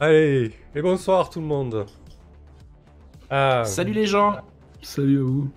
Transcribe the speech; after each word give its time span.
Allez, 0.00 0.52
et 0.76 0.80
bonsoir 0.80 1.28
tout 1.28 1.40
le 1.40 1.46
monde. 1.46 1.84
Ah, 3.30 3.64
salut 3.64 3.92
les 3.92 4.06
gens. 4.06 4.36
Salut 4.80 5.18
à 5.18 5.22
vous. 5.24 5.50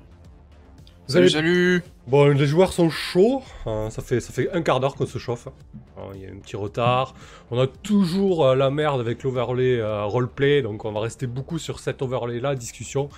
Salut, 1.06 1.30
salut. 1.30 1.84
Bon, 2.08 2.28
les 2.30 2.48
joueurs 2.48 2.74
sont 2.74 2.90
chauds. 2.90 3.44
Hein, 3.68 3.90
ça, 3.92 4.02
fait, 4.02 4.20
ça 4.20 4.34
fait 4.34 4.52
un 4.52 4.64
quart 4.64 4.80
d'heure 4.80 4.96
qu'on 4.96 5.06
se 5.06 5.20
chauffe. 5.20 5.48
Hein, 5.96 6.02
il 6.16 6.22
y 6.22 6.26
a 6.26 6.30
un 6.32 6.40
petit 6.40 6.56
retard. 6.56 7.14
On 7.52 7.60
a 7.60 7.68
toujours 7.68 8.48
euh, 8.48 8.56
la 8.56 8.72
merde 8.72 9.00
avec 9.00 9.22
l'overlay 9.22 9.80
euh, 9.80 10.06
roleplay, 10.06 10.64
donc 10.64 10.86
on 10.86 10.92
va 10.92 11.02
rester 11.02 11.28
beaucoup 11.28 11.60
sur 11.60 11.80
cet 11.80 12.02
overlay-là, 12.02 12.56
discussion. 12.56 13.10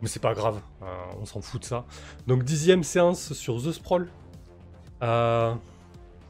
Mais 0.00 0.08
c'est 0.08 0.22
pas 0.22 0.34
grave, 0.34 0.62
hein, 0.80 0.86
on 1.20 1.26
s'en 1.26 1.42
fout 1.42 1.60
de 1.60 1.66
ça. 1.66 1.84
Donc 2.26 2.42
dixième 2.42 2.82
séance 2.82 3.34
sur 3.34 3.62
The 3.62 3.70
Sprawl. 3.70 4.08
Euh, 5.04 5.54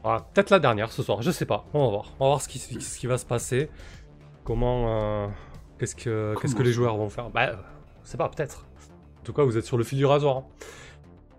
Peut-être 0.03 0.49
la 0.49 0.59
dernière 0.59 0.91
ce 0.91 1.01
soir, 1.01 1.21
je 1.21 1.31
sais 1.31 1.45
pas. 1.45 1.65
On 1.73 1.85
va 1.85 1.89
voir. 1.89 2.13
On 2.19 2.25
va 2.25 2.29
voir 2.31 2.41
ce 2.41 2.49
qui, 2.49 2.59
ce 2.59 2.99
qui 2.99 3.07
va 3.07 3.17
se 3.17 3.25
passer. 3.25 3.69
Comment. 4.43 5.31
Qu'est-ce 5.77 5.95
que, 5.95 6.35
qu'est-ce 6.41 6.55
que 6.55 6.63
les 6.63 6.71
joueurs 6.71 6.97
vont 6.97 7.09
faire? 7.09 7.29
Bah, 7.29 7.57
sais 8.03 8.17
pas, 8.17 8.29
peut-être. 8.29 8.65
En 9.19 9.23
tout 9.23 9.33
cas, 9.33 9.43
vous 9.43 9.57
êtes 9.57 9.65
sur 9.65 9.77
le 9.77 9.83
fil 9.83 9.97
du 9.97 10.05
rasoir. 10.05 10.43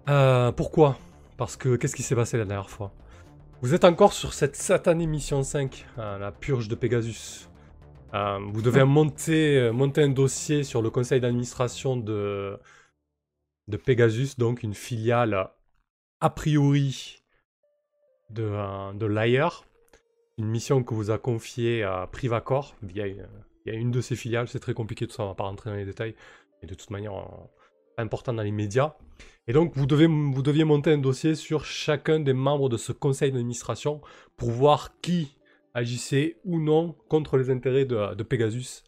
Euh, 0.08 0.52
pourquoi? 0.52 0.98
Parce 1.36 1.56
que 1.56 1.76
qu'est-ce 1.76 1.96
qui 1.96 2.02
s'est 2.02 2.14
passé 2.14 2.38
la 2.38 2.44
dernière 2.44 2.70
fois? 2.70 2.92
Vous 3.60 3.74
êtes 3.74 3.84
encore 3.84 4.12
sur 4.12 4.34
cette 4.34 4.56
satanée 4.56 5.06
mission 5.06 5.42
5, 5.42 5.86
euh, 5.98 6.18
la 6.18 6.32
purge 6.32 6.68
de 6.68 6.74
Pegasus. 6.74 7.48
Euh, 8.12 8.38
vous 8.52 8.62
devez 8.62 8.84
monter, 8.84 9.70
monter 9.72 10.02
un 10.02 10.08
dossier 10.08 10.62
sur 10.62 10.82
le 10.82 10.90
conseil 10.90 11.20
d'administration 11.20 11.96
de, 11.96 12.58
de 13.68 13.76
Pegasus, 13.76 14.36
donc 14.38 14.62
une 14.62 14.74
filiale 14.74 15.50
a 16.20 16.30
priori 16.30 17.22
de, 18.30 18.94
de 18.94 19.06
Liar. 19.06 19.64
Une 20.38 20.46
mission 20.46 20.82
que 20.82 20.94
vous 20.94 21.10
a 21.10 21.18
confiée 21.18 21.82
à 21.82 22.08
Privacor 22.10 22.74
via 22.82 23.06
il 23.06 23.16
y 23.66 23.70
a 23.70 23.74
une 23.74 23.90
de 23.90 24.00
ces 24.00 24.16
filiales, 24.16 24.48
c'est 24.48 24.58
très 24.58 24.74
compliqué 24.74 25.06
tout 25.06 25.14
ça, 25.14 25.22
on 25.22 25.28
va 25.28 25.34
pas 25.34 25.44
rentrer 25.44 25.70
dans 25.70 25.76
les 25.76 25.86
détails, 25.86 26.14
mais 26.60 26.68
de 26.68 26.74
toute 26.74 26.90
manière, 26.90 27.12
important 27.96 28.32
dans 28.32 28.42
les 28.42 28.52
médias. 28.52 28.94
Et 29.46 29.52
donc, 29.52 29.72
vous, 29.76 29.86
devez, 29.86 30.06
vous 30.06 30.42
deviez 30.42 30.64
monter 30.64 30.92
un 30.92 30.98
dossier 30.98 31.34
sur 31.34 31.64
chacun 31.64 32.20
des 32.20 32.32
membres 32.32 32.68
de 32.68 32.76
ce 32.76 32.92
conseil 32.92 33.30
d'administration 33.30 34.00
pour 34.36 34.50
voir 34.50 35.00
qui 35.00 35.38
agissait 35.74 36.38
ou 36.44 36.60
non 36.60 36.94
contre 37.08 37.36
les 37.36 37.50
intérêts 37.50 37.84
de, 37.84 38.22
Pegasus. 38.22 38.84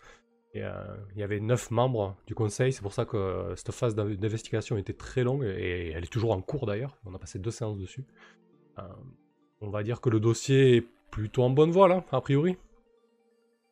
Et, 0.55 0.65
euh, 0.65 0.73
il 1.15 1.21
y 1.21 1.23
avait 1.23 1.41
neuf 1.41 1.71
membres 1.71 2.17
du 2.27 2.35
conseil, 2.35 2.73
c'est 2.73 2.81
pour 2.81 2.95
ça 2.95 3.05
que 3.05 3.53
cette 3.57 3.73
phase 3.73 3.95
d'investigation 3.95 4.79
était 4.79 4.95
très 4.95 5.23
longue 5.23 5.45
et 5.45 5.91
elle 5.91 6.05
est 6.05 6.13
toujours 6.13 6.33
en 6.33 6.41
cours 6.41 6.65
d'ailleurs. 6.65 6.97
On 7.05 7.15
a 7.15 7.19
passé 7.19 7.39
deux 7.39 7.51
séances 7.51 7.79
dessus. 7.79 8.07
Euh, 8.79 8.83
on 9.61 9.69
va 9.69 9.83
dire 9.83 10.01
que 10.01 10.09
le 10.09 10.21
dossier 10.21 10.87
plutôt 11.17 11.43
en 11.45 11.51
bonne 11.51 11.71
voie 11.71 11.89
là, 11.89 12.05
a 12.13 12.21
priori. 12.21 12.57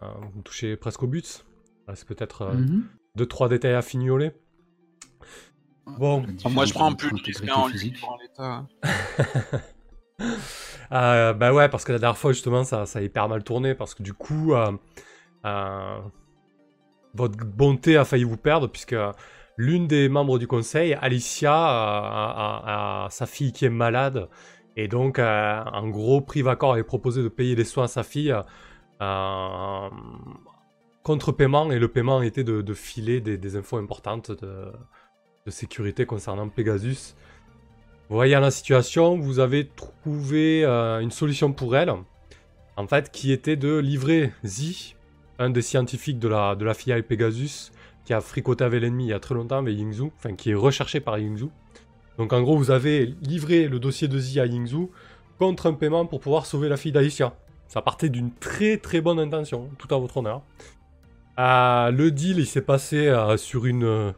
Euh, 0.03 0.07
vous 0.33 0.43
touchez 0.43 0.77
presque 0.77 1.03
au 1.03 1.07
but. 1.07 1.45
C'est 1.95 2.09
peut-être 2.09 2.55
2-3 3.19 3.45
mhm. 3.45 3.49
détails 3.51 3.75
à 3.75 3.83
fignoler. 3.83 4.33
Bon, 5.99 6.25
moi 6.51 6.65
je 6.65 6.73
prends 6.73 6.95
plus 6.95 7.13
de 7.13 7.51
en 7.53 7.69
l'état. 8.17 8.67
euh, 10.93 11.35
bah 11.35 11.53
ouais, 11.53 11.69
parce 11.69 11.85
que 11.85 11.93
la 11.93 11.99
dernière 11.99 12.17
fois 12.17 12.33
justement 12.33 12.65
ça, 12.65 12.87
ça 12.87 13.01
a 13.01 13.03
hyper 13.03 13.29
mal 13.29 13.45
tourné 13.45 13.75
parce 13.75 13.95
que 13.95 14.03
du 14.03 14.15
coup 14.15 14.55
euh, 14.55 14.73
euh, 15.45 15.99
votre 17.13 17.37
bonté 17.37 17.99
a 17.99 18.07
failli 18.07 18.25
vous 18.25 18.39
perdre 18.39 18.69
puisque 18.69 18.97
l'une 19.59 19.87
des 19.87 20.09
membres 20.09 20.39
du 20.39 20.47
conseil, 20.47 20.95
Alicia, 20.95 21.53
a, 21.55 23.09
sa 23.11 23.27
fille 23.27 23.53
qui 23.53 23.67
est 23.67 23.71
malade 23.71 24.31
et 24.77 24.89
donc 24.89 25.19
en 25.19 25.89
gros 25.89 26.21
Privacor 26.21 26.73
avait 26.73 26.85
proposé 26.85 27.23
de 27.23 27.29
payer 27.29 27.55
les 27.55 27.65
soins 27.65 27.85
à 27.85 27.89
sa 27.89 28.03
fille 28.03 28.35
contre 31.03 31.33
paiement 31.33 31.71
et 31.71 31.79
le 31.79 31.89
paiement 31.89 32.23
était 32.23 32.45
de, 32.45 32.75
filer 32.75 33.21
des, 33.21 33.57
infos 33.57 33.77
importantes 33.77 34.33
de 34.33 35.51
sécurité 35.51 36.07
concernant 36.07 36.49
Pegasus. 36.49 37.15
Voyez 38.11 38.35
la 38.35 38.51
situation, 38.51 39.19
vous 39.19 39.39
avez 39.39 39.67
trouvé 39.67 40.65
euh, 40.65 41.01
une 41.01 41.11
solution 41.11 41.53
pour 41.53 41.75
elle, 41.75 41.91
en 42.77 42.87
fait, 42.87 43.11
qui 43.11 43.33
était 43.33 43.57
de 43.57 43.79
livrer 43.79 44.31
Zi, 44.45 44.95
un 45.39 45.49
des 45.49 45.63
scientifiques 45.63 46.19
de 46.19 46.29
la, 46.29 46.55
de 46.55 46.67
la 46.67 46.75
filiale 46.75 47.03
Pegasus, 47.03 47.73
qui 48.05 48.13
a 48.13 48.21
fricoté 48.21 48.63
avec 48.63 48.83
l'ennemi 48.83 49.07
il 49.07 49.09
y 49.09 49.13
a 49.15 49.21
très 49.21 49.35
longtemps 49.35 49.59
avec 49.59 49.77
Yingzhou, 49.77 50.13
enfin 50.17 50.35
qui 50.35 50.51
est 50.51 50.55
recherché 50.55 51.01
par 51.01 51.19
Yingzhou. 51.19 51.51
Donc 52.19 52.33
en 52.33 52.43
gros, 52.43 52.57
vous 52.57 52.71
avez 52.71 53.15
livré 53.23 53.69
le 53.69 53.79
dossier 53.79 54.09
de 54.09 54.19
Zi 54.19 54.41
à 54.41 54.47
Yingzhou 54.47 54.91
contre 55.39 55.67
un 55.67 55.75
paiement 55.75 56.07
pour 56.07 56.21
pouvoir 56.21 56.47
sauver 56.47 56.69
la 56.69 56.77
fille 56.77 56.93
d'Alicia. 56.93 57.35
Ça 57.69 57.83
partait 57.83 58.09
d'une 58.09 58.33
très 58.33 58.77
très 58.77 59.01
bonne 59.01 59.19
intention, 59.19 59.71
tout 59.79 59.93
à 59.95 59.99
votre 59.99 60.19
honneur. 60.19 60.43
Euh, 61.39 61.91
le 61.91 62.11
deal, 62.11 62.39
il 62.39 62.47
s'est 62.47 62.63
passé 62.63 63.09
euh, 63.09 63.37
sur 63.37 63.67
une, 63.67 64.15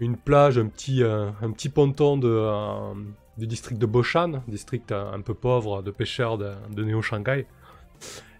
une 0.00 0.16
plage, 0.16 0.58
un 0.58 0.66
petit, 0.66 1.02
euh, 1.02 1.30
un 1.42 1.50
petit 1.52 1.68
ponton 1.68 2.16
de, 2.16 2.28
euh, 2.28 2.94
du 3.36 3.46
district 3.46 3.78
de 3.78 3.86
Boshan, 3.86 4.42
district 4.48 4.90
euh, 4.92 5.12
un 5.12 5.20
peu 5.20 5.34
pauvre 5.34 5.82
de 5.82 5.90
pêcheurs 5.90 6.38
de, 6.38 6.52
de 6.74 6.84
Néo-Shanghai. 6.84 7.46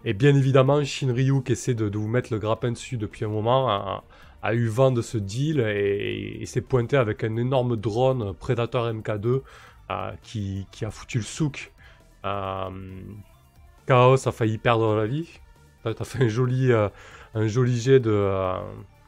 Et 0.03 0.13
bien 0.13 0.35
évidemment, 0.35 0.83
Shinryu, 0.83 1.43
qui 1.43 1.51
essaie 1.51 1.75
de, 1.75 1.95
vous 1.95 2.07
mettre 2.07 2.33
le 2.33 2.39
grappin 2.39 2.71
dessus 2.71 2.97
depuis 2.97 3.23
un 3.23 3.27
moment, 3.27 4.01
a, 4.41 4.53
eu 4.53 4.67
vent 4.67 4.91
de 4.91 5.01
ce 5.01 5.17
deal 5.17 5.59
et, 5.59 6.43
s'est 6.45 6.61
pointé 6.61 6.97
avec 6.97 7.23
un 7.23 7.35
énorme 7.35 7.75
drone 7.75 8.33
Predator 8.33 8.91
MK2 8.91 9.41
qui, 10.21 10.67
qui, 10.71 10.85
a 10.85 10.91
foutu 10.91 11.17
le 11.17 11.23
souk. 11.23 11.73
Chaos 12.23 14.27
a 14.27 14.31
failli 14.31 14.57
perdre 14.57 14.95
la 14.95 15.05
vie. 15.05 15.27
T'as 15.83 16.05
fait 16.05 16.23
un 16.23 16.27
joli, 16.27 16.71
un 16.71 17.47
joli 17.47 17.79
jet 17.79 17.99
de 17.99 18.55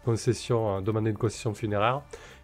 concession, 0.04 0.82
demander 0.82 1.12
une 1.12 1.18
concession 1.18 1.54
funéraire. 1.54 2.02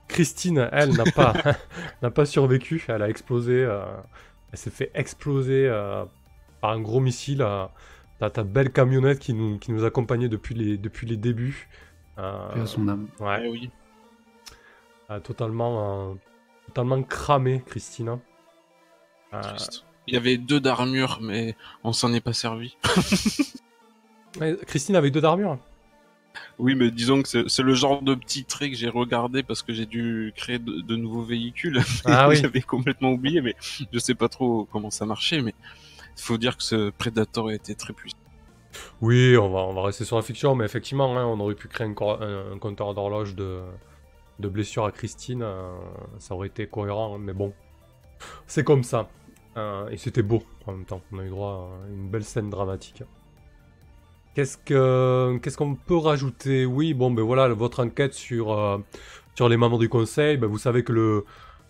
Christine, 0.09 0.67
elle, 0.73 0.93
n'a 0.93 1.05
pas, 1.05 1.33
pas 2.09 2.25
survécu. 2.25 2.83
Elle 2.89 3.01
a 3.01 3.09
explosé. 3.09 3.63
Euh, 3.63 3.85
elle 4.51 4.57
s'est 4.57 4.71
fait 4.71 4.91
exploser 4.93 5.67
euh, 5.67 6.03
par 6.59 6.71
un 6.71 6.81
gros 6.81 6.99
missile. 6.99 7.41
Euh, 7.41 7.65
T'as 8.19 8.29
ta 8.29 8.43
belle 8.43 8.73
camionnette 8.73 9.19
qui 9.19 9.33
nous, 9.33 9.57
qui 9.59 9.71
nous 9.71 9.85
accompagnait 9.85 10.27
depuis 10.27 10.53
les, 10.53 10.77
depuis 10.77 11.07
les 11.07 11.15
débuts. 11.15 11.69
Euh, 12.19 12.65
son 12.65 12.87
âme. 12.87 13.07
Ouais. 13.19 13.41
Eh 13.43 13.49
oui. 13.49 13.69
totalement, 15.23 16.17
totalement 16.67 17.01
cramé, 17.03 17.63
Christine. 17.65 18.19
Il 20.07 20.13
y 20.13 20.17
avait 20.17 20.37
deux 20.37 20.59
d'armure, 20.59 21.19
mais 21.21 21.55
on 21.83 21.93
s'en 21.93 22.13
est 22.13 22.21
pas 22.21 22.33
servi. 22.33 22.77
Christine 24.67 24.95
avait 24.95 25.11
deux 25.11 25.21
d'armure 25.21 25.57
oui, 26.57 26.75
mais 26.75 26.91
disons 26.91 27.21
que 27.21 27.47
c'est 27.47 27.63
le 27.63 27.73
genre 27.73 28.01
de 28.01 28.15
petit 28.15 28.43
trait 28.43 28.69
que 28.69 28.75
j'ai 28.75 28.89
regardé 28.89 29.43
parce 29.43 29.61
que 29.61 29.73
j'ai 29.73 29.85
dû 29.85 30.33
créer 30.35 30.59
de, 30.59 30.95
nouveaux 30.95 31.23
véhicules. 31.23 31.81
Ah 32.05 32.27
oui. 32.29 32.35
J'avais 32.35 32.61
complètement 32.61 33.11
oublié, 33.11 33.41
mais 33.41 33.55
je 33.91 33.99
sais 33.99 34.15
pas 34.15 34.27
trop 34.27 34.67
comment 34.71 34.91
ça 34.91 35.05
marchait. 35.05 35.41
Mais 35.41 35.53
il 36.17 36.21
faut 36.21 36.37
dire 36.37 36.57
que 36.57 36.63
ce 36.63 36.89
Predator 36.91 37.51
été 37.51 37.75
très 37.75 37.93
puissant. 37.93 38.17
Oui, 39.01 39.37
on 39.37 39.49
va, 39.49 39.59
on 39.59 39.73
va 39.73 39.83
rester 39.83 40.05
sur 40.05 40.15
la 40.15 40.21
fiction, 40.21 40.55
mais 40.55 40.65
effectivement, 40.65 41.17
hein, 41.17 41.25
on 41.25 41.39
aurait 41.39 41.55
pu 41.55 41.67
créer 41.67 41.87
un, 41.87 41.93
compteur 41.93 42.93
d'horloge 42.93 43.35
de, 43.35 43.61
de 44.39 44.47
blessures 44.49 44.85
à 44.85 44.91
Christine. 44.91 45.41
Euh, 45.43 45.75
ça 46.17 46.35
aurait 46.35 46.47
été 46.47 46.67
cohérent, 46.67 47.17
mais 47.17 47.33
bon. 47.33 47.53
C'est 48.47 48.63
comme 48.63 48.83
ça. 48.83 49.09
Euh, 49.57 49.89
et 49.89 49.97
c'était 49.97 50.23
beau 50.23 50.43
en 50.65 50.73
même 50.73 50.85
temps. 50.85 51.01
On 51.11 51.19
a 51.19 51.23
eu 51.23 51.29
droit 51.29 51.71
à 51.83 51.89
une 51.89 52.09
belle 52.09 52.23
scène 52.23 52.49
dramatique. 52.49 53.03
Qu'est-ce 54.35 54.57
que 54.57 55.39
qu'est-ce 55.41 55.57
qu'on 55.57 55.75
peut 55.75 55.97
rajouter? 55.97 56.65
Oui, 56.65 56.93
bon, 56.93 57.11
ben 57.11 57.23
voilà, 57.23 57.47
votre 57.49 57.83
enquête 57.83 58.13
sur 58.13 58.51
euh, 58.51 58.77
sur 59.35 59.49
les 59.49 59.57
membres 59.57 59.79
du 59.79 59.89
conseil. 59.89 60.37
Ben, 60.37 60.47
vous 60.47 60.59
savez 60.59 60.83
que 60.83 60.93
le 60.93 61.25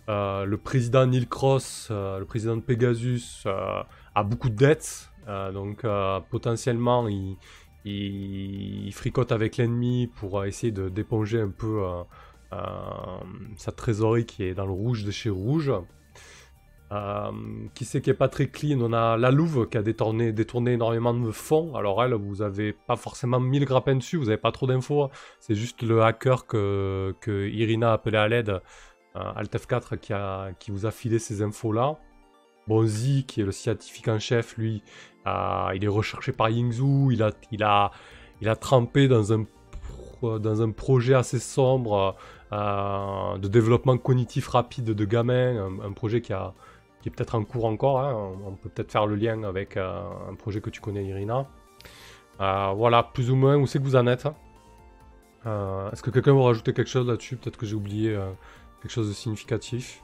le 0.08 0.56
président 0.56 1.06
Neil 1.06 1.28
Cross, 1.28 1.90
le 1.92 2.24
président 2.24 2.56
de 2.56 2.62
Pegasus, 2.62 3.46
a 3.46 4.24
beaucoup 4.24 4.50
de 4.50 4.56
dettes, 4.56 5.09
donc 5.54 5.86
potentiellement 6.30 7.08
il, 7.86 8.94
fricote 8.94 9.32
avec 9.32 9.58
l'ennemi 9.58 10.08
pour 10.08 10.44
essayer 10.46 10.72
de 10.72 10.90
d'éponger 10.90 11.40
un 11.40 11.50
peu 11.50 11.84
sa 13.58 13.72
trésorerie 13.72 14.26
qui 14.26 14.44
est 14.44 14.54
dans 14.54 14.66
le 14.66 14.74
rouge 14.74 15.06
de 15.06 15.12
chez 15.12 15.30
Rouge. 15.30 15.72
Euh, 16.92 17.32
qui 17.76 17.86
c'est 17.86 18.02
qui 18.02 18.10
est 18.10 18.16
pas 18.16 18.30
très 18.30 18.48
clean 18.48 18.82
On 18.82 18.94
a 18.94 19.16
la 19.16 19.30
Louve 19.30 19.70
qui 19.70 19.78
a 19.78 19.84
détourné, 19.84 20.32
détourné 20.32 20.74
énormément 20.74 21.14
de 21.14 21.32
fonds. 21.32 21.76
Alors 21.76 22.04
elle, 22.04 22.14
vous 22.14 22.42
avez 22.42 22.74
pas 22.74 22.96
forcément 22.96 23.40
mis 23.40 23.60
le 23.60 23.66
grappin 23.66 23.96
dessus, 23.96 24.18
vous 24.18 24.30
avez 24.30 24.38
pas 24.38 24.52
trop 24.52 24.66
d'infos. 24.66 25.10
C'est 25.40 25.56
juste 25.56 25.84
le 25.84 26.02
hacker 26.02 26.48
que, 26.48 27.14
Irina 27.52 27.92
a 27.92 27.94
appelé 27.94 28.18
à 28.18 28.28
l'aide, 28.28 28.62
euh, 29.16 29.34
Altef4, 29.34 30.00
qui, 30.00 30.14
qui 30.60 30.72
vous 30.72 30.86
a 30.88 30.92
filé 30.92 31.20
ces 31.20 31.44
infos-là. 31.44 31.98
Bonzi, 32.68 33.26
qui 33.26 33.42
est 33.42 33.46
le 33.46 33.52
scientifique 33.52 34.08
en 34.08 34.20
chef, 34.20 34.58
lui, 34.58 34.84
euh, 35.28 35.72
il 35.76 35.84
est 35.84 35.90
recherché 35.90 36.32
par 36.32 36.50
Yingzhou, 36.50 37.12
il 37.12 37.24
a, 37.24 37.32
il 37.52 37.64
a, 37.64 37.92
il 38.42 38.50
a 38.50 38.56
trempé 38.56 39.08
dans 39.08 39.34
un, 39.34 39.46
dans 40.22 40.62
un 40.62 40.72
projet 40.72 41.14
assez 41.14 41.40
sombre 41.40 42.16
de 42.52 43.48
développement 43.48 43.98
cognitif 43.98 44.48
rapide 44.48 44.86
de 44.86 45.06
gamins, 45.06 45.70
un 45.84 45.92
projet 45.92 46.22
qui 46.22 46.34
a, 46.34 46.54
qui 47.02 47.10
est 47.10 47.12
peut-être 47.12 47.36
en 47.36 47.44
cours 47.44 47.66
encore. 47.66 48.00
Hein. 48.00 48.38
On 48.46 48.56
peut 48.56 48.70
peut-être 48.70 48.92
faire 48.92 49.06
le 49.06 49.16
lien 49.16 49.44
avec 49.44 49.78
euh, 49.78 50.02
un 50.30 50.36
projet 50.36 50.62
que 50.62 50.70
tu 50.70 50.82
connais, 50.82 51.06
Irina. 51.06 51.48
voilà, 52.40 53.04
plus 53.04 53.30
ou 53.30 53.36
moins, 53.36 53.56
où 53.58 53.68
c'est 53.68 53.80
que 53.80 53.84
vous 53.84 53.96
en 53.96 54.08
êtes 54.08 54.28
Est-ce 55.46 56.02
que 56.02 56.10
quelqu'un 56.10 56.34
veut 56.34 56.42
rajouter 56.42 56.74
quelque 56.74 56.90
chose 56.90 57.08
là-dessus? 57.08 57.36
Peut-être 57.38 57.58
que 57.58 57.66
j'ai 57.66 57.76
oublié 57.76 58.18
quelque 58.82 58.92
chose 58.92 59.10
de 59.10 59.14
significatif. 59.14 60.02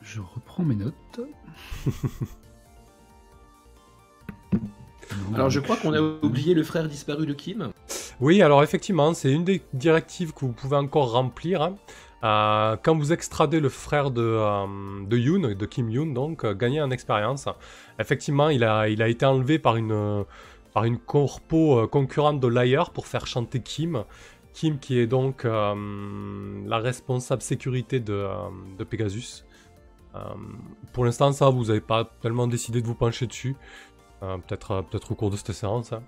Je 0.00 0.20
reprends 0.20 0.64
mes 0.64 0.74
notes. 0.74 1.20
Alors 5.34 5.50
je 5.50 5.60
crois 5.60 5.76
qu'on 5.76 5.92
a 5.92 6.00
oublié 6.00 6.54
le 6.54 6.62
frère 6.62 6.88
disparu 6.88 7.26
de 7.26 7.32
Kim. 7.32 7.70
Oui, 8.20 8.42
alors 8.42 8.62
effectivement, 8.62 9.14
c'est 9.14 9.32
une 9.32 9.44
des 9.44 9.62
directives 9.72 10.32
que 10.32 10.40
vous 10.40 10.52
pouvez 10.52 10.76
encore 10.76 11.12
remplir. 11.12 11.62
Hein. 11.62 11.76
Euh, 12.24 12.76
quand 12.82 12.96
vous 12.96 13.12
extradez 13.12 13.60
le 13.60 13.68
frère 13.68 14.10
de, 14.10 14.22
euh, 14.22 14.66
de 15.06 15.18
Yoon, 15.18 15.54
de 15.54 15.66
Kim 15.66 15.90
Yoon, 15.90 16.06
donc, 16.06 16.44
euh, 16.44 16.54
gagnez 16.54 16.80
en 16.80 16.90
expérience. 16.90 17.48
Effectivement, 17.98 18.48
il 18.48 18.64
a, 18.64 18.88
il 18.88 19.02
a 19.02 19.08
été 19.08 19.26
enlevé 19.26 19.58
par 19.58 19.76
une, 19.76 20.24
par 20.72 20.84
une 20.84 20.98
corpo 20.98 21.86
concurrente 21.88 22.40
de 22.40 22.48
Liar 22.48 22.90
pour 22.90 23.06
faire 23.06 23.26
chanter 23.26 23.60
Kim. 23.60 24.04
Kim 24.54 24.78
qui 24.78 24.98
est 24.98 25.06
donc 25.06 25.44
la 25.44 26.78
responsable 26.78 27.42
sécurité 27.42 27.98
de, 27.98 28.24
de 28.78 28.84
Pegasus. 28.84 29.44
pour 30.92 31.04
l'instant, 31.04 31.32
ça, 31.32 31.50
vous 31.50 31.64
n'avez 31.66 31.80
pas 31.80 32.08
tellement 32.22 32.46
décidé 32.46 32.80
de 32.80 32.86
vous 32.86 32.94
pencher 32.94 33.26
dessus. 33.26 33.56
Peut-être 34.46 34.84
peut 34.90 35.00
au 35.10 35.14
cours 35.14 35.30
de 35.30 35.36
cette 35.36 35.52
séance. 35.52 35.92
Hein. 35.92 36.02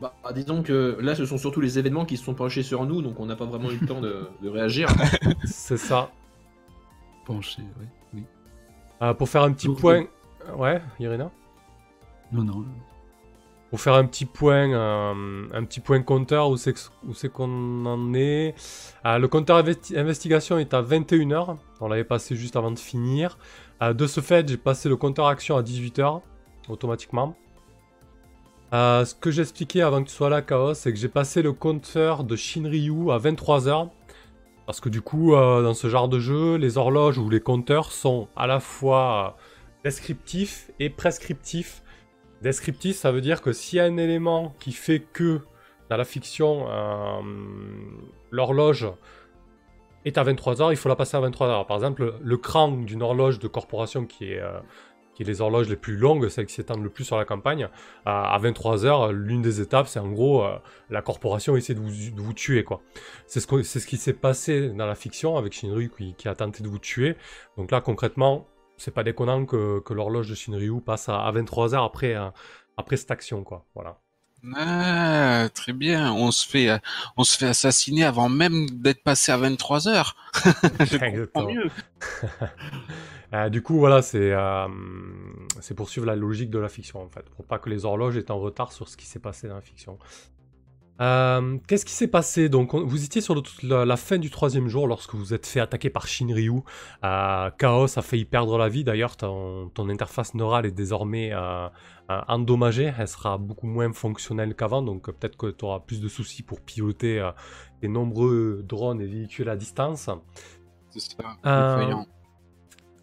Bah, 0.00 0.14
disons 0.34 0.62
que 0.62 0.96
là, 1.00 1.14
ce 1.14 1.26
sont 1.26 1.36
surtout 1.36 1.60
les 1.60 1.78
événements 1.78 2.06
qui 2.06 2.16
se 2.16 2.24
sont 2.24 2.34
penchés 2.34 2.62
sur 2.62 2.86
nous, 2.86 3.02
donc 3.02 3.20
on 3.20 3.26
n'a 3.26 3.36
pas 3.36 3.44
vraiment 3.44 3.70
eu 3.70 3.76
le 3.76 3.86
temps 3.86 4.00
de, 4.00 4.28
réagir. 4.42 4.88
C'est 5.44 5.76
ça. 5.76 6.10
Pencher, 7.26 7.62
oui. 7.78 7.86
oui. 8.14 8.24
Euh, 9.02 9.12
pour 9.12 9.28
faire 9.28 9.42
un 9.42 9.52
petit 9.52 9.68
point. 9.68 10.06
Ouais, 10.56 10.80
Irina? 10.98 11.30
Non, 12.32 12.44
non. 12.44 12.64
Pour 13.68 13.80
faire 13.80 13.94
un 13.94 14.06
petit 14.06 14.24
point, 14.24 14.72
euh, 14.72 15.46
un 15.52 15.64
petit 15.64 15.80
point 15.80 16.00
compteur, 16.02 16.48
où 16.48 16.56
c'est 16.56 16.74
qu'on 17.32 17.84
en 17.84 18.14
est? 18.14 18.54
Euh, 19.04 19.18
le 19.18 19.28
compteur 19.28 19.58
investigation 19.58 20.58
est 20.58 20.72
à 20.72 20.82
21h. 20.82 21.58
On 21.80 21.88
l'avait 21.88 22.04
passé 22.04 22.36
juste 22.36 22.56
avant 22.56 22.70
de 22.70 22.78
finir. 22.78 23.38
de 23.82 24.06
ce 24.06 24.20
fait, 24.20 24.48
j'ai 24.48 24.56
passé 24.56 24.88
le 24.88 24.96
compteur 24.96 25.26
action 25.26 25.56
à 25.56 25.62
18h, 25.62 26.22
automatiquement. 26.68 27.36
Euh, 28.72 29.04
ce 29.04 29.14
que 29.14 29.30
j'expliquais 29.30 29.82
avant 29.82 30.02
que 30.02 30.08
tu 30.08 30.14
sois 30.14 30.30
là, 30.30 30.42
Chaos, 30.42 30.74
c'est 30.74 30.92
que 30.92 30.98
j'ai 30.98 31.08
passé 31.08 31.42
le 31.42 31.52
compteur 31.52 32.22
de 32.22 32.36
Shinryu 32.36 33.10
à 33.10 33.18
23h. 33.18 33.88
Parce 34.66 34.80
que 34.80 34.88
du 34.88 35.00
coup, 35.00 35.34
euh, 35.34 35.62
dans 35.62 35.74
ce 35.74 35.88
genre 35.88 36.08
de 36.08 36.20
jeu, 36.20 36.54
les 36.54 36.78
horloges 36.78 37.18
ou 37.18 37.28
les 37.28 37.40
compteurs 37.40 37.90
sont 37.90 38.28
à 38.36 38.46
la 38.46 38.60
fois 38.60 39.36
euh, 39.36 39.42
descriptifs 39.84 40.70
et 40.78 40.88
prescriptifs. 40.88 41.82
Descriptif, 42.42 42.96
ça 42.96 43.10
veut 43.10 43.20
dire 43.20 43.42
que 43.42 43.52
s'il 43.52 43.78
y 43.78 43.80
a 43.80 43.84
un 43.84 43.96
élément 43.96 44.54
qui 44.60 44.72
fait 44.72 45.00
que 45.00 45.40
dans 45.90 45.96
la 45.96 46.04
fiction, 46.04 46.66
l'horloge 48.30 48.88
est 50.04 50.16
à 50.16 50.24
23h, 50.24 50.70
il 50.70 50.76
faut 50.76 50.88
la 50.88 50.94
passer 50.94 51.16
à 51.16 51.20
23h. 51.20 51.66
Par 51.66 51.76
exemple, 51.76 52.14
le 52.22 52.36
cran 52.36 52.68
d'une 52.68 53.02
horloge 53.02 53.40
de 53.40 53.48
corporation 53.48 54.06
qui 54.06 54.32
est 54.32 54.40
les 55.24 55.40
horloges 55.40 55.68
les 55.68 55.76
plus 55.76 55.96
longues, 55.96 56.28
celles 56.28 56.46
qui 56.46 56.54
s'étendent 56.54 56.82
le 56.82 56.90
plus 56.90 57.04
sur 57.04 57.16
la 57.16 57.24
campagne, 57.24 57.68
à, 58.04 58.38
23h, 58.40 59.10
l'une 59.10 59.42
des 59.42 59.60
étapes, 59.60 59.88
c'est 59.88 59.98
en 59.98 60.10
gros 60.10 60.44
euh, 60.44 60.56
la 60.88 61.02
corporation 61.02 61.56
essaie 61.56 61.74
de 61.74 61.80
vous, 61.80 62.32
tuer. 62.32 62.64
quoi. 62.64 62.80
C'est 63.26 63.40
ce, 63.40 63.86
qui 63.86 63.96
s'est 63.96 64.12
passé 64.12 64.68
dans 64.70 64.86
la 64.86 64.94
fiction 64.94 65.36
avec 65.36 65.52
Shinryu 65.52 65.90
qui, 66.16 66.28
a 66.28 66.34
tenté 66.34 66.62
de 66.62 66.68
vous 66.68 66.78
tuer. 66.78 67.16
Donc 67.56 67.70
là, 67.70 67.80
concrètement, 67.80 68.46
c'est 68.76 68.94
pas 68.94 69.04
déconnant 69.04 69.44
que, 69.46 69.82
l'horloge 69.90 70.28
de 70.28 70.34
Shinryu 70.34 70.80
passe 70.80 71.08
à, 71.08 71.30
23h 71.32 71.84
après, 71.84 72.14
euh, 72.14 72.28
après 72.76 72.96
cette 72.96 73.10
action. 73.10 73.44
quoi. 73.44 73.66
Voilà. 73.74 73.98
Ah, 74.56 75.48
très 75.54 75.72
bien. 75.72 76.12
On 76.12 76.30
se 76.30 76.46
fait, 76.46 76.80
on 77.16 77.24
se 77.24 77.36
fait 77.36 77.46
assassiner 77.46 78.04
avant 78.04 78.28
même 78.28 78.68
d'être 78.70 79.02
passé 79.02 79.32
à 79.32 79.36
23 79.36 79.88
heures. 79.88 80.16
Mieux. 81.36 81.70
Euh, 83.34 83.48
du 83.50 83.62
coup, 83.62 83.78
voilà, 83.78 84.02
c'est 84.02 84.32
euh, 84.32 84.68
c'est 85.60 85.74
poursuivre 85.74 86.06
la 86.06 86.16
logique 86.16 86.50
de 86.50 86.58
la 86.58 86.68
fiction, 86.68 87.02
en 87.02 87.08
fait, 87.08 87.28
pour 87.30 87.44
pas 87.44 87.58
que 87.58 87.68
les 87.68 87.84
horloges 87.84 88.16
aient 88.16 88.30
en 88.30 88.38
retard 88.38 88.72
sur 88.72 88.88
ce 88.88 88.96
qui 88.96 89.06
s'est 89.06 89.18
passé 89.18 89.48
dans 89.48 89.56
la 89.56 89.60
fiction. 89.60 89.98
Euh, 91.00 91.58
qu'est-ce 91.66 91.84
qui 91.84 91.92
s'est 91.92 92.08
passé 92.08 92.48
Donc, 92.48 92.74
vous 92.74 93.04
étiez 93.04 93.20
sur 93.20 93.40
la, 93.62 93.96
fin 93.96 94.18
du 94.18 94.30
troisième 94.30 94.68
jour 94.68 94.86
lorsque 94.86 95.14
vous 95.14 95.32
êtes 95.32 95.46
fait 95.46 95.60
attaquer 95.60 95.88
par 95.90 96.06
Shinryu. 96.06 96.60
Chaos 97.02 97.98
a 97.98 98.02
failli 98.02 98.24
perdre 98.24 98.58
la 98.58 98.68
vie. 98.68 98.84
D'ailleurs, 98.84 99.16
ton, 99.16 99.70
interface 99.88 100.34
neurale 100.34 100.66
est 100.66 100.72
désormais 100.72 101.32
endommagée. 102.08 102.92
Elle 102.98 103.08
sera 103.08 103.38
beaucoup 103.38 103.66
moins 103.66 103.92
fonctionnelle 103.92 104.54
qu'avant. 104.54 104.82
Donc, 104.82 105.10
peut-être 105.10 105.36
que 105.36 105.50
tu 105.50 105.64
auras 105.64 105.80
plus 105.80 106.00
de 106.00 106.08
soucis 106.08 106.42
pour 106.42 106.60
piloter 106.60 107.26
des 107.80 107.88
nombreux 107.88 108.62
drones 108.66 109.00
et 109.00 109.06
véhicules 109.06 109.48
à 109.48 109.56
distance. 109.56 110.10
C'est 110.90 111.00
ça. 111.00 111.76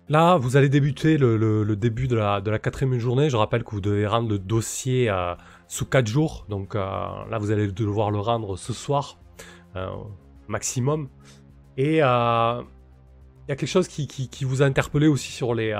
Là, 0.09 0.37
vous 0.37 0.55
allez 0.55 0.69
débuter 0.69 1.17
le, 1.17 1.75
début 1.75 2.07
de 2.07 2.15
la, 2.15 2.59
quatrième 2.59 2.97
journée. 2.97 3.29
Je 3.29 3.35
rappelle 3.35 3.63
que 3.63 3.71
vous 3.71 3.81
devez 3.81 4.07
rendre 4.07 4.29
le 4.29 4.39
dossier 4.39 5.09
euh, 5.09 5.35
sous 5.67 5.85
quatre 5.85 6.07
jours. 6.07 6.45
Donc 6.49 6.75
euh, 6.75 6.79
là, 7.29 7.37
vous 7.39 7.51
allez 7.51 7.67
devoir 7.67 8.11
le 8.11 8.19
rendre 8.19 8.57
ce 8.57 8.73
soir, 8.73 9.19
euh, 9.75 9.89
maximum. 10.47 11.09
Et 11.77 11.97
il 11.97 11.97
y 11.97 12.01
a 12.01 13.55
quelque 13.55 13.67
chose 13.67 13.87
qui, 13.87 14.29
vous 14.45 14.63
a 14.63 14.65
interpellé 14.65 15.07
aussi 15.07 15.31
sur 15.31 15.53
les, 15.53 15.77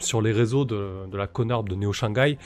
sur 0.00 0.20
les 0.20 0.32
réseaux 0.32 0.64
de, 0.64 1.16
la 1.16 1.28
Connerb 1.28 1.68
de 1.68 1.76
Neo 1.76 1.92
Shanghai. 1.92 2.38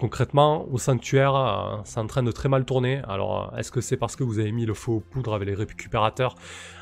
concrètement, 0.00 0.66
au 0.72 0.78
sanctuaire, 0.78 1.82
c'est 1.84 2.00
en 2.00 2.06
train 2.06 2.22
de 2.22 2.32
très 2.32 2.48
mal 2.48 2.64
tourner. 2.64 3.02
Alors, 3.06 3.52
est-ce 3.58 3.70
que 3.70 3.82
c'est 3.82 3.98
parce 3.98 4.16
que 4.16 4.24
vous 4.24 4.38
avez 4.38 4.50
mis 4.50 4.64
le 4.64 4.72
faux 4.72 5.02
poudre 5.10 5.34
avec 5.34 5.46
les 5.46 5.54
récupérateurs? 5.54 6.36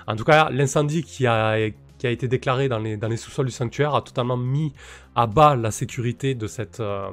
En 0.06 0.14
tout 0.14 0.24
cas, 0.24 0.50
l'incendie 0.50 1.02
qui 1.02 1.26
a 1.26 1.58
a 2.06 2.10
été 2.10 2.28
déclaré 2.28 2.68
dans 2.68 2.78
les, 2.78 3.16
sous-sols 3.16 3.46
du 3.46 3.52
sanctuaire 3.52 3.94
a 3.94 4.02
totalement 4.02 4.36
mis 4.36 4.72
à 5.14 5.26
bas 5.26 5.56
la 5.56 5.70
sécurité 5.70 6.34
de 6.34 6.46
cette, 6.46 6.80
euh, 6.80 7.10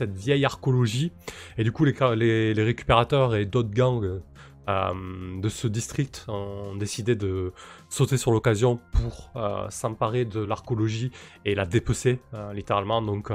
vieille 0.00 0.44
archéologie. 0.44 1.12
Et 1.58 1.64
du 1.64 1.72
coup, 1.72 1.84
les, 1.84 2.54
les, 2.54 2.62
récupérateurs 2.62 3.34
et 3.34 3.46
d'autres 3.46 3.70
gangs 3.70 4.20
euh, 4.68 5.40
de 5.40 5.48
ce 5.48 5.66
district 5.66 6.26
ont 6.28 6.76
décidé 6.76 7.16
de 7.16 7.52
sauter 7.88 8.16
sur 8.16 8.30
l'occasion 8.30 8.78
pour 8.92 9.30
euh, 9.36 9.66
s'emparer 9.70 10.24
de 10.24 10.40
l'archéologie 10.40 11.10
et 11.44 11.54
la 11.54 11.66
dépecer 11.66 12.20
littéralement. 12.52 13.02
Donc 13.02 13.30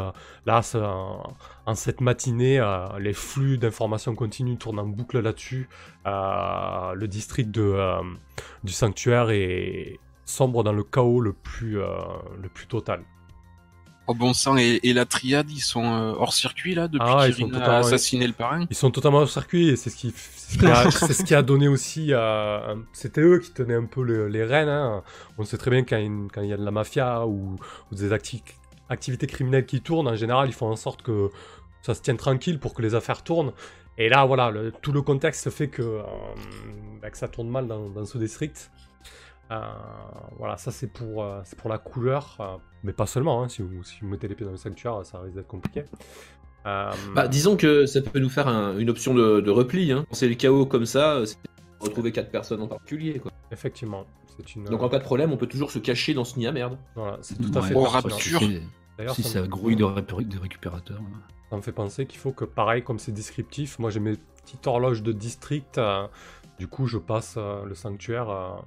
là, 0.45 0.61
en, 1.65 1.75
cette 1.75 2.01
matinée, 2.01 2.63
les 2.99 3.13
flux 3.13 3.57
d'informations 3.57 4.15
continuent 4.15 4.57
tournent 4.57 4.79
en 4.79 4.85
boucle 4.85 5.19
là-dessus. 5.19 5.67
le 6.05 7.05
district 7.05 7.49
du 7.49 8.71
sanctuaire 8.71 9.31
est, 9.31 9.99
sombre 10.25 10.63
dans 10.63 10.73
le 10.73 10.83
chaos 10.83 11.21
le 11.21 11.33
plus, 11.33 11.79
euh, 11.79 11.87
le 12.41 12.49
plus 12.49 12.67
total. 12.67 13.03
Oh 14.07 14.13
bon 14.13 14.33
sang, 14.33 14.55
et, 14.55 14.79
la 14.93 15.05
triade, 15.05 15.49
ils 15.49 15.61
sont 15.61 15.83
euh, 15.83 16.13
hors 16.19 16.33
circuit 16.33 16.75
là 16.75 16.87
depuis 16.87 17.07
ah, 17.11 17.27
qu'ils 17.27 17.55
a 17.55 17.77
assassiné 17.77 18.27
le 18.27 18.33
parrain 18.33 18.67
Ils 18.69 18.75
sont 18.75 18.91
totalement 18.91 19.17
hors 19.19 19.29
circuit 19.29 19.69
et 19.69 19.75
c'est 19.75 19.89
ce 19.89 19.95
qui, 19.95 20.11
c'est 20.15 21.13
ce, 21.13 21.23
qui 21.23 21.33
a 21.33 21.41
donné 21.41 21.67
aussi. 21.67 22.13
à... 22.13 22.75
C'était 22.93 23.21
eux 23.21 23.39
qui 23.39 23.51
tenaient 23.51 23.73
un 23.75 23.85
peu 23.85 24.03
les 24.03 24.43
rênes. 24.43 24.69
Hein. 24.69 25.01
On 25.39 25.43
sait 25.43 25.57
très 25.57 25.71
bien 25.71 25.83
quand 25.83 25.97
il 25.97 26.47
y 26.47 26.53
a 26.53 26.57
de 26.57 26.63
la 26.63 26.69
mafia 26.69 27.25
ou, 27.25 27.55
des 27.91 28.13
activités 28.13 29.25
criminelles 29.25 29.65
qui 29.65 29.81
tournent, 29.81 30.07
en 30.07 30.15
général, 30.15 30.49
ils 30.49 30.53
font 30.53 30.69
en 30.69 30.75
sorte 30.75 31.01
que 31.01 31.31
ça 31.81 31.95
se 31.95 32.01
tienne 32.01 32.17
tranquille 32.17 32.59
pour 32.59 32.75
que 32.75 32.83
les 32.83 32.93
affaires 32.93 33.23
tournent. 33.23 33.53
Et 33.97 34.07
là, 34.09 34.23
voilà, 34.25 34.53
tout 34.83 34.91
le 34.91 35.01
contexte 35.01 35.49
fait 35.49 35.69
que, 35.69 35.81
euh, 35.81 36.01
bah, 37.01 37.09
que 37.09 37.17
ça 37.17 37.27
tourne 37.27 37.49
mal 37.49 37.65
dans, 37.65 37.89
dans 37.89 38.05
ce 38.05 38.19
district. 38.19 38.69
Euh, 39.51 39.61
voilà, 40.37 40.57
ça 40.57 40.71
c'est 40.71 40.87
pour, 40.87 41.23
euh, 41.23 41.41
pour 41.57 41.69
la 41.69 41.77
couleur, 41.77 42.37
euh, 42.39 42.57
mais 42.83 42.93
pas 42.93 43.05
seulement. 43.05 43.43
Hein, 43.43 43.49
si, 43.49 43.61
vous, 43.61 43.83
si, 43.83 43.99
vous, 44.01 44.07
mettez 44.07 44.27
les 44.27 44.35
pieds 44.35 44.45
dans 44.45 44.51
le 44.51 44.57
sanctuaire, 44.57 45.05
ça 45.05 45.19
risque 45.19 45.35
d'être 45.35 45.47
compliqué. 45.47 45.83
Bah, 46.63 47.27
disons 47.29 47.57
que 47.57 47.85
ça 47.85 48.01
peut 48.01 48.19
nous 48.19 48.29
faire 48.29 48.47
une 48.47 48.89
option 48.89 49.13
de, 49.13 49.49
repli. 49.49 49.91
Hein. 49.91 50.05
C'est 50.11 50.27
le 50.27 50.33
chaos 50.33 50.65
comme 50.65 50.87
ça, 50.87 51.21
c'est 51.25 51.37
retrouver 51.79 52.11
quatre 52.11 52.31
personnes 52.31 52.61
en 52.61 52.67
particulier. 52.67 53.19
Quoi. 53.19 53.31
Effectivement. 53.51 54.05
Une... 54.55 54.65
Donc 54.65 54.81
en 54.81 54.89
cas 54.89 54.97
de 54.97 55.03
problème, 55.03 55.31
on 55.31 55.37
peut 55.37 55.47
toujours 55.47 55.69
se 55.69 55.77
cacher 55.79 56.15
dans 56.15 56.25
ce 56.25 56.39
nid 56.39 56.47
à 56.47 56.51
merde. 56.51 56.77
Voilà, 56.95 57.19
c'est 57.21 57.35
tout 57.35 57.57
à 57.57 57.61
fait. 57.61 57.75
D'ailleurs, 58.97 59.13
si 59.13 59.23
ça, 59.23 59.41
grouille 59.45 59.75
de, 59.75 59.83
récupérateurs. 60.39 61.01
Ça 61.49 61.57
me 61.57 61.61
fait 61.61 61.71
penser 61.71 62.05
qu'il 62.07 62.19
faut 62.19 62.31
que, 62.31 62.45
pareil, 62.45 62.81
comme 62.81 62.97
c'est 62.97 63.11
descriptif, 63.11 63.77
moi 63.77 63.91
j'ai 63.91 63.99
mes 63.99 64.15
petites 64.43 64.65
horloges 64.65 65.03
de 65.03 65.11
district. 65.11 65.79
du 66.57 66.67
coup, 66.67 66.87
je 66.87 66.97
passe 66.97 67.37
le 67.37 67.75
sanctuaire 67.75 68.63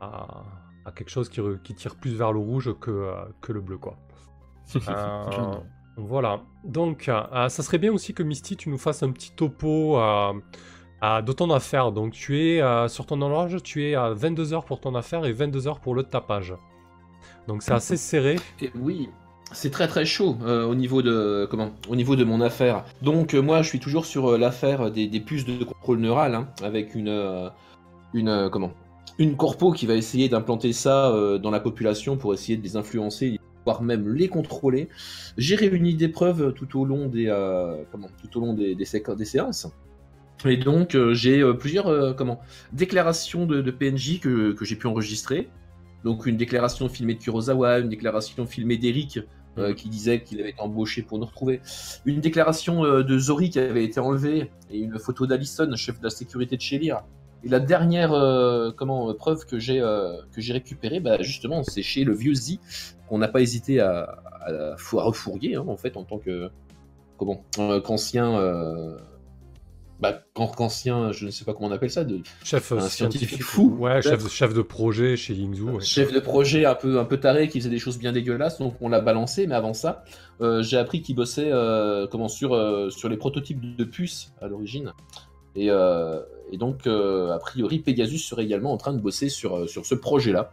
à, 0.00 0.92
quelque 0.94 1.10
chose 1.10 1.28
qui, 1.28 1.40
qui, 1.62 1.74
tire 1.74 1.96
plus 1.96 2.14
vers 2.14 2.32
le 2.32 2.40
rouge 2.40 2.74
que, 2.80 2.90
euh, 2.90 3.14
que 3.40 3.52
le 3.52 3.60
bleu, 3.60 3.78
quoi. 3.78 3.96
Euh, 4.88 5.56
voilà. 5.96 6.42
Donc, 6.64 7.08
euh, 7.08 7.48
ça 7.48 7.62
serait 7.62 7.78
bien 7.78 7.92
aussi 7.92 8.14
que 8.14 8.22
Misty, 8.22 8.56
tu 8.56 8.68
nous 8.68 8.78
fasses 8.78 9.02
un 9.02 9.10
petit 9.10 9.32
topo 9.32 9.98
de 9.98 11.32
ton 11.32 11.50
affaire. 11.50 11.90
Donc, 11.90 12.12
tu 12.12 12.38
es 12.40 12.88
sur 12.88 13.06
ton 13.06 13.20
horloge, 13.20 13.62
tu 13.64 13.84
es 13.84 13.94
à 13.96 14.10
22 14.10 14.54
heures 14.54 14.64
pour 14.64 14.80
ton 14.80 14.94
affaire 14.94 15.24
et 15.26 15.32
22 15.32 15.66
heures 15.66 15.80
pour 15.80 15.94
le 15.94 16.04
tapage. 16.04 16.54
Donc, 17.48 17.62
c'est 17.62 17.72
assez 17.72 17.96
serré. 17.96 18.36
oui. 18.76 19.08
c'est 19.50 19.70
très 19.70 19.88
très 19.88 20.04
chaud 20.04 20.36
au 20.44 20.74
niveau 20.76 21.02
de 21.02 21.48
comment 21.50 21.72
au 21.88 21.96
niveau 21.96 22.14
de 22.14 22.22
mon 22.22 22.40
affaire. 22.40 22.84
Donc 23.02 23.34
moi 23.34 23.62
je 23.62 23.68
suis 23.68 23.80
toujours 23.80 24.06
sur 24.06 24.38
l'affaire 24.38 24.92
des, 24.92 25.20
puces 25.20 25.44
de 25.44 25.64
contrôle 25.64 25.98
neural 25.98 26.36
hein, 26.36 26.48
avec 26.62 26.94
une 26.94 27.50
une 28.14 28.48
comment 28.52 28.72
une 29.20 29.36
corpo 29.36 29.70
qui 29.70 29.86
va 29.86 29.94
essayer 29.94 30.28
d'implanter 30.28 30.72
ça 30.72 31.12
dans 31.40 31.50
la 31.50 31.60
population 31.60 32.16
pour 32.16 32.34
essayer 32.34 32.56
de 32.56 32.62
les 32.62 32.76
influencer 32.76 33.38
voire 33.64 33.82
même 33.82 34.08
les 34.08 34.28
contrôler. 34.28 34.88
J'ai 35.36 35.54
réuni 35.54 35.94
des 35.94 36.08
preuves 36.08 36.54
tout 36.54 36.80
au 36.80 36.84
long 36.84 37.06
des 37.06 37.26
comment 37.92 38.08
tout 38.20 38.38
au 38.38 38.40
long 38.40 38.54
des, 38.54 38.74
des, 38.74 38.84
des 38.84 39.24
séances. 39.24 39.68
Et 40.46 40.56
donc 40.56 40.96
j'ai 41.12 41.44
plusieurs 41.54 42.16
comment 42.16 42.40
déclarations 42.72 43.46
de, 43.46 43.60
de 43.60 43.70
PNJ 43.70 44.20
que, 44.20 44.52
que 44.52 44.64
j'ai 44.64 44.76
pu 44.76 44.86
enregistrer. 44.86 45.48
Donc 46.04 46.26
une 46.26 46.36
déclaration 46.36 46.88
filmée 46.88 47.14
de 47.14 47.20
Kurosawa, 47.20 47.80
une 47.80 47.88
déclaration 47.88 48.46
filmée 48.46 48.78
d'Eric 48.78 49.20
euh, 49.58 49.74
qui 49.74 49.88
disait 49.88 50.22
qu'il 50.22 50.40
avait 50.40 50.50
été 50.50 50.60
embauché 50.60 51.02
pour 51.02 51.18
nous 51.18 51.26
retrouver. 51.26 51.60
Une 52.04 52.20
déclaration 52.20 52.84
euh, 52.84 53.02
de 53.02 53.18
Zori 53.18 53.50
qui 53.50 53.58
avait 53.58 53.84
été 53.84 54.00
enlevée 54.00 54.50
et 54.70 54.78
une 54.78 54.98
photo 54.98 55.26
d'Alison, 55.26 55.68
chef 55.76 55.98
de 55.98 56.04
la 56.04 56.10
sécurité 56.10 56.56
de 56.56 56.60
chez 56.62 56.78
Lear. 56.78 57.04
Et 57.44 57.48
la 57.48 57.60
dernière 57.60 58.12
euh, 58.12 58.70
comment, 58.70 59.12
preuve 59.14 59.46
que 59.46 59.58
j'ai 59.58 59.82
j'ai 60.36 60.52
récupérée, 60.52 61.00
bah, 61.00 61.20
justement, 61.22 61.62
c'est 61.62 61.82
chez 61.82 62.04
le 62.04 62.14
vieux 62.14 62.34
Z, 62.34 62.58
qu'on 63.08 63.18
n'a 63.18 63.28
pas 63.28 63.40
hésité 63.40 63.80
à, 63.80 64.22
à, 64.40 64.76
refourguer, 64.92 65.56
hein, 65.56 65.64
en 65.66 65.76
fait, 65.76 65.96
en 65.96 66.04
tant 66.04 66.18
que 66.18 66.50
comment 67.16 67.44
qu'ancien 67.84 68.98
bah, 70.00 70.22
ancien, 70.36 71.12
je 71.12 71.26
ne 71.26 71.30
sais 71.30 71.44
pas 71.44 71.52
comment 71.52 71.68
on 71.68 71.72
appelle 71.72 71.90
ça, 71.90 72.04
de 72.04 72.20
chef 72.42 72.72
un 72.72 72.80
scientifique, 72.80 73.42
fou, 73.42 73.76
ouais, 73.78 74.00
chef, 74.00 74.26
chef, 74.28 74.54
de 74.54 74.62
projet 74.62 75.16
chez 75.16 75.34
Yingzhou, 75.34 75.72
ouais. 75.72 75.84
chef 75.84 76.12
de 76.12 76.20
projet 76.20 76.64
un 76.64 76.74
peu 76.74 76.98
un 76.98 77.04
peu 77.04 77.18
taré 77.18 77.48
qui 77.48 77.58
faisait 77.60 77.70
des 77.70 77.78
choses 77.78 77.98
bien 77.98 78.12
dégueulasses, 78.12 78.58
donc 78.58 78.74
on 78.80 78.88
l'a 78.88 79.00
balancé. 79.00 79.46
Mais 79.46 79.54
avant 79.54 79.74
ça, 79.74 80.04
euh, 80.40 80.62
j'ai 80.62 80.78
appris 80.78 81.02
qu'il 81.02 81.16
bossait 81.16 81.50
euh, 81.52 82.06
comment 82.10 82.28
sur 82.28 82.54
euh, 82.54 82.88
sur 82.88 83.10
les 83.10 83.18
prototypes 83.18 83.76
de 83.76 83.84
puces 83.84 84.32
à 84.40 84.48
l'origine, 84.48 84.92
et, 85.56 85.66
et, 85.66 86.56
donc 86.56 86.86
a 86.86 87.38
priori 87.40 87.80
Pegasus 87.80 88.18
serait 88.18 88.44
également 88.44 88.72
en 88.72 88.76
train 88.76 88.92
de 88.92 89.00
bosser 89.00 89.28
sur 89.28 89.68
sur 89.68 89.86
ce 89.86 89.94
projet-là. 89.94 90.52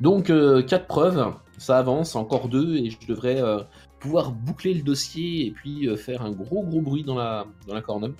Donc 0.00 0.32
quatre 0.66 0.86
preuves, 0.86 1.32
ça 1.58 1.78
avance, 1.78 2.16
encore 2.16 2.48
deux, 2.48 2.76
et 2.76 2.90
je 2.90 2.98
devrais 3.06 3.40
pouvoir 4.04 4.32
boucler 4.32 4.74
le 4.74 4.82
dossier 4.82 5.46
et 5.46 5.50
puis 5.50 5.88
euh, 5.88 5.96
faire 5.96 6.20
un 6.20 6.30
gros 6.30 6.62
gros 6.62 6.82
bruit 6.82 7.04
dans 7.04 7.14
la, 7.14 7.46
dans 7.66 7.72
la 7.72 7.80
corne. 7.80 8.14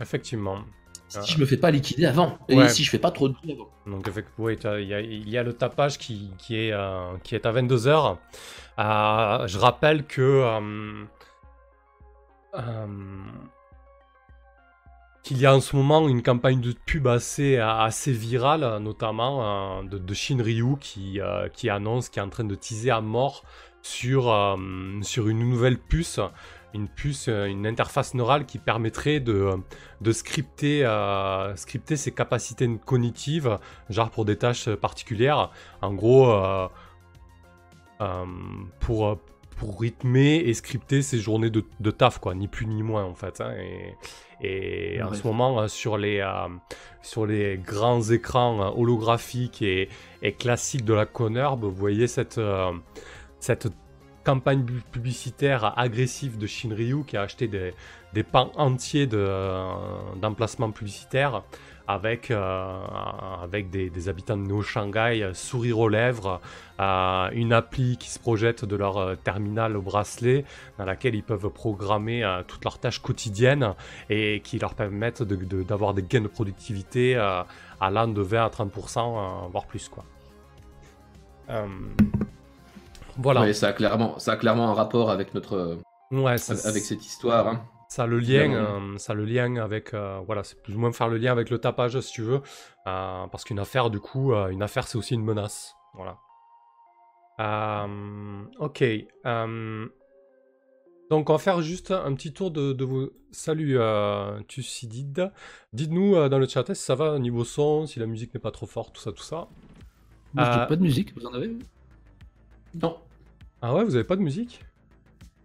Effectivement. 0.00 0.60
Si 1.08 1.32
je 1.32 1.38
me 1.38 1.44
fais 1.44 1.58
pas 1.58 1.70
liquider 1.70 2.06
avant, 2.06 2.38
et 2.48 2.68
si 2.70 2.82
je 2.82 2.88
fais 2.88 2.98
pas 2.98 3.10
trop 3.10 3.28
de 3.28 3.34
bruit 3.34 3.52
avant. 3.52 3.68
Donc 3.86 4.10
oui, 4.38 4.56
il 4.78 4.88
y, 4.88 4.94
a, 4.94 5.00
il 5.00 5.28
y, 5.28 5.36
a 5.36 5.42
le 5.42 5.52
tapage 5.52 5.98
qui, 5.98 6.30
qui 6.38 6.56
est, 6.56 6.72
euh, 6.72 7.18
qui 7.22 7.34
est 7.34 7.44
à 7.44 7.52
22h. 7.52 8.16
Euh, 8.78 9.46
je 9.46 9.58
rappelle 9.58 10.06
que... 10.06 11.04
qu'il 15.22 15.38
y 15.38 15.46
a 15.46 15.54
en 15.54 15.60
ce 15.60 15.76
moment 15.76 16.08
une 16.08 16.22
campagne 16.22 16.60
de 16.60 16.72
pub 16.72 17.06
assez, 17.06 17.56
assez 17.56 18.12
virale, 18.12 18.78
notamment 18.80 19.84
de, 19.84 19.98
de 19.98 20.14
Shinryu 20.14 20.76
qui, 20.80 21.20
qui 21.52 21.70
annonce, 21.70 22.08
qui 22.08 22.18
est 22.18 22.22
en 22.22 22.28
train 22.28 22.44
de 22.44 22.54
teaser 22.54 22.90
à 22.90 23.00
mort 23.00 23.44
sur, 23.82 24.30
euh, 24.30 24.56
sur 25.02 25.28
une 25.28 25.48
nouvelle 25.48 25.78
puce, 25.78 26.20
une 26.72 26.88
puce, 26.88 27.26
euh, 27.28 27.46
une 27.46 27.66
interface 27.66 28.14
neurale 28.14 28.46
qui 28.46 28.58
permettrait 28.58 29.20
de, 29.20 29.50
de 30.00 30.12
scripter, 30.12 30.84
euh, 30.84 31.54
scripter 31.56 31.96
ses 31.96 32.12
capacités 32.12 32.70
cognitives, 32.86 33.58
genre 33.90 34.10
pour 34.10 34.24
des 34.24 34.36
tâches 34.36 34.70
particulières. 34.70 35.50
En 35.82 35.92
gros, 35.92 36.32
pour, 38.80 39.18
pour 39.62 39.80
rythmer 39.80 40.38
et 40.38 40.54
scripter 40.54 41.02
ses 41.02 41.20
journées 41.20 41.48
de, 41.48 41.64
de, 41.78 41.90
taf, 41.92 42.18
quoi, 42.18 42.34
ni 42.34 42.48
plus 42.48 42.66
ni 42.66 42.82
moins 42.82 43.04
en 43.04 43.14
fait. 43.14 43.40
Hein. 43.40 43.54
et, 44.40 44.96
et 44.96 45.00
en 45.00 45.14
ce 45.14 45.24
moment, 45.24 45.68
sur 45.68 45.96
les, 45.96 46.20
sur 47.00 47.26
les 47.26 47.58
grands 47.58 48.02
écrans 48.02 48.76
holographiques 48.76 49.62
et, 49.62 49.88
et 50.20 50.32
classiques 50.32 50.84
de 50.84 50.92
la 50.92 51.06
Connerb, 51.06 51.62
vous 51.62 51.70
voyez 51.70 52.08
cette, 52.08 52.40
cette 53.38 53.68
campagne 54.24 54.64
publicitaire 54.90 55.78
agressive 55.78 56.38
de 56.38 56.46
Shinryu 56.48 57.04
qui 57.04 57.16
a 57.16 57.22
acheté 57.22 57.46
des, 57.46 57.72
des 58.14 58.24
pans 58.24 58.50
entiers 58.56 59.06
d'emplacements 59.06 60.72
publicitaires 60.72 61.44
avec, 61.88 62.30
euh, 62.30 62.84
avec 63.42 63.70
des, 63.70 64.08
habitants 64.08 64.36
de 64.36 64.42
Néo-Shanghai, 64.42 65.22
euh, 65.22 65.34
sourire 65.34 65.78
aux 65.78 65.88
lèvres, 65.88 66.40
euh, 66.80 67.28
une 67.32 67.52
appli 67.52 67.96
qui 67.96 68.10
se 68.10 68.18
projette 68.18 68.64
de 68.64 68.76
leur 68.76 69.16
terminal 69.18 69.76
au 69.76 69.82
bracelet 69.82 70.44
dans 70.78 70.84
laquelle 70.84 71.14
ils 71.14 71.22
peuvent 71.22 71.50
programmer 71.50 72.24
toutes 72.48 72.64
leurs 72.64 72.78
tâches 72.78 73.00
quotidiennes 73.00 73.74
et 74.10 74.40
qui 74.42 74.58
leur 74.58 74.74
permettent 74.74 75.22
d'avoir 75.22 75.94
des 75.94 76.02
gains 76.02 76.22
de 76.22 76.28
productivité 76.28 77.16
allant 77.80 78.08
de 78.08 78.22
20 78.22 78.44
à 78.44 78.48
30%, 78.48 79.50
voire 79.50 79.66
plus. 79.66 79.88
quoi. 79.88 80.04
Voilà. 83.18 83.52
ça 83.52 83.68
a 83.68 83.72
clairement, 83.72 84.18
ça 84.18 84.32
a 84.32 84.36
clairement 84.36 84.70
un 84.70 84.74
rapport 84.74 85.10
avec 85.10 85.34
notre, 85.34 85.78
ouais, 86.10 86.36
avec 86.64 86.82
cette 86.82 87.04
histoire. 87.04 87.48
Hein. 87.48 87.60
Ça 87.92 88.04
a 88.04 88.06
le 88.06 88.20
lien, 88.20 88.54
euh, 88.54 88.96
ça 88.96 89.12
le 89.12 89.26
lien 89.26 89.56
avec, 89.56 89.92
euh, 89.92 90.18
voilà, 90.24 90.44
c'est 90.44 90.62
plus 90.62 90.74
ou 90.74 90.78
moins 90.78 90.92
faire 90.92 91.08
le 91.08 91.18
lien 91.18 91.30
avec 91.30 91.50
le 91.50 91.58
tapage 91.58 92.00
si 92.00 92.10
tu 92.10 92.22
veux, 92.22 92.40
euh, 92.86 93.26
parce 93.26 93.44
qu'une 93.44 93.58
affaire 93.58 93.90
du 93.90 94.00
coup, 94.00 94.32
une 94.32 94.62
affaire 94.62 94.88
c'est 94.88 94.96
aussi 94.96 95.12
une 95.12 95.22
menace, 95.22 95.74
voilà. 95.92 96.16
ok. 98.60 98.82
Donc 101.10 101.28
on 101.28 101.32
va 101.34 101.38
faire 101.38 101.60
juste 101.60 101.90
un 101.90 102.14
petit 102.14 102.32
tour 102.32 102.50
de, 102.50 102.72
de 102.72 102.82
vos... 102.82 103.10
Salut 103.30 103.78
Tucidide. 104.48 105.30
Dites-nous 105.74 106.14
dans 106.30 106.38
le 106.38 106.48
chat 106.48 106.74
si 106.74 106.82
ça 106.82 106.94
va 106.94 107.12
au 107.12 107.18
niveau 107.18 107.44
son, 107.44 107.84
si 107.84 108.00
la 108.00 108.06
musique 108.06 108.32
n'est 108.32 108.40
pas 108.40 108.52
trop 108.52 108.64
forte, 108.64 108.94
tout 108.94 109.02
ça, 109.02 109.12
tout 109.12 109.22
ça? 109.22 109.48
Moi, 110.32 110.46
pas 110.66 110.76
de 110.76 110.82
musique, 110.82 111.14
vous 111.14 111.26
en 111.26 111.34
avez 111.34 111.58
non. 112.74 112.96
Ah 113.60 113.74
ouais, 113.74 113.84
vous 113.84 113.96
avez 113.96 114.04
pas 114.04 114.16
de 114.16 114.22
musique? 114.22 114.64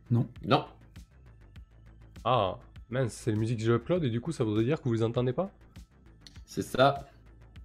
Non. 0.10 0.30
Non. 0.46 0.64
Ah, 2.30 2.58
mince, 2.90 3.14
c'est 3.14 3.32
la 3.32 3.38
musique 3.38 3.60
que 3.60 3.64
j'upload 3.64 4.04
et 4.04 4.10
du 4.10 4.20
coup 4.20 4.34
ça 4.34 4.44
voudrait 4.44 4.66
dire 4.66 4.82
que 4.82 4.90
vous 4.90 4.96
les 4.96 5.04
entendez 5.04 5.32
pas 5.32 5.50
C'est 6.44 6.62
ça. 6.62 7.08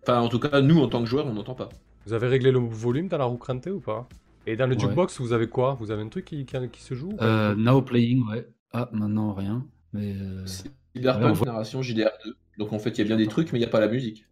Enfin, 0.03 0.21
en 0.21 0.29
tout 0.29 0.39
cas, 0.39 0.61
nous 0.61 0.81
en 0.81 0.89
tant 0.89 1.01
que 1.01 1.07
joueurs, 1.07 1.27
on 1.27 1.33
n'entend 1.33 1.57
pas. 1.57 1.69
Vous 2.07 2.13
avez 2.13 2.29
réglé 2.29 2.53
le 2.53 2.61
volume 2.61 3.09
dans 3.09 3.19
la 3.19 3.25
roue 3.25 3.39
crantée 3.39 3.73
ou 3.73 3.81
pas? 3.81 4.09
Et 4.47 4.55
dans 4.55 4.69
le 4.69 4.79
jukebox, 4.79 5.21
vous 5.21 5.33
avez 5.33 5.49
quoi? 5.49 5.75
Vous 5.81 5.91
avez 5.91 6.03
un 6.03 6.09
truc 6.09 6.27
qui, 6.27 6.47
qui, 6.47 6.81
se 6.81 6.95
joue 6.95 7.11
euh, 7.21 7.57
Now 7.57 7.83
playing, 7.83 8.25
ouais. 8.29 8.49
Ah, 8.73 8.89
maintenant 8.93 9.35
rien. 9.35 9.67
Mais. 9.93 10.15
Euh... 10.15 10.47
Cyberpunk 10.47 11.35
Génération 11.39 11.81
JDR2. 11.81 12.35
Donc 12.59 12.73
en 12.73 12.79
fait, 12.79 12.91
il 12.91 12.99
y 12.99 13.01
a 13.01 13.05
bien 13.05 13.17
des 13.17 13.27
trucs, 13.27 13.53
mais 13.53 13.59
il 13.59 13.63
n'y 13.63 13.67
a 13.67 13.71
pas 13.71 13.81
la 13.81 13.89
musique. 13.89 14.27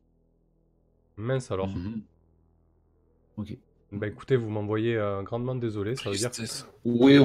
Mince 1.17 1.51
alors. 1.51 1.67
Mhm. 1.67 2.03
Ok. 3.37 3.57
Bah 3.93 4.07
écoutez, 4.07 4.37
vous 4.37 4.49
m'envoyez 4.51 4.97
euh, 4.97 5.23
grandement 5.23 5.57
désolé, 5.57 5.97
ça 5.97 6.11
veut 6.11 6.17
dire. 6.17 6.31
Oui, 6.85 7.19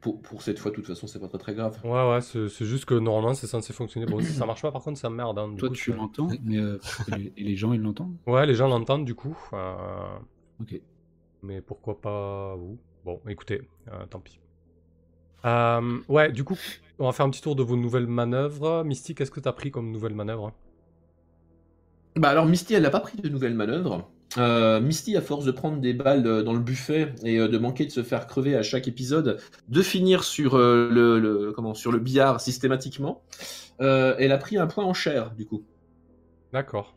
pour, 0.00 0.40
cette 0.40 0.60
fois, 0.60 0.70
de 0.70 0.76
toute 0.76 0.86
façon, 0.86 1.08
c'est 1.08 1.18
pas 1.18 1.26
très, 1.26 1.38
très 1.38 1.54
grave. 1.54 1.78
Ouais, 1.84 2.10
ouais, 2.10 2.20
c'est 2.20 2.64
juste 2.64 2.84
que 2.84 2.94
normalement, 2.94 3.34
c'est 3.34 3.48
censé 3.48 3.72
fonctionner. 3.72 4.06
Bon, 4.06 4.20
si 4.20 4.32
ça 4.32 4.46
marche 4.46 4.62
pas, 4.62 4.70
par 4.70 4.82
contre, 4.82 5.00
ça 5.00 5.10
merde. 5.10 5.36
Hein, 5.38 5.54
Toi, 5.58 5.70
tu 5.70 5.92
l'entends, 5.92 6.28
mais 6.44 6.58
euh, 6.58 6.78
et 7.36 7.42
les 7.42 7.56
gens, 7.56 7.72
ils 7.72 7.80
l'entendent? 7.80 8.16
Ouais, 8.26 8.46
les 8.46 8.54
gens 8.54 8.68
l'entendent 8.68 9.04
du 9.04 9.16
coup. 9.16 9.36
Euh, 9.52 10.16
ok. 10.60 10.80
Mais 11.42 11.60
pourquoi 11.60 12.00
pas 12.00 12.54
vous? 12.54 12.78
Bon, 13.04 13.20
écoutez, 13.28 13.62
tant 14.08 14.20
pis. 14.20 14.38
ouais, 16.08 16.30
du 16.30 16.44
coup, 16.44 16.56
on 17.00 17.06
va 17.06 17.12
faire 17.12 17.26
un 17.26 17.30
petit 17.30 17.42
tour 17.42 17.56
de 17.56 17.64
vos 17.64 17.76
nouvelles 17.76 18.06
manœuvres. 18.06 18.84
Misty, 18.84 19.16
qu'est-ce 19.16 19.32
que 19.32 19.40
t'as 19.40 19.52
pris 19.52 19.72
comme 19.72 19.90
nouvelle 19.90 20.14
manœuvre 20.14 20.52
Bah 22.14 22.28
alors, 22.28 22.46
Misty, 22.46 22.74
elle 22.74 22.84
n'a 22.84 22.90
pas 22.90 23.00
pris 23.00 23.18
de 23.18 23.28
nouvelles 23.28 23.54
manœuvres. 23.54 24.08
Euh, 24.38 24.80
Misty, 24.80 25.16
à 25.16 25.22
force 25.22 25.44
de 25.44 25.50
prendre 25.50 25.78
des 25.78 25.94
balles 25.94 26.26
euh, 26.26 26.42
dans 26.42 26.52
le 26.52 26.58
buffet 26.58 27.14
et 27.24 27.38
euh, 27.38 27.48
de 27.48 27.58
manquer 27.58 27.86
de 27.86 27.90
se 27.90 28.02
faire 28.02 28.26
crever 28.26 28.54
à 28.54 28.62
chaque 28.62 28.86
épisode, 28.86 29.38
de 29.68 29.82
finir 29.82 30.24
sur, 30.24 30.58
le, 30.58 31.52
comment, 31.54 31.74
sur 31.74 31.92
le 31.92 31.98
billard 31.98 32.40
systématiquement, 32.40 33.22
elle 33.78 34.32
a 34.32 34.38
pris 34.38 34.58
un 34.58 34.66
point 34.66 34.84
en 34.84 34.94
chair, 34.94 35.32
du 35.34 35.46
coup. 35.46 35.64
D'accord. 36.52 36.96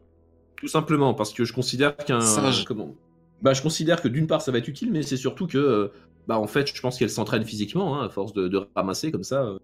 Tout 0.58 0.68
simplement, 0.68 1.14
parce 1.14 1.34
que 1.34 1.46
je 1.46 1.54
considère 1.54 1.96
qu'un. 1.96 2.20
Comment? 2.66 2.96
Bah, 3.42 3.54
je 3.54 3.62
considère 3.62 4.02
que 4.02 4.10
d'une 4.10 4.28
part 4.28 4.42
ça 4.42 4.52
va 4.52 4.58
être 4.58 4.68
utile, 4.68 4.92
mais 4.92 5.02
c'est 5.02 5.16
surtout 5.16 5.48
que, 5.48 5.92
bah, 6.28 6.38
en 6.38 6.48
fait, 6.48 6.74
je 6.74 6.82
pense 6.82 6.98
qu'elle 6.98 7.10
s'entraîne 7.10 7.46
physiquement, 7.46 7.98
hein, 7.98 8.06
à 8.06 8.10
force 8.10 8.34
de, 8.34 8.68
ramasser 8.76 9.12
comme 9.12 9.24
ça. 9.24 9.56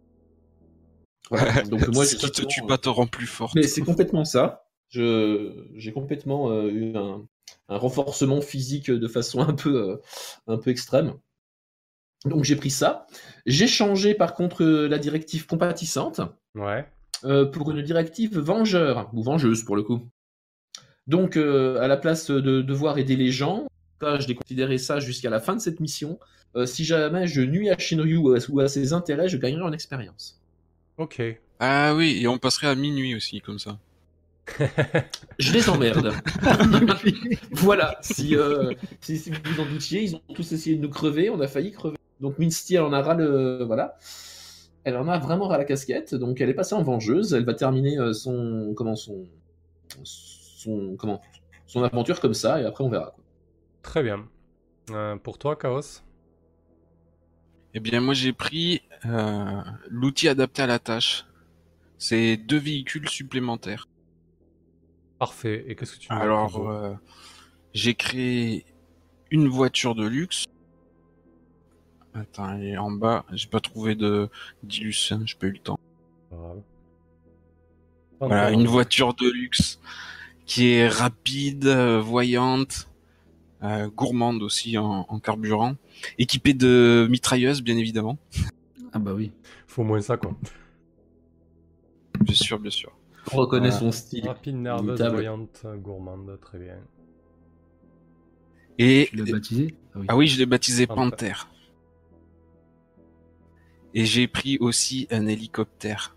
Donc 1.69 1.87
moi, 1.89 2.05
ce 2.05 2.15
qui 2.15 2.31
te 2.31 2.45
tue 2.45 2.61
pas 2.65 2.77
te 2.77 2.87
rend 2.87 3.07
plus 3.07 3.27
fort. 3.27 3.51
Mais 3.55 3.63
c'est 3.63 3.81
complètement 3.81 4.23
ça. 4.23 4.65
J'ai 4.89 5.91
complètement 5.93 6.61
eu 6.63 6.95
un, 6.95 7.25
un 7.69 7.77
renforcement 7.77 8.41
physique 8.41 8.91
de 8.91 9.07
façon 9.07 9.39
un 9.41 9.53
peu, 9.53 9.91
euh, 9.91 9.97
un 10.47 10.57
peu 10.57 10.69
extrême. 10.69 11.13
Donc 12.25 12.43
j'ai 12.43 12.55
pris 12.55 12.71
ça. 12.71 13.07
J'ai 13.45 13.67
changé 13.67 14.13
par 14.15 14.33
contre 14.33 14.63
euh, 14.63 14.87
la 14.87 14.97
directive 14.97 15.45
compatissante 15.45 16.21
ouais. 16.55 16.87
Euh, 17.23 17.45
pour 17.45 17.71
une 17.71 17.81
directive 17.81 18.37
vengeur, 18.37 19.09
ou 19.13 19.23
vengeuse 19.23 19.63
pour 19.63 19.75
le 19.75 19.83
coup. 19.83 20.07
Donc 21.07 21.37
à 21.37 21.87
la 21.87 21.97
place 21.97 22.31
de 22.31 22.61
devoir 22.61 22.97
aider 22.97 23.15
les 23.15 23.31
gens, 23.31 23.67
Ça, 24.01 24.19
je 24.19 24.25
déconsidérais 24.25 24.79
ça 24.79 24.99
jusqu'à 24.99 25.29
la 25.29 25.39
fin 25.39 25.55
de 25.55 25.61
cette 25.61 25.79
mission. 25.79 26.19
Euh, 26.55 26.65
si 26.65 26.85
jamais 26.85 27.27
je 27.27 27.41
nuis 27.41 27.69
à 27.69 27.77
Shinryu 27.77 28.17
ou 28.17 28.59
à, 28.59 28.67
ses 28.67 28.93
intérêts, 28.93 29.27
je 29.27 29.37
gagnerai 29.37 29.63
en 29.63 29.73
expérience. 29.73 30.39
Ok. 30.97 31.21
Ah 31.59 31.93
oui, 31.95 32.19
et 32.21 32.27
on 32.27 32.37
passerait 32.37 32.67
à 32.67 32.75
minuit 32.75 33.15
aussi, 33.15 33.41
comme 33.41 33.59
ça. 33.59 33.77
Je 35.39 35.53
les 35.53 35.69
emmerde. 35.69 36.13
voilà, 37.51 37.97
si, 38.01 38.35
euh, 38.35 38.71
si, 39.01 39.29
vous 39.29 39.37
vous 39.45 39.61
en 39.61 39.65
doutiez, 39.65 40.03
ils 40.03 40.15
ont 40.15 40.21
tous 40.33 40.51
essayé 40.51 40.75
de 40.75 40.81
nous 40.81 40.89
crever, 40.89 41.29
on 41.29 41.39
a 41.39 41.47
failli 41.47 41.71
crever. 41.71 41.97
Donc 42.19 42.39
Misty, 42.39 42.75
elle 42.75 42.83
en 42.83 42.93
a 42.93 43.01
ras 43.01 43.15
le... 43.15 43.63
Voilà. 43.63 43.97
Elle 44.83 44.97
en 44.97 45.07
a 45.07 45.17
vraiment 45.17 45.47
ras 45.47 45.57
la 45.57 45.65
casquette, 45.65 46.13
donc 46.13 46.39
elle 46.41 46.49
est 46.49 46.53
passée 46.53 46.75
en 46.75 46.83
vengeuse, 46.83 47.33
elle 47.33 47.45
va 47.45 47.53
terminer 47.53 47.97
euh, 47.97 48.13
son... 48.13 48.73
Comment 48.75 48.95
son... 48.95 49.25
Son... 50.03 50.95
Comment 50.97 51.21
Son 51.65 51.83
aventure 51.83 52.19
comme 52.19 52.33
ça, 52.33 52.61
et 52.61 52.65
après 52.65 52.83
on 52.83 52.89
verra. 52.89 53.15
Très 53.81 54.03
bien. 54.03 54.27
pour 55.23 55.37
toi, 55.37 55.55
Chaos? 55.55 56.01
Eh 57.77 57.81
bien, 57.81 57.99
moi, 57.99 58.13
j'ai 58.13 58.31
pris 58.31 58.81
euh, 59.05 59.61
l'outil 59.89 60.29
adapté 60.29 60.61
à 60.61 60.67
la 60.67 60.79
tâche. 60.79 61.25
C'est 61.97 62.37
deux 62.37 62.57
véhicules 62.57 63.09
supplémentaires. 63.09 63.89
Parfait. 65.19 65.63
Et 65.67 65.75
qu'est-ce 65.75 65.95
que 65.95 65.99
tu 65.99 66.13
veux 66.13 66.19
Alors, 66.19 66.69
euh, 66.69 66.93
j'ai 67.73 67.95
créé 67.95 68.65
une 69.31 69.47
voiture 69.47 69.95
de 69.95 70.05
luxe. 70.05 70.45
Attends, 72.13 72.53
elle 72.53 72.63
est 72.63 72.77
en 72.77 72.91
bas. 72.91 73.25
J'ai 73.33 73.47
pas 73.47 73.59
trouvé 73.59 73.95
de 73.95 74.29
d'illus, 74.63 75.11
hein, 75.11 75.21
j'ai 75.25 75.35
pas 75.35 75.47
eu 75.47 75.51
le 75.51 75.59
temps. 75.59 75.79
Voilà, 78.19 78.51
une 78.51 78.65
voiture 78.65 79.13
de 79.13 79.29
luxe 79.29 79.79
qui 80.45 80.69
est 80.69 80.87
rapide, 80.87 81.65
euh, 81.67 81.99
voyante, 81.99 82.87
euh, 83.63 83.89
gourmande 83.89 84.41
aussi 84.41 84.77
en, 84.77 85.19
carburant, 85.19 85.75
équipée 86.17 86.53
de 86.53 87.07
mitrailleuses 87.09 87.61
bien 87.61 87.77
évidemment. 87.77 88.17
Ah 88.93 88.99
bah 88.99 89.13
oui. 89.13 89.31
Faut 89.67 89.83
moins 89.83 90.01
ça 90.01 90.17
quoi. 90.17 90.33
Bien 92.21 92.35
sûr, 92.35 92.59
bien 92.59 92.71
sûr. 92.71 92.94
On 93.31 93.37
reconnaît 93.37 93.71
son 93.71 93.91
style. 93.91 94.27
Rapide, 94.27 94.55
nerveuse, 94.55 95.01
voyante, 95.01 95.65
gourmande, 95.77 96.37
très 96.41 96.59
bien. 96.59 96.77
Et 98.77 99.07
tu 99.09 99.15
l'as 99.15 99.31
baptisé? 99.31 99.75
Ah 99.93 99.99
oui. 99.99 100.05
ah 100.09 100.17
oui. 100.17 100.27
je 100.27 100.37
l'ai 100.37 100.45
baptisé 100.45 100.87
Panther. 100.87 101.33
Et 103.93 104.05
j'ai 104.05 104.27
pris 104.27 104.57
aussi 104.59 105.07
un 105.09 105.25
hélicoptère 105.25 106.15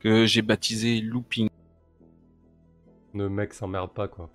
que 0.00 0.26
j'ai 0.26 0.42
baptisé 0.42 1.00
Looping. 1.00 1.48
Le 3.14 3.28
mec 3.28 3.54
s'emmerde 3.54 3.92
pas 3.94 4.08
quoi. 4.08 4.30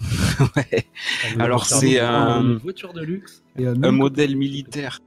ouais. 0.56 0.86
Alors 1.38 1.66
c'est 1.66 2.00
un... 2.00 2.40
Une 2.40 2.56
voiture 2.56 2.92
de 2.92 3.02
luxe 3.02 3.42
un, 3.58 3.92
modèle 3.92 4.36
militaire. 4.36 5.00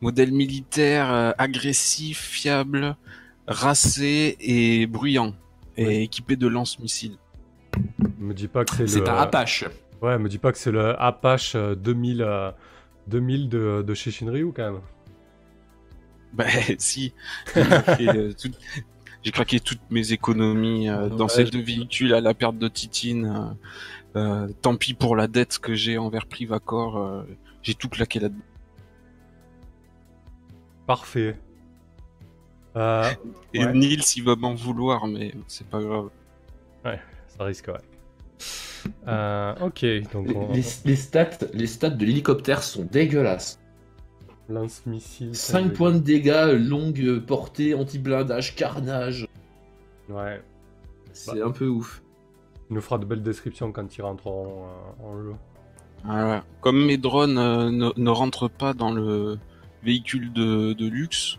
Modèle 0.00 0.32
militaire 0.32 1.12
euh, 1.12 1.32
agressif, 1.36 2.18
fiable, 2.18 2.96
racé 3.50 4.36
et 4.40 4.86
bruyant. 4.86 5.34
Et 5.76 6.02
équipé 6.02 6.36
de 6.36 6.46
lance-missiles. 6.46 7.16
Me 8.18 8.34
dis 8.34 8.48
pas 8.48 8.64
que 8.64 8.74
c'est 8.74 8.82
le... 8.82 8.88
C'est 8.88 9.08
un 9.08 9.16
Apache. 9.16 9.64
Ouais, 10.02 10.18
me 10.18 10.28
dis 10.28 10.38
pas 10.38 10.52
que 10.52 10.58
c'est 10.58 10.72
le 10.72 11.00
Apache 11.00 11.56
2000, 11.56 12.22
euh, 12.22 12.50
2000 13.06 13.42
euh, 13.54 13.78
de, 13.78 13.82
de 13.82 13.94
chez 13.94 14.10
Shinryu 14.10 14.52
quand 14.52 14.72
même? 14.72 14.80
Bah 16.32 16.44
si. 16.78 17.12
J'ai 19.22 19.32
craqué 19.32 19.60
toutes 19.60 19.90
mes 19.90 20.12
économies 20.12 20.88
euh, 20.88 21.08
dans 21.08 21.28
ces 21.28 21.44
deux 21.44 21.62
véhicules 21.62 22.14
à 22.14 22.20
la 22.20 22.32
perte 22.32 22.56
de 22.56 22.68
Titine. 22.68 23.54
Euh, 24.16 24.16
euh, 24.16 24.48
tant 24.62 24.76
pis 24.76 24.94
pour 24.94 25.14
la 25.14 25.28
dette 25.28 25.58
que 25.58 25.74
j'ai 25.74 25.98
envers 25.98 26.26
Privacor. 26.26 27.24
j'ai 27.62 27.74
tout 27.74 27.88
claqué 27.88 28.18
là-dedans. 28.18 28.40
Parfait. 30.86 31.36
Et 32.74 33.66
Nils, 33.66 34.04
il 34.16 34.24
va 34.24 34.36
m'en 34.36 34.54
vouloir, 34.54 35.06
mais 35.06 35.34
c'est 35.46 35.66
pas 35.66 35.80
grave. 35.80 36.10
Ouais, 36.84 37.00
ça 37.28 37.44
risque, 37.44 37.68
ouais. 37.68 39.54
ok, 39.60 39.84
donc 40.12 40.28
les, 40.54 40.96
stats, 40.96 41.46
les 41.52 41.66
stats 41.66 41.90
de 41.90 42.04
l'hélicoptère 42.04 42.62
sont 42.62 42.84
dégueulasses. 42.84 43.60
Lance-missile. 44.48 45.34
5 45.34 45.72
points 45.72 45.92
de 45.92 45.98
dégâts, 45.98 46.56
longue 46.58 47.20
portée, 47.20 47.74
anti-blindage, 47.74 48.56
carnage. 48.56 49.28
Ouais. 50.08 50.42
C'est 51.12 51.38
bah. 51.38 51.46
un 51.46 51.50
peu 51.50 51.66
ouf. 51.66 52.02
Il 52.68 52.74
nous 52.74 52.80
fera 52.80 52.98
de 52.98 53.04
belles 53.04 53.22
descriptions 53.22 53.72
quand 53.72 53.96
ils 53.96 54.02
rentreront 54.02 54.64
euh, 54.64 55.04
en 55.04 55.22
jeu. 55.22 55.34
Voilà. 56.04 56.44
Comme 56.60 56.84
mes 56.84 56.96
drones 56.96 57.38
euh, 57.38 57.70
ne, 57.70 58.10
rentrent 58.10 58.48
pas 58.48 58.74
dans 58.74 58.90
le 58.90 59.38
véhicule 59.82 60.32
de, 60.32 60.88
luxe, 60.88 61.38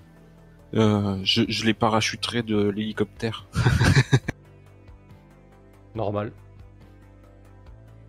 euh, 0.74 1.18
je, 1.24 1.66
les 1.66 1.74
parachuterai 1.74 2.44
de 2.44 2.70
l'hélicoptère. 2.70 3.46
Normal. 5.96 6.32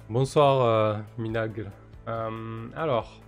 Bonsoir, 0.08 1.00
Minag. 1.18 1.66
alors, 2.76 3.22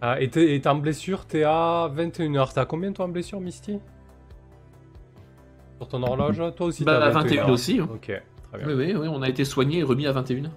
ah, 0.00 0.20
et 0.20 0.28
t'es 0.30 0.66
en 0.68 0.76
blessure, 0.76 1.26
t'es 1.26 1.42
à 1.42 1.90
21h. 1.94 2.52
T'as 2.54 2.66
combien 2.66 2.92
toi 2.92 3.06
en 3.06 3.08
blessure, 3.08 3.40
Misty? 3.40 3.80
Sur 5.78 5.88
ton 5.88 6.02
horloge 6.02 6.40
Toi 6.56 6.66
aussi 6.66 6.84
Bah, 6.84 7.04
à 7.04 7.10
21 7.10 7.48
aussi. 7.48 7.80
Hein. 7.80 7.88
Ok, 7.92 8.06
très 8.06 8.58
bien. 8.58 8.68
Oui, 8.68 8.74
oui, 8.74 8.94
oui, 8.94 9.08
on 9.08 9.22
a 9.22 9.28
été 9.28 9.44
soigné 9.44 9.78
et 9.78 9.82
remis 9.82 10.06
à 10.06 10.12
21h. 10.12 10.50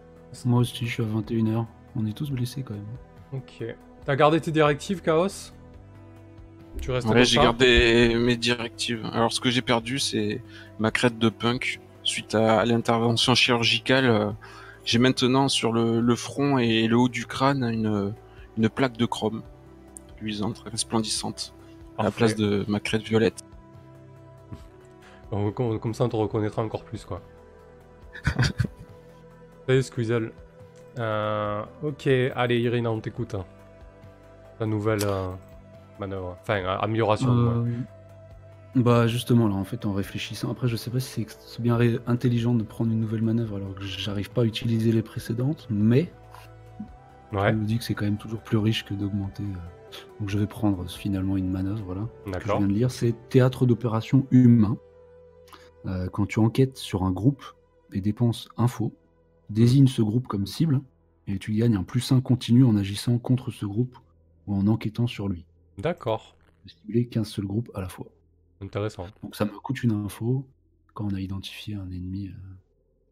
Moi 0.45 0.59
aussi, 0.59 0.85
je 0.85 0.93
suis 0.93 1.03
à 1.03 1.05
21h. 1.05 1.65
On 1.95 2.05
est 2.05 2.13
tous 2.13 2.29
blessés 2.29 2.63
quand 2.63 2.75
même. 2.75 2.85
Ok. 3.33 3.63
T'as 4.05 4.15
gardé 4.15 4.39
tes 4.39 4.51
directives, 4.51 5.01
Chaos? 5.01 5.51
Tu 6.79 6.91
restes 6.91 7.07
Ouais, 7.07 7.25
j'ai 7.25 7.37
gardé 7.37 8.15
mes 8.15 8.37
directives. 8.37 9.05
Alors, 9.11 9.33
ce 9.33 9.39
que 9.39 9.49
j'ai 9.49 9.61
perdu, 9.61 9.99
c'est 9.99 10.41
ma 10.79 10.91
crête 10.91 11.17
de 11.19 11.29
punk. 11.29 11.79
Suite 12.03 12.33
à, 12.33 12.65
l'intervention 12.65 13.35
chirurgicale, 13.35 14.05
euh, 14.05 14.31
j'ai 14.85 14.97
maintenant 14.97 15.49
sur 15.49 15.71
le 15.71 16.15
front 16.15 16.57
et 16.57 16.87
le 16.87 16.97
haut 16.97 17.09
du 17.09 17.27
crâne 17.27 17.63
une 17.63 18.13
une 18.57 18.69
plaque 18.69 18.97
de 18.97 19.05
chrome 19.05 19.41
luisante, 20.21 20.63
resplendissante, 20.69 21.53
à 21.97 22.03
la 22.03 22.11
place 22.11 22.35
de 22.35 22.63
ma 22.67 22.79
crête 22.79 23.01
violette. 23.01 23.41
Comme, 25.29 25.93
ça, 25.93 26.03
on 26.03 26.09
te 26.09 26.15
reconnaîtra 26.15 26.61
encore 26.61 26.83
plus, 26.83 27.05
quoi. 27.05 27.21
Salut 29.67 29.83
Squeezel. 29.83 30.31
Euh, 30.99 31.63
ok, 31.81 32.07
allez 32.35 32.59
Irina, 32.59 32.91
on 32.91 32.99
t'écoute. 32.99 33.35
Hein. 33.35 33.45
La 34.59 34.65
nouvelle 34.65 35.03
euh, 35.05 35.29
manœuvre, 36.01 36.37
enfin 36.41 36.57
euh, 36.63 36.77
amélioration. 36.79 37.65
Bah 38.73 39.05
justement 39.07 39.47
là 39.49 39.55
en 39.55 39.65
fait 39.65 39.85
en 39.85 39.91
réfléchissant 39.91 40.49
après 40.49 40.69
je 40.69 40.77
sais 40.77 40.89
pas 40.89 41.01
si 41.01 41.25
c'est 41.27 41.61
bien 41.61 41.77
intelligent 42.07 42.53
de 42.53 42.63
prendre 42.63 42.89
une 42.91 43.01
nouvelle 43.01 43.21
manœuvre 43.21 43.57
alors 43.57 43.75
que 43.75 43.83
j'arrive 43.83 44.29
pas 44.31 44.43
à 44.43 44.45
utiliser 44.45 44.93
les 44.93 45.01
précédentes 45.01 45.67
mais 45.69 46.11
Ouais. 47.33 47.53
me 47.53 47.65
dit 47.65 47.77
que 47.77 47.83
c'est 47.83 47.93
quand 47.93 48.05
même 48.05 48.17
toujours 48.17 48.41
plus 48.41 48.57
riche 48.57 48.83
que 48.85 48.93
d'augmenter. 48.93 49.43
Euh. 49.43 49.97
Donc 50.19 50.29
je 50.29 50.37
vais 50.37 50.47
prendre 50.47 50.89
finalement 50.89 51.37
une 51.37 51.49
manœuvre, 51.49 51.81
voilà. 51.85 52.07
Que 52.25 52.39
je 52.41 52.45
viens 52.57 52.67
de 52.67 52.73
lire, 52.73 52.91
c'est 52.91 53.13
théâtre 53.29 53.65
d'opération 53.65 54.25
humain. 54.31 54.77
Euh, 55.85 56.07
quand 56.09 56.25
tu 56.25 56.39
enquêtes 56.39 56.77
sur 56.77 57.03
un 57.03 57.11
groupe 57.11 57.43
et 57.93 58.01
dépenses 58.01 58.49
info, 58.57 58.93
désigne 59.49 59.87
ce 59.87 60.01
groupe 60.01 60.27
comme 60.27 60.45
cible 60.45 60.81
et 61.27 61.39
tu 61.39 61.53
gagnes 61.53 61.75
un 61.75 61.83
plus 61.83 62.11
1 62.11 62.19
continu 62.21 62.63
en 62.65 62.75
agissant 62.75 63.17
contre 63.17 63.51
ce 63.51 63.65
groupe 63.65 63.97
ou 64.47 64.55
en 64.55 64.67
enquêtant 64.67 65.07
sur 65.07 65.27
lui. 65.29 65.45
D'accord. 65.81 66.35
Cibler 66.65 67.07
qu'un 67.07 67.23
seul 67.23 67.45
groupe 67.45 67.71
à 67.73 67.81
la 67.81 67.89
fois. 67.89 68.07
Intéressant. 68.61 69.07
Donc 69.23 69.35
ça 69.35 69.45
me 69.45 69.51
coûte 69.51 69.83
une 69.83 69.91
info 69.91 70.47
quand 70.93 71.05
on 71.05 71.15
a 71.15 71.19
identifié 71.19 71.75
un 71.75 71.89
ennemi. 71.89 72.29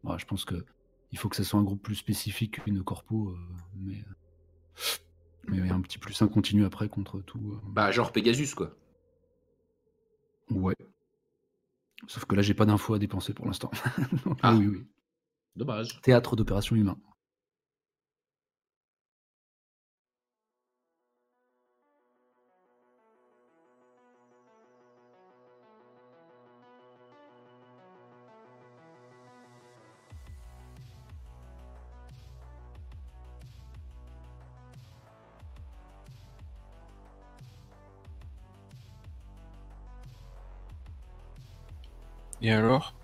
Euh. 0.04 0.18
je 0.18 0.24
pense 0.24 0.44
que 0.44 0.64
il 1.12 1.18
faut 1.18 1.28
que 1.28 1.36
ça 1.36 1.42
soit 1.42 1.58
un 1.58 1.64
groupe 1.64 1.82
plus 1.82 1.96
spécifique 1.96 2.62
qu'une 2.62 2.84
corpo, 2.84 3.30
euh, 3.30 3.36
mais 3.76 4.04
mais 5.48 5.56
il 5.58 5.66
y 5.66 5.70
a 5.70 5.74
un 5.74 5.80
petit 5.80 5.98
plus 5.98 6.20
un 6.22 6.28
continu 6.28 6.64
après 6.64 6.88
contre 6.88 7.20
tout. 7.20 7.52
Euh. 7.52 7.60
Bah 7.68 7.90
genre 7.90 8.12
Pegasus 8.12 8.54
quoi. 8.54 8.76
Ouais. 10.50 10.76
Sauf 12.06 12.24
que 12.24 12.36
là 12.36 12.42
j'ai 12.42 12.54
pas 12.54 12.66
d'infos 12.66 12.94
à 12.94 12.98
dépenser 13.00 13.34
pour 13.34 13.46
l'instant. 13.46 13.70
ah 14.42 14.54
oui 14.54 14.66
oui. 14.68 14.86
Dommage. 15.56 16.00
Théâtre 16.02 16.36
d'opération 16.36 16.76
humain. 16.76 16.96
Et 42.42 42.52
alors? 42.52 42.94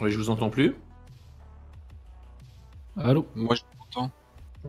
Oui, 0.00 0.10
je 0.10 0.18
vous 0.18 0.30
entends 0.30 0.50
plus. 0.50 0.74
Allô? 2.96 3.26
Moi, 3.34 3.54
je 3.54 3.62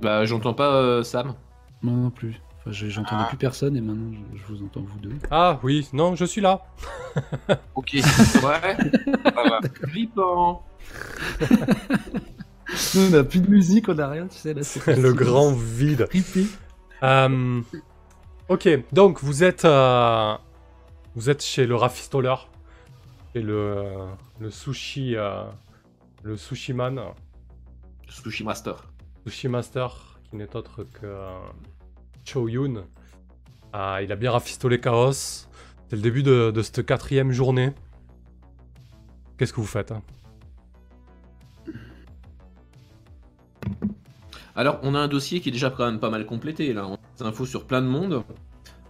Bah, 0.01 0.25
j'entends 0.25 0.53
pas 0.53 1.03
Sam. 1.03 1.35
Non, 1.83 1.91
non 1.91 2.09
plus. 2.09 2.41
Enfin, 2.59 2.71
j'entendais 2.71 3.23
ah. 3.25 3.27
plus 3.27 3.37
personne 3.37 3.77
et 3.77 3.81
maintenant 3.81 4.11
je, 4.33 4.41
vous 4.47 4.63
entends 4.63 4.81
vous 4.81 4.99
deux. 4.99 5.15
Ah 5.29 5.59
oui, 5.61 5.87
non, 5.93 6.15
je 6.15 6.25
suis 6.25 6.41
là. 6.41 6.65
ok. 7.75 7.93
Ouais. 7.93 8.77
Flippant. 9.89 10.63
on 12.97 13.09
n'a 13.09 13.23
plus 13.23 13.41
de 13.41 13.49
musique, 13.49 13.87
on 13.89 13.93
n'a 13.93 14.09
rien, 14.09 14.27
tu 14.27 14.37
sais. 14.37 14.53
Là, 14.53 14.61
le 14.95 15.13
grand 15.13 15.51
vide. 15.51 16.07
Euh, 17.03 17.61
ok, 18.49 18.69
donc 18.93 19.21
vous 19.21 19.43
êtes, 19.43 19.65
euh, 19.65 20.35
vous 21.15 21.29
êtes 21.29 21.43
chez 21.43 21.67
le 21.67 21.75
rafistoleur, 21.75 22.49
le, 23.41 24.07
le 24.39 24.49
sushi, 24.49 25.15
euh, 25.15 25.43
le 26.23 26.37
sushi 26.37 26.73
man. 26.73 27.01
Sushi 28.07 28.43
master. 28.43 28.75
Sushi 29.25 29.47
master, 29.47 30.19
qui 30.29 30.35
n'est 30.35 30.55
autre 30.55 30.83
que 30.83 31.27
Cho 32.23 32.47
Yoon. 32.47 32.85
il 33.73 34.11
a 34.11 34.15
bien 34.15 34.31
rafistolé 34.31 34.79
Chaos. 34.79 35.11
C'est 35.11 35.95
le 35.95 36.01
début 36.01 36.23
de, 36.23 36.51
de 36.51 36.61
cette 36.61 36.85
quatrième 36.85 37.31
journée. 37.31 37.73
Qu'est-ce 39.37 39.53
que 39.53 39.59
vous 39.59 39.67
faites 39.67 39.91
hein? 39.91 40.01
Alors, 44.55 44.79
on 44.83 44.95
a 44.95 44.99
un 44.99 45.09
dossier 45.09 45.41
qui 45.41 45.49
est 45.49 45.51
déjà 45.51 45.69
quand 45.69 45.85
même 45.85 45.99
pas 45.99 46.09
mal 46.09 46.25
complété, 46.25 46.71
là. 46.71 46.87
On 46.87 46.93
a 46.93 46.99
des 47.17 47.23
infos 47.25 47.45
sur 47.45 47.65
plein 47.67 47.81
de 47.81 47.87
monde. 47.87 48.23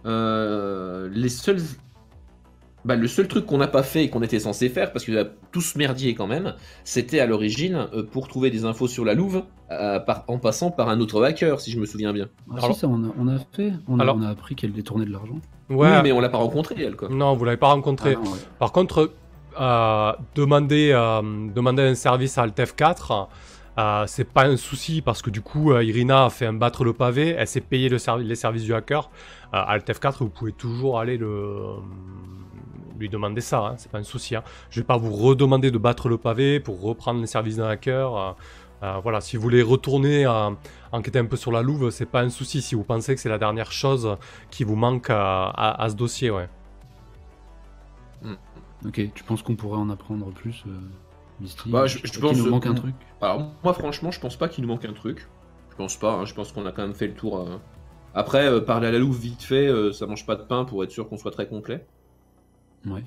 Euh, 0.04 1.08
les 1.10 1.28
seuls... 1.28 1.60
Bah, 2.86 2.96
le 2.96 3.08
seul 3.08 3.26
truc 3.28 3.46
qu'on 3.46 3.58
n'a 3.58 3.66
pas 3.66 3.82
fait 3.82 4.04
et 4.04 4.10
qu'on 4.10 4.22
était 4.22 4.38
censé 4.38 4.68
faire, 4.68 4.92
parce 4.92 5.04
qu'il 5.04 5.18
a 5.18 5.24
tous 5.52 5.74
merdier 5.76 6.14
quand 6.14 6.26
même, 6.26 6.54
c'était 6.84 7.20
à 7.20 7.26
l'origine 7.26 7.88
euh, 7.92 8.02
pour 8.02 8.28
trouver 8.28 8.50
des 8.50 8.64
infos 8.64 8.86
sur 8.86 9.04
la 9.04 9.14
Louve, 9.14 9.42
euh, 9.70 9.98
en 10.28 10.38
passant 10.38 10.70
par 10.70 10.88
un 10.88 11.00
autre 11.00 11.22
hacker, 11.22 11.60
si 11.60 11.70
je 11.72 11.80
me 11.80 11.86
souviens 11.86 12.12
bien. 12.12 12.28
Ah, 12.50 12.58
Alors, 12.58 12.76
ça, 12.76 12.86
on 12.86 13.28
a, 13.28 13.38
fait. 13.52 13.72
On, 13.88 13.98
a, 13.98 14.28
appris 14.28 14.54
qu'elle 14.54 14.72
détournait 14.72 15.04
de 15.04 15.12
l'argent. 15.12 15.40
Oui, 15.68 15.88
mais 16.02 16.12
on 16.12 16.20
l'a 16.20 16.28
pas 16.28 16.38
rencontrée, 16.38 16.76
elle, 16.78 16.96
quoi. 16.96 17.08
Non, 17.08 17.34
vous 17.34 17.44
l'avez 17.44 17.56
pas 17.56 17.72
rencontrée. 17.72 18.16
Ah, 18.16 18.28
par 18.58 18.72
contre, 18.72 19.12
demander, 20.34 20.90
demander 21.54 21.82
un 21.82 21.94
service 21.94 22.38
à 22.38 22.42
Altef 22.42 22.76
4 22.76 23.28
euh, 23.78 24.04
c'est 24.06 24.24
pas 24.24 24.46
un 24.46 24.56
souci 24.56 25.02
parce 25.02 25.20
que 25.20 25.28
du 25.28 25.42
coup, 25.42 25.72
euh, 25.72 25.84
Irina 25.84 26.26
a 26.26 26.30
fait 26.30 26.46
un 26.46 26.54
battre 26.54 26.82
le 26.82 26.94
pavé, 26.94 27.34
elle 27.36 27.46
s'est 27.46 27.60
payé 27.60 27.88
le 27.90 27.98
les 28.22 28.34
services 28.34 28.64
du 28.64 28.74
hacker. 28.74 29.10
Euh, 29.52 29.58
à 29.58 29.72
Alt 29.72 29.88
F4, 29.88 30.18
vous 30.20 30.30
pouvez 30.30 30.52
toujours 30.52 30.98
aller 30.98 31.18
le... 31.18 31.74
lui 32.98 33.08
demander 33.08 33.40
ça, 33.40 33.58
hein, 33.60 33.74
c'est 33.76 33.90
pas 33.90 33.98
un 33.98 34.04
souci. 34.04 34.36
Hein. 34.36 34.42
Je 34.70 34.80
vais 34.80 34.86
pas 34.86 34.96
vous 34.96 35.12
redemander 35.12 35.70
de 35.70 35.78
battre 35.78 36.08
le 36.08 36.18
pavé 36.18 36.60
pour 36.60 36.80
reprendre 36.80 37.20
les 37.20 37.26
services 37.26 37.56
d'un 37.56 37.68
hacker. 37.68 38.36
voilà, 39.02 39.20
si 39.20 39.36
vous 39.36 39.42
voulez 39.42 39.62
retourner 39.62 40.26
enquêter 40.92 41.18
un 41.18 41.24
peu 41.24 41.36
sur 41.36 41.52
la 41.52 41.62
louve, 41.62 41.90
c'est 41.90 42.06
pas 42.06 42.22
un 42.22 42.30
souci 42.30 42.62
si 42.62 42.74
vous 42.74 42.84
pensez 42.84 43.14
que 43.14 43.20
c'est 43.20 43.28
la 43.28 43.38
dernière 43.38 43.72
chose 43.72 44.16
qui 44.50 44.64
vous 44.64 44.76
manque 44.76 45.08
à, 45.10 45.86
ce 45.88 45.94
dossier, 45.94 46.30
ouais. 46.30 46.48
Hmm. 48.22 48.34
Ok, 48.86 49.00
tu 49.14 49.24
penses 49.24 49.42
qu'on 49.42 49.56
pourrait 49.56 49.78
en 49.78 49.90
apprendre 49.90 50.30
plus 50.30 50.64
bah, 51.66 51.86
je, 51.86 51.98
pense 51.98 52.32
qu'il 52.32 52.42
nous 52.42 52.50
manque 52.50 52.66
un 52.66 52.74
truc? 52.74 52.94
Alors 53.20 53.50
moi 53.62 53.74
franchement 53.74 54.10
je 54.10 54.20
pense 54.20 54.36
pas 54.36 54.48
qu'il 54.48 54.62
nous 54.64 54.68
manque 54.68 54.84
un 54.84 54.92
truc. 54.92 55.28
Je 55.70 55.76
pense 55.76 55.96
pas, 55.96 56.12
hein. 56.12 56.24
je 56.24 56.32
pense 56.32 56.52
qu'on 56.52 56.64
a 56.64 56.72
quand 56.72 56.82
même 56.82 56.94
fait 56.94 57.06
le 57.06 57.14
tour. 57.14 57.38
Euh. 57.38 57.58
Après, 58.14 58.46
euh, 58.46 58.60
parler 58.60 58.88
à 58.88 58.90
la 58.90 58.98
louve 58.98 59.18
vite 59.18 59.42
fait, 59.42 59.66
euh, 59.66 59.92
ça 59.92 60.06
mange 60.06 60.24
pas 60.24 60.36
de 60.36 60.42
pain 60.42 60.64
pour 60.64 60.82
être 60.82 60.90
sûr 60.90 61.06
qu'on 61.06 61.18
soit 61.18 61.30
très 61.30 61.46
complet. 61.46 61.84
Ouais. 62.86 63.04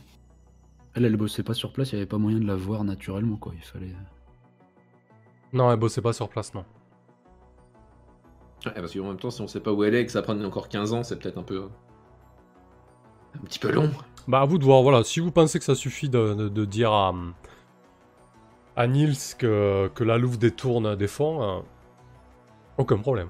Elle, 0.94 1.06
elle 1.06 1.18
bossait 1.18 1.44
pas 1.44 1.54
sur 1.54 1.72
place, 1.72 1.92
il 1.92 1.96
y 1.96 1.98
avait 1.98 2.06
pas 2.06 2.18
moyen 2.18 2.40
de 2.40 2.48
la 2.48 2.56
voir 2.56 2.84
naturellement 2.84 3.38
quoi, 3.38 3.54
il 3.56 3.64
fallait... 3.64 3.94
Non, 5.54 5.72
elle 5.72 5.80
bossait 5.80 6.02
pas 6.02 6.14
sur 6.14 6.30
place, 6.30 6.54
non. 6.54 6.66
Ouais, 8.66 8.74
parce 8.74 8.94
qu'en 8.94 9.08
même 9.08 9.18
temps, 9.18 9.32
si 9.32 9.42
on 9.42 9.48
sait 9.48 9.62
pas 9.62 9.72
où 9.72 9.84
elle 9.84 9.96
est 9.96 10.02
et 10.02 10.06
que 10.06 10.12
ça 10.12 10.22
prend 10.22 10.40
encore 10.44 10.70
15 10.70 10.94
ans, 10.94 11.04
c'est 11.04 11.18
peut-être 11.18 11.38
un 11.38 11.44
peu... 11.44 11.70
Un 13.36 13.46
petit 13.46 13.60
peu 13.60 13.72
long. 13.72 13.90
Bah 14.28 14.42
à 14.42 14.46
vous 14.46 14.58
de 14.58 14.64
voir, 14.64 14.82
voilà, 14.82 15.04
si 15.04 15.20
vous 15.20 15.32
pensez 15.32 15.60
que 15.60 15.66
ça 15.66 15.76
suffit 15.76 16.10
de 16.10 16.66
dire 16.66 16.92
à 16.92 17.14
à 18.80 18.88
Nils 18.88 19.36
que, 19.38 19.92
la 20.00 20.18
Louve 20.18 20.38
détourne 20.38 20.96
des 20.96 21.10
fonds, 21.10 21.44
euh, 21.44 21.60
aucun 22.78 22.98
problème. 22.98 23.28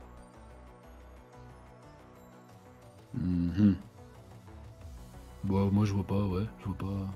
Mhm. 3.16 3.76
Bon, 5.44 5.70
moi 5.72 5.86
je 5.86 5.94
vois 5.94 6.04
pas, 6.04 6.22
ouais, 6.22 6.44
je 6.60 6.66
vois 6.66 6.78
pas. 6.78 7.08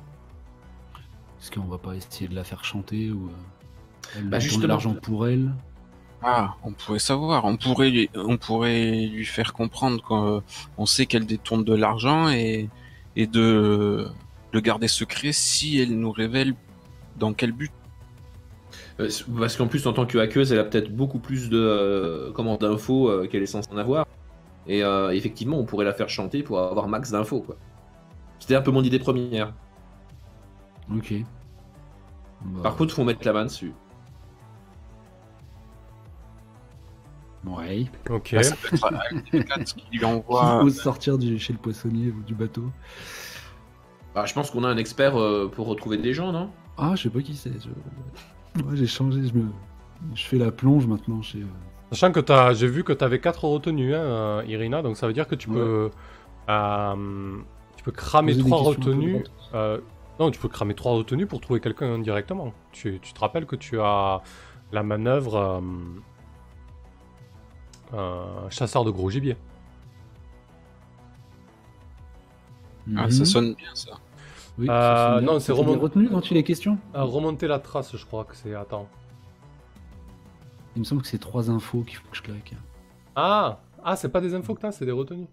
Est-ce 1.40 1.52
qu'on 1.52 1.68
va 1.68 1.78
pas 1.78 1.96
essayer 1.96 2.28
de 2.28 2.36
la 2.36 2.44
faire 2.44 2.64
chanter 2.64 3.12
ou 3.12 3.28
euh, 3.28 4.18
elle 4.18 4.30
bah, 4.30 4.40
de 4.40 4.68
l'argent 4.68 4.94
pour 4.96 5.28
elle? 5.28 5.52
Ah, 6.22 6.56
on 6.64 6.72
pourrait 6.72 7.00
savoir, 7.00 7.44
on 7.44 7.58
pourrait 7.58 7.90
lui, 7.90 8.10
on 8.16 8.38
pourrait 8.38 9.08
lui 9.08 9.26
faire 9.26 9.52
comprendre 9.52 10.02
qu'on 10.02 10.86
sait 10.86 11.06
qu'elle 11.06 11.26
détourne 11.26 11.66
de 11.66 11.74
l'argent 11.74 12.30
et, 12.30 12.70
et 13.18 13.28
de 13.28 14.08
le 14.54 14.60
garder 14.62 14.88
secret 14.88 15.34
si 15.34 15.80
elle 15.80 16.00
nous 16.00 16.12
révèle 16.12 16.54
dans 17.18 17.34
quel 17.34 17.52
but. 17.52 17.72
Euh, 19.00 19.10
parce 19.38 19.58
qu'en 19.58 19.68
plus, 19.68 19.86
en 19.88 19.94
tant 19.94 20.06
que 20.06 20.18
hackeuse, 20.18 20.52
elle 20.54 20.60
a 20.60 20.64
peut-être 20.64 20.96
beaucoup 20.96 21.20
plus 21.20 21.50
de 21.50 21.58
euh, 21.58 22.58
d'infos 22.58 23.10
euh, 23.10 23.28
qu'elle 23.28 23.44
est 23.44 23.48
censée 23.48 23.70
en 23.74 23.78
avoir. 23.78 24.06
Et 24.66 24.80
effectivement, 25.12 25.60
on 25.60 25.66
pourrait 25.66 25.84
la 25.84 25.92
faire 25.92 26.08
chanter 26.08 26.42
pour 26.42 26.58
avoir 26.58 26.88
max 26.88 27.12
d'infos. 27.12 27.42
quoi. 27.42 27.58
C'était 28.44 28.56
un 28.56 28.62
peu 28.62 28.72
mon 28.72 28.84
idée 28.84 29.00
première. 29.00 29.54
Ok. 30.94 31.14
Par 32.62 32.76
contre, 32.76 32.94
faut 32.94 33.06
mettre 33.06 33.26
la 33.26 33.32
main 33.32 33.46
dessus. 33.46 33.72
Ouais. 37.46 37.86
Ok. 38.10 38.36
Bah, 38.36 38.44
ça 38.44 38.58
peut 38.58 38.76
être 38.76 39.64
qui 39.64 39.98
lui 39.98 40.04
envoie. 40.04 40.70
sortir 40.72 41.18
du, 41.18 41.40
chez 41.40 41.54
le 41.54 41.60
poissonnier 41.60 42.10
ou 42.10 42.22
du 42.22 42.36
bateau. 42.36 42.66
Bah, 44.14 44.26
je 44.26 44.34
pense 44.34 44.52
qu'on 44.52 44.66
a 44.66 44.68
un 44.68 44.76
expert 44.76 45.14
pour 45.54 45.68
retrouver 45.68 45.96
des 45.96 46.14
gens, 46.14 46.34
non? 46.34 46.50
Ah, 46.78 46.96
je 46.98 47.04
sais 47.04 47.10
pas 47.10 47.22
qui 47.22 47.38
c'est. 47.38 47.54
Moi, 48.62 48.76
j'ai 48.76 48.88
changé, 48.88 49.26
je, 49.26 49.34
me... 49.38 49.46
je 50.16 50.26
fais 50.26 50.38
la 50.38 50.52
plonge 50.52 50.86
maintenant 50.86 51.22
chez. 51.22 51.40
Euh, 51.40 51.94
Sachant 51.94 52.12
que 52.12 52.30
as... 52.30 52.56
j'ai 52.56 52.68
vu 52.68 52.84
que 52.84 52.92
tu 52.92 53.06
avais 53.06 53.22
4 53.22 53.46
retenues, 53.46 53.96
hein, 53.96 54.02
euh, 54.02 54.44
Irina, 54.50 54.82
donc 54.82 54.98
ça 54.98 55.08
veut 55.08 55.14
dire 55.14 55.30
que 55.30 55.36
tu 55.36 55.48
peux. 55.48 55.92
Euh, 56.50 57.38
tu 57.84 57.92
peux 57.92 57.92
cramer 57.92 58.38
3 58.38 58.58
retenues. 58.62 59.24
non, 60.20 60.32
tu 60.32 60.40
peux 60.40 60.48
cramer 60.48 60.74
3 60.74 60.94
retenues 60.94 61.26
pour 61.26 61.42
trouver 61.42 61.60
quelqu'un 61.60 62.00
directement. 62.00 62.54
Tu... 62.72 63.00
tu, 63.02 63.14
te 63.14 63.20
rappelles 63.20 63.46
que 63.46 63.56
tu 63.56 63.80
as 63.80 64.22
la 64.72 64.84
manœuvre 64.84 65.62
chasseur 68.50 68.86
de 68.86 68.92
gros 68.92 69.10
gibier. 69.10 69.36
Ah, 72.96 73.10
ça 73.10 73.20
mhm. 73.20 73.26
sonne 73.26 73.54
bien 73.56 73.74
ça. 73.74 73.92
Oui, 74.58 74.68
euh, 74.70 75.22
non, 75.22 75.40
c'est 75.40 75.52
remonter. 75.52 75.80
retenu 75.80 76.10
quand 76.10 76.22
tu 76.22 76.34
les 76.34 76.44
questions? 76.44 76.78
Euh, 76.96 77.04
Remonter 77.04 77.48
la 77.48 77.60
trace, 77.60 77.96
je 77.96 78.06
crois 78.06 78.24
que 78.24 78.36
c'est. 78.36 78.54
Attends. 78.54 78.88
Il 80.76 80.80
me 80.80 80.84
semble 80.84 81.02
que 81.02 81.08
c'est 81.08 81.20
trois 81.20 81.50
infos 81.50 81.82
qu'il 81.82 81.98
faut 81.98 82.08
que 82.10 82.18
je 82.18 82.22
claque. 82.22 82.54
Ah 83.16 83.60
Ah, 83.84 83.96
c'est 83.96 84.10
pas 84.10 84.22
des 84.22 84.34
infos 84.34 84.54
que 84.54 84.62
t'as, 84.62 84.72
c'est 84.72 84.86
des 84.86 84.92
retenues. 84.92 85.28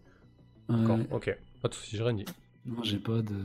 D'accord, 0.71 0.99
ok. 1.11 1.37
Pas 1.61 1.69
de 1.69 1.75
soucis, 1.75 1.97
j'ai 1.97 2.03
rien 2.03 2.15
dit. 2.15 2.25
Non, 2.65 2.83
j'ai 2.83 2.99
pas 2.99 3.23
de. 3.23 3.37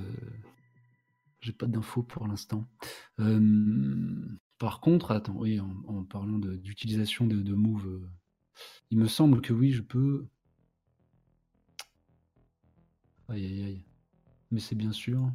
J'ai 1.41 1.53
pas 1.53 1.67
d'infos 1.67 2.03
pour 2.03 2.27
l'instant. 2.27 2.65
Euh, 3.19 4.25
par 4.57 4.79
contre, 4.79 5.11
attends, 5.11 5.35
oui, 5.35 5.59
en, 5.59 6.03
parlant 6.03 6.39
d'utilisation 6.39 7.27
de, 7.27 7.35
de, 7.41 7.53
move, 7.53 7.87
euh, 7.87 8.09
il 8.89 8.97
me 8.97 9.07
semble 9.07 9.41
que 9.41 9.53
oui, 9.53 9.71
je 9.71 9.81
peux. 9.81 10.27
Aïe 13.29 13.45
aïe 13.45 13.63
aïe. 13.63 13.83
Mais 14.51 14.59
c'est 14.59 14.75
bien 14.75 14.91
sûr. 14.91 15.31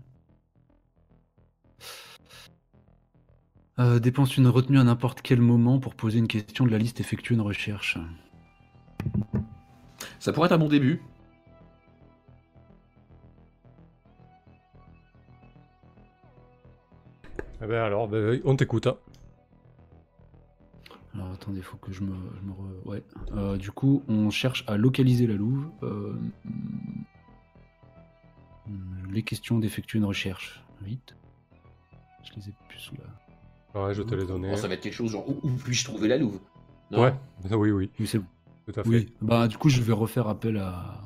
Euh, 3.79 3.98
dépense 3.98 4.37
une 4.37 4.46
retenue 4.46 4.79
à 4.79 4.85
n'importe 4.85 5.22
quel 5.22 5.40
moment 5.40 5.81
pour 5.81 5.94
poser 5.94 6.18
une 6.18 6.29
question 6.29 6.66
de 6.66 6.70
la 6.70 6.79
liste, 6.79 7.00
effectuer 7.00 7.35
une 7.35 7.40
recherche. 7.40 7.98
Ça 10.18 10.33
pourrait 10.33 10.46
être 10.46 10.53
un 10.53 10.59
bon 10.59 10.68
début. 10.68 11.00
Eh 17.62 17.66
ben 17.66 17.82
alors, 17.82 18.08
ben, 18.08 18.40
on 18.44 18.56
t'écoute. 18.56 18.86
Hein. 18.86 18.96
Alors 21.14 21.30
attendez, 21.32 21.60
faut 21.60 21.76
que 21.76 21.92
je 21.92 22.02
me, 22.02 22.14
Ouais. 22.84 23.02
Euh, 23.32 23.56
du 23.56 23.70
coup, 23.70 24.02
on 24.08 24.30
cherche 24.30 24.64
à 24.66 24.76
localiser 24.76 25.26
la 25.26 25.34
louve. 25.34 25.68
Euh, 25.82 26.14
les 29.10 29.22
questions 29.22 29.58
d'effectuer 29.58 29.98
une 29.98 30.04
recherche. 30.04 30.64
Vite. 30.82 31.16
Je 32.22 32.30
les 32.36 32.48
ai 32.48 32.54
plus 32.68 32.78
sous 32.78 32.94
la. 32.94 33.82
Ouais, 33.82 33.94
je 33.94 34.02
te 34.02 34.14
les 34.14 34.24
donné. 34.24 34.56
ça 34.56 34.68
va 34.68 34.74
être 34.74 34.80
quelque 34.80 34.94
chose 34.94 35.10
genre 35.10 35.28
où, 35.28 35.50
puis-je 35.64 35.84
trouver 35.84 36.08
la 36.08 36.18
Louve? 36.18 36.40
Ouais, 36.90 37.14
oui, 37.52 37.70
oui. 37.70 37.90
Oui, 38.00 38.06
c'est 38.06 38.18
Tout 38.18 38.80
à 38.80 38.82
fait. 38.82 38.88
Oui. 38.88 39.12
Bah, 39.20 39.46
du 39.46 39.56
coup, 39.58 39.68
je 39.68 39.80
vais 39.80 39.92
refaire 39.92 40.26
appel 40.26 40.56
à, 40.56 41.00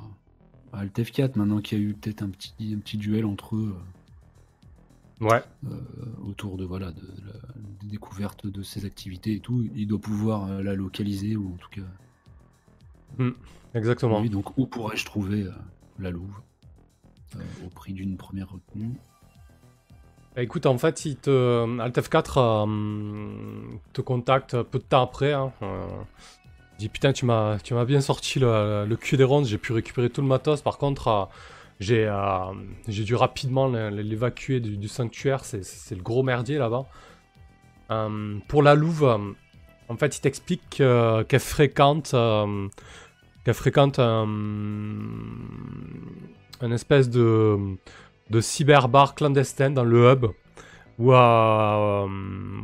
à 0.72 0.78
Altef 0.78 1.12
4 1.12 1.36
maintenant 1.36 1.60
qu'il 1.60 1.78
y 1.78 1.80
a 1.82 1.84
eu 1.84 1.94
peut-être 1.94 2.22
un 2.22 2.30
petit, 2.30 2.54
un 2.74 2.78
petit 2.78 2.96
duel 2.96 3.26
entre 3.26 3.56
eux. 3.56 3.74
Euh, 5.24 5.28
ouais. 5.28 5.42
Euh, 5.66 6.28
autour 6.28 6.56
de 6.56 6.64
voilà 6.64 6.90
de, 6.90 7.02
la 7.26 7.88
découverte 7.88 8.46
de 8.46 8.62
ses 8.62 8.84
activités 8.84 9.34
et 9.34 9.40
tout. 9.40 9.68
Il 9.74 9.86
doit 9.86 10.00
pouvoir 10.00 10.50
euh, 10.50 10.62
la 10.62 10.74
localiser 10.74 11.36
ou 11.36 11.52
en 11.54 11.56
tout 11.56 11.70
cas 11.70 11.86
Hmm, 13.16 13.30
exactement. 13.74 14.20
Oui, 14.20 14.28
donc 14.28 14.58
où 14.58 14.66
pourrais-je 14.66 15.04
trouver 15.04 15.46
la 16.00 16.10
louve 16.10 16.34
au 17.64 17.68
prix 17.68 17.92
d'une 17.92 18.16
première 18.16 18.50
retenue? 18.50 18.90
Bah, 20.34 20.42
écoute, 20.42 20.66
en 20.66 20.76
fait, 20.78 21.04
il 21.04 21.14
te, 21.14 21.80
Alt 21.80 22.08
4 22.08 22.66
te 23.92 24.00
contacte 24.00 24.60
peu 24.62 24.78
de 24.80 24.84
temps 24.84 25.02
après. 25.02 25.32
Hein, 25.32 25.52
il 25.62 26.78
dit 26.78 26.88
putain, 26.88 27.12
tu 27.12 27.24
m'as, 27.24 27.60
tu 27.60 27.74
m'as 27.74 27.84
bien 27.84 28.00
sorti 28.00 28.40
le, 28.40 28.84
le 28.84 28.96
cul 28.96 29.16
des 29.16 29.22
rondes, 29.22 29.46
j'ai 29.46 29.58
pu 29.58 29.72
récupérer 29.72 30.10
tout 30.10 30.22
le 30.22 30.26
matos. 30.26 30.60
Par 30.60 30.78
contre, 30.78 31.06
j'ai, 31.06 31.28
j'ai 31.80 32.08
dû 32.88 33.14
rapidement 33.14 33.68
l'évacuer 33.68 34.60
du, 34.60 34.88
sanctuaire. 34.88 35.44
C'est, 35.44 35.94
le 35.94 36.02
gros 36.02 36.22
merdier 36.22 36.58
là-bas. 36.58 36.86
pour 38.48 38.62
la 38.62 38.74
louve, 38.74 39.34
en 39.88 39.96
fait, 39.96 40.16
il 40.16 40.20
t'explique 40.20 40.68
qu'elle 40.68 41.40
fréquente, 41.40 42.14
qu'elle 43.44 43.54
un, 46.60 46.70
espèce 46.72 47.10
de 47.10 47.76
cyberbar 48.40 49.14
clandestin 49.14 49.70
dans 49.70 49.84
le 49.84 50.10
hub 50.10 50.26
où, 50.98 51.12
euh, 51.12 52.06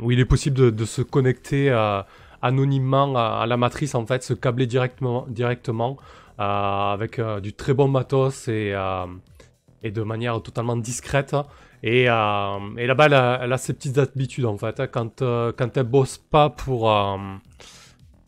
il 0.09 0.19
est 0.19 0.25
possible 0.25 0.73
de, 0.73 0.85
se 0.85 1.01
connecter 1.01 1.69
euh, 1.69 2.01
anonymement 2.41 3.15
à, 3.15 3.45
la 3.45 3.57
matrice, 3.57 3.95
en 3.95 4.05
fait, 4.05 4.23
se 4.23 4.33
câbler 4.33 4.67
directement, 4.67 5.25
directement 5.27 5.97
euh, 5.99 6.03
avec 6.37 7.19
du 7.41 7.53
très 7.53 7.73
bon 7.73 7.87
matos 7.87 8.47
et, 8.47 8.75
et 9.83 9.91
de 9.91 10.01
manière 10.01 10.41
totalement 10.41 10.77
discrète. 10.77 11.35
Et, 11.83 12.05
là-bas, 12.05 13.05
elle, 13.41 13.53
a 13.53 13.57
ses 13.57 13.73
petites 13.73 13.97
habitudes 13.97 14.45
en 14.45 14.57
fait. 14.57 14.81
Quand, 14.91 15.19
quand 15.19 15.77
elle 15.77 15.83
bosse 15.83 16.17
pas 16.17 16.49
pour. 16.49 16.83
dans 16.83 17.37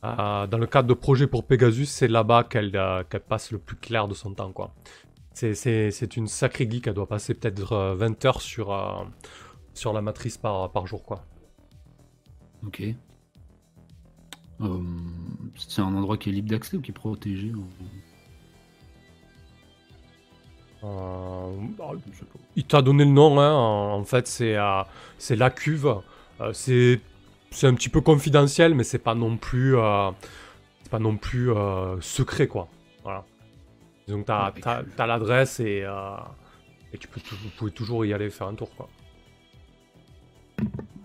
le 0.04 0.66
cadre 0.66 0.88
de 0.88 0.94
projets 0.94 1.28
pour 1.28 1.46
Pegasus, 1.46 1.86
c'est 1.86 2.08
là-bas 2.08 2.44
qu'elle 2.44 2.72
passe 3.28 3.52
le 3.52 3.58
plus 3.58 3.78
clair 3.78 4.08
de 4.08 4.14
son 4.14 4.34
temps. 4.34 4.52
quoi. 4.52 4.74
C'est 5.34 6.16
une 6.16 6.28
sacrée 6.28 6.70
geek, 6.70 6.88
elle 6.88 6.94
doit 6.94 7.08
passer 7.08 7.34
peut-être 7.34 7.96
20 7.96 8.26
euh, 8.26 8.28
heures 8.28 8.42
sur, 8.42 8.72
euh, 8.72 9.04
sur 9.74 9.92
la 9.92 10.02
matrice 10.02 10.38
par, 10.38 10.72
par 10.72 10.86
jour, 10.86 11.04
quoi. 11.04 11.26
Ok. 12.66 12.84
Euh, 14.62 14.80
c'est 15.56 15.82
un 15.82 15.96
endroit 15.96 16.18
qui 16.18 16.30
est 16.30 16.32
libre 16.32 16.50
d'accès 16.50 16.78
ou 16.78 16.82
qui 16.82 16.92
est 16.92 16.94
protégé 16.94 17.52
Il 22.56 22.64
t'a 22.66 22.82
donné 22.82 23.06
le 23.06 23.12
nom, 23.12 23.40
hein, 23.40 23.54
en, 23.54 24.04
fait, 24.04 24.28
c'est 24.28 24.56
la 24.56 25.50
cuve. 25.50 25.96
c'est 26.52 27.00
un 27.64 27.74
petit 27.74 27.90
peu 27.90 28.02
confidentiel, 28.02 28.76
mais 28.76 28.84
c'est 28.84 29.00
pas 29.00 29.16
non 29.16 29.38
plus, 29.38 29.76
pas 29.76 31.00
non 31.00 31.18
plus 31.18 31.50
secret, 32.02 32.48
quoi. 32.48 32.68
Voilà. 33.04 33.26
Donc 34.08 34.26
t'as 34.26 34.52
as, 34.98 35.08
l'adresse 35.08 35.60
et, 35.60 35.84
euh, 35.84 36.16
et 36.92 36.98
tu 36.98 37.08
peux, 37.08 37.22
vous 37.32 37.50
pouvez 37.58 37.72
toujours 37.72 38.06
y 38.06 38.14
aller 38.14 38.30
faire 38.30 38.48
un 38.48 38.56
tour 38.56 38.70
quoi. 38.76 38.90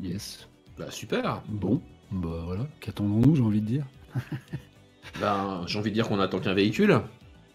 Yes. 0.01 0.49
Bah 0.77 0.91
super. 0.91 1.43
Bon, 1.49 1.81
bah 2.11 2.43
voilà, 2.45 2.67
qu'attendons-nous 2.81 3.37
j'ai 3.37 3.43
envie 3.43 3.61
de 3.61 3.67
dire. 3.67 3.85
ben 5.21 5.63
j'ai 5.67 5.79
envie 5.79 5.91
de 5.91 5.95
dire 5.95 6.09
qu'on 6.09 6.21
attend 6.21 6.39
qu'un 6.41 6.55
véhicule. 6.55 7.01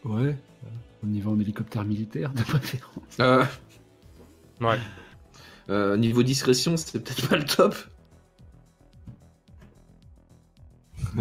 Ouais, 0.03 0.35
on 1.03 1.13
y 1.13 1.19
va 1.19 1.31
en 1.31 1.39
hélicoptère 1.39 1.83
militaire 1.83 2.31
de 2.33 2.43
préférence. 2.43 3.19
Euh... 3.19 3.43
Ouais. 4.61 4.77
Euh, 5.69 5.97
niveau 5.97 6.23
discrétion, 6.23 6.77
c'était 6.77 6.99
peut-être 6.99 7.29
pas 7.29 7.37
le 7.37 7.45
top. 7.45 7.75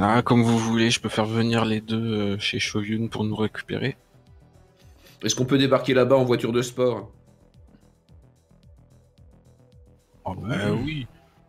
Ah, 0.00 0.22
comme 0.22 0.42
vous 0.42 0.58
voulez, 0.58 0.90
je 0.90 1.00
peux 1.00 1.08
faire 1.08 1.26
venir 1.26 1.64
les 1.64 1.80
deux 1.80 1.96
euh, 1.96 2.38
chez 2.38 2.58
Shoyun 2.58 3.08
pour 3.08 3.24
nous 3.24 3.36
récupérer. 3.36 3.96
Est-ce 5.22 5.36
qu'on 5.36 5.44
peut 5.44 5.58
débarquer 5.58 5.94
là-bas 5.94 6.16
en 6.16 6.24
voiture 6.24 6.52
de 6.52 6.62
sport? 6.62 7.10
Oh 10.24 10.34
bah 10.34 10.72
oui. 10.72 11.06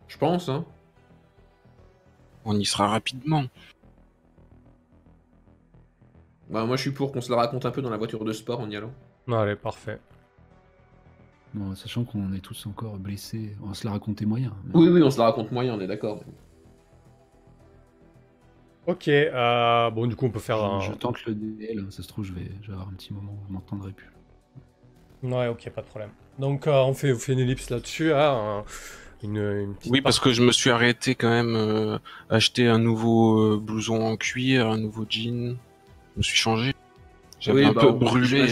Je 0.08 0.18
pense, 0.18 0.50
hein. 0.50 0.66
On 2.46 2.58
y 2.58 2.66
sera 2.66 2.88
rapidement. 2.88 3.46
Bah 6.50 6.66
moi 6.66 6.76
je 6.76 6.82
suis 6.82 6.92
pour 6.92 7.12
qu'on 7.12 7.22
se 7.22 7.32
la 7.32 7.38
raconte 7.38 7.66
un 7.66 7.72
peu 7.72 7.82
dans 7.82 7.90
la 7.90 7.98
voiture 7.98 8.24
de 8.26 8.34
sport 8.34 8.60
en 8.60 8.70
y 8.70 8.76
allant. 8.76 8.94
Allez, 9.32 9.56
parfait. 9.56 10.00
Bon, 11.54 11.76
sachant 11.76 12.04
qu'on 12.04 12.34
est 12.34 12.40
tous 12.40 12.66
encore 12.66 12.98
blessés, 12.98 13.56
on 13.62 13.68
va 13.68 13.74
se 13.76 13.86
la 13.86 13.92
raconter 13.92 14.26
moyen. 14.26 14.54
Oui, 14.74 14.88
oui, 14.90 15.04
on 15.04 15.12
se 15.12 15.20
la 15.20 15.26
raconte 15.26 15.52
moyen, 15.52 15.76
on 15.76 15.80
est 15.80 15.88
d'accord. 15.88 16.24
Ok, 18.86 19.08
euh, 19.08 19.90
bon, 19.92 20.08
du 20.08 20.16
coup, 20.16 20.26
on 20.26 20.32
peut 20.32 20.40
faire 20.40 20.62
un. 20.62 20.82
Je 20.82 20.92
tente 20.92 21.24
le 21.26 21.36
DL, 21.36 21.80
hein, 21.80 21.92
ça 21.92 22.04
se 22.04 22.08
trouve, 22.08 22.26
je 22.26 22.34
vais, 22.34 22.50
avoir 22.70 22.90
un 22.90 22.94
petit 22.94 23.14
moment 23.14 23.32
où 23.32 23.48
je 23.48 23.54
m'entendrai 23.54 23.92
plus. 23.92 24.10
Ouais, 25.22 25.48
ok, 25.48 25.70
pas 25.70 25.82
de 25.82 25.88
problème. 25.88 26.10
Donc, 26.40 26.68
euh, 26.68 26.82
on, 26.82 26.94
fait, 26.94 27.14
on 27.14 27.18
fait 27.18 27.34
une 27.34 27.40
ellipse 27.40 27.70
là-dessus. 27.70 28.12
Hein, 28.12 28.66
une, 29.24 29.76
oui, 29.90 30.02
parce 30.02 30.20
que 30.20 30.32
je 30.34 30.42
me 30.42 30.52
suis 30.52 30.70
arrêté 30.70 31.16
quand 31.16 31.30
même, 31.30 31.56
euh, 31.56 31.98
acheter 32.30 32.68
un 32.68 32.80
nouveau 32.80 33.58
blouson 33.58 34.02
en 34.02 34.18
cuir, 34.18 34.68
un 34.68 34.78
nouveau 34.78 35.06
jean. 35.10 35.58
Je 36.14 36.18
me 36.18 36.24
suis 36.24 36.38
changé. 36.38 36.74
J'avais 37.40 37.66
un 37.66 37.74
bah, 37.74 37.82
peu 37.82 37.92
brûlé. 37.92 38.48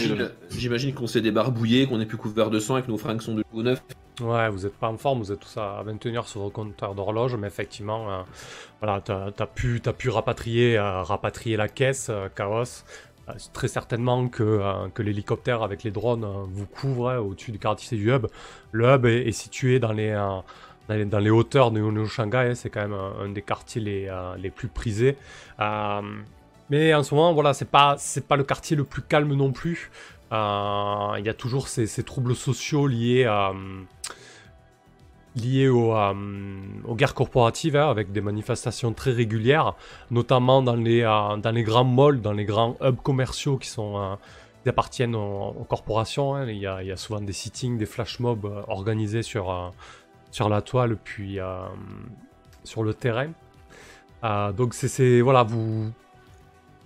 J'imagine 0.50 0.92
qu'on 0.92 1.06
s'est 1.06 1.22
débarbouillé, 1.22 1.86
qu'on 1.86 2.00
est 2.00 2.06
plus 2.06 2.18
couvert 2.18 2.50
de 2.50 2.58
sang 2.58 2.76
et 2.76 2.82
que 2.82 2.88
nos 2.88 2.98
fringues 2.98 3.22
sont 3.22 3.34
de 3.34 3.42
nouveau 3.50 3.62
neufs. 3.62 3.82
Ouais, 4.20 4.50
vous 4.50 4.66
êtes 4.66 4.76
pas 4.76 4.88
en 4.88 4.98
forme, 4.98 5.20
vous 5.20 5.32
êtes 5.32 5.40
tous 5.40 5.56
à 5.56 5.82
21 5.82 6.16
heures 6.16 6.28
sur 6.28 6.42
vos 6.42 6.50
compteurs 6.50 6.94
d'horloge, 6.94 7.34
mais 7.36 7.46
effectivement, 7.46 8.10
euh, 8.10 8.22
voilà, 8.80 9.00
t'as 9.00 9.30
as 9.38 9.46
pu, 9.46 9.80
as 9.86 9.92
pu 9.94 10.10
rapatrier, 10.10 10.76
euh, 10.76 11.02
rapatrier 11.02 11.56
la 11.56 11.68
caisse, 11.68 12.08
euh, 12.10 12.28
Chaos. 12.34 12.84
Très 13.52 13.68
certainement 13.68 14.28
que, 14.28 14.88
que 14.94 15.02
l'hélicoptère 15.02 15.62
avec 15.62 15.82
les 15.82 15.90
drones 15.90 16.26
vous 16.50 16.66
couvre 16.66 17.16
au-dessus 17.16 17.52
du 17.52 17.58
quartier 17.58 17.96
du 17.96 18.12
hub. 18.12 18.26
Le 18.72 18.86
hub 18.86 19.06
est, 19.06 19.32
situé 19.32 19.78
dans 19.78 19.92
les, 19.92 20.12
dans 20.88 21.18
les, 21.18 21.30
hauteurs 21.30 21.70
de, 21.70 22.04
Shanghai, 22.04 22.50
hein, 22.50 22.54
c'est 22.54 22.70
quand 22.70 22.80
même 22.80 22.94
un, 22.94 23.28
des 23.28 23.42
quartiers 23.42 23.80
les, 23.80 24.50
plus 24.50 24.68
prisés. 24.68 25.16
mais 26.70 26.94
en 26.94 27.02
ce 27.02 27.14
moment, 27.14 27.32
voilà, 27.32 27.54
c'est 27.54 27.70
pas, 27.70 27.96
pas 28.28 28.36
le 28.36 28.44
quartier 28.44 28.76
le 28.76 28.84
plus 28.84 29.02
calme 29.02 29.34
non 29.34 29.52
plus. 29.52 29.90
Il 30.30 31.22
y 31.24 31.28
a 31.28 31.34
toujours 31.36 31.68
ces 31.68 32.02
troubles 32.02 32.34
sociaux 32.34 32.86
liés 32.86 33.24
à 33.24 33.52
liées 35.36 35.66
euh, 35.66 36.12
aux, 36.84 36.94
guerres 36.94 37.14
corporatives, 37.14 37.76
hein, 37.76 37.88
avec 37.88 38.12
des 38.12 38.20
manifestations 38.20 38.92
très 38.92 39.12
régulières, 39.12 39.74
notamment 40.10 40.62
dans 40.62 40.76
les, 40.76 41.02
euh, 41.02 41.36
dans 41.36 41.50
les 41.50 41.62
grands 41.62 41.84
malls, 41.84 42.20
dans 42.20 42.32
les 42.32 42.44
grands 42.44 42.76
hubs 42.80 43.00
commerciaux 43.02 43.56
qui, 43.56 43.68
sont, 43.68 43.98
euh, 43.98 44.14
appartiennent 44.66 45.14
aux, 45.14 45.66
corporations. 45.68 46.34
Hein. 46.34 46.46
Il, 46.48 46.58
y 46.58 46.66
a, 46.66 46.96
souvent 46.96 47.20
des 47.20 47.32
sittings, 47.32 47.78
des 47.78 47.86
flash 47.86 48.20
mobs 48.20 48.44
organisés 48.68 49.22
sur, 49.22 49.72
sur 50.30 50.48
la 50.48 50.62
toile, 50.62 50.96
puis 51.02 51.38
sur 52.62 52.84
le 52.84 52.94
terrain. 52.94 53.30
donc 54.52 54.74
c'est 54.74 55.20
voilà, 55.20 55.42
vous, 55.42 55.90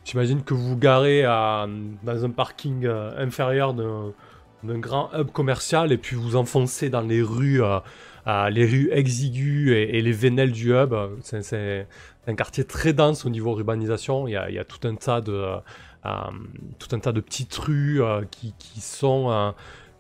j'imagine 0.07 0.43
que 0.43 0.55
vous 0.55 0.69
vous 0.69 0.79
garez 0.79 1.25
dans 1.25 2.25
un 2.25 2.31
parking 2.31 2.87
inférieur 2.87 3.75
d'un 3.75 4.79
grand 4.79 5.11
hub 5.13 5.31
commercial 5.31 5.93
et 5.93 5.99
puis 5.99 6.17
vous 6.17 6.35
enfoncez 6.35 6.89
dans 6.89 7.03
les 7.03 7.21
rues 7.21 7.61
les 8.27 8.67
rues 8.67 8.89
exiguës 8.93 9.77
et, 9.77 10.01
les 10.01 10.13
vénelles 10.13 10.53
du 10.53 10.73
hub. 10.73 10.95
C'est 11.23 11.87
un 12.27 12.35
quartier 12.35 12.65
très 12.65 12.93
dense 12.93 13.25
au 13.25 13.31
niveau 13.31 13.57
urbanisation. 13.57 14.27
Il 14.27 14.33
y 14.33 14.37
a, 14.37 14.65
tout, 14.65 14.87
un 14.87 14.97
tas 14.97 15.21
de, 15.21 15.61
euh, 16.07 16.11
tout 16.79 16.95
un 16.95 16.99
tas 16.99 17.13
de 17.13 17.21
petites 17.21 17.55
rues 17.55 18.03
euh, 18.03 18.25
qui, 18.31 18.53
sont, 18.81 19.31
euh, 19.31 19.51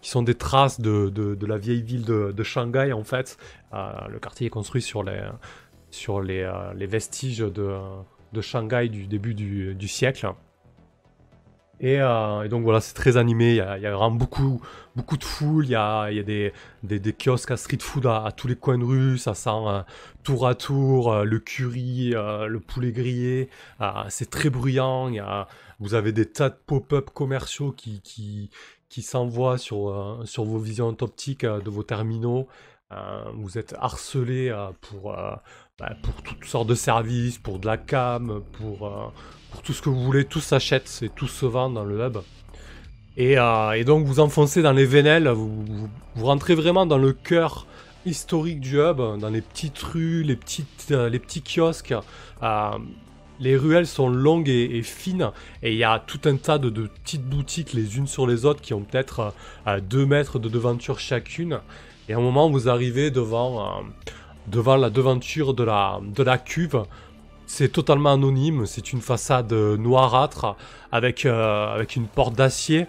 qui 0.00 0.10
sont 0.10 0.22
des 0.22 0.34
traces 0.34 0.80
de, 0.80 1.46
la 1.46 1.58
vieille 1.58 1.82
ville 1.82 2.04
de, 2.04 2.42
Shanghai, 2.42 2.92
en 2.92 3.04
fait. 3.04 3.38
le 3.72 4.18
quartier 4.18 4.46
est 4.46 4.50
construit 4.50 4.82
sur 4.82 5.02
les, 5.02 5.22
sur 5.90 6.20
les, 6.20 6.86
vestiges 6.86 7.38
de, 7.38 8.40
Shanghai 8.40 8.88
du 8.88 9.06
début 9.06 9.34
du 9.34 9.88
siècle. 9.88 10.32
Euh, 11.84 12.42
et, 12.42 12.48
donc 12.48 12.62
voilà, 12.62 12.80
c'est 12.80 12.94
très 12.94 13.16
animé, 13.16 13.50
il 13.50 13.56
y, 13.56 13.60
a, 13.60 13.76
vraiment 13.76 14.10
beaucoup, 14.10 14.62
beaucoup 14.94 15.16
de 15.16 15.24
foule, 15.24 15.66
il 15.66 15.70
y 15.70 15.74
a, 15.74 16.10
des, 16.22 17.12
kiosques 17.12 17.50
à 17.50 17.56
street 17.56 17.78
food 17.80 18.06
à, 18.06 18.32
tous 18.34 18.48
les 18.48 18.56
coins 18.56 18.78
de 18.78 18.84
rue, 18.84 19.18
ça 19.18 19.34
sent 19.34 19.50
euh, 19.50 19.82
tour 20.22 20.46
à 20.46 20.54
tour 20.54 21.12
euh, 21.12 21.24
le 21.24 21.38
curry, 21.38 22.10
le 22.12 22.58
poulet 22.60 22.92
grillé, 22.92 23.50
c'est 24.08 24.30
très 24.30 24.50
bruyant, 24.50 25.10
vous 25.80 25.94
avez 25.94 26.12
des 26.12 26.26
tas 26.26 26.48
de 26.48 26.56
pop-up 26.66 27.10
commerciaux 27.12 27.72
qui, 27.72 28.50
s'envoient 29.02 29.58
sur, 29.58 29.76
vos 30.38 30.58
visions 30.58 30.96
optiques 31.00 31.44
de 31.44 31.70
vos 31.70 31.82
terminaux, 31.82 32.48
vous 33.34 33.58
êtes 33.58 33.74
harcelé 33.78 34.48
bah, 35.78 35.94
pour 36.02 36.22
toutes 36.22 36.46
sortes 36.46 36.68
de 36.68 36.74
services, 36.74 37.36
pour 37.36 37.58
de 37.58 37.66
la 37.66 37.76
cam, 37.76 38.42
pour 38.52 39.12
tout 39.62 39.72
ce 39.72 39.82
que 39.82 39.88
vous 39.88 40.02
voulez, 40.02 40.24
tout 40.24 40.40
s'achète, 40.40 40.88
c'est 40.88 41.14
tout 41.14 41.28
se 41.28 41.46
vend 41.46 41.70
dans 41.70 41.84
le 41.84 41.98
hub. 42.04 42.18
Et, 43.16 43.38
euh, 43.38 43.82
donc 43.84 44.06
vous 44.06 44.20
enfoncez 44.20 44.62
dans 44.62 44.72
les 44.72 44.84
vénelles, 44.84 45.28
vous, 45.28 45.88
rentrez 46.20 46.54
vraiment 46.54 46.86
dans 46.86 46.98
le 46.98 47.12
cœur 47.12 47.66
historique 48.04 48.60
du 48.60 48.78
hub, 48.78 48.98
dans 49.18 49.30
les 49.30 49.40
petites 49.40 49.78
rues, 49.78 50.22
les, 50.22 50.36
petites, 50.36 50.88
euh, 50.90 51.08
les 51.08 51.18
petits 51.18 51.42
kiosques. 51.42 51.94
Euh, 52.42 52.70
les 53.38 53.56
ruelles 53.56 53.86
sont 53.86 54.08
longues 54.08 54.48
et, 54.48 54.82
fines, 54.82 55.30
et 55.62 55.72
il 55.72 55.76
y 55.76 55.84
a 55.84 55.98
tout 55.98 56.20
un 56.24 56.36
tas 56.36 56.56
de, 56.56 56.70
petites 56.70 57.24
boutiques 57.24 57.74
les 57.74 57.98
unes 57.98 58.06
sur 58.06 58.26
les 58.26 58.46
autres 58.46 58.62
qui 58.62 58.72
ont 58.72 58.80
peut-être 58.80 59.34
2 59.66 60.06
mètres 60.06 60.38
de 60.38 60.48
devanture 60.48 60.98
chacune. 60.98 61.60
Et 62.08 62.14
à 62.14 62.16
un 62.16 62.22
moment, 62.22 62.48
vous 62.48 62.70
arrivez 62.70 63.10
devant, 63.10 63.82
devant 64.46 64.76
la 64.76 64.88
devanture 64.88 65.52
de 65.52 65.64
la, 65.64 66.00
de 66.02 66.22
la 66.22 66.38
cuve. 66.38 66.84
C'est 67.46 67.68
totalement 67.68 68.12
anonyme, 68.12 68.66
c'est 68.66 68.92
une 68.92 69.00
façade 69.00 69.52
noirâtre 69.52 70.56
avec, 70.90 71.24
avec 71.24 71.96
une 71.96 72.06
porte 72.06 72.34
d'acier. 72.34 72.86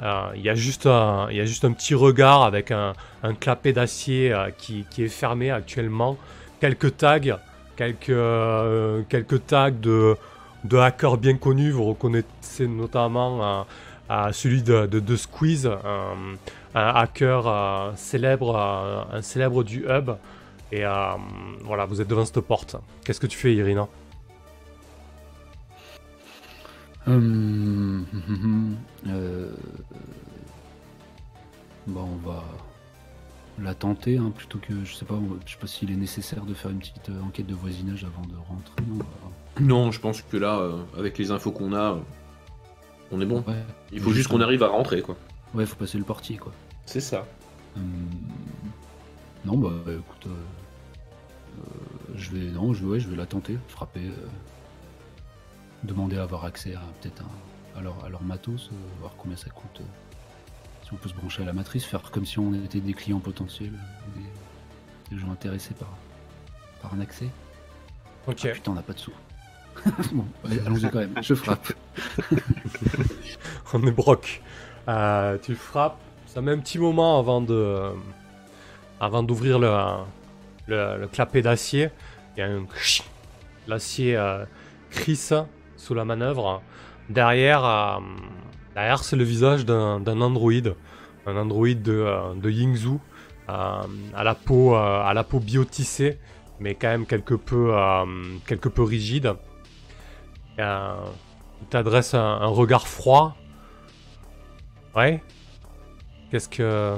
Il 0.00 0.40
y, 0.40 0.48
a 0.48 0.54
juste 0.54 0.86
un, 0.86 1.30
y 1.30 1.40
a 1.40 1.44
juste 1.44 1.64
un 1.64 1.72
petit 1.72 1.94
regard 1.94 2.44
avec 2.44 2.70
un, 2.70 2.94
un 3.22 3.34
clapet 3.34 3.72
d'acier 3.72 4.34
qui, 4.56 4.86
qui, 4.90 5.04
est 5.04 5.08
fermé 5.08 5.50
actuellement. 5.50 6.16
Quelques 6.60 6.96
tags 6.96 7.38
quelques, 7.78 8.10
euh, 8.10 9.02
quelques 9.08 9.46
tags 9.46 9.70
de, 9.70 10.16
de 10.64 10.76
hackers 10.76 11.16
bien 11.16 11.36
connus. 11.36 11.70
Vous 11.70 11.84
reconnaissez 11.84 12.66
notamment 12.66 13.64
euh, 14.10 14.32
celui 14.32 14.62
de, 14.62 14.86
de, 14.86 15.16
Squeeze, 15.16 15.66
un, 15.66 16.36
hacker 16.74 17.46
euh, 17.46 17.92
célèbre, 17.96 18.56
un 19.12 19.22
célèbre 19.22 19.62
du 19.62 19.86
hub. 19.88 20.10
Et 20.72 20.82
voilà, 21.64 21.86
vous 21.86 22.00
êtes 22.00 22.08
devant 22.08 22.24
cette 22.24 22.40
porte. 22.40 22.76
Qu'est-ce 23.04 23.20
que 23.20 23.26
tu 23.26 23.38
fais, 23.38 23.54
Irina? 23.54 23.88
Hum, 27.06 28.04
Bon, 31.86 32.02
on 32.02 32.28
va 32.28 32.44
la 33.62 33.74
tenter 33.74 34.18
hein, 34.18 34.30
plutôt 34.36 34.58
que 34.58 34.84
je 34.84 34.94
sais 34.94 35.04
pas 35.04 35.18
je 35.46 35.52
sais 35.52 35.58
pas 35.58 35.66
s'il 35.66 35.90
est 35.90 35.96
nécessaire 35.96 36.44
de 36.44 36.54
faire 36.54 36.70
une 36.70 36.78
petite 36.78 37.08
euh, 37.08 37.20
enquête 37.22 37.46
de 37.46 37.54
voisinage 37.54 38.04
avant 38.04 38.22
de 38.26 38.36
rentrer 38.36 38.76
non, 39.60 39.90
je 39.90 39.98
pense 40.00 40.22
que 40.22 40.36
là 40.36 40.58
euh, 40.58 40.76
avec 40.96 41.18
les 41.18 41.32
infos 41.32 41.50
qu'on 41.50 41.72
a 41.72 41.94
euh, 41.94 42.00
on 43.10 43.20
est 43.20 43.26
bon. 43.26 43.42
Il 43.90 44.00
faut 44.00 44.12
juste 44.12 44.28
qu'on 44.28 44.42
arrive 44.42 44.62
à 44.62 44.68
rentrer 44.68 45.00
quoi. 45.00 45.16
Ouais 45.54 45.64
faut 45.66 45.76
passer 45.76 45.98
le 45.98 46.04
portier 46.04 46.36
quoi. 46.36 46.52
C'est 46.84 47.00
ça. 47.00 47.26
Hum, 47.76 47.82
non 49.44 49.56
bah 49.56 49.72
écoute 49.86 50.30
je 52.14 52.30
vais 52.30 52.50
non 52.50 52.72
je 52.72 52.86
vais 52.86 53.00
je 53.00 53.08
vais 53.08 53.16
la 53.16 53.26
tenter 53.26 53.58
frapper 53.68 54.10
demander 55.84 56.18
à 56.18 56.22
avoir 56.22 56.44
accès 56.44 56.74
à 56.74 56.82
peut-être 57.00 57.22
à 57.76 57.80
leur, 57.80 58.04
à 58.04 58.08
leur 58.08 58.22
matos 58.22 58.70
voir 59.00 59.14
combien 59.16 59.36
ça 59.36 59.50
coûte 59.50 59.82
on 60.92 60.96
peut 60.96 61.08
se 61.08 61.14
brancher 61.14 61.42
à 61.42 61.46
la 61.46 61.52
matrice, 61.52 61.84
faire 61.84 62.02
comme 62.10 62.24
si 62.24 62.38
on 62.38 62.54
était 62.54 62.80
des 62.80 62.94
clients 62.94 63.20
potentiels, 63.20 63.72
des, 65.10 65.18
gens 65.18 65.30
intéressés 65.30 65.74
par, 65.74 65.88
par 66.82 66.94
un 66.94 67.00
accès. 67.00 67.28
Ok. 68.26 68.44
Ah, 68.44 68.48
putain, 68.48 68.72
on 68.72 68.74
n'a 68.74 68.82
pas 68.82 68.92
de 68.92 68.98
sous. 68.98 69.12
bon, 70.12 70.26
allons-y 70.44 70.90
quand 70.90 70.98
même, 70.98 71.14
je 71.22 71.34
frappe. 71.34 71.72
on 73.72 73.86
est 73.86 73.92
broc. 73.92 74.42
Euh, 74.88 75.38
tu 75.42 75.54
frappes, 75.54 75.98
ça 76.26 76.40
met 76.40 76.52
un 76.52 76.58
petit 76.58 76.78
moment 76.78 77.18
avant 77.18 77.40
de. 77.40 77.90
avant 79.00 79.22
d'ouvrir 79.22 79.58
le, 79.58 79.68
le, 80.68 81.06
clapet 81.06 81.42
d'acier. 81.42 81.90
Il 82.36 82.40
y 82.40 82.42
a 82.42 82.46
un. 82.46 82.66
L'acier 83.66 84.16
euh, 84.16 84.44
crisse 84.90 85.34
sous 85.76 85.94
la 85.94 86.04
manœuvre. 86.04 86.62
Derrière, 87.08 87.64
euh, 87.64 87.98
Derrière, 88.74 89.02
c'est 89.02 89.16
le 89.16 89.24
visage 89.24 89.64
d'un 89.64 90.20
androïde, 90.20 90.74
un 91.26 91.36
androïde 91.36 91.82
de, 91.82 91.94
euh, 91.94 92.34
de 92.34 92.50
Yingzhu, 92.50 92.98
euh, 93.48 93.82
à, 94.14 94.24
la 94.24 94.34
peau, 94.34 94.74
à 94.74 95.12
la 95.14 95.24
peau 95.24 95.40
biotissée, 95.40 96.18
mais 96.60 96.74
quand 96.74 96.88
même 96.88 97.06
quelque 97.06 97.34
peu, 97.34 97.74
quelque 98.46 98.68
peu 98.68 98.82
rigide. 98.82 99.34
il 100.58 101.66
t'adresse 101.70 102.14
un, 102.14 102.46
regard 102.46 102.86
froid. 102.86 103.36
Ouais. 104.94 105.22
Qu'est-ce 106.30 106.48
que, 106.48 106.96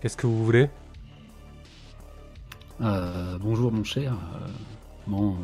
qu'est-ce 0.00 0.16
que 0.16 0.26
vous 0.26 0.44
voulez? 0.44 0.70
Bonjour 2.80 3.70
mon 3.72 3.84
cher. 3.84 4.16
bon, 5.06 5.36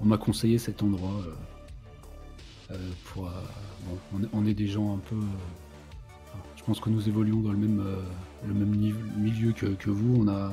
on 0.00 0.04
m'a 0.04 0.16
conseillé 0.16 0.58
cet 0.58 0.82
endroit 0.82 1.20
pour 3.04 3.30
on, 4.32 4.46
est 4.46 4.54
des 4.54 4.66
gens 4.66 4.94
un 4.94 4.98
peu. 4.98 5.16
Euh, 5.16 6.38
je 6.56 6.62
pense 6.64 6.80
que 6.80 6.90
nous 6.90 7.08
évoluons 7.08 7.40
dans 7.40 7.52
le 7.52 7.58
même, 7.58 7.80
euh, 7.80 9.16
milieu 9.16 9.52
que, 9.52 9.90
vous. 9.90 10.22
On 10.22 10.28
a 10.28 10.52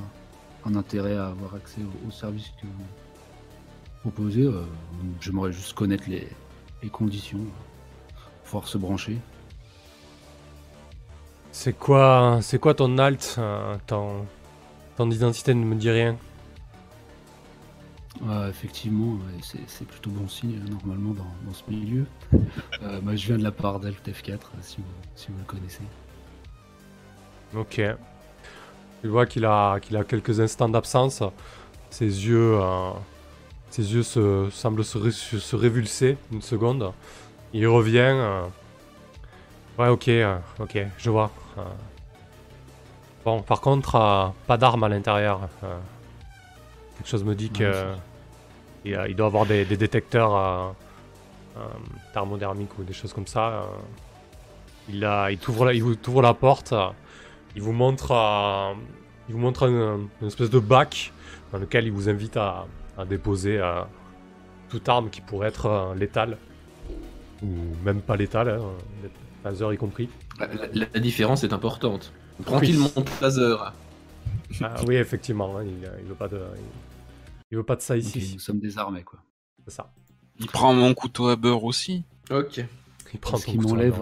un 0.65 0.75
intérêt 0.75 1.15
à 1.15 1.27
avoir 1.27 1.55
accès 1.55 1.81
aux, 2.08 2.12
services 2.12 2.51
que 2.62 2.67
vous 2.67 2.86
proposez. 4.01 4.43
Euh, 4.43 4.63
j'aimerais 5.21 5.51
juste 5.51 5.73
connaître 5.73 6.05
les, 6.10 6.27
conditions, 6.91 7.39
pouvoir 8.43 8.67
se 8.67 8.77
brancher. 8.77 9.17
C'est 11.51 11.73
quoi, 11.73 12.39
c'est 12.41 12.60
quoi 12.60 12.75
ton 12.75 12.99
alt 12.99 13.39
ton 14.95 15.10
identité 15.12 15.53
ne 15.53 15.65
me 15.65 15.75
dit 15.75 15.89
rien. 15.89 16.17
effectivement, 18.49 19.19
c'est 19.41 19.88
plutôt 19.88 20.10
bon 20.10 20.27
signe 20.27 20.60
normalement 20.69 21.13
dans 21.13 21.53
ce 21.53 21.63
milieu. 21.69 22.05
Euh, 22.84 22.99
moi, 23.01 23.15
je 23.15 23.27
viens 23.27 23.38
de 23.38 23.43
la 23.43 23.51
part 23.51 23.79
d'Alt 23.79 24.05
F4, 24.05 24.39
si 24.62 24.77
vous, 24.77 25.38
le 25.38 25.45
connaissez. 25.45 25.81
Ok. 27.55 27.81
Tu 29.01 29.08
vois 29.08 29.25
qu'il 29.25 29.45
a, 29.45 29.79
qu'il 29.79 29.95
a 29.97 30.03
quelques 30.03 30.39
instants 30.39 30.69
d'absence. 30.69 31.23
Ses 31.89 32.05
yeux, 32.05 32.60
euh, 32.60 32.91
ses 33.69 33.93
yeux 33.93 34.03
se, 34.03 34.49
semblent 34.51 34.84
se, 34.84 35.55
révulser 35.55 36.17
une 36.31 36.41
seconde. 36.41 36.91
Il 37.53 37.67
revient. 37.67 37.99
Euh. 37.99 38.45
Ouais, 39.77 39.88
ok, 39.88 40.10
ok, 40.60 40.77
je 40.97 41.10
vois. 41.10 41.31
Bon, 43.26 43.42
par 43.42 43.60
contre, 43.60 44.34
pas 44.48 44.58
d'armes 44.58 44.84
à 44.84 44.90
l'intérieur. 44.90 45.42
quelque 46.96 47.08
chose 47.10 47.24
me 47.24 47.36
dit 47.36 47.50
qu'il 47.50 47.66
que 47.66 47.96
il, 48.86 49.16
doit 49.16 49.26
avoir 49.26 49.46
des, 49.46 49.66
des 49.66 49.78
détecteurs 49.78 50.76
euh, 51.58 51.62
thermodermique 52.14 52.78
ou 52.78 52.84
des 52.84 52.92
choses 52.92 53.14
comme 53.14 53.28
ça. 53.28 53.66
Euh, 54.90 55.30
il, 55.30 55.38
t'ouvre 55.38 55.66
la, 55.66 55.74
il 55.74 55.96
t'ouvre 55.96 56.22
la 56.22 56.34
porte, 56.34 56.74
il 57.56 57.62
vous 57.62 57.72
montre, 57.72 58.12
euh, 58.12 58.74
il 59.30 59.36
vous 59.36 59.40
montre 59.40 59.64
une, 59.64 60.10
espèce 60.28 60.50
de 60.50 60.60
bac 60.60 61.14
dans 61.54 61.58
lequel 61.58 61.86
il 61.86 61.94
vous 61.94 62.10
invite 62.10 62.36
à, 62.36 62.66
déposer 63.10 63.60
toute 64.70 64.88
arme 64.88 65.10
qui 65.10 65.20
pourrait 65.20 65.50
être 65.50 65.94
létale 65.98 66.38
ou 67.44 67.48
même 67.84 68.02
pas 68.02 68.16
létale, 68.16 68.50
hein, 68.50 69.10
laser 69.44 69.74
y 69.74 69.78
compris. 69.78 70.10
La, 70.74 71.00
différence 71.00 71.44
est 71.44 71.52
importante. 71.52 72.14
Tranquille, 72.43 72.80
mon 72.80 72.91
laser. 73.21 73.74
Ah, 74.62 74.76
oui, 74.88 74.95
effectivement, 74.95 75.58
hein, 75.58 75.63
il, 75.63 75.89
il, 76.02 76.08
veut 76.08 76.15
pas 76.15 76.28
de, 76.28 76.39
il, 77.52 77.58
veut 77.58 77.63
pas 77.63 77.76
de 77.76 77.82
ça 77.82 77.98
ici. 77.98 78.32
nous 78.34 78.39
sommes 78.39 78.60
désarmés, 78.60 79.04
quoi. 79.04 79.19
C'est 79.65 79.74
ça. 79.74 79.91
Il 80.39 80.48
prend 80.48 80.74
mon 80.74 80.93
couteau 80.93 81.28
à 81.28 81.36
beurre 81.36 81.63
aussi. 81.63 82.04
Ok. 82.30 82.63
Il 83.13 83.19
prend 83.19 83.39
ton 83.39 83.54
couteau 83.54 83.69
m'enlève 83.69 83.95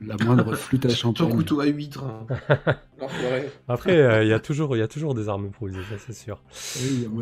la 0.00 0.16
moindre 0.24 0.54
flûte 0.54 0.86
à 0.86 0.88
champagne. 0.94 1.28
Ton 1.28 1.34
couteau 1.34 1.60
à 1.60 1.66
huître. 1.66 2.04
après, 3.68 3.96
euh, 3.96 4.22
il 4.22 4.28
y 4.28 4.32
a 4.32 4.38
toujours, 4.38 4.76
il 4.76 4.78
y 4.78 4.82
a 4.82 4.88
toujours 4.88 5.14
des 5.14 5.28
armes 5.28 5.46
improvisées, 5.46 5.82
ça 5.90 5.96
c'est 5.98 6.12
sûr. 6.12 6.40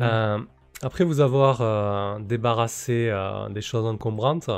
Euh, 0.00 0.38
après 0.82 1.04
vous 1.04 1.20
avoir 1.20 1.60
euh, 1.62 2.18
débarrassé 2.20 3.10
des 3.50 3.62
choses 3.62 3.86
encombrantes, 3.86 4.50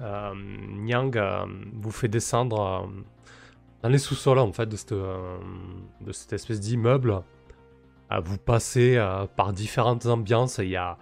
Nyang 0.00 1.16
vous 1.74 1.90
fait 1.90 2.08
descendre 2.08 2.88
dans 3.82 3.88
les 3.88 3.98
sous-sols 3.98 4.38
en 4.38 4.52
fait 4.52 4.66
de 4.66 4.76
cette, 4.76 4.92
de 4.92 6.12
cette 6.12 6.32
espèce 6.32 6.60
d'immeuble 6.60 7.22
vous 8.22 8.38
passez 8.38 8.96
euh, 8.96 9.26
par 9.26 9.52
différentes 9.52 10.06
ambiances. 10.06 10.58
Il 10.58 10.70
y 10.70 10.76
a... 10.76 10.96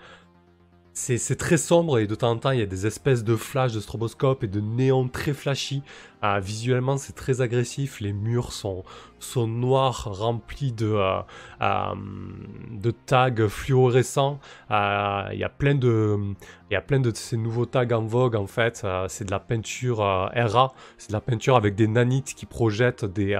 C'est 0.99 1.37
très 1.37 1.59
sombre 1.59 1.99
et 1.99 2.07
de 2.07 2.15
temps 2.15 2.31
en 2.31 2.39
temps 2.39 2.53
il 2.53 2.59
y 2.59 2.63
a 2.63 2.67
des 2.67 2.87
espèces 2.87 3.23
de 3.23 3.37
flashs 3.37 3.75
de 3.75 3.81
stroboscope 3.81 4.43
et 4.45 4.47
de 4.47 4.61
néons 4.61 5.09
très 5.09 5.35
flashy. 5.35 5.83
Euh, 6.25 6.41
visuellement 6.41 6.97
c'est 6.97 7.13
très 7.13 7.43
agressif, 7.43 8.01
les 8.01 8.15
murs 8.15 8.51
sont, 8.51 8.83
noirs 9.47 10.09
remplis 10.11 10.73
de, 10.73 10.97
euh, 11.61 11.95
de 12.71 12.91
tags 12.91 13.47
fluorescents. 13.47 14.41
Il 14.71 15.39
y 15.39 15.45
a 15.45 15.51
plein 15.51 15.75
de, 15.75 16.17
il 16.71 16.73
y 16.73 16.77
a 16.77 16.81
plein 16.81 16.99
de 16.99 17.15
ces 17.15 17.37
nouveaux 17.37 17.67
tags 17.67 17.95
en 17.95 18.07
vogue 18.07 18.35
en 18.35 18.47
fait. 18.47 18.87
c'est 19.09 19.27
de 19.27 19.31
la 19.31 19.39
peinture 19.39 19.99
RA, 19.99 20.73
c'est 20.97 21.09
de 21.11 21.13
la 21.13 21.21
peinture 21.21 21.57
avec 21.57 21.75
des 21.75 21.89
nanites 21.89 22.35
qui 22.35 22.47
projettent 22.47 23.05
des, 23.05 23.39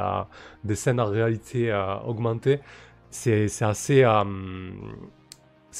des 0.63 0.75
scènes 0.75 1.01
en 1.01 1.07
réalité 1.07 1.73
augmentée 2.07 2.61
c'est 3.11 3.63
assez, 3.63 4.05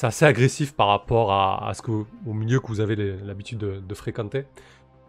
euh, 0.03 0.07
assez 0.07 0.25
agressif 0.25 0.73
par 0.73 0.87
rapport 0.87 1.31
à, 1.31 1.71
ce 1.73 1.81
que, 1.81 1.91
au 1.91 2.33
milieu 2.33 2.59
que 2.59 2.67
vous 2.67 2.79
avez 2.79 2.95
l'habitude 2.95 3.59
de, 3.59 3.93
fréquenter. 3.93 4.45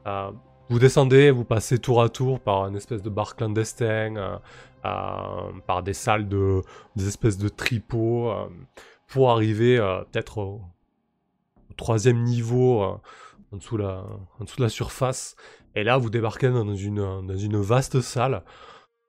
Euh, 0.07 0.31
vous 0.71 0.79
descendez, 0.79 1.31
vous 1.31 1.45
passez 1.45 1.79
tour 1.79 2.03
à 2.03 2.09
tour 2.09 2.41
par 2.41 2.67
une 2.67 2.77
espèce 2.77 3.03
de 3.03 3.11
bar 3.11 3.37
clandestin, 3.37 4.41
par 4.83 5.83
des 5.83 5.95
salles 5.95 6.29
de, 6.29 6.63
des 6.97 7.09
espèces 7.09 7.39
de 7.39 7.49
tripots, 7.49 8.33
pour 9.07 9.31
arriver 9.31 9.79
peut-être 10.13 10.39
au, 10.39 10.61
troisième 11.77 12.23
niveau, 12.23 12.83
en 12.83 13.57
dessous, 13.57 13.79
la, 13.79 14.05
en 14.41 14.45
dessous 14.45 14.59
de 14.59 14.63
la 14.63 14.69
surface. 14.69 15.37
Et 15.75 15.85
là, 15.85 15.97
vous 15.97 16.11
débarquez 16.11 16.51
dans 16.51 16.75
une, 16.75 17.27
dans 17.27 17.37
une 17.37 17.61
vaste 17.61 18.01
salle 18.03 18.43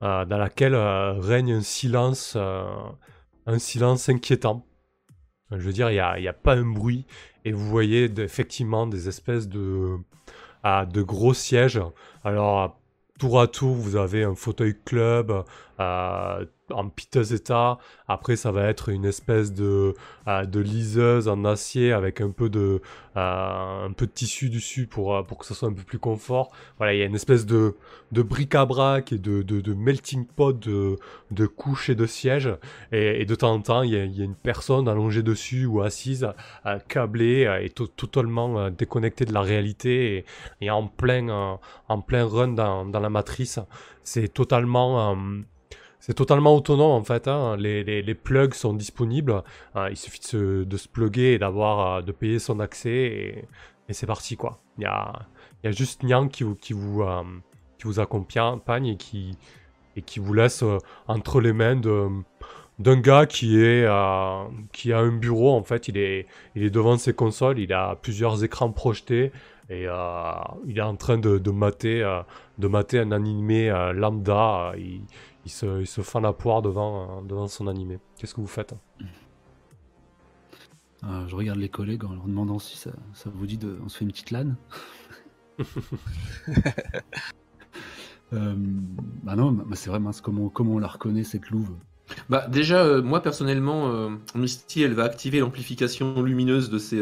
dans 0.00 0.38
laquelle 0.38 0.74
règne 0.74 1.52
un 1.52 1.60
silence, 1.60 2.36
un 2.36 3.58
silence 3.58 4.08
inquiétant. 4.08 4.64
Je 5.52 5.56
veux 5.56 5.72
dire, 5.72 5.90
il 5.90 5.94
n'y 6.20 6.28
a, 6.28 6.32
pas 6.32 6.54
un 6.54 6.66
bruit. 6.66 7.06
Et 7.44 7.52
vous 7.52 7.66
voyez 7.68 8.10
effectivement 8.18 8.86
des 8.86 9.08
espèces 9.08 9.48
de, 9.48 9.96
ah, 10.62 10.86
gros 10.94 11.34
sièges. 11.34 11.80
Alors, 12.24 12.78
tour 13.18 13.40
à 13.40 13.46
tour, 13.46 13.74
vous 13.74 13.96
avez 13.96 14.24
un 14.24 14.34
fauteuil 14.34 14.76
club, 14.84 15.44
euh, 15.78 16.46
en 16.72 16.88
piteux 16.88 17.34
état. 17.34 17.78
Après, 18.08 18.36
ça 18.36 18.50
va 18.50 18.64
être 18.64 18.88
une 18.88 19.04
espèce 19.04 19.52
de, 19.52 19.94
euh, 20.28 20.44
de 20.44 20.60
liseuse 20.60 21.28
en 21.28 21.44
acier 21.44 21.92
avec 21.92 22.20
un 22.20 22.30
peu 22.30 22.48
de, 22.48 22.80
euh, 23.16 23.86
un 23.86 23.92
peu 23.92 24.06
de 24.06 24.10
tissu 24.10 24.50
dessus 24.50 24.86
pour, 24.86 25.14
euh, 25.14 25.22
pour 25.22 25.38
que 25.38 25.46
ça 25.46 25.54
soit 25.54 25.68
un 25.68 25.72
peu 25.72 25.82
plus 25.82 25.98
confort. 25.98 26.50
Voilà, 26.78 26.94
il 26.94 26.98
y 26.98 27.02
a 27.02 27.06
une 27.06 27.14
espèce 27.14 27.46
de, 27.46 27.76
de 28.12 28.22
bric-à-brac 28.22 29.12
et 29.12 29.18
de, 29.18 29.42
de, 29.42 29.74
melting 29.74 30.26
pot 30.26 30.52
de, 30.52 30.96
de 31.30 31.46
couches 31.46 31.90
et 31.90 31.94
de 31.94 32.06
sièges. 32.06 32.50
Et, 32.92 33.24
de 33.24 33.34
temps 33.34 33.52
en 33.52 33.60
temps, 33.60 33.82
il 33.82 33.92
y, 33.92 33.96
a, 33.96 34.24
une 34.24 34.34
personne 34.34 34.88
allongée 34.88 35.22
dessus 35.22 35.66
ou 35.66 35.82
assise, 35.82 36.26
câblée 36.88 37.60
et 37.62 37.70
totalement 37.70 38.70
déconnectée 38.70 39.24
de 39.24 39.32
la 39.32 39.42
réalité 39.42 40.24
et, 40.60 40.70
en, 40.70 40.86
plein, 40.86 41.58
en 41.88 42.00
plein 42.00 42.26
run 42.26 42.48
dans 42.48 43.00
la 43.00 43.10
matrice. 43.10 43.60
C'est 44.02 44.28
totalement 44.28 45.16
c'est 46.00 46.14
totalement 46.14 46.56
autonome 46.56 46.92
en 46.92 47.04
fait. 47.04 47.28
Hein. 47.28 47.56
Les, 47.58 47.84
les, 47.84 48.14
plugs 48.14 48.54
sont 48.54 48.72
disponibles. 48.72 49.42
Hein. 49.74 49.88
Il 49.90 49.96
suffit 49.96 50.18
de 50.20 50.24
se, 50.24 50.64
de 50.64 50.76
se 50.76 50.88
plugger 50.88 51.34
et 51.34 51.38
d'avoir 51.38 51.98
euh, 51.98 52.02
de 52.02 52.10
payer 52.10 52.38
son 52.38 52.58
accès 52.58 52.90
et, 52.90 53.44
c'est 53.92 54.06
parti 54.06 54.36
quoi. 54.36 54.60
Il 54.78 54.84
y 54.84 54.86
a, 54.86 55.26
y 55.64 55.66
a 55.66 55.72
juste 55.72 56.04
Nyang 56.04 56.30
qui 56.30 56.44
vous, 56.44 56.54
qui 56.54 56.72
vous, 56.72 57.02
euh, 57.02 57.22
qui 57.76 57.84
vous 57.84 57.98
accompagne 57.98 58.86
et 58.86 58.96
qui, 58.96 59.36
et 59.96 60.02
qui 60.02 60.20
vous 60.20 60.32
laisse 60.32 60.62
euh, 60.62 60.78
entre 61.08 61.40
les 61.40 61.52
mains 61.52 61.74
de, 61.74 62.06
d'un 62.78 63.00
gars 63.00 63.26
qui 63.26 63.60
est 63.60 63.84
qui 64.72 64.92
a 64.92 64.98
un 64.98 65.10
bureau 65.10 65.56
en 65.56 65.64
fait. 65.64 65.88
Il 65.88 65.98
est, 65.98 66.26
il 66.54 66.62
est 66.62 66.70
devant 66.70 66.96
ses 66.98 67.14
consoles. 67.14 67.58
Il 67.58 67.72
a 67.72 67.96
plusieurs 67.96 68.44
écrans 68.44 68.70
projetés 68.70 69.32
et 69.68 69.86
il 70.66 70.78
est 70.78 70.82
en 70.82 70.96
train 70.96 71.18
de, 71.18 71.38
de 71.38 71.50
mater, 71.50 72.22
de 72.58 72.68
mater 72.68 73.00
un 73.00 73.10
animé 73.10 73.70
lambda. 73.92 74.72
Il 75.44 75.50
se, 75.50 75.80
il 75.80 75.86
se 75.86 76.02
fend 76.02 76.20
la 76.20 76.32
poire 76.32 76.62
devant, 76.62 77.18
euh, 77.18 77.22
devant 77.26 77.48
son 77.48 77.66
animé. 77.66 77.98
Qu'est-ce 78.18 78.34
que 78.34 78.40
vous 78.40 78.46
faites 78.46 78.74
euh, 81.04 81.26
Je 81.26 81.36
regarde 81.36 81.58
les 81.58 81.68
collègues 81.68 82.04
en 82.04 82.12
leur 82.12 82.24
demandant 82.24 82.58
si 82.58 82.76
ça, 82.76 82.90
ça 83.14 83.30
vous 83.32 83.46
dit 83.46 83.58
de. 83.58 83.78
On 83.84 83.88
se 83.88 83.98
fait 83.98 84.04
une 84.04 84.10
petite 84.10 84.30
LAN 84.30 84.54
euh, 88.32 88.54
Bah 89.22 89.36
non, 89.36 89.52
bah 89.52 89.76
c'est 89.76 89.90
vrai, 89.90 90.00
comment, 90.22 90.48
comment 90.48 90.74
on 90.74 90.78
la 90.78 90.88
reconnaît 90.88 91.24
cette 91.24 91.50
louve? 91.50 91.70
Bah 92.28 92.48
déjà, 92.48 93.00
moi 93.02 93.22
personnellement, 93.22 94.10
Misty, 94.34 94.82
elle 94.82 94.94
va 94.94 95.04
activer 95.04 95.38
l'amplification 95.38 96.20
lumineuse 96.22 96.68
de 96.68 96.78
ses 96.78 97.00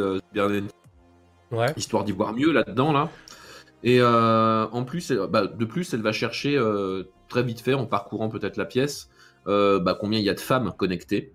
ouais. 1.50 1.72
histoire 1.76 2.04
d'y 2.04 2.12
voir 2.12 2.34
mieux 2.34 2.52
là-dedans 2.52 2.92
là. 2.92 3.08
Et 3.82 4.02
en 4.02 4.84
plus, 4.84 5.12
bah, 5.30 5.46
de 5.46 5.64
plus, 5.64 5.94
elle 5.94 6.02
va 6.02 6.12
chercher 6.12 6.58
très 7.28 7.42
vite 7.42 7.60
fait, 7.60 7.74
en 7.74 7.86
parcourant 7.86 8.28
peut-être 8.28 8.56
la 8.56 8.64
pièce, 8.64 9.10
euh, 9.46 9.78
bah, 9.78 9.96
combien 9.98 10.18
il 10.18 10.24
y 10.24 10.30
a 10.30 10.34
de 10.34 10.40
femmes 10.40 10.72
connectées. 10.76 11.32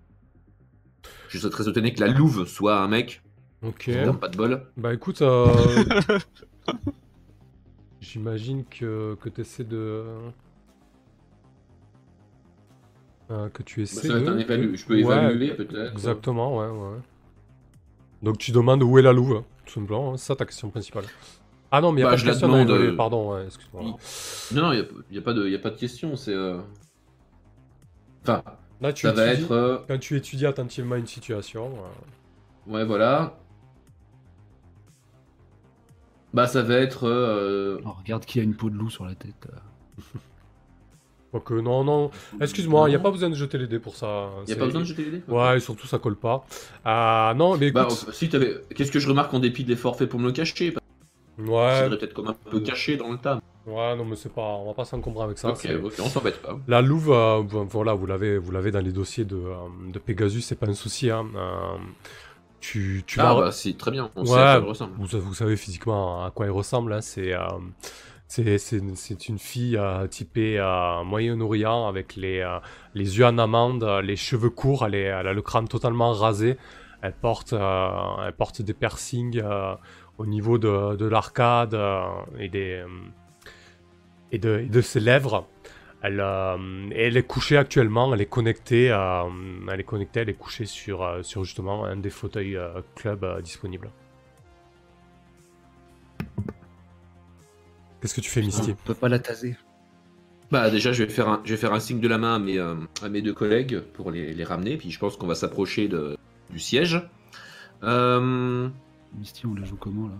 Je 1.28 1.38
serais 1.38 1.50
très 1.50 1.68
étonné 1.68 1.92
que 1.92 2.00
la 2.00 2.08
louve 2.08 2.46
soit 2.46 2.78
un 2.78 2.88
mec. 2.88 3.22
Ok. 3.62 3.90
Pas 4.20 4.28
de 4.28 4.36
bol. 4.36 4.66
Bah 4.76 4.92
écoute, 4.92 5.22
euh, 5.22 5.48
j'imagine 8.00 8.64
que, 8.64 9.16
que 9.20 9.28
tu 9.28 9.40
essaies 9.40 9.64
de. 9.64 10.04
Euh, 13.30 13.48
que 13.48 13.62
tu 13.62 13.80
bah, 13.80 13.82
essaies 13.84 14.08
de... 14.08 14.76
Je 14.76 14.84
peux 14.84 14.98
évaluer 14.98 15.54
peut-être. 15.54 15.92
Exactement, 15.92 16.58
ouais, 16.58 16.68
ouais. 16.68 16.98
Donc 18.22 18.38
tu 18.38 18.52
demandes 18.52 18.82
où 18.82 18.98
est 18.98 19.02
la 19.02 19.12
louve, 19.12 19.42
tout 19.64 19.74
simplement. 19.74 20.12
Hein. 20.12 20.16
C'est 20.18 20.26
ça 20.26 20.36
ta 20.36 20.44
question 20.44 20.70
principale. 20.70 21.04
Ah 21.76 21.80
non, 21.80 21.90
mais 21.90 22.02
il 22.02 22.04
n'y 22.04 22.08
a 22.08 22.12
bah, 22.12 22.16
pas 22.16 22.22
de 22.22 22.28
question. 22.28 22.46
Demande, 22.46 22.70
euh, 22.70 22.94
Pardon, 22.94 23.36
excuse-moi. 23.44 23.82
Non, 24.52 24.72
il 24.72 24.86
n'y 25.10 25.18
a, 25.18 25.22
pas 25.22 25.32
de, 25.32 25.48
y 25.48 25.56
a 25.56 25.58
pas 25.58 25.70
de 25.70 25.76
question. 25.76 26.14
C'est. 26.14 26.32
Euh, 26.32 26.58
enfin. 28.22 28.44
Là, 28.80 28.92
tu 28.92 29.08
ça 29.08 29.12
va 29.12 29.26
être. 29.26 29.50
Euh, 29.50 29.78
quand 29.88 29.98
tu 29.98 30.16
étudies 30.16 30.46
attentivement 30.46 30.94
une 30.94 31.08
situation. 31.08 31.72
Ouais, 32.68 32.84
voilà. 32.84 33.40
Bah, 36.32 36.46
ça 36.46 36.62
va 36.62 36.76
être. 36.76 37.80
Oh, 37.84 37.90
regarde 37.98 38.24
qui 38.24 38.38
a 38.38 38.44
une 38.44 38.54
peau 38.54 38.70
de 38.70 38.76
loup 38.76 38.90
sur 38.90 39.04
la 39.04 39.16
tête. 39.16 39.48
Quoique, 41.32 41.54
non, 41.54 41.82
non. 41.82 42.12
Excuse-moi, 42.40 42.88
il 42.88 42.92
n'y 42.92 42.96
a 42.96 43.00
pas 43.00 43.10
besoin 43.10 43.30
de 43.30 43.34
jeter 43.34 43.58
les 43.58 43.66
dés 43.66 43.80
pour 43.80 43.96
ça. 43.96 44.28
Il 44.46 44.46
n'y 44.46 44.52
a 44.52 44.56
pas 44.56 44.66
besoin 44.66 44.82
de 44.82 44.86
jeter 44.86 45.06
les 45.06 45.10
dés 45.10 45.22
Ouais, 45.26 45.56
et 45.56 45.60
surtout 45.60 45.88
ça 45.88 45.98
colle 45.98 46.14
pas. 46.14 46.46
Ah, 46.84 47.34
non, 47.36 47.56
mais 47.56 47.72
bah, 47.72 47.88
écoute. 47.90 48.04
Bah, 48.06 48.12
si 48.12 48.30
avais... 48.36 48.60
Qu'est-ce 48.76 48.92
que 48.92 49.00
je 49.00 49.08
remarque 49.08 49.34
en 49.34 49.40
dépit 49.40 49.64
de 49.64 49.70
l'effort 49.70 49.96
fait 49.96 50.06
pour 50.06 50.20
me 50.20 50.26
le 50.26 50.32
cacher? 50.32 50.72
Ouais. 51.38 51.80
C'est 51.82 51.88
peut-être 51.90 52.14
comme 52.14 52.28
un 52.28 52.36
peu 52.50 52.60
caché 52.60 52.96
dans 52.96 53.10
le 53.10 53.18
tas. 53.18 53.40
Ouais, 53.66 53.96
non, 53.96 54.04
mais 54.04 54.16
c'est 54.16 54.32
pas, 54.32 54.42
on 54.42 54.66
va 54.66 54.74
pas 54.74 54.84
s'encombrer 54.84 55.24
avec 55.24 55.38
ça. 55.38 55.48
Ok, 55.48 55.66
ok, 55.82 55.94
on 56.00 56.08
s'embête 56.08 56.42
pas. 56.42 56.58
La 56.68 56.82
louve, 56.82 57.10
euh, 57.10 57.42
voilà, 57.46 57.94
vous 57.94 58.06
l'avez, 58.06 58.36
vous 58.36 58.50
l'avez 58.50 58.70
dans 58.70 58.80
les 58.80 58.92
dossiers 58.92 59.24
de, 59.24 59.36
euh, 59.36 59.90
de 59.90 59.98
Pegasus, 59.98 60.42
c'est 60.42 60.58
pas 60.58 60.66
un 60.66 60.74
souci. 60.74 61.08
Hein. 61.08 61.26
Euh, 61.34 61.76
tu, 62.60 63.04
tu 63.06 63.20
ah, 63.20 63.34
bah, 63.34 63.52
c'est 63.52 63.76
très 63.78 63.90
bien, 63.90 64.10
on 64.16 64.24
sait 64.26 64.32
à 64.32 64.36
quoi 64.36 64.52
elle 64.52 64.68
ressemble. 64.68 64.92
Vous, 64.98 65.18
vous, 65.18 65.34
savez 65.34 65.56
physiquement 65.56 66.24
à 66.24 66.30
quoi 66.30 66.46
elle 66.46 66.52
ressemble, 66.52 66.92
hein. 66.92 67.00
c'est. 67.00 67.34
c'est 68.28 69.28
une 69.28 69.38
fille 69.38 69.78
typée 70.10 70.58
Moyen-Orient 71.04 71.88
avec 71.88 72.16
les, 72.16 72.46
les 72.94 73.18
yeux 73.18 73.26
en 73.26 73.38
amande, 73.38 73.84
les 74.02 74.16
cheveux 74.16 74.50
courts, 74.50 74.84
elle, 74.84 74.94
elle, 74.94 75.26
a 75.26 75.32
le 75.32 75.42
crâne 75.42 75.68
totalement 75.68 76.12
rasé. 76.12 76.58
Elle 77.02 77.12
porte, 77.12 77.52
elle 77.52 78.32
porte 78.32 78.62
des 78.62 78.72
piercings 78.72 79.42
au 80.18 80.26
niveau 80.26 80.58
de, 80.58 80.96
de 80.96 81.06
l'arcade 81.06 81.74
euh, 81.74 82.06
et, 82.38 82.48
des, 82.48 82.82
euh, 82.82 82.88
et, 84.32 84.38
de, 84.38 84.64
de 84.68 84.80
ses 84.80 85.00
lèvres. 85.00 85.46
Elle, 86.02 86.20
euh, 86.20 86.56
elle, 86.94 87.16
est 87.16 87.22
couchée 87.22 87.56
actuellement, 87.56 88.12
elle 88.12 88.20
est 88.20 88.26
connectée, 88.26 88.86
elle 88.86 89.80
est 89.80 89.84
connectée, 89.84 90.20
elle 90.20 90.28
est 90.28 90.34
couchée 90.34 90.66
sur, 90.66 91.18
sur 91.22 91.44
justement 91.44 91.84
un 91.86 91.96
des 91.96 92.10
fauteuils 92.10 92.58
club 92.94 93.40
disponibles. 93.42 93.90
Qu'est-ce 98.00 98.14
que 98.14 98.20
tu 98.20 98.28
fais, 98.28 98.42
Misty? 98.42 98.72
On 98.72 98.86
peut 98.86 98.94
pas 98.94 99.08
la 99.08 99.18
taser. 99.18 99.56
Bah 100.50 100.68
déjà, 100.68 100.92
je 100.92 101.04
vais 101.04 101.10
faire 101.10 101.28
un, 101.28 101.40
je 101.42 101.54
vais 101.54 101.56
faire 101.56 101.72
un 101.72 101.80
signe 101.80 102.00
de 102.00 102.08
la 102.08 102.18
main 102.18 102.34
à 102.34 102.38
mes, 102.38 102.58
à 102.58 103.08
mes 103.08 103.22
deux 103.22 103.32
collègues 103.32 103.80
pour 103.94 104.10
les, 104.10 104.34
les 104.34 104.44
ramener. 104.44 104.76
Puis 104.76 104.90
je 104.90 104.98
pense 104.98 105.16
qu'on 105.16 105.26
va 105.26 105.34
s'approcher 105.34 105.88
du 105.88 106.58
siège. 106.58 107.00
Euh, 107.82 108.68
Misty, 109.18 109.46
on 109.46 109.54
la 109.54 109.64
joue 109.64 109.76
comment 109.76 110.08
là? 110.08 110.14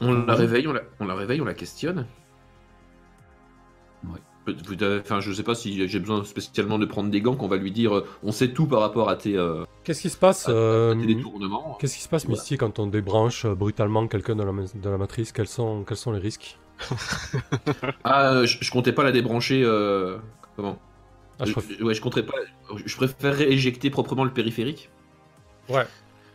On 0.00 0.12
la, 0.12 0.34
réveille, 0.34 0.66
on 0.68 0.72
la, 0.72 0.82
on 1.00 1.06
la 1.06 1.14
réveille, 1.14 1.40
on 1.40 1.44
la 1.44 1.54
questionne? 1.54 2.06
Ouais. 4.04 4.20
Enfin, 5.00 5.20
je 5.20 5.32
sais 5.32 5.42
pas 5.42 5.54
si 5.54 5.88
j'ai 5.88 5.98
besoin 5.98 6.24
spécialement 6.24 6.78
de 6.78 6.86
prendre 6.86 7.10
des 7.10 7.20
gants 7.20 7.36
qu'on 7.36 7.48
va 7.48 7.56
lui 7.56 7.70
dire 7.70 7.96
euh, 7.96 8.06
on 8.22 8.32
sait 8.32 8.52
tout 8.52 8.66
par 8.66 8.80
rapport 8.80 9.10
à 9.10 9.16
tes. 9.16 9.36
Euh, 9.36 9.64
Qu'est-ce 9.84 10.00
qui 10.00 10.10
se 10.10 10.16
passe 10.16 10.46
euh, 10.48 10.94
détournements? 10.94 11.76
Qu'est-ce 11.80 11.96
qui 11.96 12.02
se 12.02 12.08
passe, 12.08 12.28
Misty, 12.28 12.56
quand 12.56 12.78
on 12.78 12.86
débranche 12.86 13.46
brutalement 13.46 14.06
quelqu'un 14.06 14.36
de 14.36 14.44
la, 14.44 14.52
de 14.52 14.90
la 14.90 14.98
matrice? 14.98 15.32
Quels 15.32 15.48
sont, 15.48 15.84
quels 15.84 15.96
sont 15.96 16.12
les 16.12 16.20
risques? 16.20 16.58
Ah, 18.04 18.44
je, 18.44 18.70
comptais 18.70 18.92
pas 18.92 19.02
la 19.04 19.12
débrancher. 19.12 19.62
comment? 20.56 20.78
Ah, 21.38 21.44
je, 21.44 21.52
préfère... 21.52 21.84
ouais, 21.84 21.94
je 21.94 22.00
compterais 22.00 22.24
pas. 22.24 22.36
Je 22.84 22.96
préférerais 22.96 23.52
éjecter 23.52 23.90
proprement 23.90 24.24
le 24.24 24.30
périphérique. 24.30 24.90
Ouais. 25.68 25.86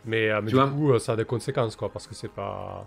Mais, 0.06 0.30
euh, 0.30 0.40
du 0.42 0.54
coup, 0.54 0.92
euh, 0.92 0.98
ça 0.98 1.12
a 1.12 1.16
des 1.16 1.24
conséquences, 1.24 1.76
quoi, 1.76 1.88
parce 1.88 2.06
que 2.06 2.14
c'est 2.14 2.30
pas... 2.30 2.86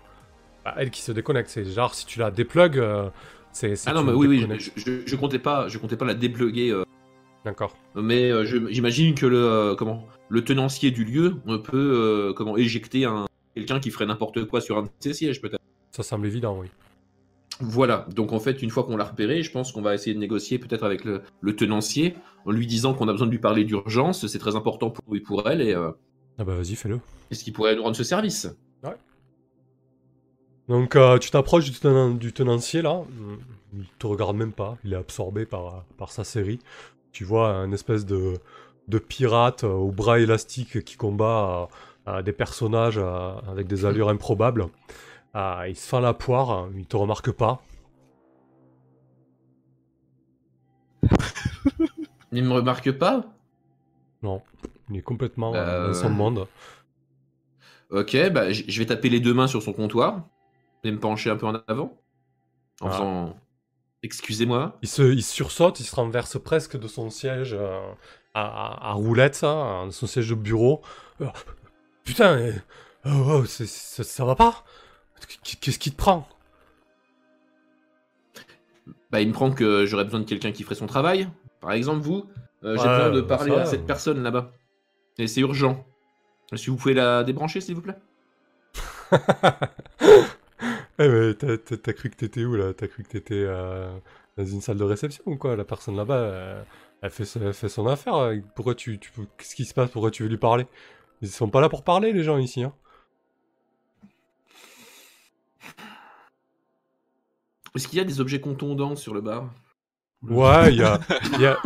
elle 0.76 0.90
qui 0.90 1.02
se 1.02 1.12
déconnecte. 1.12 1.48
C'est 1.48 1.64
genre, 1.64 1.94
si 1.94 2.06
tu 2.06 2.18
la 2.18 2.30
déplugues, 2.30 2.78
euh, 2.78 3.10
c'est... 3.52 3.74
Ah 3.86 3.92
non, 3.92 4.02
mais 4.02 4.12
oui, 4.12 4.26
oui, 4.26 4.46
je, 4.76 5.02
je, 5.04 5.16
comptais 5.16 5.38
pas, 5.38 5.68
je 5.68 5.78
comptais 5.78 5.96
pas 5.96 6.04
la 6.04 6.14
dépluguer. 6.14 6.74
D'accord. 7.44 7.76
Mais 7.94 8.30
j'imagine 8.44 9.14
que 9.14 9.26
le, 9.26 9.74
comment, 9.76 10.06
le 10.28 10.44
tenancier 10.44 10.90
du 10.90 11.04
lieu 11.04 11.36
peut 11.64 12.32
comment, 12.36 12.56
éjecter 12.56 13.04
un, 13.04 13.26
quelqu'un 13.54 13.80
qui 13.80 13.90
ferait 13.90 14.06
n'importe 14.06 14.44
quoi 14.44 14.60
sur 14.60 14.78
un 14.78 14.82
de 14.82 14.88
ses 15.00 15.14
sièges, 15.14 15.40
peut-être. 15.40 15.62
Ça 15.90 16.02
semble 16.02 16.26
évident, 16.26 16.56
oui. 16.60 16.68
Voilà, 17.60 18.06
donc 18.14 18.32
en 18.32 18.38
fait, 18.38 18.62
une 18.62 18.70
fois 18.70 18.84
qu'on 18.84 18.96
l'a 18.96 19.04
repéré, 19.04 19.42
je 19.42 19.50
pense 19.50 19.72
qu'on 19.72 19.82
va 19.82 19.92
essayer 19.92 20.14
de 20.14 20.20
négocier 20.20 20.60
peut-être 20.60 20.84
avec 20.84 21.04
le, 21.04 21.56
tenancier, 21.56 22.14
en 22.44 22.52
lui 22.52 22.68
disant 22.68 22.94
qu'on 22.94 23.08
a 23.08 23.12
besoin 23.12 23.26
de 23.26 23.32
lui 23.32 23.40
parler 23.40 23.64
d'urgence, 23.64 24.24
c'est 24.28 24.38
très 24.38 24.54
important 24.54 24.90
pour 24.90 25.12
lui 25.12 25.20
pour 25.20 25.48
elle, 25.48 25.60
et, 25.60 25.74
ah 26.38 26.44
bah 26.44 26.54
vas-y, 26.54 26.76
fais-le. 26.76 27.00
Est-ce 27.30 27.44
qu'il 27.44 27.52
pourrait 27.52 27.74
nous 27.74 27.82
rendre 27.82 27.96
ce 27.96 28.04
service? 28.04 28.48
Ouais. 28.82 28.96
Donc 30.68 30.96
tu 31.20 31.30
t'approches 31.30 31.70
du, 31.70 32.32
tenancier 32.32 32.82
là, 32.82 33.02
il 33.74 33.86
te 33.98 34.06
regarde 34.06 34.36
même 34.36 34.52
pas, 34.52 34.78
il 34.84 34.92
est 34.92 34.96
absorbé 34.96 35.46
par, 35.46 35.84
par 35.96 36.12
sa 36.12 36.24
série. 36.24 36.60
Tu 37.12 37.24
vois 37.24 37.50
un 37.50 37.72
espèce 37.72 38.06
de, 38.06 38.38
de 38.86 38.98
pirate 38.98 39.64
au 39.64 39.90
bras 39.90 40.20
élastique 40.20 40.84
qui 40.84 40.96
combat 40.96 41.68
des 42.24 42.32
personnages 42.32 42.98
avec 43.48 43.66
des 43.66 43.84
allures 43.84 44.08
improbables. 44.08 44.68
il 45.34 45.76
se 45.76 45.88
fait 45.88 46.00
la 46.00 46.14
poire, 46.14 46.68
il 46.76 46.86
te 46.86 46.96
remarque 46.96 47.32
pas. 47.32 47.62
il 52.32 52.44
me 52.44 52.52
remarque 52.52 52.92
pas? 52.92 53.24
Non, 54.22 54.42
il 54.90 54.96
est 54.96 55.02
complètement 55.02 55.52
dans 55.52 55.94
son 55.94 56.06
euh. 56.06 56.10
monde. 56.10 56.46
Ok, 57.90 58.16
bah, 58.30 58.52
je 58.52 58.78
vais 58.78 58.86
taper 58.86 59.08
les 59.08 59.20
deux 59.20 59.32
mains 59.32 59.46
sur 59.46 59.62
son 59.62 59.72
comptoir 59.72 60.26
et 60.84 60.90
me 60.90 60.98
pencher 60.98 61.30
un 61.30 61.36
peu 61.36 61.46
en 61.46 61.54
avant. 61.66 61.96
En 62.80 62.88
ah. 62.88 62.92
faisant. 62.92 63.36
Excusez-moi. 64.02 64.78
Il 64.82 64.88
se, 64.88 65.02
il 65.02 65.24
sursaute, 65.24 65.80
il 65.80 65.84
se 65.84 65.94
renverse 65.94 66.38
presque 66.40 66.78
de 66.78 66.86
son 66.86 67.10
siège 67.10 67.56
euh, 67.58 67.80
à, 68.34 68.92
roulette, 68.92 69.34
ça, 69.34 69.84
de 69.86 69.90
son 69.90 70.06
siège 70.06 70.28
de 70.28 70.34
bureau. 70.34 70.82
Euh, 71.20 71.26
putain, 72.04 72.52
oh, 73.04 73.40
oh, 73.42 73.44
ça, 73.46 74.24
va 74.24 74.36
pas? 74.36 74.64
Qu'est-ce 75.60 75.80
qui 75.80 75.90
te 75.90 75.96
prend? 75.96 76.28
Bah, 79.10 79.20
il 79.20 79.28
me 79.28 79.32
prend 79.32 79.50
que 79.50 79.86
j'aurais 79.86 80.04
besoin 80.04 80.20
de 80.20 80.26
quelqu'un 80.26 80.52
qui 80.52 80.62
ferait 80.62 80.76
son 80.76 80.86
travail. 80.86 81.28
Par 81.60 81.72
exemple, 81.72 82.02
vous, 82.02 82.26
j'ai 82.62 82.68
besoin 82.70 83.10
de 83.10 83.20
parler 83.20 83.52
à 83.52 83.66
cette 83.66 83.86
personne 83.86 84.22
là-bas. 84.22 84.52
Et 85.18 85.26
c'est 85.26 85.40
urgent. 85.40 85.84
Si 86.54 86.70
vous 86.70 86.76
pouvez 86.76 86.94
la 86.94 87.24
débrancher, 87.24 87.60
s'il 87.60 87.74
vous 87.74 87.82
plaît? 87.82 87.98
eh 90.98 91.08
mais 91.08 91.34
t'as 91.34 91.92
cru 91.92 92.10
que 92.10 92.16
t'étais 92.16 92.44
où 92.44 92.54
là? 92.54 92.72
T'as 92.72 92.86
cru 92.86 93.02
que 93.02 93.08
t'étais 93.08 93.34
euh, 93.34 93.98
dans 94.36 94.44
une 94.44 94.60
salle 94.60 94.78
de 94.78 94.84
réception 94.84 95.24
ou 95.26 95.36
quoi? 95.36 95.56
La 95.56 95.64
personne 95.64 95.96
là-bas, 95.96 96.14
euh, 96.14 96.62
elle, 97.02 97.10
fait, 97.10 97.52
fait, 97.52 97.68
son 97.68 97.86
affaire. 97.86 98.32
Pourquoi 98.54 98.74
tu, 98.74 98.98
tu 98.98 99.10
Qu'est-ce 99.36 99.54
qui 99.54 99.64
se 99.64 99.74
passe? 99.74 99.90
Pourquoi 99.90 100.10
tu 100.10 100.22
veux 100.22 100.28
lui 100.28 100.38
parler? 100.38 100.66
Ils 101.20 101.28
sont 101.28 101.50
pas 101.50 101.60
là 101.60 101.68
pour 101.68 101.82
parler, 101.82 102.12
les 102.12 102.22
gens 102.22 102.38
ici. 102.38 102.62
Hein. 102.62 102.72
Est-ce 107.74 107.88
qu'il 107.88 107.98
y 107.98 108.00
a 108.00 108.04
des 108.04 108.20
objets 108.20 108.40
contondants 108.40 108.96
sur 108.96 109.14
le 109.14 109.20
bar? 109.20 109.50
Ouais, 110.22 110.72
il 110.72 110.78
y 110.78 110.82
a, 110.82 110.98
y, 111.38 111.46
a, 111.46 111.56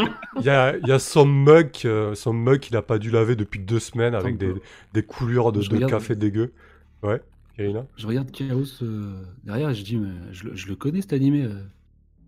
y, 0.43 0.51
a, 0.51 0.77
y 0.77 0.93
a 0.93 0.99
son 0.99 1.25
mug, 1.25 1.71
euh, 1.87 2.15
son 2.15 2.35
mug 2.35 2.61
qu'il 2.61 2.77
a 2.77 2.83
pas 2.83 2.99
dû 2.99 3.11
laver 3.11 3.35
depuis 3.35 3.61
deux 3.61 3.81
semaines 3.81 4.15
avec 4.15 4.37
des, 4.37 4.53
des 4.93 5.03
coulures 5.03 5.53
de, 5.53 5.63
de 5.63 5.87
café 5.87 6.15
dégueu. 6.15 6.53
Ouais, 7.03 7.23
Irina 7.59 7.87
Je 7.97 8.07
regarde 8.07 8.31
Chaos 8.31 8.83
euh, 8.83 9.25
derrière 9.45 9.71
et 9.71 9.75
je 9.75 9.83
dis, 9.83 9.97
mais 9.97 10.13
je, 10.33 10.55
je 10.55 10.69
le 10.69 10.77
connais 10.77 11.01
cet 11.01 11.15
animé. 11.15 11.45
Euh. 11.45 11.65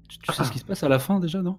Tu, 0.09 0.19
sais 0.33 0.45
ce 0.45 0.51
qui 0.51 0.59
se 0.59 0.65
passe 0.65 0.83
à 0.83 0.89
la 0.89 0.99
fin 0.99 1.21
déjà, 1.21 1.43
non? 1.43 1.59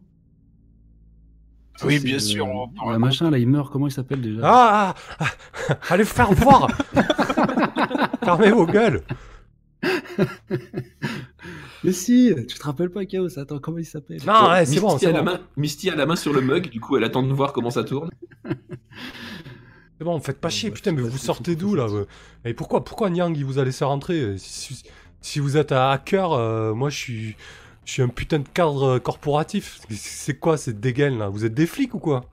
Oui, 1.84 2.00
bien 2.00 2.20
sûr. 2.20 2.48
Le 2.90 2.98
machin 2.98 3.30
là, 3.30 3.38
il 3.38 3.48
meurt, 3.48 3.72
comment 3.72 3.88
il 3.88 3.92
s'appelle 3.92 4.22
déjà? 4.22 4.42
Ah, 4.44 4.96
ah, 5.20 5.26
ah, 5.70 5.78
Allez 5.90 6.06
faire 6.06 6.32
voir 6.32 6.70
Fermez 8.24 8.52
vos 8.52 8.66
gueules 8.66 9.02
Mais 11.86 11.92
si, 11.92 12.34
tu 12.48 12.58
te 12.58 12.64
rappelles 12.64 12.90
pas 12.90 13.06
Chaos 13.06 13.38
Attends, 13.38 13.60
comment 13.60 13.78
il 13.78 13.86
s'appelle? 13.86 14.20
Non, 14.26 14.50
c'est 14.66 14.80
bon, 14.80 14.98
c'est 14.98 15.14
bon. 15.14 15.40
Misty 15.56 15.90
a 15.90 15.96
la 15.96 16.06
main 16.06 16.16
sur 16.16 16.34
le 16.34 16.42
mug, 16.42 16.70
du 16.70 16.80
coup 16.80 16.98
elle 16.98 17.04
attend 17.04 17.24
de 17.24 17.32
voir 17.32 17.54
comment 17.54 17.70
ça 17.70 17.84
tourne. 17.84 18.10
C'est 19.98 20.04
bon, 20.04 20.20
faites 20.20 20.42
pas 20.42 20.50
chier, 20.50 20.72
putain, 20.72 20.92
mais 20.92 21.02
vous 21.02 21.18
sortez 21.18 21.56
d'où 21.56 21.74
là 21.76 21.88
Et 22.44 22.54
pourquoi, 22.54 22.84
pourquoi 22.84 23.10
Nyang 23.10 23.36
il 23.38 23.46
vous 23.46 23.60
a 23.60 23.64
laissé 23.64 23.86
rentrer? 23.86 24.36
Si, 24.38 25.40
vous 25.40 25.58
êtes 25.58 25.72
un 25.72 25.90
hacker, 25.90 26.34
euh, 26.34 26.74
moi 26.74 26.90
je 26.90 26.98
suis, 26.98 27.36
je 27.86 27.92
suis 27.94 28.02
un 28.02 28.10
putain 28.10 28.40
de 28.40 28.48
cadre 28.48 29.00
corporatif. 29.00 29.80
C'est 29.90 30.38
quoi 30.38 30.58
cette 30.58 30.80
dégaine 30.80 31.18
là? 31.18 31.30
Vous 31.30 31.46
êtes 31.46 31.54
des 31.54 31.66
flics 31.66 31.94
ou 31.96 32.00
quoi? 32.00 32.26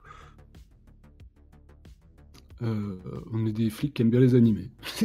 Euh, 2.62 2.98
On 3.32 3.46
est 3.46 3.52
des 3.52 3.70
flics 3.70 3.94
qui 3.94 4.02
aiment 4.02 4.10
bien 4.10 4.20
les 4.20 4.34
animés. 4.34 4.70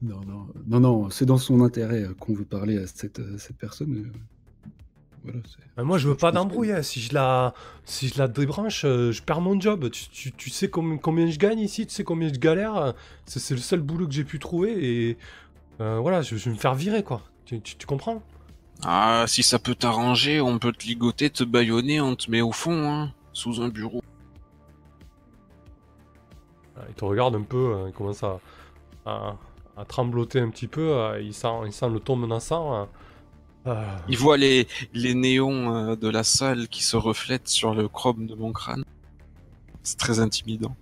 Non, 0.00 0.20
non, 0.26 0.46
non, 0.68 0.80
non, 0.80 1.10
c'est 1.10 1.26
dans 1.26 1.38
son 1.38 1.60
intérêt 1.62 2.04
euh, 2.04 2.14
qu'on 2.14 2.32
veut 2.32 2.44
parler 2.44 2.78
à 2.78 2.86
cette, 2.86 3.18
euh, 3.18 3.36
cette 3.36 3.56
personne. 3.56 4.12
Euh, 5.26 5.32
voilà, 5.74 5.84
moi, 5.84 5.98
je 5.98 6.08
veux 6.08 6.16
pas 6.16 6.30
d'embrouille. 6.30 6.70
Hein. 6.70 6.82
Si 6.82 7.00
je 7.00 7.12
la, 7.12 7.52
si 7.84 8.08
je 8.08 8.16
la 8.18 8.28
débranche, 8.28 8.82
je 8.82 9.22
perds 9.22 9.40
mon 9.40 9.58
job. 9.60 9.90
Tu, 9.90 10.32
tu, 10.32 10.50
sais 10.50 10.70
combien 10.70 11.28
je 11.28 11.38
gagne 11.38 11.58
ici, 11.58 11.86
tu 11.86 11.92
sais 11.92 12.04
combien 12.04 12.28
je 12.28 12.38
galère. 12.38 12.94
C'est 13.26 13.50
le 13.54 13.60
seul 13.60 13.80
boulot 13.80 14.06
que 14.06 14.14
j'ai 14.14 14.24
pu 14.24 14.38
trouver 14.38 15.08
et 15.08 15.18
voilà, 15.78 16.22
je, 16.22 16.36
vais 16.36 16.50
me 16.50 16.56
faire 16.56 16.74
virer 16.74 17.02
quoi. 17.02 17.22
Tu, 17.44 17.60
tu, 17.60 17.86
comprends? 17.86 18.22
Ah, 18.84 19.24
si 19.26 19.42
ça 19.42 19.58
peut 19.58 19.74
t'arranger, 19.74 20.40
on 20.40 20.58
peut 20.58 20.72
te 20.72 20.86
ligoter, 20.86 21.30
te 21.30 21.44
baïonner, 21.44 22.00
on 22.00 22.14
te 22.14 22.30
met 22.30 22.40
au 22.40 22.52
fond, 22.52 22.90
hein, 22.90 23.12
sous 23.32 23.60
un 23.60 23.68
bureau. 23.68 24.00
Ah, 26.76 26.82
il 26.88 26.94
te 26.94 27.04
regarde 27.04 27.34
un 27.34 27.42
peu, 27.42 27.74
il 27.88 27.92
commence 27.92 28.22
à, 28.22 28.40
à 29.04 29.36
trembloter 29.84 30.40
un 30.40 30.50
petit 30.50 30.66
peu. 30.68 30.92
Euh, 30.92 31.20
il, 31.20 31.34
sent, 31.34 31.48
il 31.66 31.72
sent 31.72 31.88
le 31.88 32.00
ton 32.00 32.16
menaçant. 32.16 32.74
Euh. 32.74 32.84
Euh. 33.66 33.96
Il 34.08 34.16
voit 34.16 34.36
les, 34.36 34.66
les 34.94 35.14
néons 35.14 35.94
de 35.94 36.08
la 36.08 36.24
salle 36.24 36.68
qui 36.68 36.82
se 36.82 36.96
reflètent 36.96 37.48
sur 37.48 37.74
le 37.74 37.88
chrome 37.88 38.26
de 38.26 38.34
mon 38.34 38.52
crâne. 38.52 38.84
C'est 39.82 39.98
très 39.98 40.20
intimidant. 40.20 40.76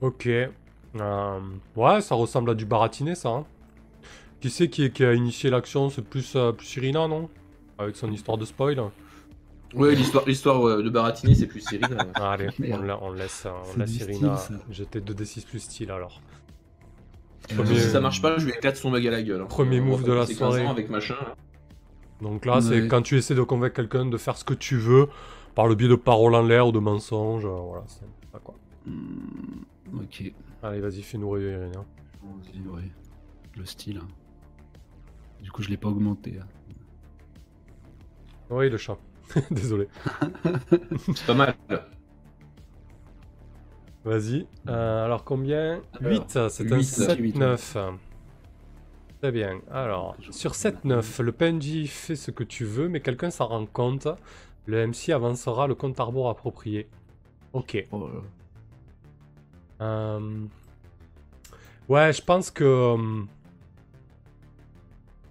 Ok. 0.00 0.26
ouais, 0.26 2.00
ça 2.00 2.14
ressemble 2.14 2.50
à 2.50 2.54
du 2.54 2.66
baratiné, 2.66 3.14
ça. 3.14 3.30
Hein. 3.30 3.44
Qui 4.40 4.50
c'est 4.50 4.68
qui, 4.68 4.90
qui, 4.90 5.04
a 5.04 5.14
initié 5.14 5.48
l'action? 5.48 5.88
C'est 5.90 6.04
plus, 6.04 6.36
plus 6.56 6.76
Irina, 6.76 7.08
non? 7.08 7.30
Avec 7.78 7.96
son 7.96 8.12
histoire 8.12 8.36
de 8.36 8.44
spoil. 8.44 8.82
Oui, 9.74 9.96
l'histoire, 9.96 10.24
l'histoire 10.26 10.82
de 10.82 10.90
Baratini, 10.90 11.34
c'est 11.34 11.46
plus 11.46 11.64
Irina. 11.72 12.06
allez, 12.14 12.48
on, 13.00 13.12
laisse, 13.12 13.46
on 13.46 13.78
laisse 13.78 13.96
Irina 13.96 14.36
jeter 14.70 15.00
2d6 15.00 15.46
plus 15.46 15.60
style 15.60 15.90
alors. 15.90 16.20
Si 17.48 17.80
ça 17.80 18.00
marche 18.00 18.22
pas, 18.22 18.38
je 18.38 18.46
lui 18.46 18.52
éclate 18.52 18.76
son 18.76 18.90
mug 18.90 19.06
à 19.06 19.10
la 19.10 19.22
gueule. 19.22 19.42
Hein. 19.42 19.46
Premier 19.46 19.80
move 19.80 20.04
de 20.04 20.12
la 20.12 20.26
soirée. 20.26 20.66
avec 20.66 20.88
machin. 20.88 21.16
Donc 22.20 22.46
là, 22.46 22.60
c'est 22.60 22.88
quand 22.88 23.02
tu 23.02 23.16
essaies 23.18 23.34
de 23.34 23.42
convaincre 23.42 23.76
quelqu'un 23.76 24.06
de 24.06 24.16
faire 24.16 24.36
ce 24.36 24.44
que 24.44 24.54
tu 24.54 24.76
veux, 24.76 25.08
par 25.54 25.66
le 25.66 25.74
biais 25.74 25.88
de 25.88 25.94
paroles 25.94 26.34
en 26.34 26.42
l'air 26.42 26.68
ou 26.68 26.72
de 26.72 26.78
mensonges, 26.78 27.44
euh, 27.44 27.48
voilà, 27.48 27.84
c'est 27.86 28.00
ça 28.32 28.38
quoi. 28.42 28.54
Hmm, 28.86 30.00
ok. 30.00 30.32
Allez, 30.62 30.80
vas-y, 30.80 31.02
fais-nous 31.02 31.28
rêver, 31.30 31.52
Irina. 31.52 31.84
Le 33.56 33.64
style. 33.64 34.00
Hein. 34.02 34.08
Du 35.42 35.50
coup, 35.52 35.62
je 35.62 35.68
l'ai 35.68 35.76
pas 35.76 35.88
augmenté. 35.88 36.38
Hein. 36.40 36.46
Oui, 38.50 38.68
le 38.68 38.78
chat. 38.78 38.98
Désolé. 39.50 39.88
C'est 41.14 41.26
pas 41.26 41.34
mal. 41.34 41.54
Vas-y. 44.04 44.46
Euh, 44.68 45.04
alors 45.04 45.24
combien? 45.24 45.80
8, 46.00 46.22
c'est 46.26 46.38
un 46.38 46.48
7-9. 46.48 47.96
Très 49.22 49.32
bien. 49.32 49.60
Alors, 49.70 50.14
sur 50.30 50.52
7-9, 50.52 51.22
le 51.22 51.32
PNJ 51.32 51.86
fait 51.86 52.14
ce 52.14 52.30
que 52.30 52.44
tu 52.44 52.66
veux, 52.66 52.88
mais 52.88 53.00
quelqu'un 53.00 53.30
s'en 53.30 53.46
rend 53.46 53.64
compte. 53.64 54.06
Le 54.66 54.86
MC 54.86 55.10
avancera 55.10 55.66
le 55.66 55.74
compte 55.74 55.98
arbre 55.98 56.28
approprié. 56.28 56.88
Ok. 57.54 57.86
Oh 57.92 58.10
euh, 59.80 60.44
ouais, 61.88 62.12
je 62.12 62.22
pense 62.22 62.50
que... 62.50 62.64
Euh, 62.64 63.22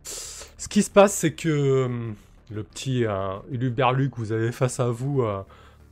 ce 0.03 0.67
qui 0.67 0.81
se 0.81 0.89
passe, 0.89 1.13
c'est 1.13 1.35
que 1.35 2.13
le 2.53 2.63
petit 2.63 3.05
euh, 3.05 3.39
que 3.49 4.15
vous 4.15 4.31
avez 4.31 4.51
face 4.51 4.79
à 4.79 4.89
vous 4.89 5.21
euh, 5.21 5.43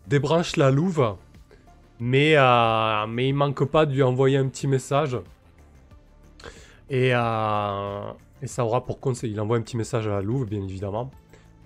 débranche 0.08 0.56
la 0.56 0.72
louve, 0.72 1.16
mais, 2.00 2.34
euh, 2.36 3.08
mais 3.08 3.30
il 3.30 3.34
manque 3.34 3.64
pas 3.66 3.86
de 3.86 3.94
lui 3.94 4.04
envoyer 4.04 4.38
un 4.38 4.48
petit 4.48 4.68
message. 4.68 5.18
Et, 6.90 7.12
euh, 7.14 8.12
et 8.42 8.48
ça 8.48 8.66
aura 8.66 8.84
pour 8.84 9.00
conséquence, 9.00 9.32
il 9.32 9.40
envoie 9.40 9.58
un 9.58 9.62
petit 9.62 9.78
message 9.78 10.08
à 10.08 10.12
la 10.12 10.22
louve, 10.22 10.48
bien 10.48 10.62
évidemment. 10.62 11.12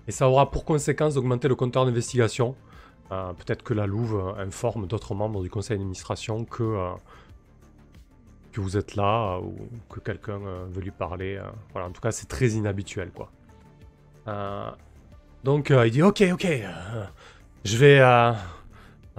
Et 0.08 0.12
ça 0.12 0.30
aura 0.30 0.52
pour 0.52 0.66
conséquence 0.66 1.16
d'augmenter 1.16 1.48
le 1.48 1.56
compteur 1.56 1.86
d'investigation. 1.86 2.56
Peut-être 3.10 3.64
que 3.64 3.74
la 3.74 3.86
louve 3.86 4.36
informe 4.38 4.88
d'autres 4.88 5.14
membres 5.14 5.42
du 5.42 5.50
conseil 5.50 5.78
d'administration 5.78 6.44
que, 6.44 6.92
vous 8.56 8.78
êtes 8.78 8.96
là 8.96 9.40
ou 9.40 9.56
que 9.90 10.00
quelqu'un 10.00 10.40
veut 10.70 10.82
lui 10.82 10.92
parler. 10.92 11.40
voilà, 11.72 11.88
en 11.88 11.92
tout 11.92 12.02
cas, 12.02 12.12
c'est 12.12 12.28
très 12.28 12.50
inhabituel, 12.50 13.12
quoi. 13.12 13.32
Euh, 14.28 14.72
donc 15.46 15.70
euh, 15.70 15.86
il 15.86 15.92
dit 15.92 16.02
ok 16.02 16.24
ok, 16.34 16.46
euh, 16.46 17.06
je 17.64 17.78
vais, 17.78 17.98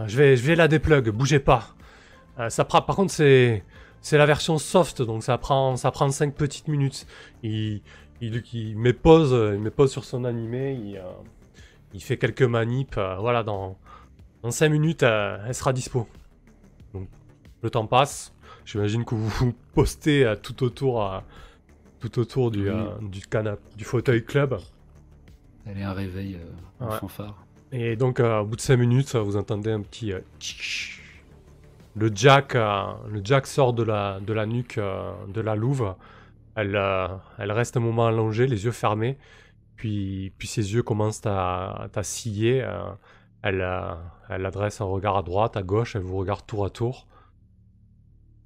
je 0.07 0.17
vais, 0.17 0.37
je 0.37 0.45
vais 0.45 0.57
la 0.57 0.67
déplug, 0.67 1.09
bougez 1.11 1.39
pas. 1.39 1.69
ça 2.49 2.65
prend, 2.65 2.83
par 2.83 2.97
contre 2.97 3.13
c'est, 3.13 3.63
c'est 4.01 4.19
la 4.19 4.27
version 4.27 4.59
soft, 4.59 5.03
donc 5.03 5.23
ça 5.23 5.39
prend, 5.39 5.77
ça 5.77 5.93
prend 5.93 6.11
5 6.11 6.35
petites 6.35 6.67
minutes. 6.67 7.07
Il, 7.45 7.81
il, 8.21 8.43
il 8.53 8.77
met 8.77 8.93
pause, 8.93 9.31
il 9.55 9.61
met 9.61 9.71
pause 9.71 9.93
sur 9.93 10.05
son 10.05 10.25
animé, 10.25 10.73
il, 10.73 11.01
il 11.95 12.03
fait 12.03 12.17
quelques 12.19 12.43
manips, 12.43 12.99
voilà 13.21 13.45
dans, 13.45 13.79
dans 14.43 14.51
5 14.51 14.69
minutes 14.69 15.05
elle 15.05 15.55
sera 15.55 15.73
dispo. 15.73 16.09
Donc 16.93 17.09
le 17.63 17.71
temps 17.71 17.87
passe, 17.87 18.33
J'imagine 18.65 19.05
que 19.05 19.15
vous 19.15 19.29
vous 19.29 19.55
postez 19.75 20.35
tout 20.43 20.65
autour, 20.65 21.23
tout 22.01 22.19
autour 22.19 22.51
du, 22.51 22.69
du 23.01 23.21
canapé, 23.21 23.63
du 23.77 23.85
fauteuil 23.85 24.25
club. 24.25 24.59
Elle 25.67 25.79
est 25.79 25.83
un 25.83 25.93
réveil 25.93 26.39
en 26.81 26.91
fanfare. 26.91 27.45
Et 27.73 27.97
donc, 27.97 28.21
au 28.21 28.45
bout 28.45 28.57
de 28.57 28.61
5 28.61 28.77
minutes, 28.77 29.17
vous 29.17 29.37
entendez 29.37 29.73
un 29.73 29.81
petit. 29.81 30.13
le 31.97 32.11
jack, 32.15 32.55
le 32.55 33.21
jack 33.25 33.47
sort 33.47 33.73
de 33.73 33.83
la, 33.83 34.21
de 34.21 34.33
la 34.33 34.47
nuque 34.47 34.79
de 34.79 35.41
la 35.41 35.57
louve. 35.57 35.95
Elle, 36.55 36.81
elle 37.39 37.53
reste 37.53 37.77
un 37.77 37.81
moment 37.81 38.07
allongée, 38.07 38.47
les 38.47 38.65
yeux 38.65 38.71
fermés. 38.71 39.19
Puis, 39.77 40.33
puis 40.39 40.49
ses 40.49 40.75
yeux 40.75 40.83
commencent 40.83 41.27
à, 41.27 41.89
à 41.95 42.03
scier. 42.03 42.63
Euh, 42.63 42.91
elle, 43.43 43.61
euh, 43.61 43.95
elle 44.29 44.45
adresse 44.47 44.81
un 44.81 44.87
regard 44.87 45.17
à 45.17 45.23
droite, 45.23 45.57
à 45.57 45.63
gauche, 45.63 45.95
elle 45.95 46.03
vous 46.03 46.17
regarde 46.17 46.45
tour 46.47 46.65
à 46.65 46.71
tour. 46.71 47.07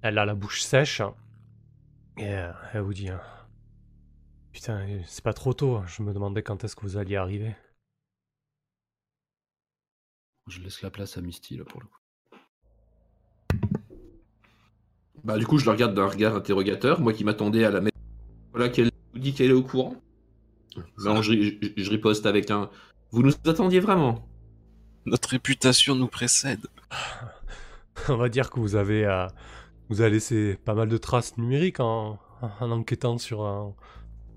Elle 0.02 0.18
a 0.18 0.24
la 0.24 0.34
bouche 0.34 0.62
sèche. 0.62 1.02
Et 2.18 2.34
euh, 2.34 2.52
elle 2.74 2.80
vous 2.80 2.94
dit 2.94 3.08
Putain, 4.52 4.86
c'est 5.06 5.22
pas 5.22 5.32
trop 5.32 5.54
tôt, 5.54 5.80
je 5.86 6.02
me 6.02 6.12
demandais 6.12 6.42
quand 6.42 6.64
est-ce 6.64 6.74
que 6.74 6.82
vous 6.82 6.96
alliez 6.96 7.16
arriver. 7.16 7.54
Je 10.48 10.60
laisse 10.60 10.82
la 10.82 10.90
place 10.90 11.16
à 11.16 11.20
Misty 11.20 11.56
là 11.56 11.64
pour 11.64 11.80
le 11.80 11.86
coup. 11.86 11.96
Bah 15.22 15.38
du 15.38 15.46
coup 15.46 15.58
je 15.58 15.64
le 15.64 15.70
regarde 15.70 15.94
d'un 15.94 16.06
regard 16.06 16.34
interrogateur, 16.34 17.00
moi 17.00 17.12
qui 17.12 17.24
m'attendais 17.24 17.64
à 17.64 17.70
la 17.70 17.80
mettre. 17.80 17.96
Voilà 18.52 18.68
qu'elle 18.68 18.90
vous 19.12 19.20
dit 19.20 19.32
qu'elle 19.32 19.50
est 19.50 19.54
au 19.54 19.62
courant. 19.62 19.94
Non, 20.98 21.22
je, 21.22 21.90
riposte 21.90 22.26
avec 22.26 22.50
un. 22.50 22.70
Vous 23.10 23.22
nous 23.22 23.32
attendiez 23.46 23.80
vraiment? 23.80 24.28
Notre 25.06 25.30
réputation 25.30 25.94
nous 25.94 26.08
précède. 26.08 26.66
On 28.08 28.16
va 28.16 28.28
dire 28.28 28.50
que 28.50 28.60
vous 28.60 28.76
avez, 28.76 29.04
euh, 29.04 29.26
vous 29.88 30.00
avez 30.00 30.10
laissé 30.10 30.56
pas 30.64 30.74
mal 30.74 30.88
de 30.88 30.96
traces 30.96 31.36
numériques 31.36 31.80
en, 31.80 32.18
enquêtant 32.60 33.18
sur, 33.18 33.44
euh, 33.44 33.68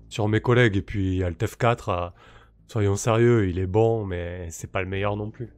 sur 0.08 0.28
mes 0.28 0.40
collègues. 0.40 0.76
Et 0.76 0.82
puis 0.82 1.22
Altef 1.22 1.56
4, 1.56 1.88
euh, 1.88 2.08
soyons 2.66 2.96
sérieux, 2.96 3.48
il 3.48 3.58
est 3.58 3.66
bon, 3.66 4.04
mais 4.04 4.48
c'est 4.50 4.70
pas 4.70 4.82
le 4.82 4.88
meilleur 4.88 5.16
non 5.16 5.30
plus. 5.30 5.50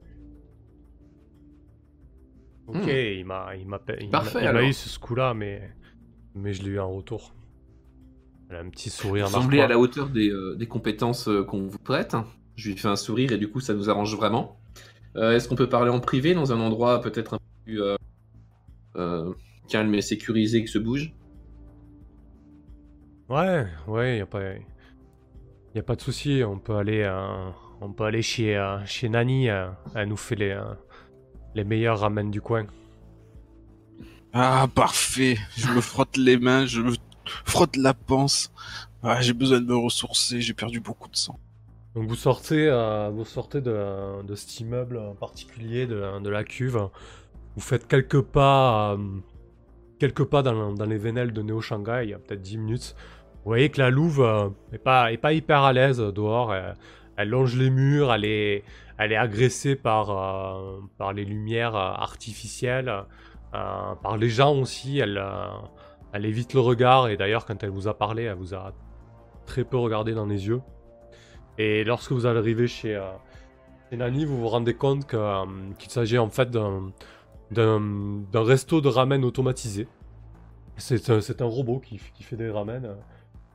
Ok, 2.69 2.85
hmm. 2.85 2.89
il 2.89 3.25
m'a, 3.25 3.55
il 3.57 3.67
m'a, 3.67 3.81
il 4.01 4.11
m'a 4.11 4.63
eu 4.65 4.73
ce 4.73 4.99
coup-là, 4.99 5.35
mais, 5.35 5.71
mais 6.35 6.53
je 6.53 6.63
l'ai 6.65 6.71
eu 6.71 6.81
en 6.81 6.91
retour. 6.91 7.33
Elle 8.49 8.57
a 8.57 8.61
un 8.61 8.69
petit 8.69 8.91
sourire. 8.91 9.29
Semblait 9.29 9.61
à 9.61 9.67
la 9.67 9.79
hauteur 9.79 10.09
des, 10.09 10.31
euh, 10.31 10.59
compétences 10.69 11.29
euh, 11.29 11.43
qu'on 11.43 11.67
vous 11.67 11.79
prête. 11.79 12.17
Je 12.55 12.71
lui 12.71 12.77
fais 12.77 12.89
un 12.89 12.97
sourire 12.97 13.33
et 13.33 13.39
du 13.39 13.49
coup 13.49 13.61
ça 13.61 13.75
nous 13.75 13.91
arrange 13.91 14.15
vraiment. 14.17 14.59
Euh, 15.17 15.33
est-ce 15.33 15.49
qu'on 15.49 15.57
peut 15.57 15.69
parler 15.69 15.91
en 15.91 16.01
privé 16.01 16.35
dans 16.35 16.53
un 16.53 16.61
endroit 16.61 17.01
peut-être 17.01 17.35
un 17.35 17.39
peu 17.39 17.45
plus 17.65 17.81
calme 19.69 19.95
et 19.95 20.01
sécurisé 20.01 20.65
que 20.65 20.71
se 20.71 20.79
bouge? 20.79 21.13
Ouais, 23.29 23.67
ouais, 23.87 24.19
y 24.19 24.21
a 24.21 24.27
pas, 24.27 24.41
y 25.75 25.79
a 25.79 25.83
pas 25.83 25.97
de 25.97 26.01
souci. 26.01 26.43
On 26.45 26.59
peut 26.59 26.77
aller, 26.77 27.09
on 27.81 27.93
peut 27.93 28.05
aller 28.05 28.23
chez 28.23 28.57
chez 28.87 29.09
Nani. 29.09 29.47
elle 29.47 30.09
nous 30.09 30.17
fait 30.17 30.37
les 30.37 30.57
les 31.57 31.65
meilleurs 31.65 32.01
ramen 32.01 32.31
du 32.31 32.41
coin. 32.41 32.67
Ah 34.33 34.69
parfait. 34.75 35.39
Je 35.57 35.69
me 35.69 35.81
frotte 35.81 36.17
les 36.19 36.37
mains, 36.37 36.67
je 36.67 36.83
me 36.83 36.95
frotte 37.47 37.77
la 37.77 37.95
panse. 37.95 38.53
Ah, 39.03 39.21
j'ai 39.23 39.33
besoin 39.33 39.61
de 39.61 39.67
me 39.67 39.77
ressourcer, 39.77 40.41
j'ai 40.41 40.53
perdu 40.53 40.81
beaucoup 40.81 41.09
de 41.09 41.17
sang. 41.17 41.39
Donc 41.95 42.09
vous 42.09 42.15
sortez, 42.15 42.69
euh, 42.69 43.09
vous 43.11 43.25
sortez 43.25 43.63
de, 43.63 44.23
de, 44.23 44.35
cet 44.35 44.61
immeuble 44.61 44.99
en 44.99 45.15
particulier, 45.15 45.87
de, 45.87 46.21
de, 46.21 46.29
la 46.29 46.45
cuve. 46.45 46.89
Vous 47.55 47.63
faites 47.63 47.89
quelques 47.89 48.21
pas, 48.21 48.93
euh, 48.93 48.99
quelques 49.99 50.25
pas 50.25 50.43
dans, 50.43 50.75
dans, 50.75 50.85
les 50.85 50.99
vénelles 50.99 51.33
de 51.33 51.41
Néo 51.41 51.63
Shanghai, 51.63 52.01
il 52.05 52.11
y 52.11 52.15
a 52.15 52.19
peut-être 52.19 52.43
10 52.43 52.59
minutes. 52.59 52.95
Vous 53.47 53.51
voyez 53.51 53.71
que 53.71 53.81
la 53.81 53.89
louve 53.89 54.21
euh, 54.21 54.51
est, 54.73 54.79
pas, 54.79 55.11
est 55.13 55.17
pas 55.17 55.33
hyper 55.33 55.63
à 55.63 55.73
l'aise 55.73 55.99
dehors. 55.99 56.53
Elle, 57.17 57.29
longe 57.31 57.57
les 57.57 57.71
murs, 57.71 58.13
elle 58.13 58.27
est, 58.27 58.65
elle 58.99 59.13
est 59.13 59.17
agressée 59.17 59.75
par, 59.75 60.09
par 60.99 61.15
les 61.15 61.25
lumières 61.25 61.75
artificielles, 61.75 62.93
par 63.53 64.19
les 64.19 64.29
gens 64.29 64.55
aussi. 64.59 64.99
Elle, 64.99 65.23
elle 66.13 66.25
évite 66.25 66.55
le 66.55 66.61
regard 66.61 67.09
et 67.09 67.17
d'ailleurs 67.17 67.47
quand 67.47 67.63
elle 67.63 67.71
vous 67.71 67.89
a 67.89 67.95
parlé, 67.97 68.25
elle 68.25 68.37
vous 68.37 68.55
a 68.55 68.73
très 69.45 69.65
peu 69.65 69.77
regardé 69.77 70.15
dans 70.15 70.27
les 70.27 70.47
yeux. 70.47 70.63
Et 71.59 71.85
lorsque 71.85 72.13
vous 72.13 72.27
arrivez 72.27 72.67
chez, 72.67 72.97
euh, 72.97 73.13
Nani, 73.93 74.25
vous 74.25 74.39
vous 74.39 74.49
rendez 74.49 74.75
compte 74.75 75.13
euh, 75.15 75.45
qu'il 75.79 75.91
s'agit 75.91 76.19
en 76.19 76.29
fait 76.29 76.51
d'un 76.51 76.93
resto 78.35 78.81
de 78.81 78.89
ramen 78.89 79.25
automatisé. 79.25 79.89
C'est 80.77 81.11
un, 81.11 81.45
robot 81.45 81.81
qui, 81.81 81.99
fait 81.99 82.37
des 82.37 82.51
ramen. 82.51 82.97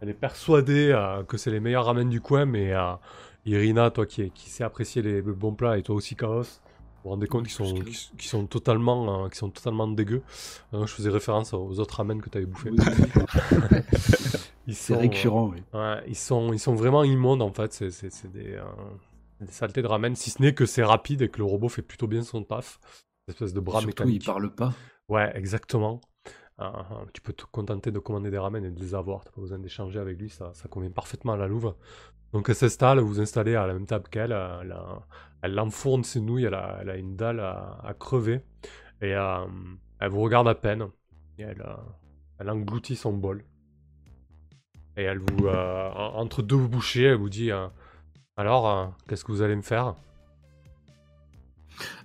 Elle 0.02 0.10
est 0.10 0.14
persuadée 0.14 0.92
euh, 0.92 1.24
que 1.24 1.38
c'est 1.38 1.52
les 1.52 1.60
meilleurs 1.60 1.86
ramen 1.86 2.10
du 2.10 2.22
coin, 2.22 2.46
mais 2.46 2.74
Irina, 3.46 3.90
toi 3.92 4.06
qui, 4.06 4.30
qui 4.32 4.50
sais 4.50 4.64
apprécier 4.64 5.02
les, 5.02 5.22
bons 5.22 5.54
plats, 5.54 5.78
et 5.78 5.84
toi 5.84 5.96
aussi 5.96 6.16
Chaos, 6.16 6.44
vous 7.04 7.10
vous 7.10 7.16
rendez 7.16 7.28
compte 7.28 7.48
qu'ils 7.48 7.54
sont, 7.54 7.74
qui 8.16 8.28
sont 8.28 8.46
totalement, 8.46 9.26
euh, 9.26 9.30
sont 9.32 9.50
totalement 9.50 9.88
dégueux. 9.88 10.22
Euh, 10.76 10.86
je 10.86 10.94
faisais 10.94 11.10
référence 11.10 11.52
aux 11.52 11.80
autres 11.80 11.96
ramen 11.96 12.22
que 12.22 12.30
tu 12.30 12.38
avais 12.38 12.46
bouffé. 12.46 12.70
C'est 14.68 14.96
récurrent, 14.96 15.48
oui. 15.48 15.64
Ouais, 15.74 16.04
ils, 16.08 16.16
sont, 16.16 16.54
ils 16.54 16.60
sont 16.60 16.76
vraiment 16.76 17.04
immondes 17.04 17.42
en 17.42 17.52
fait. 17.52 17.74
C'est 17.74 18.32
des, 18.32 18.54
euh, 18.54 18.64
des, 19.40 19.52
saletés 19.52 19.82
de 19.82 19.88
ramen, 19.88 20.16
si 20.16 20.30
ce 20.30 20.42
n'est 20.44 20.54
que 20.54 20.68
c'est 20.68 20.84
rapide 20.84 21.24
et 21.24 21.30
que 21.30 21.40
le 21.40 21.46
robot 21.46 21.70
fait 21.70 21.82
plutôt 21.82 22.06
bien 22.06 22.22
son 22.22 22.44
taf. 22.44 22.80
Une 23.28 23.34
espèce 23.34 23.54
de 23.54 23.60
bras 23.60 23.80
Surtout, 23.80 23.88
mécanique. 23.88 24.24
il 24.24 24.26
parle 24.26 24.54
pas. 24.54 24.72
Ouais, 25.10 25.32
exactement. 25.36 26.02
Tu 27.14 27.22
peux 27.22 27.34
te 27.34 27.44
contenter 27.46 27.92
de 27.92 28.00
commander 28.00 28.32
des 28.32 28.38
ramen 28.38 28.64
et 28.64 28.72
de 28.72 28.80
les 28.80 28.96
avoir. 28.96 29.24
T'as 29.24 29.32
pas 29.32 29.42
besoin 29.42 29.60
d'échanger 29.60 30.00
avec 30.00 30.18
lui, 30.20 30.30
ça, 30.30 30.52
convient 30.70 30.92
parfaitement 30.92 31.34
à 31.34 31.38
la 31.38 31.48
louve. 31.48 31.74
Donc 32.34 32.50
elle 32.50 32.56
s'installe, 32.56 33.00
vous 33.00 33.20
installez 33.20 33.56
à 33.56 33.68
la 33.68 33.74
même 33.74 33.86
table 33.86 34.08
qu'elle, 34.10 34.36
elle, 35.42 35.60
enfourne 35.60 36.04
ses 36.04 36.22
nouilles, 36.22 36.46
elle 36.46 36.54
a, 36.54 36.96
une 36.96 37.16
dalle 37.16 37.40
à, 37.40 37.94
crever, 38.00 38.42
et 39.02 39.14
euh, 39.16 39.46
elle 40.00 40.10
vous 40.10 40.22
regarde 40.22 40.48
à 40.48 40.56
peine, 40.56 40.88
elle, 41.38 41.62
euh, 41.62 41.76
elle 42.40 42.50
engloutit 42.50 42.96
son 42.96 43.14
bol. 43.14 43.44
Et 44.98 45.04
elle 45.04 45.20
vous, 45.20 45.48
euh, 45.48 45.90
entre 45.92 46.42
deux 46.42 46.58
bouchées, 46.58 47.04
elle 47.04 47.18
vous 47.18 47.30
dit 47.30 47.50
Alors, 48.38 48.94
qu'est-ce 49.08 49.26
que 49.26 49.32
vous 49.32 49.42
allez 49.42 49.56
me 49.56 49.62
faire? 49.62 49.96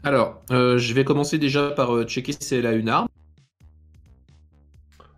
Alors, 0.03 0.43
je 0.51 0.95
vais 0.95 1.05
commencer 1.05 1.39
déjà 1.39 1.71
par 1.71 2.03
checker 2.05 2.33
si 2.33 2.55
elle 2.55 2.67
a 2.67 2.73
une 2.73 2.89
arme. 2.89 3.09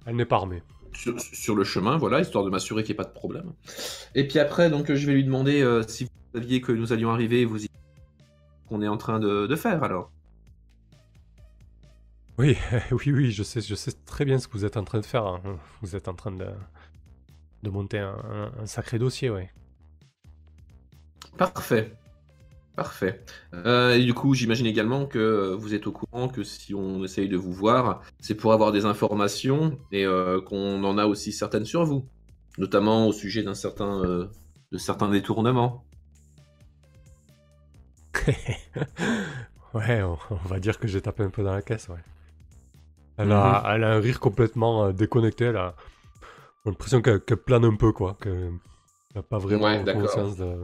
Elle 0.09 0.17
n'est 0.17 0.25
pas 0.25 0.37
armée 0.37 0.63
sur, 0.95 1.55
le 1.55 1.63
chemin, 1.63 1.97
voilà, 1.97 2.21
histoire 2.21 2.45
de 2.45 2.51
m'assurer 2.51 2.83
qu'il 2.83 2.93
n'y 2.93 2.97
ait 2.97 3.05
pas 3.05 3.09
de 3.09 3.15
problème. 3.15 3.53
Et 4.17 4.27
puis 4.27 4.41
après, 4.41 4.69
donc, 4.69 4.93
je 4.93 5.07
vais 5.07 5.13
lui 5.13 5.23
demander 5.23 5.63
euh, 5.63 5.83
si 5.87 6.05
vous 6.05 6.11
saviez 6.35 6.61
que 6.61 6.73
nous 6.73 6.93
allions 6.93 7.11
arriver, 7.11 7.45
vous 7.45 7.65
y... 7.65 7.69
qu'on 8.69 8.83
est 8.83 8.89
en 8.89 8.97
train 8.97 9.21
de, 9.21 9.55
faire 9.55 9.85
alors. 9.85 10.11
Oui, 12.37 12.57
oui, 12.91 13.13
oui, 13.13 13.31
je 13.31 13.45
sais, 13.45 13.61
je 13.61 13.75
sais 13.77 13.93
très 14.07 14.25
bien 14.25 14.39
ce 14.39 14.49
que 14.49 14.55
vous 14.55 14.65
êtes 14.65 14.77
en 14.77 14.83
train 14.83 14.99
de 14.99 15.07
faire. 15.07 15.25
Hein. 15.25 15.41
Vous 15.83 15.95
êtes 15.95 16.09
en 16.09 16.15
train 16.15 16.33
de, 16.33 16.47
de 17.63 17.71
monter 17.71 17.99
un, 17.99 18.51
un 18.59 18.67
sacré 18.67 18.99
dossier, 18.99 19.31
oui. 19.31 19.43
Parfait. 21.37 21.93
Parfait. 22.79 23.25
Euh, 23.55 23.97
et 23.97 24.05
du 24.05 24.15
coup, 24.15 24.35
j'imagine 24.35 24.67
également 24.67 25.05
que 25.05 25.53
vous 25.53 25.75
êtes 25.75 25.89
au 25.89 25.93
courant 25.93 26.29
que 26.29 26.45
si 26.45 26.77
on 26.77 27.03
essaye 27.03 27.29
de 27.29 27.37
vous 27.37 27.53
voir, 27.53 28.03
c'est 28.21 28.37
pour 28.37 28.53
avoir 28.53 28.71
des 28.71 28.85
informations 28.85 29.81
et 29.91 30.07
euh, 30.07 30.41
qu'on 30.41 30.85
en 30.85 30.97
a 30.97 31.07
aussi 31.07 31.33
certaines 31.33 31.65
sur 31.65 31.85
vous, 31.85 32.09
notamment 32.57 33.09
au 33.09 33.13
sujet 33.13 33.43
d'un 33.43 33.55
certain, 33.55 34.05
euh, 34.05 34.29
de 34.71 34.79
certains 34.79 35.09
détournements. 35.09 35.85
ouais, 39.75 40.01
on, 40.05 40.49
va 40.49 40.61
dire 40.61 40.79
que 40.79 40.87
j'ai 40.87 41.01
tapé 41.01 41.25
un 41.25 41.31
peu 41.31 41.43
dans 41.43 41.55
la 41.55 41.63
caisse, 41.63 41.89
ouais. 41.89 42.05
Elle, 43.17 43.33
a, 43.33 43.65
mhm. 43.65 43.75
elle 43.75 43.83
a 43.83 43.95
un 43.95 43.99
rire 43.99 44.21
complètement 44.21 44.93
déconnecté, 44.93 45.47
elle 45.47 45.57
a 45.57 45.75
l'impression 46.65 47.03
qu'elle 47.03 47.21
plane 47.21 47.65
un 47.65 47.75
peu, 47.75 47.91
quoi, 47.91 48.17
qu'elle 48.23 48.53
n'a 49.17 49.23
pas 49.25 49.39
vraiment 49.39 49.83
conscience 49.85 50.37
de 50.37 50.59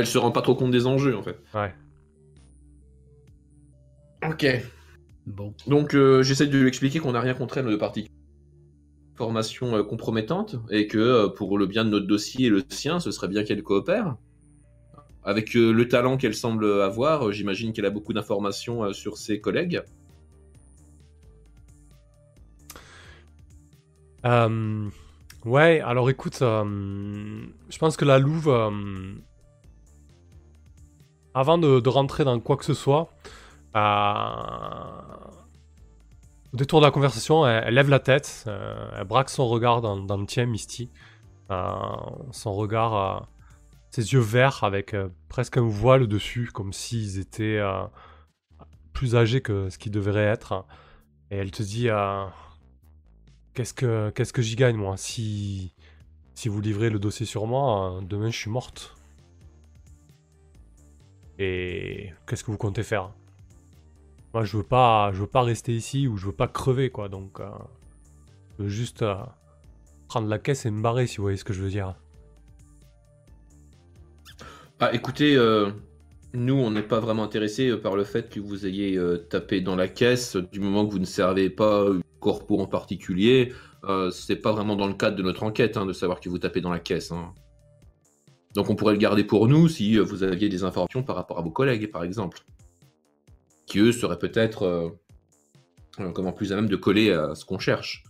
elle 0.00 0.06
se 0.06 0.18
rend 0.18 0.30
pas 0.30 0.42
trop 0.42 0.54
compte 0.54 0.70
des 0.70 0.86
enjeux 0.86 1.16
en 1.16 1.22
fait. 1.22 1.38
Ouais. 1.54 1.74
Ok. 4.28 4.46
Bon. 5.26 5.54
Donc 5.66 5.94
euh, 5.94 6.22
j'essaie 6.22 6.46
de 6.46 6.58
lui 6.58 6.68
expliquer 6.68 6.98
qu'on 6.98 7.12
n'a 7.12 7.20
rien 7.20 7.34
contre 7.34 7.58
elle 7.58 7.66
de 7.66 7.76
partie 7.76 8.08
formation 9.16 9.76
euh, 9.76 9.82
compromettante 9.82 10.56
et 10.70 10.86
que 10.86 10.98
euh, 10.98 11.28
pour 11.28 11.56
le 11.58 11.66
bien 11.66 11.84
de 11.84 11.90
notre 11.90 12.06
dossier 12.06 12.46
et 12.46 12.50
le 12.50 12.62
sien, 12.68 13.00
ce 13.00 13.10
serait 13.10 13.28
bien 13.28 13.44
qu'elle 13.44 13.62
coopère. 13.62 14.16
Avec 15.26 15.54
le 15.54 15.88
talent 15.88 16.18
qu'elle 16.18 16.34
semble 16.34 16.82
avoir, 16.82 17.32
j'imagine 17.32 17.72
qu'elle 17.72 17.86
a 17.86 17.90
beaucoup 17.90 18.12
d'informations 18.12 18.92
sur 18.92 19.16
ses 19.16 19.40
collègues. 19.40 19.82
ouais, 25.46 25.80
alors 25.80 26.10
écoute, 26.10 26.40
je 26.40 27.78
pense 27.78 27.96
que 27.96 28.04
la 28.04 28.18
Louve 28.18 28.50
avant 31.34 31.58
de, 31.58 31.88
rentrer 31.88 32.24
dans 32.24 32.38
quoi 32.40 32.56
que 32.56 32.64
ce 32.64 32.74
soit, 32.74 33.10
euh, 33.76 34.30
au 36.52 36.56
détour 36.56 36.80
de 36.80 36.86
la 36.86 36.90
conversation, 36.90 37.46
elle, 37.46 37.74
lève 37.74 37.90
la 37.90 37.98
tête, 37.98 38.44
elle 38.46 39.04
braque 39.04 39.30
son 39.30 39.48
regard 39.48 39.80
dans, 39.80 40.16
le 40.16 40.26
tien, 40.26 40.46
Misty. 40.46 40.90
son 41.48 42.54
regard, 42.54 43.28
ses 43.90 44.12
yeux 44.12 44.20
verts 44.20 44.62
avec 44.62 44.94
presque 45.28 45.56
un 45.56 45.68
voile 45.68 46.06
dessus, 46.06 46.50
comme 46.54 46.72
s'ils 46.72 47.18
étaient 47.18 47.60
plus 48.92 49.16
âgés 49.16 49.40
que 49.40 49.68
ce 49.70 49.78
qu'ils 49.78 49.92
devraient 49.92 50.26
être. 50.26 50.64
Et 51.32 51.36
elle 51.36 51.50
te 51.50 51.64
dit 51.64 51.88
Qu'est-ce 53.54 53.72
que, 53.72 54.42
j'y 54.42 54.56
gagne, 54.56 54.76
moi? 54.76 54.96
Si 54.96 55.72
vous 56.46 56.60
livrez 56.60 56.90
le 56.90 56.98
dossier 56.98 57.24
sur 57.24 57.46
moi, 57.46 58.00
demain 58.02 58.30
je 58.30 58.38
suis 58.38 58.50
morte. 58.50 58.96
Et 61.38 62.10
qu'est-ce 62.26 62.44
que 62.44 62.50
vous 62.50 62.58
comptez 62.58 62.82
faire? 62.82 63.10
Moi, 64.32 64.44
je 64.44 64.56
veux 64.56 64.64
pas, 64.64 65.12
je 65.12 65.20
veux 65.20 65.28
pas 65.28 65.42
rester 65.42 65.72
ici 65.72 66.06
ou 66.08 66.16
je 66.16 66.26
veux 66.26 66.32
pas 66.32 66.48
crever, 66.48 66.90
quoi. 66.90 67.08
Donc, 67.08 67.40
euh, 67.40 67.46
je 68.58 68.64
veux 68.64 68.68
juste 68.68 69.02
euh, 69.02 69.14
prendre 70.08 70.28
la 70.28 70.38
caisse 70.38 70.66
et 70.66 70.70
me 70.70 70.82
barrer, 70.82 71.06
si 71.06 71.18
vous 71.18 71.24
voyez 71.24 71.36
ce 71.36 71.44
que 71.44 71.52
je 71.52 71.62
veux 71.62 71.70
dire. 71.70 71.94
Ah, 74.80 74.92
écoutez, 74.92 75.36
euh, 75.36 75.70
nous, 76.34 76.54
on 76.54 76.70
n'est 76.70 76.82
pas 76.82 77.00
vraiment 77.00 77.24
intéressé 77.24 77.76
par 77.76 77.96
le 77.96 78.04
fait 78.04 78.28
que 78.28 78.40
vous 78.40 78.66
ayez 78.66 79.00
tapé 79.30 79.60
dans 79.60 79.76
la 79.76 79.88
caisse 79.88 80.36
du 80.36 80.60
moment 80.60 80.86
que 80.86 80.92
vous 80.92 80.98
ne 80.98 81.04
servez 81.04 81.48
pas 81.48 81.86
corpo 82.20 82.58
en 82.58 82.66
particulier. 82.66 83.52
c'est 84.10 84.36
pas 84.36 84.50
vraiment 84.50 84.74
dans 84.74 84.88
le 84.88 84.94
cadre 84.94 85.16
de 85.16 85.22
notre 85.22 85.44
enquête 85.44 85.76
hein, 85.76 85.86
de 85.86 85.92
savoir 85.92 86.18
que 86.18 86.28
vous 86.28 86.38
tapez 86.38 86.60
dans 86.60 86.72
la 86.72 86.80
caisse. 86.80 87.12
Hein. 87.12 87.32
Donc 88.54 88.70
on 88.70 88.76
pourrait 88.76 88.92
le 88.92 88.98
garder 88.98 89.24
pour 89.24 89.48
nous 89.48 89.68
si 89.68 89.98
euh, 89.98 90.02
vous 90.02 90.22
aviez 90.22 90.48
des 90.48 90.62
informations 90.62 91.02
par 91.02 91.16
rapport 91.16 91.38
à 91.38 91.42
vos 91.42 91.50
collègues, 91.50 91.90
par 91.90 92.04
exemple, 92.04 92.40
qui 93.66 93.80
eux 93.80 93.92
seraient 93.92 94.18
peut-être 94.18 94.62
euh, 94.62 94.88
euh, 95.98 96.12
comment 96.12 96.32
plus 96.32 96.52
à 96.52 96.56
même 96.56 96.68
de 96.68 96.76
coller 96.76 97.10
à 97.12 97.34
ce 97.34 97.44
qu'on 97.44 97.58
cherche. 97.58 98.04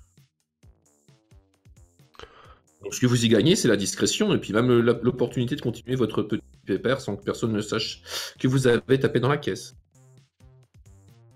Donc 2.82 2.92
ce 2.94 3.00
que 3.00 3.06
vous 3.06 3.24
y 3.24 3.28
gagnez, 3.28 3.56
c'est 3.56 3.68
la 3.68 3.78
discrétion 3.78 4.34
et 4.34 4.38
puis 4.38 4.52
même 4.52 4.70
l'opportunité 4.80 5.56
de 5.56 5.62
continuer 5.62 5.96
votre 5.96 6.22
petit 6.22 6.42
pépère 6.66 7.00
sans 7.00 7.16
que 7.16 7.24
personne 7.24 7.52
ne 7.52 7.62
sache 7.62 8.02
que 8.38 8.46
vous 8.46 8.66
avez 8.66 9.00
tapé 9.00 9.20
dans 9.20 9.28
la 9.28 9.38
caisse. 9.38 9.74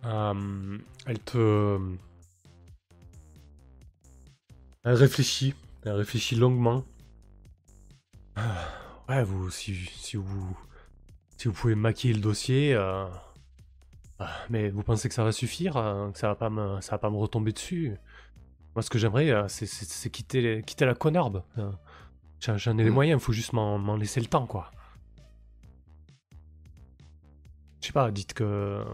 elle 0.04 1.18
te. 1.24 1.78
Elle 4.84 4.94
réfléchit. 4.94 5.54
Elle 5.84 5.92
réfléchit 5.92 6.36
longuement. 6.36 6.84
Ouais, 9.08 9.24
vous, 9.24 9.50
si, 9.50 9.72
vous, 10.16 10.58
si 11.38 11.48
vous 11.48 11.54
pouvez 11.54 11.74
maquiller 11.74 12.12
le 12.12 12.20
dossier, 12.20 12.74
euh, 12.74 13.06
ah, 14.18 14.30
mais 14.50 14.68
vous 14.68 14.82
pensez 14.82 15.08
que 15.08 15.14
ça 15.14 15.24
va 15.24 15.32
suffire, 15.32 15.78
hein, 15.78 16.10
que 16.12 16.18
ça 16.18 16.28
va 16.28 16.34
pas 16.34 16.50
me, 16.50 16.80
ça 16.82 16.92
va 16.92 16.98
pas 16.98 17.08
me 17.08 17.16
retomber 17.16 17.52
dessus? 17.52 17.96
Moi, 18.74 18.82
ce 18.82 18.90
que 18.90 18.98
j'aimerais, 18.98 19.30
euh, 19.30 19.48
c'est 19.48 20.10
quitter, 20.10 20.62
quitter 20.62 20.84
la 20.84 20.94
connerbe. 20.94 21.42
Hein. 21.56 21.72
J'en 22.40 22.76
ai 22.78 22.84
les 22.84 22.90
mm. 22.90 22.94
moyens, 22.94 23.20
il 23.22 23.24
faut 23.24 23.32
juste 23.32 23.54
m'en 23.54 23.96
laisser 23.96 24.20
le 24.20 24.26
temps, 24.26 24.46
quoi. 24.46 24.70
Je 27.80 27.86
sais 27.86 27.92
pas, 27.92 28.10
dites 28.10 28.34
que, 28.34 28.84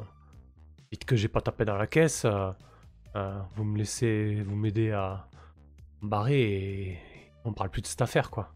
dites 0.92 1.04
que 1.04 1.16
j'ai 1.16 1.28
pas 1.28 1.40
tapé 1.40 1.64
dans 1.64 1.76
la 1.76 1.88
caisse. 1.88 2.24
Euh, 2.24 3.42
vous 3.56 3.64
me 3.64 3.78
laissez, 3.78 4.42
vous 4.46 4.56
m'aidez 4.56 4.92
à 4.92 5.28
me 6.02 6.08
barrer 6.08 6.42
et 6.42 6.98
on 7.44 7.52
parle 7.52 7.70
plus 7.70 7.82
de 7.82 7.86
cette 7.86 8.02
affaire, 8.02 8.30
quoi. 8.30 8.52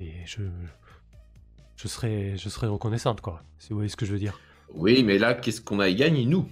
Et 0.00 0.24
je, 0.26 0.42
je 1.76 1.88
serais, 1.88 2.36
je 2.36 2.48
serais 2.48 2.66
reconnaissante, 2.66 3.20
quoi, 3.20 3.42
si 3.58 3.70
vous 3.70 3.76
voyez 3.76 3.88
ce 3.88 3.96
que 3.96 4.06
je 4.06 4.12
veux 4.12 4.18
dire. 4.18 4.38
Oui, 4.72 5.02
mais 5.02 5.18
là, 5.18 5.34
qu'est-ce 5.34 5.60
qu'on 5.60 5.80
a 5.80 5.86
à 5.86 5.92
gagner, 5.92 6.24
nous? 6.24 6.48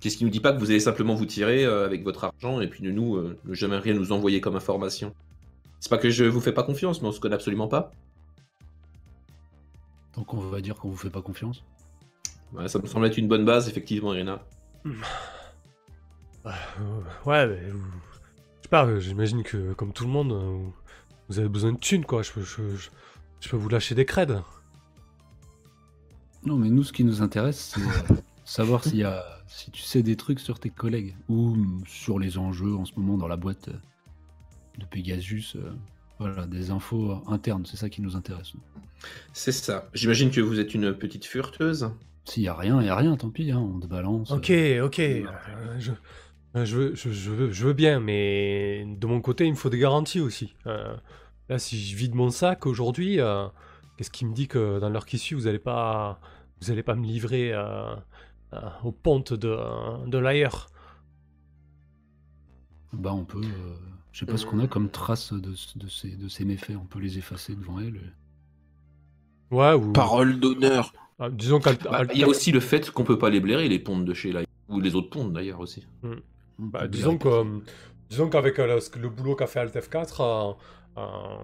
Qu'est-ce 0.00 0.16
qui 0.16 0.24
nous 0.24 0.30
dit 0.30 0.40
pas 0.40 0.52
que 0.52 0.58
vous 0.58 0.70
allez 0.70 0.80
simplement 0.80 1.14
vous 1.14 1.26
tirer 1.26 1.64
euh, 1.64 1.84
avec 1.84 2.04
votre 2.04 2.24
argent 2.24 2.60
et 2.60 2.68
puis 2.68 2.82
de 2.82 2.90
nous, 2.90 3.16
euh, 3.16 3.38
ne 3.44 3.54
jamais 3.54 3.78
rien 3.78 3.94
nous 3.94 4.12
envoyer 4.12 4.40
comme 4.40 4.54
information? 4.54 5.12
C'est 5.80 5.90
pas 5.90 5.98
que 5.98 6.10
je 6.10 6.24
vous 6.24 6.40
fais 6.40 6.52
pas 6.52 6.62
confiance, 6.62 7.02
mais 7.02 7.08
on 7.08 7.12
se 7.12 7.20
connaît 7.20 7.34
absolument 7.34 7.68
pas. 7.68 7.90
Donc 10.14 10.34
on 10.34 10.38
va 10.38 10.60
dire 10.60 10.76
qu'on 10.76 10.88
vous 10.88 10.96
fait 10.96 11.10
pas 11.10 11.22
confiance 11.22 11.64
Ça 12.66 12.78
me 12.78 12.86
semble 12.86 13.06
être 13.06 13.18
une 13.18 13.28
bonne 13.28 13.44
base, 13.44 13.68
effectivement, 13.68 14.14
Irina. 14.14 14.40
Ouais, 16.44 17.46
mais... 17.46 17.60
Je 17.68 18.62
sais 18.62 18.68
pas, 18.70 18.98
j'imagine 18.98 19.42
que 19.42 19.72
comme 19.74 19.92
tout 19.92 20.04
le 20.04 20.10
monde, 20.10 20.72
vous 21.28 21.38
avez 21.38 21.48
besoin 21.48 21.72
de 21.72 21.78
thunes, 21.78 22.04
quoi. 22.04 22.22
Je 22.22 22.32
peux, 22.32 22.42
je, 22.42 23.48
peux 23.48 23.56
vous 23.56 23.68
lâcher 23.68 23.94
des 23.94 24.04
crèdes. 24.04 24.40
Non, 26.44 26.56
mais 26.56 26.70
nous, 26.70 26.84
ce 26.84 26.92
qui 26.92 27.04
nous 27.04 27.22
intéresse, 27.22 27.74
c'est 27.74 28.12
euh, 28.12 28.16
savoir 28.44 28.84
s'il 28.84 28.96
y 28.96 29.04
a, 29.04 29.24
si 29.46 29.70
tu 29.70 29.82
sais 29.82 30.02
des 30.02 30.16
trucs 30.16 30.40
sur 30.40 30.58
tes 30.58 30.70
collègues 30.70 31.14
ou 31.28 31.56
sur 31.86 32.18
les 32.18 32.38
enjeux 32.38 32.74
en 32.74 32.84
ce 32.84 32.92
moment 32.96 33.18
dans 33.18 33.28
la 33.28 33.36
boîte 33.36 33.68
de 34.78 34.84
Pegasus. 34.86 35.56
Euh, 35.56 35.72
voilà, 36.18 36.46
des 36.46 36.70
infos 36.70 37.22
internes, 37.28 37.64
c'est 37.64 37.76
ça 37.76 37.88
qui 37.88 38.02
nous 38.02 38.16
intéresse. 38.16 38.52
C'est 39.32 39.52
ça. 39.52 39.88
J'imagine 39.94 40.30
que 40.30 40.40
vous 40.40 40.58
êtes 40.58 40.74
une 40.74 40.92
petite 40.92 41.24
furteuse. 41.24 41.90
S'il 42.24 42.42
y 42.42 42.48
a 42.48 42.54
rien, 42.54 42.80
il 42.80 42.86
y 42.86 42.90
a 42.90 42.96
rien, 42.96 43.16
tant 43.16 43.30
pis, 43.30 43.52
hein, 43.52 43.58
on 43.58 43.78
te 43.78 43.86
balance. 43.86 44.30
Ok, 44.32 44.50
ok. 44.82 44.98
Euh, 44.98 45.24
je, 45.78 45.92
je, 46.64 46.76
veux, 46.76 46.94
je, 46.94 47.30
veux, 47.30 47.50
je 47.50 47.66
veux 47.66 47.72
bien, 47.72 48.00
mais 48.00 48.84
de 48.86 49.06
mon 49.06 49.20
côté, 49.20 49.46
il 49.46 49.50
me 49.52 49.56
faut 49.56 49.70
des 49.70 49.78
garanties 49.78 50.20
aussi. 50.20 50.54
Là, 51.48 51.58
si 51.58 51.80
je 51.80 51.96
vide 51.96 52.14
mon 52.14 52.30
sac 52.30 52.66
aujourd'hui, 52.66 53.20
euh, 53.20 53.46
qu'est-ce 53.96 54.10
qui 54.10 54.26
me 54.26 54.34
dit 54.34 54.48
que 54.48 54.78
dans 54.78 54.90
l'heure 54.90 55.06
qui 55.06 55.18
suit, 55.18 55.34
vous 55.34 55.44
n'allez 55.44 55.58
pas, 55.58 56.20
vous 56.60 56.70
allez 56.70 56.82
pas 56.82 56.94
me 56.94 57.06
livrer 57.06 57.52
euh, 57.54 57.94
euh, 58.52 58.60
aux 58.84 58.92
pontes 58.92 59.32
de, 59.32 59.56
de 60.06 60.18
l'ailleurs 60.18 60.66
Bah, 62.92 63.12
on 63.14 63.24
peut. 63.24 63.40
je 64.12 64.18
sais 64.18 64.26
pas 64.26 64.36
ce 64.36 64.44
qu'on 64.44 64.60
a 64.60 64.66
comme 64.66 64.90
trace 64.90 65.32
de, 65.32 65.54
de, 65.76 65.88
ces, 65.88 66.10
de 66.16 66.28
ces 66.28 66.44
méfaits. 66.44 66.76
On 66.80 66.84
peut 66.84 67.00
les 67.00 67.16
effacer 67.16 67.54
devant 67.54 67.80
elle. 67.80 68.12
Ouais, 69.50 69.72
ou... 69.72 69.92
Parole 69.92 70.40
d'honneur. 70.40 70.92
Ah, 71.18 71.30
disons 71.30 71.60
bah, 71.60 72.04
Il 72.12 72.20
y 72.20 72.24
a 72.24 72.28
aussi 72.28 72.52
le 72.52 72.60
fait 72.60 72.90
qu'on 72.90 73.04
peut 73.04 73.18
pas 73.18 73.30
les 73.30 73.40
blairer, 73.40 73.68
les 73.68 73.78
pontes 73.78 74.04
de 74.04 74.14
chez 74.14 74.32
là. 74.32 74.42
Ou 74.68 74.80
les 74.80 74.94
autres 74.94 75.08
pontes 75.08 75.32
d'ailleurs 75.32 75.60
aussi. 75.60 75.86
Hmm. 76.02 76.16
Bah, 76.58 76.88
disons 76.88 77.18
que, 77.18 77.60
disons 78.10 78.28
qu'avec 78.28 78.58
le, 78.58 78.78
le, 79.00 79.08
boulot 79.08 79.36
qu'a 79.36 79.46
fait 79.46 79.60
Alt 79.60 79.74
F4, 79.74 80.56
euh, 80.98 81.36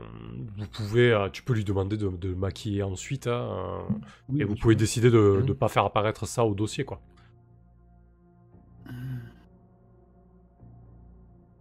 vous 0.56 0.66
pouvez, 0.66 1.12
euh, 1.12 1.28
tu 1.30 1.42
peux 1.42 1.52
lui 1.52 1.64
demander 1.64 1.96
de, 1.96 2.34
maquiller 2.34 2.82
ensuite, 2.82 3.28
hein, 3.28 3.86
euh, 4.32 4.38
et 4.38 4.44
vous 4.44 4.56
pouvez 4.56 4.74
décider 4.74 5.10
de 5.10 5.42
ne 5.46 5.52
pas 5.52 5.68
faire 5.68 5.84
apparaître 5.84 6.26
ça 6.26 6.44
au 6.44 6.54
dossier, 6.54 6.84
quoi. 6.84 7.00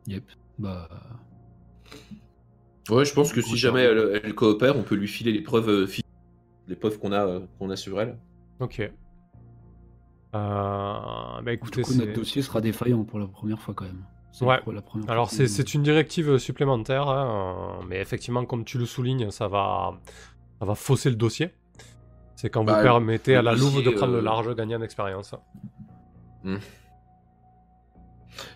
Yep, 0.07 0.23
bah. 0.57 0.89
Ouais, 2.89 3.05
je 3.05 3.13
pense 3.13 3.31
que 3.31 3.41
si 3.41 3.57
jamais 3.57 3.81
elle, 3.83 4.33
coopère, 4.33 4.75
on 4.75 4.83
peut 4.83 4.95
lui 4.95 5.07
filer 5.07 5.31
les 5.31 5.41
preuves, 5.41 5.87
les 6.67 6.75
preuves 6.75 6.97
qu'on 6.97 7.13
a, 7.13 7.41
qu'on 7.59 7.69
a 7.69 7.75
sur 7.75 8.01
elle. 8.01 8.17
Ok. 8.59 8.91
Bah 10.33 11.53
écoutez, 11.53 11.81
notre 11.95 12.13
dossier 12.13 12.41
sera 12.41 12.61
défaillant 12.61 13.03
pour 13.03 13.19
la 13.19 13.27
première 13.27 13.61
fois 13.61 13.73
quand 13.73 13.85
même. 13.85 14.03
Ouais. 14.41 14.59
Alors 15.07 15.29
c'est 15.29 15.73
une 15.73 15.83
directive 15.83 16.37
supplémentaire, 16.37 17.07
hein, 17.07 17.79
mais 17.87 17.99
effectivement, 17.99 18.45
comme 18.45 18.65
tu 18.65 18.77
le 18.77 18.85
soulignes, 18.85 19.29
ça 19.29 19.47
va, 19.47 19.99
ça 20.59 20.65
va 20.65 20.75
fausser 20.75 21.09
le 21.09 21.15
dossier. 21.15 21.53
C'est 22.35 22.49
quand 22.49 22.61
vous 22.61 22.67
bah, 22.67 22.81
permettez 22.81 23.35
à 23.35 23.41
la 23.41 23.53
Louve 23.53 23.83
de 23.83 23.89
prendre 23.91 24.13
le 24.13 24.19
euh, 24.19 24.23
large 24.23 24.53
gagnant 24.55 24.79
d'expérience. 24.79 25.35
Hmm. 26.43 26.57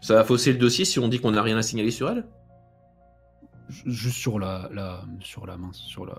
Ça 0.01 0.15
va 0.15 0.23
fausser 0.23 0.51
le 0.51 0.57
dossier 0.57 0.83
si 0.83 0.99
on 0.99 1.07
dit 1.07 1.19
qu'on 1.19 1.31
n'a 1.31 1.43
rien 1.43 1.57
à 1.57 1.61
signaler 1.61 1.91
sur 1.91 2.09
elle? 2.09 2.25
Juste 3.69 4.17
sur 4.17 4.39
la, 4.39 4.69
la, 4.73 5.03
sur 5.19 5.45
la 5.45 5.57
mince, 5.57 5.77
sur 5.77 6.05
la, 6.05 6.17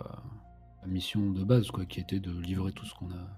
mission 0.87 1.33
de 1.33 1.45
base, 1.45 1.71
quoi, 1.71 1.85
qui 1.85 2.01
était 2.01 2.21
de 2.21 2.31
livrer 2.41 2.73
tout 2.73 2.87
ce 2.87 2.95
qu'on 2.95 3.11
a, 3.11 3.29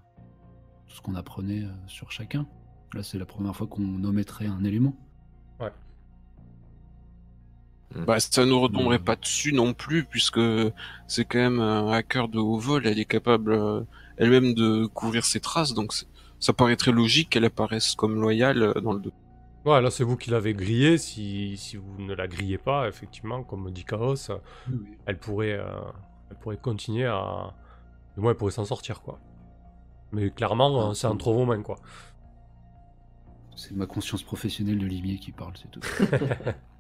tout 0.90 0.96
ce 0.96 1.00
qu'on 1.00 1.14
apprenait 1.14 1.62
euh, 1.62 1.72
sur 1.86 2.10
chacun. 2.10 2.46
Là, 2.94 3.02
c'est 3.04 3.18
la 3.18 3.24
première 3.24 3.54
fois 3.54 3.68
qu'on 3.68 4.02
omettrait 4.02 4.46
un 4.46 4.64
élément. 4.64 4.94
Ouais. 5.60 5.70
Mm. 7.94 8.04
Bah, 8.04 8.18
ça 8.18 8.44
nous 8.44 8.60
retomberait 8.60 8.98
mm. 8.98 9.04
pas 9.04 9.16
dessus 9.16 9.52
non 9.52 9.72
plus, 9.72 10.04
puisque 10.04 10.40
c'est 11.06 11.24
quand 11.24 11.38
même 11.38 11.60
un 11.60 11.92
hacker 11.92 12.28
de 12.28 12.40
haut 12.40 12.58
vol, 12.58 12.86
elle 12.86 12.98
est 12.98 13.04
capable 13.04 13.52
euh, 13.52 13.82
elle-même 14.16 14.52
de 14.54 14.86
couvrir 14.86 15.24
ses 15.24 15.38
traces, 15.38 15.74
donc 15.74 15.92
ça 16.40 16.52
paraîtrait 16.52 16.92
logique 16.92 17.30
qu'elle 17.30 17.44
apparaisse 17.44 17.94
comme 17.94 18.20
loyale 18.20 18.62
euh, 18.62 18.80
dans 18.80 18.92
le 18.92 19.00
dos. 19.00 19.12
Ouais, 19.64 19.80
là 19.80 19.90
c'est 19.90 20.04
vous 20.04 20.16
qui 20.16 20.30
l'avez 20.30 20.54
grillée, 20.54 20.98
si, 20.98 21.56
si 21.56 21.76
vous 21.76 22.00
ne 22.00 22.14
la 22.14 22.26
grillez 22.26 22.58
pas, 22.58 22.88
effectivement, 22.88 23.44
comme 23.44 23.70
dit 23.70 23.84
Chaos, 23.84 24.16
elle, 25.06 25.18
pourrait, 25.18 25.52
euh, 25.52 25.80
elle 26.30 26.36
pourrait 26.38 26.56
continuer 26.56 27.06
à... 27.06 27.54
Du 28.16 28.22
moins 28.22 28.32
elle 28.32 28.36
pourrait 28.36 28.50
s'en 28.50 28.64
sortir, 28.64 29.02
quoi. 29.02 29.20
Mais 30.12 30.30
clairement, 30.30 30.90
ah, 30.90 30.94
c'est 30.94 31.06
entre 31.06 31.32
vos 31.32 31.44
mains, 31.44 31.62
quoi. 31.62 31.78
C'est 33.56 33.72
ma 33.72 33.86
conscience 33.86 34.22
professionnelle 34.22 34.78
de 34.78 34.86
limier 34.86 35.18
qui 35.18 35.32
parle, 35.32 35.52
c'est 35.56 35.70
tout. 35.70 35.80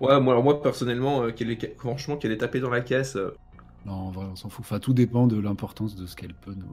Ouais, 0.00 0.20
moi, 0.20 0.40
moi 0.40 0.62
personnellement, 0.62 1.22
euh, 1.24 1.32
qu'elle 1.32 1.50
est, 1.50 1.76
franchement, 1.78 2.16
qu'elle 2.16 2.30
est 2.30 2.38
tapée 2.38 2.60
dans 2.60 2.70
la 2.70 2.80
caisse. 2.80 3.16
Euh. 3.16 3.36
Non, 3.84 4.12
on 4.16 4.36
s'en 4.36 4.48
fout. 4.48 4.64
Enfin, 4.64 4.78
tout 4.78 4.92
dépend 4.92 5.26
de 5.26 5.38
l'importance 5.40 5.96
de 5.96 6.06
ce 6.06 6.14
qu'elle 6.14 6.34
peut 6.34 6.54
nous, 6.54 6.72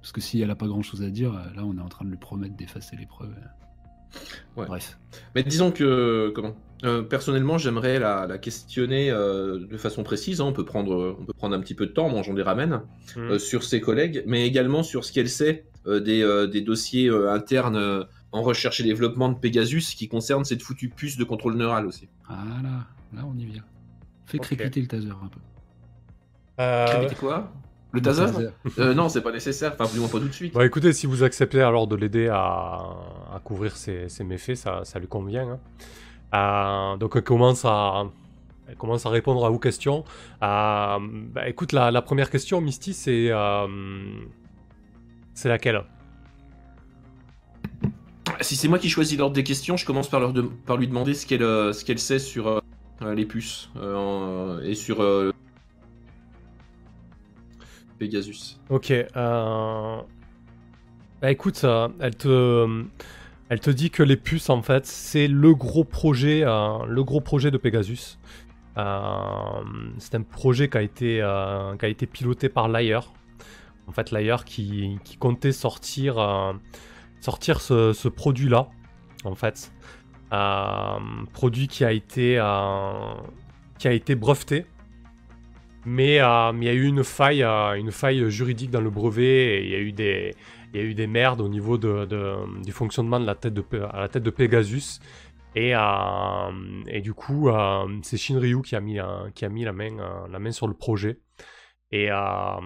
Parce 0.00 0.12
que 0.12 0.20
si 0.20 0.40
elle 0.40 0.50
a 0.50 0.54
pas 0.54 0.66
grand 0.66 0.82
chose 0.82 1.02
à 1.02 1.10
dire, 1.10 1.32
là 1.32 1.64
on 1.64 1.76
est 1.76 1.80
en 1.80 1.88
train 1.88 2.04
de 2.04 2.10
lui 2.10 2.16
promettre 2.16 2.54
d'effacer 2.54 2.96
l'épreuve. 2.96 3.34
Bref. 4.56 4.98
Mais 5.34 5.42
disons 5.42 5.70
que, 5.70 6.32
comment 6.34 6.56
euh, 6.84 7.02
Personnellement, 7.02 7.58
j'aimerais 7.58 7.98
la, 7.98 8.38
questionner 8.38 9.10
euh, 9.10 9.66
de 9.66 9.76
façon 9.76 10.02
précise. 10.02 10.40
Hein. 10.40 10.46
On, 10.46 10.52
peut 10.52 10.64
prendre, 10.64 11.16
on 11.18 11.24
peut 11.24 11.32
prendre 11.32 11.56
un 11.56 11.60
petit 11.60 11.74
peu 11.74 11.86
de 11.86 11.92
temps, 11.92 12.08
mangeant 12.08 12.34
des 12.34 12.42
ramen, 12.42 12.82
mmh. 13.16 13.20
euh, 13.20 13.38
sur 13.38 13.64
ses 13.64 13.80
collègues, 13.80 14.22
mais 14.26 14.46
également 14.46 14.82
sur 14.82 15.04
ce 15.04 15.12
qu'elle 15.12 15.28
sait 15.28 15.66
des, 15.86 16.46
des, 16.50 16.62
dossiers 16.62 17.10
internes 17.10 18.06
en 18.32 18.40
recherche 18.40 18.80
et 18.80 18.84
développement 18.84 19.28
de 19.28 19.38
Pegasus 19.38 19.94
qui 19.94 20.08
concernent 20.08 20.46
cette 20.46 20.62
foutue 20.62 20.88
puce 20.88 21.18
de 21.18 21.24
contrôle 21.24 21.56
neural 21.56 21.84
aussi. 21.84 22.08
Ah 22.26 22.42
là, 22.62 22.86
là 23.12 23.26
on 23.26 23.38
y 23.38 23.44
vient. 23.44 23.64
Fais 24.24 24.38
crépiter 24.38 24.80
le 24.80 24.86
taser 24.86 25.10
un 25.10 25.28
peu. 25.28 25.40
Crépiter 26.86 27.16
quoi? 27.16 27.52
Le 27.94 28.02
taser 28.02 28.24
euh, 28.78 28.92
Non, 28.92 29.08
c'est 29.08 29.22
pas 29.22 29.30
nécessaire, 29.30 29.74
enfin, 29.78 29.90
du 29.92 30.00
moins 30.00 30.08
pas 30.08 30.18
tout 30.18 30.28
de 30.28 30.32
suite. 30.32 30.52
Bon, 30.52 30.62
écoutez, 30.62 30.92
si 30.92 31.06
vous 31.06 31.22
acceptez 31.22 31.62
alors 31.62 31.86
de 31.86 31.94
l'aider 31.94 32.28
à, 32.28 32.96
couvrir 33.44 33.76
ses, 33.76 34.08
méfaits, 34.24 34.56
ça, 34.56 34.80
ça, 34.84 34.98
lui 34.98 35.06
convient. 35.06 35.48
Hein. 35.48 35.58
Euh, 36.34 36.96
donc, 36.96 37.12
elle 37.14 37.22
commence 37.22 37.64
à, 37.64 38.06
elle 38.68 38.76
commence 38.76 39.06
à 39.06 39.10
répondre 39.10 39.46
à 39.46 39.48
vos 39.48 39.60
questions. 39.60 40.04
Euh, 40.42 40.98
bah, 41.00 41.48
écoute, 41.48 41.72
la, 41.72 42.02
première 42.02 42.30
question, 42.30 42.60
Misty, 42.60 42.94
c'est. 42.94 43.30
c'est 45.34 45.48
laquelle? 45.48 45.82
Si 48.40 48.56
c'est 48.56 48.66
moi 48.66 48.80
qui 48.80 48.88
choisis 48.88 49.16
l'ordre 49.16 49.34
des 49.34 49.44
questions, 49.44 49.76
je 49.76 49.86
commence 49.86 50.08
par, 50.08 50.18
leur 50.18 50.32
par 50.66 50.76
lui 50.76 50.88
demander 50.88 51.14
ce 51.14 51.24
qu'elle 51.24 51.40
ce 51.40 51.84
qu'elle 51.84 52.00
sait 52.00 52.18
sur 52.18 52.60
les 53.00 53.26
puces 53.26 53.70
et 54.64 54.74
sur 54.74 55.00
Pegasus. 57.98 58.58
Ok. 58.70 58.90
Euh... 58.90 60.00
Bah 61.24 61.30
écoute, 61.30 61.62
euh, 61.64 61.88
elle 62.00 62.14
te, 62.14 62.84
elle 63.48 63.60
te 63.60 63.70
dit 63.70 63.90
que 63.90 64.02
les 64.02 64.18
puces 64.18 64.50
en 64.50 64.60
fait, 64.60 64.84
c'est 64.84 65.26
le 65.26 65.54
gros 65.54 65.82
projet, 65.82 66.42
euh, 66.44 66.84
le 66.86 67.02
gros 67.02 67.22
projet 67.22 67.50
de 67.50 67.56
Pegasus. 67.56 68.18
Euh, 68.76 69.62
c'est 69.96 70.16
un 70.16 70.22
projet 70.22 70.68
qui 70.68 70.76
a 70.76 70.82
été, 70.82 72.06
piloté 72.12 72.50
par 72.50 72.68
Layer. 72.68 73.00
En 73.86 73.92
fait, 73.92 74.10
Layer 74.10 74.36
qui, 74.44 74.98
comptait 75.18 75.52
sortir, 75.52 76.16
ce, 77.22 78.08
produit-là, 78.08 78.68
en 79.24 79.34
fait. 79.34 79.72
produit 81.32 81.68
qui 81.68 81.86
a 81.86 81.92
été 81.92 82.36
breveté 84.14 84.66
mais 85.86 86.20
euh, 86.20 86.52
il 86.54 86.64
y 86.64 86.68
a 86.68 86.72
eu 86.72 86.84
une 86.84 87.04
faille, 87.04 87.42
euh, 87.42 87.74
une 87.74 87.92
faille 87.92 88.30
juridique 88.30 88.70
dans 88.70 88.80
le 88.80 88.90
brevet 88.90 89.58
et 89.58 89.64
il 89.64 89.70
y 89.70 89.74
a 89.74 89.78
eu 89.78 89.92
des, 90.94 91.06
merdes 91.06 91.40
au 91.40 91.48
niveau 91.48 91.78
du 91.78 92.72
fonctionnement 92.72 93.20
de 93.20 93.26
la 93.26 93.34
tête 93.34 93.54
de, 93.54 93.64
à 93.90 94.00
la 94.00 94.08
tête 94.08 94.22
de 94.22 94.30
Pegasus. 94.30 95.00
Et, 95.56 95.72
euh, 95.74 97.00
du 97.00 97.14
coup, 97.14 97.48
c'est 98.02 98.16
Shinryu 98.16 98.62
qui 98.62 98.74
a 98.74 98.80
mis, 98.80 98.96
la, 98.96 99.72
main, 99.72 100.52
sur 100.52 100.66
le 100.66 100.74
projet. 100.74 101.20
Et, 101.92 102.10
en 102.10 102.60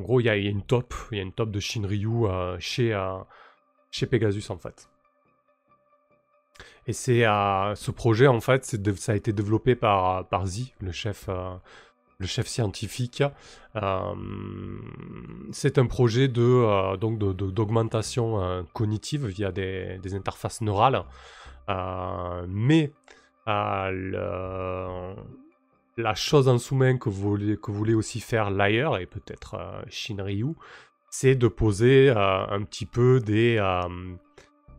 gros, 0.00 0.20
il 0.20 0.26
y, 0.26 0.28
a, 0.28 0.36
une 0.36 0.62
top, 0.62 0.94
il 1.12 1.18
y 1.18 1.20
a 1.20 1.22
une 1.22 1.32
top 1.32 1.50
de 1.50 1.60
Shinryu 1.60 2.26
chez 2.58 4.06
Pegasus 4.10 4.50
en 4.50 4.58
fait. 4.58 4.88
Et 6.86 6.92
c'est 6.92 7.26
euh, 7.26 7.74
ce 7.74 7.90
projet, 7.90 8.26
en 8.26 8.40
fait, 8.40 8.76
ça 8.96 9.12
a 9.12 9.14
été 9.14 9.32
développé 9.32 9.74
par, 9.74 10.26
par 10.28 10.46
Z, 10.46 10.72
le 10.80 10.92
chef, 10.92 11.26
euh, 11.28 11.54
le 12.18 12.26
chef 12.26 12.46
scientifique. 12.46 13.22
Euh, 13.76 14.14
c'est 15.50 15.78
un 15.78 15.86
projet 15.86 16.28
de, 16.28 16.96
donc 16.96 17.18
d'augmentation 17.18 18.66
cognitive 18.72 19.26
via 19.26 19.50
des, 19.50 19.98
des, 20.02 20.14
interfaces 20.14 20.60
neurales. 20.60 21.04
mais 22.48 22.92
la 25.96 26.14
chose 26.14 26.48
en 26.48 26.58
sous-main 26.58 26.98
que 26.98 27.08
voulait, 27.08 27.56
que 27.56 27.70
voulait 27.70 27.94
aussi 27.94 28.20
faire 28.20 28.50
Liar 28.50 28.98
et 28.98 29.06
peut-être 29.06 29.56
Shinryu, 29.88 30.54
c'est 31.10 31.34
de 31.34 31.48
poser 31.48 32.10
un 32.10 32.62
petit 32.62 32.86
peu 32.86 33.20
des 33.20 33.58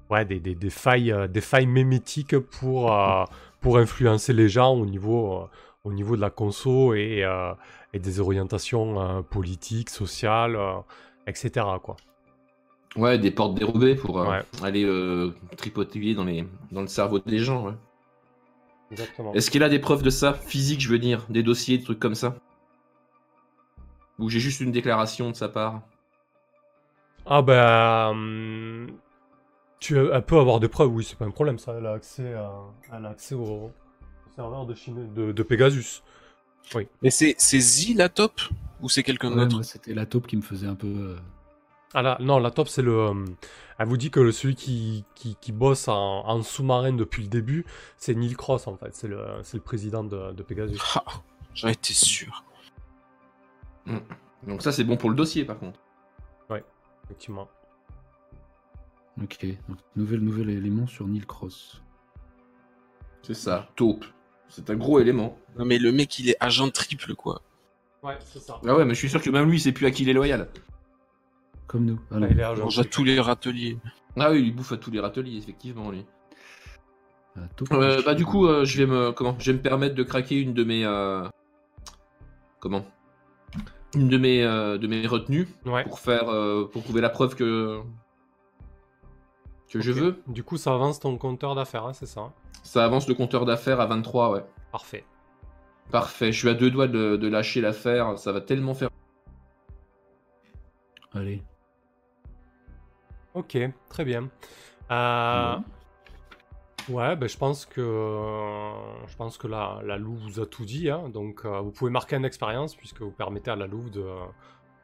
ouais, 0.10 0.26
des, 0.26 0.40
des, 0.40 0.56
des, 0.56 0.70
failles, 0.70 1.12
euh, 1.12 1.28
des 1.28 1.42
failles 1.42 1.68
mémétiques 1.68 2.38
pour, 2.38 2.94
euh, 2.94 3.24
pour 3.62 3.78
influencer 3.78 4.34
les 4.34 4.50
gens 4.50 4.74
au 4.74 4.86
niveau, 4.86 5.34
euh, 5.34 5.48
au 5.84 5.94
niveau 5.94 6.16
de 6.16 6.22
la 6.22 6.30
conso 6.30 6.94
et, 6.94 7.24
et 7.94 8.00
des 8.00 8.20
orientations 8.20 9.24
politiques, 9.24 9.92
sociales, 9.92 10.58
etc. 11.28 11.66
Quoi. 11.84 11.96
Ouais, 12.96 13.20
des 13.20 13.30
portes 13.30 13.54
dérobées 13.56 13.94
pour 13.94 14.26
aller 14.64 15.32
tripoter 15.58 16.16
dans, 16.16 16.24
les, 16.24 16.44
dans 16.72 16.82
le 16.82 16.88
cerveau 16.88 17.20
des 17.20 17.38
gens. 17.38 17.76
Est-ce 19.36 19.52
qu'il 19.52 19.62
a 19.62 19.70
des 19.70 19.78
preuves 19.78 20.02
de 20.02 20.10
ça, 20.10 20.34
physique, 20.34 20.82
je 20.82 20.90
veux 20.90 20.98
dire, 20.98 21.24
des 21.30 21.44
dossiers, 21.44 21.78
des 21.78 21.84
trucs 21.84 22.00
comme 22.00 22.16
ça? 22.16 22.36
Ou 24.18 24.30
j'ai 24.30 24.40
juste 24.40 24.62
une 24.62 24.72
déclaration 24.72 25.30
de 25.30 25.36
sa 25.36 25.50
part? 25.50 25.82
Ah 27.28 27.44
bah... 27.44 28.12
Tu, 29.80 29.98
elle 29.98 30.26
peut 30.26 30.40
avoir 30.40 30.60
des 30.60 30.68
preuves, 30.68 30.90
oui, 30.90 31.04
c'est 31.04 31.18
pas 31.18 31.26
un 31.26 31.32
problème, 31.32 31.60
ça. 31.60 31.76
Elle 31.78 31.86
a 31.86 31.94
accès, 31.94 32.34
à, 32.34 33.08
accès 33.08 33.36
au, 33.36 33.72
serveur 34.36 34.66
de, 34.66 34.74
Chine, 34.74 35.14
de, 35.14 35.44
Pegasus. 35.44 36.02
Oui. 36.74 36.88
Mais 37.02 37.10
c'est 37.10 37.36
Zi 37.38 37.94
la 37.94 38.10
top 38.10 38.42
Ou 38.82 38.90
c'est 38.90 39.04
quelqu'un 39.04 39.32
d'autre 39.32 39.64
C'était 39.64 39.94
la 39.94 40.06
top 40.06 40.28
qui 40.28 40.38
me 40.38 40.42
faisait 40.42 40.68
un 40.68 40.76
peu. 40.76 40.88
Euh, 40.88 41.18
ah 41.94 42.02
là, 42.02 42.18
non, 42.20 42.40
la 42.40 42.52
top, 42.52 42.68
c'est 42.68 42.82
le. 42.82 42.98
Euh, 42.98 43.26
elle 43.78 43.88
vous 43.88 43.98
dit 43.98 44.10
que 44.10 44.32
celui 44.32 44.56
qui, 44.56 45.06
qui, 45.16 45.38
qui 45.40 45.52
bosse 45.52 45.88
en, 45.88 46.42
sous-marin 46.42 46.94
depuis 46.94 47.24
le 47.24 47.30
début, 47.30 47.66
c'est 47.98 48.16
Neil 48.16 48.34
Cross 48.34 48.68
en 48.68 48.78
fait. 48.78 48.96
C'est 48.96 49.08
le, 49.08 49.22
le 49.54 49.60
président 49.60 50.04
de, 50.04 50.32
de 50.32 50.44
Pegasus. 50.44 50.80
Ah, 50.96 51.04
J'en 51.54 51.70
étais 51.70 51.94
sûr. 51.94 52.44
Hmm. 53.86 54.00
Donc, 54.48 54.62
ça, 54.62 54.72
c'est 54.72 54.84
bon 54.84 54.98
pour 54.98 55.10
le 55.10 55.16
dossier 55.16 55.46
par 55.46 55.58
contre. 55.58 55.80
Ouais, 56.50 56.64
effectivement. 57.06 57.48
Ok, 59.22 59.46
donc 59.70 59.78
nouvel, 59.96 60.20
nouvel 60.20 60.50
élément 60.50 60.88
sur 60.88 61.08
Neil 61.08 61.26
Cross. 61.26 61.82
C'est 63.22 63.34
ça, 63.34 63.70
taupe. 63.76 64.06
C'est 64.50 64.70
un 64.70 64.76
gros 64.76 65.00
élément. 65.00 65.38
Non 65.58 65.66
mais 65.66 65.78
le 65.80 65.92
mec 65.92 66.20
il 66.20 66.30
est 66.30 66.38
agent 66.40 66.70
triple 66.70 67.16
quoi. 67.16 67.42
Ouais, 68.04 68.18
c'est 68.20 68.40
ça. 68.40 68.60
Ah 68.68 68.76
ouais, 68.76 68.86
mais 68.86 68.94
je 68.94 69.00
suis 69.00 69.10
sûr 69.10 69.22
que 69.22 69.30
même 69.30 69.50
lui 69.50 69.58
il 69.58 69.62
sait 69.62 69.72
plus 69.72 69.86
à 69.86 69.92
qui 69.92 70.04
il 70.04 70.10
est 70.10 70.14
loyal. 70.14 70.50
Comme 71.68 71.86
nous. 71.86 72.00
Ah, 72.12 72.18
il 72.30 72.40
est 72.40 72.44
agent 72.44 72.64
mange 72.64 72.80
à 72.80 72.84
tous 72.84 73.04
les 73.04 73.20
râteliers. 73.20 73.78
Ah 74.18 74.32
oui, 74.32 74.44
il 74.46 74.56
bouffe 74.56 74.72
à 74.72 74.78
tous 74.78 74.92
les 74.92 75.00
râteliers, 75.00 75.38
effectivement 75.38 75.90
lui. 75.92 76.06
Ah, 77.38 77.42
euh, 77.74 78.02
bah 78.04 78.16
du 78.16 78.26
coup, 78.26 78.48
euh, 78.48 78.64
je 78.64 78.78
vais 78.78 78.86
me 78.86 79.12
comment 79.12 79.36
Je 79.40 79.52
vais 79.52 79.58
me 79.58 79.62
permettre 79.62 79.96
de 79.96 80.04
craquer 80.04 80.40
une 80.40 80.54
de 80.54 80.64
mes 80.64 80.86
euh, 80.86 81.28
comment 82.60 82.86
Une 83.96 84.08
de 84.08 84.18
mes 84.18 84.42
de 84.44 84.88
mes 84.88 85.08
retenues 85.08 85.48
pour 85.64 86.00
faire 86.00 86.26
pour 86.72 86.84
prouver 86.84 87.02
la 87.02 87.10
preuve 87.10 87.36
que 87.36 87.82
que 89.68 89.82
je 89.82 89.92
veux. 89.92 90.22
Du 90.28 90.44
coup, 90.44 90.58
ça 90.58 90.74
avance 90.74 91.00
ton 91.00 91.18
compteur 91.18 91.56
d'affaires, 91.56 91.86
hein, 91.86 91.94
c'est 91.94 92.06
ça 92.06 92.32
Ça 92.64 92.84
avance 92.84 93.08
le 93.08 93.16
compteur 93.16 93.46
d'affaires 93.46 93.80
à 93.80 93.86
23, 93.86 94.32
ouais. 94.32 94.46
Parfait. 94.72 95.06
Parfait, 95.92 96.32
je 96.32 96.40
suis 96.40 96.50
à 96.50 96.54
deux 96.54 96.72
doigts 96.72 96.88
de, 96.88 97.28
lâcher 97.28 97.62
l'affaire, 97.62 98.18
ça 98.18 98.32
va 98.32 98.42
tellement 98.42 98.74
faire. 98.74 98.90
Allez. 101.14 101.44
Ok, 103.34 103.58
très 103.90 104.06
bien. 104.06 104.30
Euh... 104.92 105.58
Ouais, 106.88 107.16
ben 107.16 107.28
je 107.28 107.36
pense 107.36 107.66
que 107.66 107.82
je 109.08 109.16
pense 109.16 109.40
que 109.40 109.48
la, 109.48 109.82
la 109.84 109.98
louve 109.98 110.20
vous 110.20 110.40
a 110.40 110.46
tout 110.46 110.66
dit, 110.66 110.92
hein, 110.92 111.10
donc 111.10 111.42
euh, 111.44 111.60
vous 111.62 111.72
pouvez 111.72 111.90
marquer 111.90 112.16
une 112.16 112.26
expérience 112.26 112.76
puisque 112.76 113.02
vous 113.02 113.12
permettez 113.12 113.50
à 113.50 113.56
la 113.56 113.66
louve 113.66 113.90
de, 113.90 114.06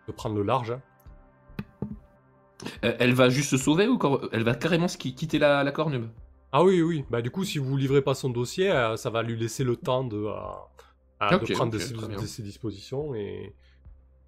de 0.08 0.12
prendre 0.12 0.36
le 0.36 0.42
large. 0.42 0.72
Hein. 0.72 0.82
Euh, 2.84 2.96
elle 3.00 3.14
va 3.14 3.30
juste 3.30 3.50
se 3.50 3.58
sauver 3.58 3.88
ou 3.88 4.00
elle 4.32 4.44
va 4.44 4.56
carrément 4.56 4.88
quitter 4.88 5.40
la, 5.40 5.64
la 5.64 5.72
cornube? 5.72 6.08
Ah 6.52 6.64
oui, 6.64 6.82
oui. 6.82 7.06
Bah, 7.10 7.22
du 7.22 7.32
coup, 7.32 7.44
si 7.44 7.58
vous 7.58 7.78
livrez 7.78 8.02
pas 8.02 8.14
son 8.14 8.30
dossier, 8.30 8.72
euh, 8.72 8.98
ça 8.98 9.10
va 9.10 9.24
lui 9.24 9.38
laisser 9.38 9.64
le 9.64 9.76
temps 9.76 10.04
de, 10.04 10.18
euh, 10.18 10.34
prendre 11.20 11.78
ses, 11.78 12.44
dispositions 12.44 13.16
et, 13.16 13.56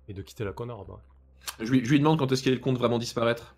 de 0.07 0.21
quitter 0.21 0.43
la 0.43 0.53
cornube. 0.53 0.77
Je, 1.59 1.71
lui, 1.71 1.99
demande 1.99 2.19
quand 2.19 2.31
est-ce 2.31 2.43
qu'elle 2.43 2.61
compte 2.61 2.77
vraiment 2.77 2.99
disparaître. 2.99 3.57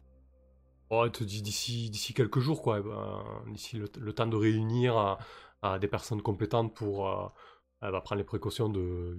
Oh, 0.89 1.03
elle 1.05 1.11
te 1.11 1.23
dit 1.23 1.41
d'ici, 1.41 1.89
d'ici 1.89 2.13
quelques 2.13 2.39
jours, 2.39 2.61
quoi. 2.61 2.81
Ben, 2.81 3.23
d'ici 3.51 3.77
le, 3.77 4.13
temps 4.13 4.27
de 4.27 4.35
réunir 4.35 5.17
à, 5.61 5.79
des 5.79 5.87
personnes 5.87 6.21
compétentes 6.21 6.73
pour. 6.73 7.33
elle 7.81 7.91
va 7.91 8.01
prendre 8.01 8.19
les 8.19 8.25
précautions 8.25 8.69
de, 8.69 9.17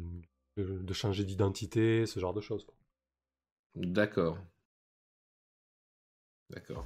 de 0.56 0.92
changer 0.92 1.24
d'identité, 1.24 2.06
ce 2.06 2.18
genre 2.18 2.34
de 2.34 2.40
choses. 2.40 2.66
D'accord. 3.76 4.38
D'accord. 6.50 6.84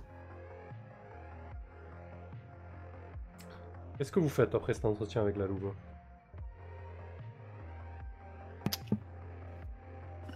Qu'est-ce 3.99 4.13
que 4.13 4.21
vous 4.21 4.31
faites 4.31 4.55
après 4.55 4.73
cet 4.73 4.85
entretien 4.87 5.21
avec 5.21 5.37
la 5.37 5.47
louve? 5.47 5.73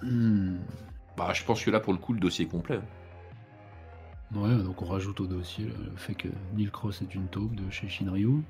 Hmm. 0.03 0.59
Bah, 1.16 1.33
je 1.33 1.45
pense 1.45 1.64
que 1.64 1.70
là, 1.70 1.81
pour 1.81 1.93
le 1.93 1.99
coup, 1.99 2.12
le 2.12 2.20
dossier 2.20 2.45
est 2.45 2.49
complet. 2.49 2.79
Ouais, 4.35 4.57
donc 4.57 4.83
on 4.83 4.87
rajoute 4.87 5.20
au 5.20 5.27
dossier 5.27 5.66
le 5.66 5.97
fait 5.97 6.14
que 6.14 6.29
Neil 6.55 6.70
Cross 6.70 7.03
est 7.03 7.14
une 7.14 7.29
taupe 7.29 7.55
de 7.55 7.70
chez 7.70 7.89
Shinryu. 7.89 8.43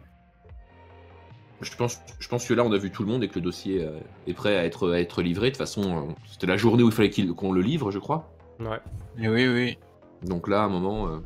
Je 1.61 1.77
pense, 1.77 2.01
je 2.19 2.29
pense 2.29 2.47
que 2.47 2.55
là, 2.55 2.65
on 2.65 2.73
a 2.73 2.79
vu 2.79 2.91
tout 2.91 3.05
le 3.05 3.09
monde 3.09 3.23
et 3.23 3.29
que 3.29 3.37
le 3.37 3.43
dossier 3.43 3.85
euh, 3.85 4.01
est 4.27 4.35
prêt 4.35 4.57
à 4.57 4.65
être, 4.65 4.93
à 4.93 5.01
être 5.01 5.23
livré. 5.23 5.49
De 5.49 5.51
toute 5.51 5.59
façon, 5.59 6.09
euh, 6.09 6.13
c'était 6.27 6.47
la 6.47 6.57
journée 6.57 6.83
où 6.83 6.89
il 6.89 6.93
fallait 6.93 7.11
qu'on 7.11 7.53
le 7.53 7.61
livre, 7.61 7.91
je 7.91 7.99
crois. 7.99 8.33
Ouais. 8.59 8.81
Et 9.19 9.29
oui, 9.29 9.47
oui. 9.47 9.79
Donc 10.25 10.49
là, 10.49 10.63
à 10.63 10.65
un 10.65 10.69
moment. 10.69 11.09
Euh, 11.09 11.19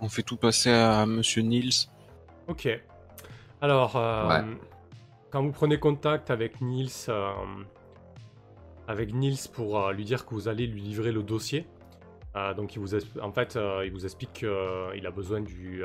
on 0.00 0.08
fait 0.08 0.22
tout 0.22 0.36
passer 0.36 0.70
à 0.70 1.06
Monsieur 1.06 1.42
Niels. 1.42 1.88
Ok. 2.48 2.68
Alors, 3.60 3.92
quand 5.30 5.42
vous 5.42 5.52
prenez 5.52 5.78
contact 5.78 6.30
avec 6.30 6.60
Niels, 6.60 6.90
avec 8.86 9.14
Niels 9.14 9.38
pour 9.52 9.90
lui 9.92 10.04
dire 10.04 10.26
que 10.26 10.34
vous 10.34 10.48
allez 10.48 10.66
lui 10.66 10.82
livrer 10.82 11.10
le 11.10 11.22
dossier, 11.22 11.66
donc 12.56 12.74
il 12.74 12.80
vous 12.80 12.94
en 13.22 13.32
fait, 13.32 13.58
il 13.84 13.92
vous 13.92 14.04
explique 14.04 14.32
qu'il 14.34 15.06
a 15.06 15.10
besoin 15.10 15.40
du 15.40 15.84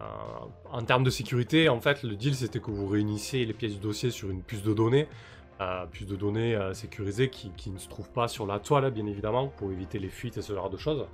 euh, 0.00 0.06
en 0.72 0.82
termes 0.82 1.04
de 1.04 1.10
sécurité, 1.10 1.68
en 1.68 1.80
fait, 1.80 2.02
le 2.02 2.16
deal 2.16 2.34
c'était 2.34 2.60
que 2.60 2.70
vous 2.70 2.86
réunissiez 2.86 3.44
les 3.44 3.52
pièces 3.52 3.74
du 3.74 3.80
dossier 3.80 4.10
sur 4.10 4.30
une 4.30 4.42
puce 4.42 4.62
de 4.62 4.72
données, 4.72 5.08
euh, 5.60 5.86
puce 5.86 6.06
de 6.06 6.16
données 6.16 6.54
euh, 6.54 6.74
sécurisée 6.74 7.30
qui, 7.30 7.70
ne 7.70 7.78
se 7.78 7.88
trouve 7.88 8.08
pas 8.10 8.28
sur 8.28 8.46
la 8.46 8.58
toile, 8.58 8.90
bien 8.90 9.06
évidemment, 9.06 9.48
pour 9.48 9.70
éviter 9.70 9.98
les 9.98 10.08
fuites 10.08 10.36
et 10.36 10.42
ce 10.42 10.54
genre 10.54 10.70
de 10.70 10.76
choses. 10.76 11.06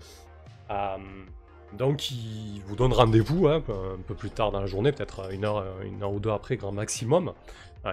donc, 1.73 2.11
il 2.11 2.63
vous 2.67 2.77
donne 2.77 2.93
rendez-vous 2.93 3.49
hein, 3.49 3.63
un 3.69 4.03
peu 4.07 4.15
plus 4.15 4.31
tard 4.31 4.53
dans 4.53 4.61
la 4.61 4.67
journée, 4.67 4.93
peut-être 4.93 5.33
une 5.33 5.45
heure, 5.45 5.65
une 5.85 6.03
heure 6.03 6.13
ou 6.13 6.21
deux 6.21 6.31
après, 6.31 6.57
grand 6.57 6.73
maximum. 6.73 7.33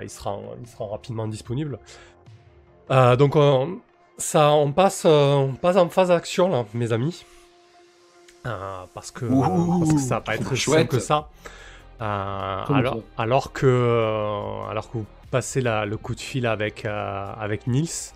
il, 0.01 0.09
sera, 0.09 0.39
il 0.59 0.67
sera 0.67 0.87
rapidement 0.87 1.27
disponible. 1.27 1.79
donc, 2.89 3.35
ça, 4.17 4.51
on, 4.51 4.71
passe, 4.71 5.05
on 5.05 5.55
passe 5.59 5.77
en 5.77 5.89
phase 5.89 6.09
d'action, 6.09 6.49
là, 6.49 6.65
mes 6.73 6.93
amis. 6.93 7.25
Euh, 8.45 8.83
parce, 8.93 9.11
que, 9.11 9.25
ça 9.97 10.15
va 10.15 10.21
pas 10.21 10.35
être 10.35 10.53
chouette 10.55 10.89
que 10.89 10.99
ça. 10.99 11.29
Euh, 12.01 12.63
alors, 12.65 12.99
alors, 13.17 13.53
que, 13.53 13.65
euh, 13.65 14.69
alors 14.69 14.89
que 14.89 14.97
vous 14.97 15.05
passez 15.31 15.61
le 15.61 15.95
coup 15.95 16.15
de 16.15 16.19
fil 16.19 16.45
avec, 16.45 16.85
avec 16.85 17.67
Nils 17.67 18.13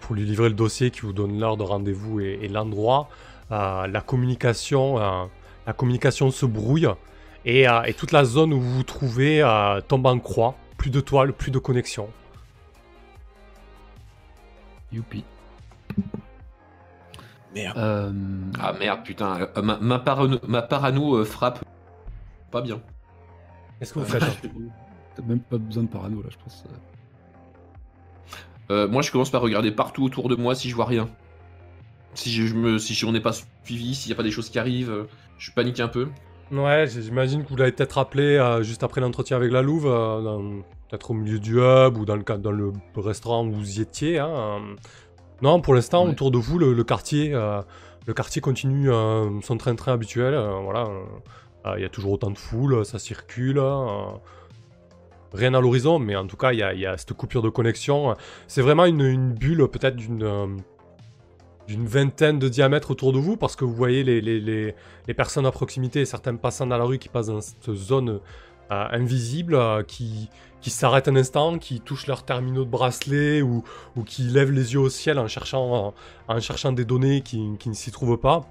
pour 0.00 0.14
lui 0.14 0.24
livrer 0.24 0.48
le 0.48 0.54
dossier 0.54 0.90
qui 0.90 1.00
vous 1.00 1.12
donne 1.12 1.40
l'heure 1.40 1.56
de 1.56 1.64
rendez-vous 1.64 2.20
et, 2.20 2.48
l'endroit, 2.48 3.08
la, 3.50 4.02
communication, 4.06 4.98
la 5.66 5.72
communication 5.72 6.30
se 6.30 6.46
brouille 6.46 6.88
et, 7.44 7.62
et, 7.64 7.94
toute 7.94 8.12
la 8.12 8.24
zone 8.24 8.52
où 8.52 8.60
vous 8.60 8.74
vous 8.76 8.82
trouvez 8.84 9.42
tombe 9.88 10.06
en 10.06 10.18
croix. 10.18 10.54
Plus 10.76 10.90
de 10.90 11.00
toile, 11.00 11.32
plus 11.32 11.50
de 11.50 11.58
connexion. 11.58 12.08
Youpi. 14.92 15.24
Merde. 17.54 17.78
Euh, 17.78 18.12
ah 18.58 18.72
merde, 18.78 19.00
putain. 19.04 19.48
Euh, 19.56 19.62
ma, 19.62 19.98
parano, 19.98 20.38
ma 20.46 20.62
parano 20.62 21.16
euh, 21.16 21.24
frappe 21.24 21.64
pas 22.52 22.62
bien. 22.62 22.80
Est-ce 23.80 23.92
que 23.92 23.98
vous 23.98 24.04
faites 24.04 24.22
T'as 25.16 25.22
même 25.24 25.40
pas 25.40 25.58
besoin 25.58 25.82
de 25.82 25.88
parano 25.88 26.22
là, 26.22 26.28
je 26.30 26.36
pense. 26.42 26.64
moi, 28.90 29.02
je 29.02 29.10
commence 29.10 29.30
par 29.30 29.42
regarder 29.42 29.72
partout 29.72 30.04
autour 30.04 30.28
de 30.28 30.36
moi 30.36 30.54
si 30.54 30.70
je 30.70 30.76
vois 30.76 30.86
rien. 30.86 31.08
Si 32.14 32.30
je, 32.32 32.54
me, 32.54 32.78
si 32.78 33.04
on 33.04 33.12
n'est 33.12 33.20
pas 33.20 33.32
suivi, 33.64 33.94
s'il 33.94 34.10
n'y 34.10 34.14
a 34.14 34.16
pas 34.16 34.22
des 34.22 34.30
choses 34.30 34.48
qui 34.48 34.58
arrivent, 34.58 35.06
je 35.38 35.50
panique 35.50 35.80
un 35.80 35.88
peu. 35.88 36.08
Ouais, 36.52 36.86
j'imagine 36.86 37.42
que 37.44 37.48
vous 37.48 37.56
l'avez 37.56 37.72
peut-être 37.72 37.98
appelé 37.98 38.38
juste 38.62 38.82
après 38.84 39.00
l'entretien 39.00 39.36
avec 39.36 39.50
la 39.50 39.62
Louve, 39.62 39.84
peut-être 40.88 41.10
au 41.10 41.14
milieu 41.14 41.38
du 41.38 41.58
hub 41.58 41.98
ou 41.98 42.04
dans 42.04 42.16
le, 42.16 42.22
dans 42.38 42.52
le 42.52 42.72
restaurant 42.96 43.44
où 43.46 43.52
vous 43.52 43.78
y 43.78 43.82
étiez. 43.82 44.18
Hein, 44.18 44.60
non, 45.42 45.60
pour 45.60 45.74
l'instant, 45.74 46.06
autour 46.06 46.30
de 46.30 46.38
vous, 46.38 46.56
le, 46.56 46.84
quartier, 46.84 47.34
euh, 47.34 47.60
le 48.06 48.14
quartier 48.14 48.40
continue 48.40 48.90
euh, 48.90 49.40
son 49.42 49.56
train-train 49.56 49.92
habituel. 49.92 50.34
Euh, 50.34 50.60
voilà, 50.62 50.88
il 51.76 51.82
y 51.82 51.84
a 51.84 51.88
toujours 51.88 52.12
autant 52.12 52.30
de 52.30 52.38
foule, 52.38 52.84
ça 52.84 52.98
circule. 52.98 53.60
rien 55.32 55.54
à 55.54 55.60
l'horizon, 55.60 55.98
mais 55.98 56.16
en 56.16 56.26
tout 56.26 56.36
cas, 56.36 56.52
il 56.52 56.58
y, 56.58 56.86
a 56.86 56.96
cette 56.96 57.12
coupure 57.12 57.42
de 57.42 57.48
connexion. 57.48 58.16
C'est 58.46 58.62
vraiment 58.62 58.84
une, 58.84 59.32
bulle, 59.32 59.68
peut-être 59.68 59.96
d'une 59.96 60.62
d'une 61.68 61.86
vingtaine 61.86 62.40
de 62.40 62.48
diamètres 62.48 62.90
autour 62.90 63.12
de 63.12 63.18
vous, 63.18 63.36
parce 63.36 63.54
que 63.54 63.64
vous 63.64 63.72
voyez 63.72 64.02
les, 64.02 64.74
personnes 65.14 65.46
à 65.46 65.52
proximité, 65.52 66.04
certains 66.04 66.34
passants 66.36 66.66
dans 66.66 66.76
la 66.76 66.84
rue 66.84 66.98
qui 66.98 67.08
passent 67.08 67.28
dans 67.28 67.40
cette 67.40 67.72
zone 67.72 68.20
invisible, 68.70 69.84
qui, 69.86 70.28
s'arrêtent 70.60 71.08
un 71.08 71.16
instant, 71.16 71.58
qui 71.58 71.80
touchent 71.80 72.06
leurs 72.06 72.24
terminaux 72.24 72.64
de 72.64 72.70
bracelet 72.70 73.42
ou, 73.42 73.62
qui 74.04 74.22
lèvent 74.22 74.52
les 74.52 74.74
yeux 74.74 74.80
au 74.80 74.90
ciel 74.90 75.18
en 75.18 75.28
cherchant, 75.28 75.94
des 76.72 76.84
données 76.84 77.22
qui 77.22 77.38
ne 77.40 77.74
s'y 77.74 77.92
trouvent 77.92 78.18
pas. 78.18 78.42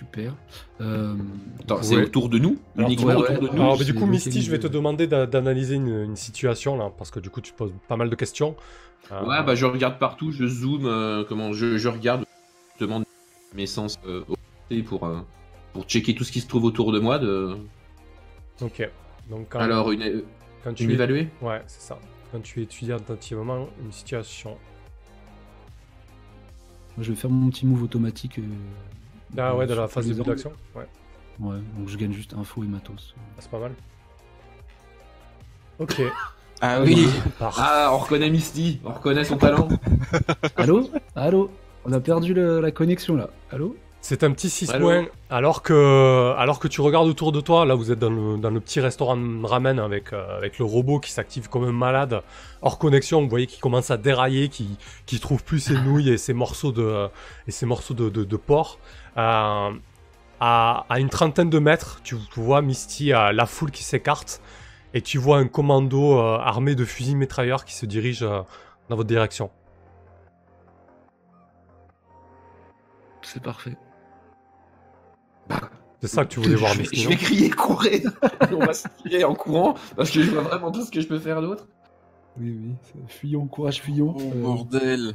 Super. 0.00 0.34
Euh, 0.80 1.14
c'est 1.82 1.96
autour 1.96 2.30
de 2.30 2.38
nous 2.38 2.56
Uniquement 2.74 3.16
autour 3.16 3.38
de 3.38 3.48
nous 3.48 3.62
alors, 3.62 3.76
du 3.76 3.92
coup, 3.92 4.06
Misty, 4.06 4.40
je 4.40 4.50
vais 4.50 4.58
te 4.58 4.66
demander 4.66 5.06
d'analyser 5.06 5.74
une, 5.74 6.16
situation 6.16 6.74
là, 6.78 6.90
parce 6.96 7.10
que 7.10 7.20
du 7.20 7.28
coup, 7.28 7.42
tu 7.42 7.52
poses 7.52 7.74
pas 7.86 7.96
mal 7.96 8.08
de 8.08 8.14
questions. 8.14 8.56
Euh, 9.12 9.22
ouais, 9.26 9.42
bah 9.44 9.54
je 9.54 9.66
regarde 9.66 9.98
partout, 9.98 10.32
je 10.32 10.46
zoome, 10.46 10.86
euh, 10.86 11.22
comment, 11.28 11.52
je, 11.52 11.76
je, 11.76 11.88
regarde, 11.88 12.24
je 12.78 12.84
demande 12.86 13.04
mes 13.54 13.66
sens 13.66 13.98
pour, 14.86 15.10
pour 15.74 15.84
checker 15.84 16.14
tout 16.14 16.24
ce 16.24 16.32
qui 16.32 16.40
se 16.40 16.48
trouve 16.48 16.64
autour 16.64 16.92
de 16.92 16.98
moi. 16.98 17.18
De... 17.18 17.58
Ok. 18.62 18.88
Alors, 19.52 19.92
une, 19.92 20.22
quand 20.64 20.72
tu 20.72 20.90
évaluée 20.90 21.28
Ouais, 21.42 21.62
c'est 21.66 21.82
ça. 21.82 21.98
Quand 22.32 22.40
tu 22.40 22.62
étudies 22.62 22.92
attentivement 22.92 23.68
une 23.84 23.92
situation. 23.92 24.56
je 26.96 27.10
vais 27.10 27.16
faire 27.16 27.30
mon 27.30 27.50
petit 27.50 27.66
move 27.66 27.82
automatique. 27.82 28.40
Ah 29.38 29.54
ouais, 29.54 29.66
dans 29.66 29.76
la 29.76 29.88
phase 29.88 30.06
de 30.08 30.22
d'action 30.22 30.52
Ouais. 30.74 30.86
Ouais, 31.40 31.56
donc 31.78 31.88
je 31.88 31.96
gagne 31.96 32.12
juste 32.12 32.34
info 32.34 32.62
et 32.64 32.66
matos. 32.66 33.14
Ah, 33.16 33.38
c'est 33.38 33.50
pas 33.50 33.58
mal. 33.58 33.72
Ok. 35.78 36.02
ah 36.60 36.82
oui 36.82 37.08
Ah, 37.40 37.90
on 37.92 37.98
reconnaît 37.98 38.30
Misty, 38.30 38.80
on 38.84 38.92
reconnaît 38.92 39.24
son 39.24 39.36
talent. 39.36 39.68
Allô? 40.56 40.90
Allô? 41.14 41.50
On 41.86 41.92
a 41.92 42.00
perdu 42.00 42.34
la 42.34 42.70
connexion 42.70 43.16
là. 43.16 43.30
Allô? 43.50 43.76
C'est 44.00 44.24
un 44.24 44.32
petit 44.32 44.48
6 44.48 44.72
points. 44.78 45.06
Alors 45.28 45.62
que, 45.62 46.34
alors 46.38 46.58
que 46.58 46.68
tu 46.68 46.80
regardes 46.80 47.06
autour 47.06 47.32
de 47.32 47.40
toi, 47.40 47.66
là 47.66 47.74
vous 47.74 47.92
êtes 47.92 47.98
dans 47.98 48.10
le, 48.10 48.38
dans 48.38 48.50
le 48.50 48.60
petit 48.60 48.80
restaurant 48.80 49.16
de 49.16 49.46
ramen 49.46 49.78
avec, 49.78 50.12
euh, 50.12 50.36
avec 50.36 50.58
le 50.58 50.64
robot 50.64 51.00
qui 51.00 51.12
s'active 51.12 51.48
comme 51.48 51.64
un 51.64 51.72
malade, 51.72 52.22
hors 52.62 52.78
connexion, 52.78 53.20
vous 53.20 53.28
voyez 53.28 53.46
qu'il 53.46 53.60
commence 53.60 53.90
à 53.90 53.98
dérailler, 53.98 54.48
qui 54.48 54.78
qui 55.06 55.20
trouve 55.20 55.44
plus 55.44 55.60
ses 55.60 55.74
nouilles 55.74 56.10
et 56.10 56.18
ses 56.18 56.32
morceaux 56.32 56.72
de, 56.72 57.08
et 57.46 57.50
ses 57.50 57.66
morceaux 57.66 57.94
de, 57.94 58.08
de, 58.08 58.36
porc. 58.36 58.78
Euh, 59.16 59.70
à, 60.40 60.86
à, 60.88 60.98
une 60.98 61.10
trentaine 61.10 61.50
de 61.50 61.58
mètres, 61.58 62.00
tu, 62.02 62.16
vois 62.34 62.62
Misty, 62.62 63.12
à 63.12 63.32
la 63.32 63.44
foule 63.44 63.70
qui 63.70 63.84
s'écarte, 63.84 64.40
et 64.94 65.02
tu 65.02 65.18
vois 65.18 65.36
un 65.36 65.46
commando 65.46 66.18
euh, 66.18 66.38
armé 66.38 66.74
de 66.74 66.86
fusils 66.86 67.16
mitrailleurs 67.16 67.66
qui 67.66 67.74
se 67.74 67.84
dirige 67.84 68.20
dans 68.20 68.96
votre 68.96 69.04
direction. 69.08 69.50
C'est 73.22 73.42
parfait. 73.42 73.76
C'est 76.00 76.08
ça 76.08 76.24
que 76.24 76.30
tu 76.30 76.40
voulais 76.40 76.54
voir, 76.54 76.72
mais 76.76 76.84
Je 76.92 77.08
vais 77.08 77.16
crier, 77.16 77.50
courir 77.50 78.10
On 78.52 78.64
va 78.64 78.72
se 78.72 78.88
tirer 79.02 79.24
en 79.24 79.34
courant, 79.34 79.74
parce 79.96 80.10
que 80.10 80.22
je 80.22 80.30
vois 80.30 80.42
vraiment 80.42 80.72
pas 80.72 80.82
ce 80.82 80.90
que 80.90 81.00
je 81.00 81.06
peux 81.06 81.18
faire 81.18 81.42
d'autre. 81.42 81.66
Oui, 82.38 82.56
oui, 82.58 82.74
fuyons, 83.08 83.46
courage, 83.46 83.82
fuyons. 83.82 84.14
Oh, 84.16 84.32
euh, 84.34 84.42
bordel 84.42 85.14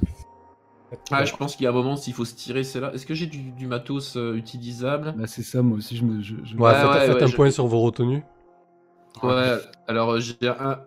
ah, 1.11 1.25
je 1.25 1.35
pense 1.35 1.55
qu'il 1.55 1.63
y 1.63 1.67
a 1.67 1.71
un 1.71 1.73
moment, 1.73 1.95
s'il 1.95 2.13
faut 2.13 2.25
se 2.25 2.35
tirer, 2.35 2.63
c'est 2.63 2.79
là. 2.79 2.93
Est-ce 2.93 3.05
que 3.05 3.13
j'ai 3.13 3.25
du, 3.25 3.67
matos 3.67 4.15
euh, 4.15 4.35
utilisable? 4.35 5.13
Bah, 5.17 5.27
C'est 5.27 5.43
ça, 5.43 5.61
moi 5.61 5.77
aussi, 5.77 5.97
je 5.97 6.03
me. 6.03 6.21
Je, 6.21 6.35
Ouais, 6.57 6.73
faites, 6.73 7.21
un 7.21 7.29
point 7.29 7.51
sur 7.51 7.67
vos 7.67 7.81
retenues. 7.81 8.23
Ouais, 9.23 9.57
alors 9.87 10.19
j'ai 10.19 10.35
un. 10.43 10.79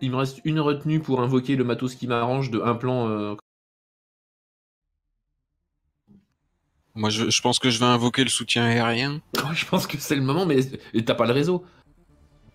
Il 0.00 0.10
me 0.10 0.16
reste 0.16 0.40
une 0.44 0.58
retenue 0.58 1.00
pour 1.00 1.20
invoquer 1.20 1.54
le 1.54 1.64
matos 1.64 1.94
qui 1.94 2.08
m'arrange 2.08 2.50
de 2.50 2.60
un 2.60 2.74
plan 2.74 3.08
euh, 3.08 3.36
Moi, 6.94 7.10
je, 7.10 7.40
pense 7.40 7.58
que 7.58 7.70
je 7.70 7.78
vais 7.78 7.86
invoquer 7.86 8.22
le 8.22 8.30
soutien 8.30 8.64
aérien. 8.64 9.20
je 9.54 9.64
pense 9.64 9.86
que 9.86 9.96
c'est 9.98 10.16
le 10.16 10.22
moment, 10.22 10.44
mais 10.44 10.60
t'as 11.04 11.14
pas 11.14 11.26
le 11.26 11.32
réseau. 11.32 11.64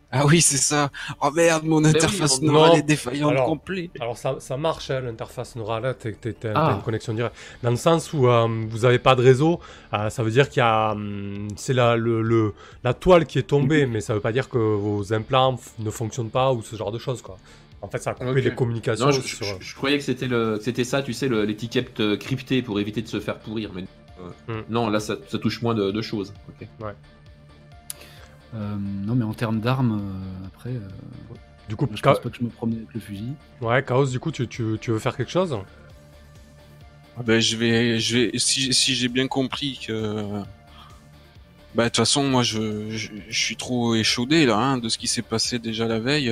Ah 0.10 0.26
oui, 0.26 0.40
c'est 0.42 0.58
ça. 0.58 0.90
Oh 1.22 1.32
merde, 1.32 1.66
mon 1.66 1.84
interface 1.84 2.42
neurale 2.42 2.78
est 2.78 2.82
défaillante 2.82 3.32
alors, 3.32 3.46
complet. 3.46 3.90
Alors 4.00 4.18
ça, 4.18 4.38
ça 4.40 4.56
marche, 4.56 4.90
hein, 4.90 5.02
l'interface 5.02 5.58
neurale, 5.58 5.98
t'as 6.00 6.54
ah. 6.56 6.76
une 6.76 6.82
connexion 6.82 7.14
directe. 7.14 7.36
Dans 7.62 7.72
le 7.72 7.76
sens 7.76 8.14
où 8.14 8.28
euh, 8.28 8.48
vous 8.70 8.86
avez 8.86 9.00
pas 9.00 9.16
de 9.16 9.22
réseau, 9.22 9.60
euh, 9.94 10.10
ça 10.10 10.24
veut 10.24 10.32
dire 10.32 10.48
qu'il 10.48 10.62
y 10.62 10.64
a... 10.64 10.92
Hum, 10.92 11.50
c'est 11.58 11.74
la, 11.74 11.98
le, 11.98 12.54
la 12.86 12.94
toile 12.94 13.26
qui 13.26 13.38
est 13.38 13.44
tombée, 13.44 13.86
mais 13.86 14.00
ça 14.00 14.14
veut 14.14 14.22
pas 14.22 14.32
dire 14.32 14.48
que 14.48 14.58
vos 14.58 15.12
implants 15.14 15.60
ne 15.80 15.90
fonctionnent 15.90 16.30
pas 16.30 16.54
ou 16.54 16.62
ce 16.62 16.78
genre 16.78 16.94
de 16.94 17.00
choses, 17.00 17.22
quoi. 17.22 17.38
En 17.82 17.90
fait, 17.90 18.00
ça 18.00 18.12
a 18.12 18.14
coupé 18.14 18.42
les 18.42 18.56
communications. 18.56 19.12
je, 19.12 19.76
croyais 19.76 20.00
que 20.00 20.04
c'était 20.04 20.84
ça, 20.84 21.04
tu 21.04 21.14
sais, 21.14 21.28
l'étiquette 21.28 22.00
euh, 22.00 22.18
cryptée 22.18 22.62
pour 22.62 22.80
éviter 22.80 23.02
de 23.02 23.08
se 23.08 23.20
faire 23.20 23.38
pourrir. 23.38 23.72
Mais 23.76 23.84
Hmm. 24.48 24.62
Non, 24.70 24.90
là, 24.90 25.00
ça, 25.00 25.16
touche 25.16 25.62
moins 25.62 25.76
de, 25.76 26.02
choses. 26.02 26.34
Ouais. 26.80 26.94
Euh, 28.56 28.76
non, 29.06 29.16
mais 29.16 29.26
en 29.26 29.34
termes 29.34 29.60
d'armes, 29.60 30.00
euh, 30.00 30.48
après, 30.48 30.72
euh, 30.72 30.88
Du 31.70 31.76
coup, 31.76 31.88
je 31.94 32.02
pense 32.02 32.20
pas 32.20 32.30
que 32.30 32.38
je 32.38 32.44
me 32.44 32.50
promène 32.50 32.78
avec 32.78 32.94
le 32.94 33.00
fusil. 33.00 33.34
Ouais, 33.62 33.84
Chaos, 33.84 34.06
du 34.06 34.20
coup, 34.20 34.32
tu, 34.32 34.48
tu, 34.48 34.78
tu 34.80 34.92
veux 34.92 35.00
faire 35.00 35.16
quelque 35.16 35.32
chose 35.32 35.58
ah 37.20 37.24
ben, 37.24 37.42
je 37.42 37.58
vais, 37.58 38.00
je 38.00 38.16
vais, 38.16 38.32
si, 38.38 38.72
si 38.76 38.94
j'ai 38.94 39.08
bien 39.08 39.28
compris 39.28 39.80
que, 39.88 40.44
bah 41.74 41.86
de 41.86 41.90
toute 41.90 41.98
façon, 41.98 42.24
moi, 42.30 42.44
je, 42.44 42.92
je, 42.92 43.10
suis 43.32 43.56
trop 43.56 43.96
échaudé 43.96 44.46
là, 44.46 44.56
hein, 44.56 44.78
de 44.78 44.88
ce 44.88 45.00
qui 45.00 45.08
s'est 45.08 45.24
passé 45.24 45.58
déjà 45.58 45.88
la 45.88 46.00
veille. 46.00 46.32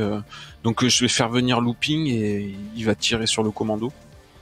Donc, 0.64 0.86
je 0.86 1.04
vais 1.04 1.08
faire 1.08 1.30
venir 1.30 1.60
Looping 1.60 2.06
et 2.06 2.54
il 2.76 2.86
va 2.86 2.94
tirer 2.94 3.26
sur 3.26 3.42
le 3.42 3.50
commando, 3.50 3.92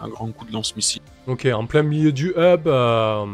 un 0.04 0.10
grand 0.10 0.32
coup 0.32 0.46
de 0.46 0.54
lance-missile. 0.54 1.02
Ok, 1.28 1.46
en 1.46 1.66
plein 1.66 1.84
milieu 1.84 2.12
du 2.12 2.30
hub, 2.30 2.68
euh, 2.68 3.26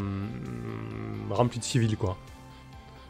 rempli 1.30 1.60
de 1.60 1.64
civils, 1.64 1.98
quoi. 1.98 2.18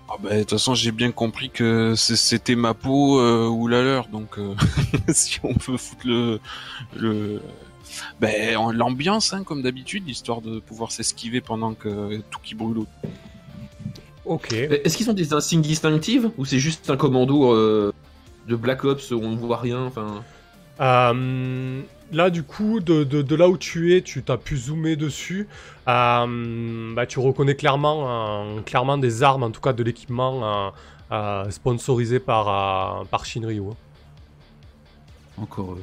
Ah 0.10 0.16
bah, 0.22 0.34
de 0.34 0.40
toute 0.40 0.52
façon, 0.52 0.74
j'ai 0.74 0.92
bien 0.92 1.12
compris 1.12 1.50
que 1.50 1.94
c'était 1.96 2.56
ma 2.56 2.74
peau 2.74 3.22
ou 3.50 3.68
la 3.68 3.84
leur, 3.84 4.08
donc 4.08 4.40
si 5.10 5.40
on 5.44 5.54
peut 5.54 5.78
foutre 5.78 6.08
le, 6.08 6.40
le 6.96 7.42
ben, 8.20 8.72
l'ambiance, 8.74 9.34
hein, 9.34 9.44
comme 9.44 9.62
d'habitude, 9.62 10.08
histoire 10.08 10.42
de 10.42 10.60
pouvoir 10.60 10.92
s'esquiver 10.92 11.42
pendant 11.42 11.74
que 11.74 12.22
tout 12.30 12.40
qui 12.44 12.56
brûle. 12.56 12.86
Ok. 14.26 14.54
Est-ce 14.54 14.98
qu'ils 14.98 15.10
ont 15.10 15.14
des 15.14 15.34
insignes 15.34 15.62
distinctives 15.62 16.32
ou 16.38 16.46
c'est 16.46 16.60
juste 16.60 16.90
un 16.90 16.98
commando 16.98 17.54
euh, 17.54 17.92
de 18.48 18.56
Black 18.56 18.84
Ops 18.84 19.12
où 19.12 19.20
on 19.22 19.32
ne 19.32 19.38
voit 19.38 19.58
rien 19.58 19.80
enfin... 19.86 20.24
Euh, 20.82 21.82
là, 22.12 22.30
du 22.30 22.44
coup, 22.44 22.80
de, 22.80 23.36
là 23.36 23.50
où 23.50 23.58
tu 23.58 23.96
es, 23.96 24.02
tu 24.02 24.24
t'as 24.24 24.38
pu 24.38 24.58
zoomer 24.58 24.96
dessus. 24.96 25.48
Euh, 25.88 26.94
bah, 26.94 27.06
tu 27.06 27.20
reconnais 27.20 27.56
clairement, 27.56 28.62
clairement 28.64 28.98
des 28.98 29.24
armes, 29.24 29.44
en 29.44 29.52
tout 29.52 29.62
cas 29.62 29.74
de 29.74 29.84
l'équipement 29.84 30.74
sponsorisé 31.50 32.20
par, 32.20 33.06
par 33.08 33.26
Shinryu. 33.26 33.62
Hein. 33.72 33.76
Encore. 35.42 35.78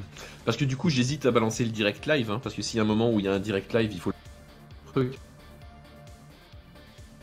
Parce 0.44 0.56
que 0.56 0.64
du 0.64 0.76
coup, 0.76 0.90
j'hésite 0.90 1.26
à 1.26 1.30
balancer 1.30 1.64
le 1.64 1.70
direct 1.70 2.06
live, 2.06 2.30
hein, 2.30 2.40
parce 2.42 2.54
que 2.54 2.62
s'il 2.62 2.76
y 2.76 2.80
a 2.80 2.82
un 2.82 2.86
moment 2.86 3.10
où 3.10 3.20
il 3.20 3.26
y 3.26 3.28
a 3.28 3.32
un 3.32 3.40
direct 3.40 3.72
live, 3.74 3.90
il 3.92 4.00
faut 4.00 4.10
le 4.10 4.92
truc. 4.92 5.18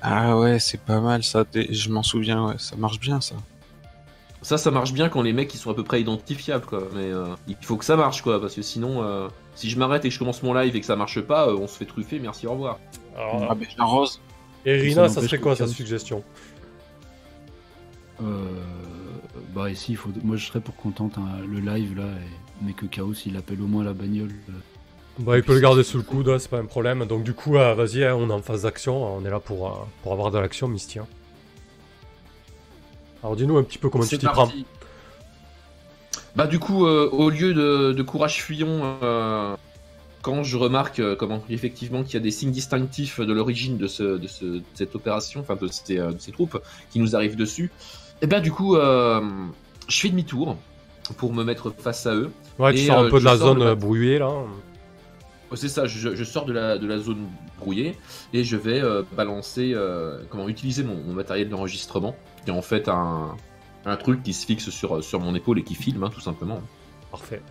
Ah 0.01 0.37
ouais, 0.37 0.59
c'est 0.59 0.81
pas 0.81 0.99
mal 0.99 1.23
ça. 1.23 1.45
Je 1.53 1.89
m'en 1.89 2.03
souviens, 2.03 2.47
ouais, 2.47 2.55
ça 2.57 2.75
marche 2.75 2.99
bien 2.99 3.21
ça. 3.21 3.35
Ça, 4.43 4.57
ça 4.57 4.69
marche 4.71 4.93
bien 4.93 5.09
quand 5.09 5.21
les 5.21 5.33
mecs 5.33 5.53
ils 5.53 5.57
sont 5.57 5.71
à 5.71 5.73
peu 5.73 5.83
près 5.83 6.01
identifiables, 6.01 6.65
quoi. 6.65 6.83
Mais 6.93 7.11
euh, 7.11 7.25
il 7.47 7.55
faut 7.61 7.77
que 7.77 7.85
ça 7.85 7.95
marche, 7.95 8.21
quoi, 8.21 8.39
parce 8.39 8.53
que 8.53 8.61
sinon, 8.61 9.03
euh, 9.03 9.27
si 9.55 9.69
je 9.69 9.79
m'arrête 9.79 10.05
et 10.05 10.09
que 10.09 10.13
je 10.13 10.19
commence 10.19 10.43
mon 10.43 10.53
live 10.53 10.75
et 10.75 10.79
que 10.79 10.85
ça 10.85 10.95
marche 10.95 11.21
pas, 11.21 11.47
euh, 11.47 11.57
on 11.57 11.67
se 11.67 11.77
fait 11.77 11.85
truffer. 11.85 12.19
Merci, 12.19 12.45
au 12.45 12.51
revoir. 12.51 12.79
Alors, 13.17 13.47
ah 13.49 13.55
ben, 13.55 13.67
rose. 13.79 14.21
Et 14.65 14.73
Rina, 14.73 15.09
ça, 15.09 15.21
serait 15.21 15.39
quoi 15.39 15.55
sa 15.55 15.67
suggestion? 15.67 16.23
Euh. 18.21 18.45
Bah 19.53 19.69
ici, 19.69 19.91
il 19.91 19.97
faut... 19.97 20.09
moi 20.23 20.35
je 20.35 20.45
serais 20.45 20.61
pour 20.61 20.75
qu'on 20.75 20.91
tente 20.91 21.15
le 21.47 21.59
live 21.59 21.95
là, 21.95 22.05
mais 22.61 22.73
que 22.73 22.85
Chaos 22.85 23.13
il 23.25 23.37
appelle 23.37 23.61
au 23.61 23.67
moins 23.67 23.83
la 23.83 23.93
bagnole. 23.93 24.31
Euh, 24.49 24.53
bah 25.19 25.37
il 25.37 25.43
peut 25.43 25.53
le 25.53 25.59
garder 25.59 25.83
sous 25.83 25.97
le 25.97 26.03
coude, 26.03 26.27
hein, 26.29 26.39
c'est 26.39 26.49
pas 26.49 26.57
un 26.57 26.65
problème. 26.65 27.05
Donc 27.05 27.23
du 27.23 27.33
coup, 27.33 27.57
euh, 27.57 27.75
vas-y, 27.75 28.03
hein, 28.03 28.15
on 28.15 28.29
est 28.29 28.33
en 28.33 28.41
phase 28.41 28.63
d'action, 28.63 29.15
on 29.15 29.23
est 29.25 29.29
là 29.29 29.39
pour, 29.39 29.67
euh, 29.67 29.75
pour 30.01 30.13
avoir 30.13 30.31
de 30.31 30.39
l'action, 30.39 30.67
Misty. 30.67 30.99
Alors 33.23 33.35
dis-nous 33.35 33.57
un 33.57 33.63
petit 33.63 33.77
peu 33.77 33.89
comment 33.89 34.05
tu 34.05 34.17
t'y 34.17 34.25
prends. 34.25 34.51
Bah 36.35 36.47
du 36.47 36.59
coup, 36.59 36.85
au 36.85 37.29
lieu 37.29 37.53
de, 37.53 38.01
courage 38.01 38.41
fuyant, 38.43 38.97
quand 40.21 40.43
je 40.43 40.57
remarque 40.57 41.01
comment 41.15 41.43
effectivement 41.49 42.03
qu'il 42.03 42.15
y 42.15 42.17
a 42.17 42.19
des 42.21 42.31
signes 42.31 42.51
distinctifs 42.51 43.19
de 43.19 43.33
l'origine 43.33 43.77
de, 43.77 43.87
ce, 43.87 44.17
de, 44.17 44.61
cette 44.73 44.95
opération, 44.95 45.41
enfin 45.41 45.55
de, 45.55 45.67
de 45.67 46.19
ces 46.19 46.31
troupes 46.31 46.59
qui 46.91 46.99
nous 46.99 47.15
arrivent 47.15 47.35
dessus, 47.35 47.71
et 48.23 48.27
ben 48.27 48.41
du 48.41 48.53
coup, 48.53 48.77
euh, 48.77 49.19
je 49.89 49.99
fais 49.99 50.09
demi-tour 50.09 50.55
pour 51.17 51.33
me 51.33 51.43
mettre 51.43 51.73
face 51.77 52.05
à 52.05 52.15
eux. 52.15 52.31
Ouais, 52.57 52.73
tu 52.73 52.85
sors 52.85 52.99
un 52.99 53.05
euh, 53.05 53.09
peu 53.09 53.19
de 53.19 53.25
la 53.25 53.35
zone 53.35 53.73
brouillée 53.73 54.17
là. 54.17 54.31
C'est 55.55 55.69
ça, 55.69 55.85
je, 55.85 56.23
sors 56.23 56.45
de 56.45 56.53
la, 56.53 56.77
de 56.77 56.87
la 56.87 56.99
zone 56.99 57.27
brouillée 57.59 57.95
et 58.33 58.43
je 58.43 58.57
vais 58.57 58.81
euh, 58.81 59.03
balancer, 59.15 59.75
comment 60.29 60.49
utiliser 60.49 60.83
mon, 60.83 61.13
matériel 61.13 61.49
d'enregistrement, 61.49 62.15
qui 62.43 62.51
est 62.51 62.53
en 62.53 62.61
fait 62.61 62.87
un, 62.87 63.35
un, 63.85 63.95
truc 63.95 64.23
qui 64.23 64.33
se 64.33 64.45
fixe 64.45 64.69
sur, 64.69 65.03
sur 65.03 65.19
mon 65.19 65.35
épaule 65.35 65.59
et 65.59 65.63
qui 65.63 65.75
filme, 65.75 66.03
hein, 66.03 66.11
tout 66.13 66.21
simplement. 66.21 66.61
Parfait. 67.11 67.41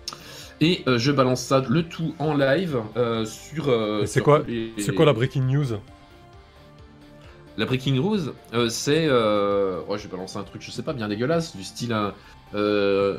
Et 0.61 0.84
je 0.86 1.11
balance 1.11 1.42
ça 1.42 1.62
le 1.68 1.82
tout 1.82 2.14
en 2.18 2.34
live 2.34 2.78
sur. 3.24 4.07
c'est 4.07 4.20
quoi, 4.20 4.42
c'est 4.78 4.94
quoi 4.94 5.07
la 5.07 5.12
breaking 5.12 5.42
news? 5.42 5.78
La 7.59 7.66
Breaking 7.66 8.03
euh, 8.55 8.68
c'est. 8.68 9.07
Euh... 9.07 9.80
je 9.96 10.03
vais 10.05 10.09
balancer 10.09 10.38
un 10.38 10.42
truc, 10.42 10.62
je 10.62 10.70
sais 10.70 10.82
pas, 10.82 10.92
bien 10.92 11.09
dégueulasse, 11.09 11.55
du 11.55 11.64
style. 11.64 11.94
Euh... 12.55 13.18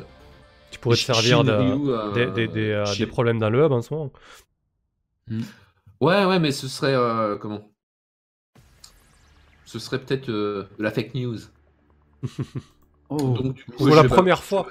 Tu 0.70 0.80
pourrais 0.80 0.96
te 0.96 1.02
servir 1.02 1.44
de, 1.44 1.52
euh, 1.52 2.86
des, 2.98 3.06
problèmes 3.06 3.38
dans 3.38 3.48
le 3.48 3.64
hub 3.64 3.70
en 3.70 3.80
ce 3.80 3.94
moment. 3.94 4.10
Hmm. 5.28 5.42
Ouais, 6.00 6.24
ouais, 6.24 6.38
mais 6.38 6.52
ce 6.52 6.68
serait. 6.68 6.94
comment? 7.40 7.70
Ce 9.64 9.78
serait 9.78 9.98
peut-être 9.98 10.30
la 10.78 10.90
fake 10.90 11.14
news. 11.14 11.38
oh, 13.08 13.34
pour 13.76 13.88
la 13.88 14.04
première 14.04 14.42
fois. 14.42 14.66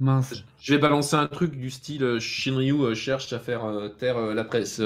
Mince. 0.00 0.44
Je 0.60 0.74
vais 0.74 0.80
balancer 0.80 1.16
un 1.16 1.26
truc 1.26 1.56
du 1.56 1.70
style 1.70 2.20
Shinryu 2.20 2.94
cherche 2.94 3.32
à 3.32 3.38
faire 3.38 3.64
taire 3.98 4.20
la 4.34 4.44
presse 4.44 4.80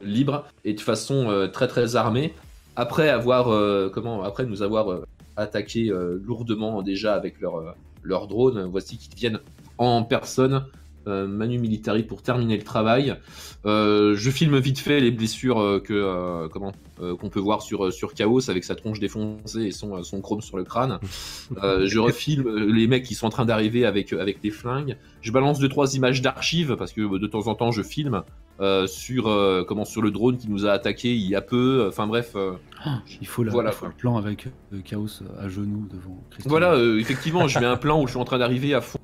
libre 0.00 0.46
et 0.64 0.74
de 0.74 0.80
façon 0.80 1.48
très 1.52 1.66
très 1.66 1.96
armée 1.96 2.34
après 2.76 3.08
avoir 3.08 3.52
euh, 3.52 3.90
comment 3.92 4.22
après 4.22 4.44
nous 4.46 4.62
avoir 4.62 4.90
euh, 4.90 5.06
attaqué 5.36 5.90
euh, 5.90 6.20
lourdement 6.24 6.82
déjà 6.82 7.14
avec 7.14 7.40
leur 7.40 7.74
leur 8.02 8.26
drone, 8.26 8.64
voici 8.70 8.98
qu'ils 8.98 9.14
viennent 9.14 9.40
en 9.78 10.02
personne 10.02 10.66
Manu 11.06 11.58
Militari 11.58 12.02
pour 12.02 12.22
terminer 12.22 12.56
le 12.56 12.62
travail. 12.62 13.16
je 13.64 14.30
filme 14.30 14.58
vite 14.58 14.78
fait 14.78 15.00
les 15.00 15.10
blessures 15.10 15.80
que 15.84 16.48
comment 16.48 16.72
qu'on 16.98 17.28
peut 17.28 17.40
voir 17.40 17.62
sur 17.62 17.92
sur 17.92 18.14
Chaos 18.14 18.50
avec 18.50 18.64
sa 18.64 18.74
tronche 18.74 19.00
défoncée 19.00 19.64
et 19.64 19.70
son, 19.70 20.02
son 20.02 20.20
chrome 20.20 20.40
sur 20.40 20.56
le 20.56 20.64
crâne. 20.64 20.98
je 21.62 21.98
refilme 21.98 22.66
les 22.66 22.86
mecs 22.86 23.04
qui 23.04 23.14
sont 23.14 23.26
en 23.26 23.30
train 23.30 23.44
d'arriver 23.44 23.84
avec 23.84 24.12
avec 24.12 24.40
des 24.40 24.50
flingues. 24.50 24.96
Je 25.20 25.32
balance 25.32 25.58
deux 25.58 25.68
trois 25.68 25.94
images 25.94 26.22
d'archives 26.22 26.76
parce 26.76 26.92
que 26.92 27.18
de 27.18 27.26
temps 27.26 27.46
en 27.48 27.54
temps 27.54 27.70
je 27.70 27.82
filme. 27.82 28.22
Euh, 28.60 28.86
sur 28.86 29.26
euh, 29.26 29.64
comment 29.66 29.84
sur 29.84 30.00
le 30.00 30.12
drone 30.12 30.36
qui 30.36 30.48
nous 30.48 30.64
a 30.64 30.70
attaqué 30.70 31.12
il 31.12 31.28
y 31.28 31.34
a 31.34 31.40
peu. 31.40 31.86
Enfin 31.88 32.06
bref. 32.06 32.32
Euh, 32.36 32.52
ah, 32.84 33.00
il 33.20 33.26
faut, 33.26 33.44
voilà, 33.44 33.72
le 33.82 33.90
plan 33.90 34.16
avec 34.16 34.46
Chaos 34.84 35.22
à 35.40 35.48
genoux 35.48 35.88
devant. 35.92 36.22
Voilà, 36.44 36.76
effectivement, 36.98 37.48
je 37.48 37.58
mets 37.58 37.66
un 37.66 37.76
plan 37.76 38.00
où 38.00 38.06
je 38.06 38.12
suis 38.12 38.20
en 38.20 38.24
train 38.24 38.38
d'arriver 38.38 38.72
à 38.74 38.80
fond. 38.80 38.98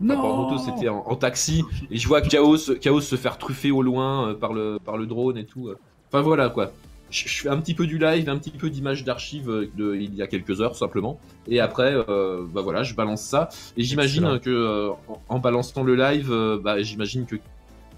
Non. 0.00 0.18
En 0.18 0.44
moto, 0.44 0.58
c'était 0.58 0.88
en, 0.88 1.16
taxi 1.16 1.64
et 1.90 1.96
je 1.96 2.06
vois 2.06 2.20
Chaos, 2.20 2.56
Chaos 2.80 3.00
se 3.00 3.16
faire 3.16 3.38
truffer 3.38 3.70
au 3.70 3.82
loin 3.82 4.34
par 4.34 4.52
le 4.52 4.78
par 4.84 4.96
le 4.96 5.06
drone 5.06 5.36
et 5.36 5.44
tout. 5.44 5.70
Enfin 6.08 6.22
voilà 6.22 6.48
quoi. 6.48 6.72
Je, 7.10 7.26
fais 7.26 7.48
un 7.48 7.56
petit 7.56 7.74
peu 7.74 7.86
du 7.86 7.98
live, 7.98 8.28
un 8.28 8.36
petit 8.36 8.50
peu 8.50 8.68
d'image 8.68 9.02
d'archives 9.02 9.70
de 9.76 9.96
il 9.96 10.14
y 10.14 10.22
a 10.22 10.26
quelques 10.26 10.60
heures 10.60 10.76
simplement. 10.76 11.18
Et 11.46 11.58
après, 11.58 11.94
bah 12.06 12.60
voilà, 12.62 12.82
je 12.82 12.94
balance 12.94 13.22
ça. 13.22 13.48
Et 13.76 13.82
j'imagine 13.82 14.38
que 14.38 14.90
en, 15.28 15.38
balançant 15.38 15.82
le 15.82 15.96
live, 15.96 16.32
bah, 16.62 16.80
j'imagine 16.82 17.26
que 17.26 17.36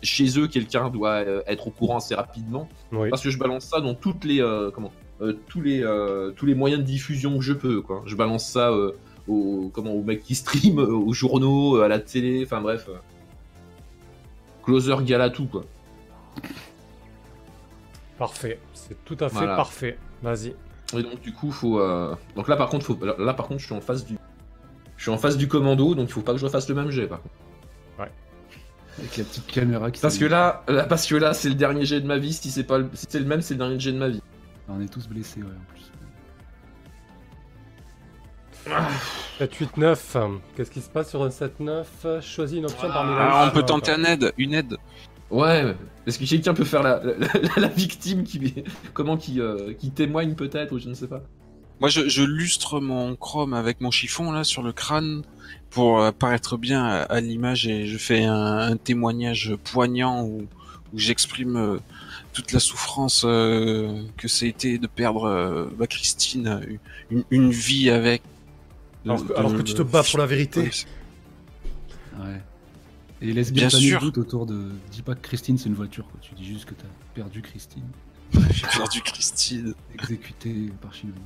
chez 0.03 0.39
eux, 0.39 0.47
quelqu'un 0.47 0.89
doit 0.91 1.25
euh, 1.27 1.43
être 1.47 1.69
au 1.69 1.71
courant 1.71 1.99
assez 1.99 2.15
rapidement. 2.15 2.69
Parce 2.91 3.23
que 3.23 3.31
je 3.31 3.39
balance 3.39 3.65
ça 3.65 3.81
dans 3.81 3.95
toutes 3.95 4.25
les, 4.25 4.41
euh, 4.41 4.71
comment, 4.71 4.93
euh, 5.21 5.35
tous, 5.49 5.61
les, 5.61 5.85
tous 6.37 6.47
les 6.47 6.55
moyens 6.55 6.81
de 6.81 6.87
diffusion 6.87 7.39
que 7.39 7.45
je 7.45 7.53
peux. 7.53 7.83
Quoi. 7.83 8.03
Je 8.07 8.17
balance 8.17 8.47
ça 8.47 8.73
aux, 9.31 9.71
comment, 9.73 9.93
aux 9.93 10.03
mecs 10.03 10.23
qui 10.23 10.35
stream, 10.35 10.79
aux 10.79 11.13
journaux, 11.13 11.81
à 11.81 11.89
la 11.89 11.99
télé, 11.99 12.43
enfin 12.45 12.61
bref. 12.61 12.89
Closer 14.65 14.97
gala 15.03 15.31
tout, 15.31 15.47
quoi. 15.47 15.65
Parfait, 18.19 18.59
c'est 18.75 19.03
tout 19.05 19.17
à 19.21 19.29
fait 19.29 19.47
parfait. 19.47 19.99
Vas-y. 20.23 20.55
Et 20.97 21.03
donc 21.03 21.21
du 21.21 21.33
coup, 21.33 21.51
faut. 21.51 21.81
Donc 22.37 22.49
là, 22.49 22.57
par 22.57 22.69
contre, 22.69 22.85
faut... 22.85 22.99
là, 23.05 23.35
par 23.35 23.47
contre, 23.47 23.61
je 23.61 23.67
suis 23.67 23.75
en 23.75 23.81
face 23.81 24.05
du. 24.05 24.19
Je 24.97 25.03
suis 25.05 25.11
en 25.11 25.19
face 25.19 25.39
du 25.39 25.49
commando, 25.49 25.95
donc 25.95 26.09
il 26.09 26.13
faut 26.13 26.21
pas 26.21 26.33
que 26.33 26.39
je 26.39 26.45
refasse 26.45 26.69
le 26.69 26.75
même 26.75 26.91
jet, 26.91 27.07
par 27.07 27.23
contre. 27.23 27.35
Avec 28.99 29.17
la 29.17 29.25
petite 29.25 29.47
caméra 29.47 29.91
qui 29.91 30.01
Parce 30.01 30.19
que 30.19 30.27
là, 30.27 30.65
parce 30.67 31.07
que 31.07 31.15
là, 31.15 31.33
c'est 31.33 31.49
le 31.49 31.55
dernier 31.55 31.87
jet 31.87 32.01
de 32.01 32.07
ma 32.07 32.19
vie. 32.19 32.35
Si 32.35 32.51
c'est 32.51 32.65
pas, 32.65 32.79
le... 32.79 32.91
c'est 32.93 33.21
le 33.21 33.25
même, 33.25 33.41
c'est 33.41 33.55
le 33.55 33.59
dernier 33.59 33.79
jet 33.79 33.93
de 33.93 33.99
ma 33.99 34.09
vie. 34.09 34.21
On 34.69 34.81
est 34.81 34.93
tous 34.93 35.07
blessés, 35.09 35.41
ouais, 35.41 35.47
en 35.49 35.73
plus. 35.73 35.91
7, 39.39 39.55
8, 39.55 39.77
9. 39.77 40.17
Qu'est-ce 40.57 40.71
qui 40.71 40.81
se 40.81 40.89
passe 40.89 41.11
sur 41.11 41.23
un 41.23 41.29
7-9 41.29 42.21
Choisis 42.21 42.59
une 42.59 42.67
option 42.67 42.89
parmi 42.89 43.13
les. 43.13 43.19
Ah, 43.21 43.49
on 43.49 43.55
peut 43.55 43.63
tenter 43.63 43.93
un 43.93 44.05
aide, 44.05 44.33
une 44.37 44.55
aide. 44.55 44.77
Ouais, 45.31 45.77
est-ce 46.07 46.19
que 46.19 46.25
quelqu'un 46.25 46.55
peut 46.55 46.65
faire 46.65 46.83
la, 46.83 47.01
la, 47.57 47.69
victime 47.69 48.25
qui, 48.25 48.65
comment, 48.93 49.17
qui, 49.17 49.41
euh, 49.41 49.75
qui 49.75 49.93
témoigne 49.93 50.35
peut-être, 50.35 50.73
ou 50.73 50.79
je 50.81 50.89
ne 50.89 50.95
sais 50.95 51.07
pas. 51.07 51.23
Moi, 51.81 51.89
je, 51.89 52.09
je, 52.09 52.23
lustre 52.23 52.81
mon 52.81 53.17
chrome 53.17 53.55
avec 53.55 53.81
mon 53.81 53.91
chiffon 53.91 54.33
là 54.33 54.45
sur 54.45 54.63
le 54.63 54.73
crâne 54.73 55.23
pour 55.71 56.03
euh, 56.03 56.13
paraître 56.13 56.59
bien 56.59 56.85
à, 56.85 57.21
l'image 57.21 57.67
et 57.67 57.87
je 57.87 57.97
fais 57.97 58.25
un, 58.25 58.77
témoignage 58.77 59.55
poignant 59.65 60.25
où, 60.25 60.43
où 60.93 60.99
j'exprime 60.99 61.57
euh, 61.57 61.79
toute 62.35 62.53
la 62.53 62.61
souffrance 62.61 63.23
euh, 63.25 64.03
que 64.19 64.29
ça 64.29 64.45
a 64.45 64.49
été 64.49 64.77
de 64.77 64.87
perdre 64.87 65.71
ma 65.79 65.87
Christine, 65.87 66.61
une, 67.11 67.25
une, 67.31 67.51
vie 67.51 67.89
avec. 67.89 68.23
Alors 69.07 69.57
que, 69.57 69.63
tu 69.63 69.75
te 69.75 69.83
bats 69.83 70.03
pour 70.03 70.19
la 70.19 70.27
vérité. 70.27 70.71
Ouais. 72.19 72.43
Et 73.23 73.33
laisse 73.33 73.53
bien, 73.53 73.69
bien 73.69 73.79
sûr. 73.79 74.01
doute 74.01 74.19
autour 74.19 74.47
de. 74.47 74.71
Dis 74.91 75.03
pas 75.03 75.15
que 75.15 75.21
Christine 75.21 75.59
c'est 75.59 75.69
une 75.69 75.75
voiture, 75.75 76.07
quoi. 76.07 76.21
Tu 76.23 76.35
dis 76.35 76.45
juste 76.45 76.65
que 76.65 76.75
t'as 76.75 76.89
perdu 77.15 77.43
Christine. 77.43 77.85
J'ai 78.51 78.67
perdu 78.67 79.01
Christine. 79.03 79.75
Exécuté 79.95 80.71
par 80.81 80.95
Shinobue. 80.95 81.19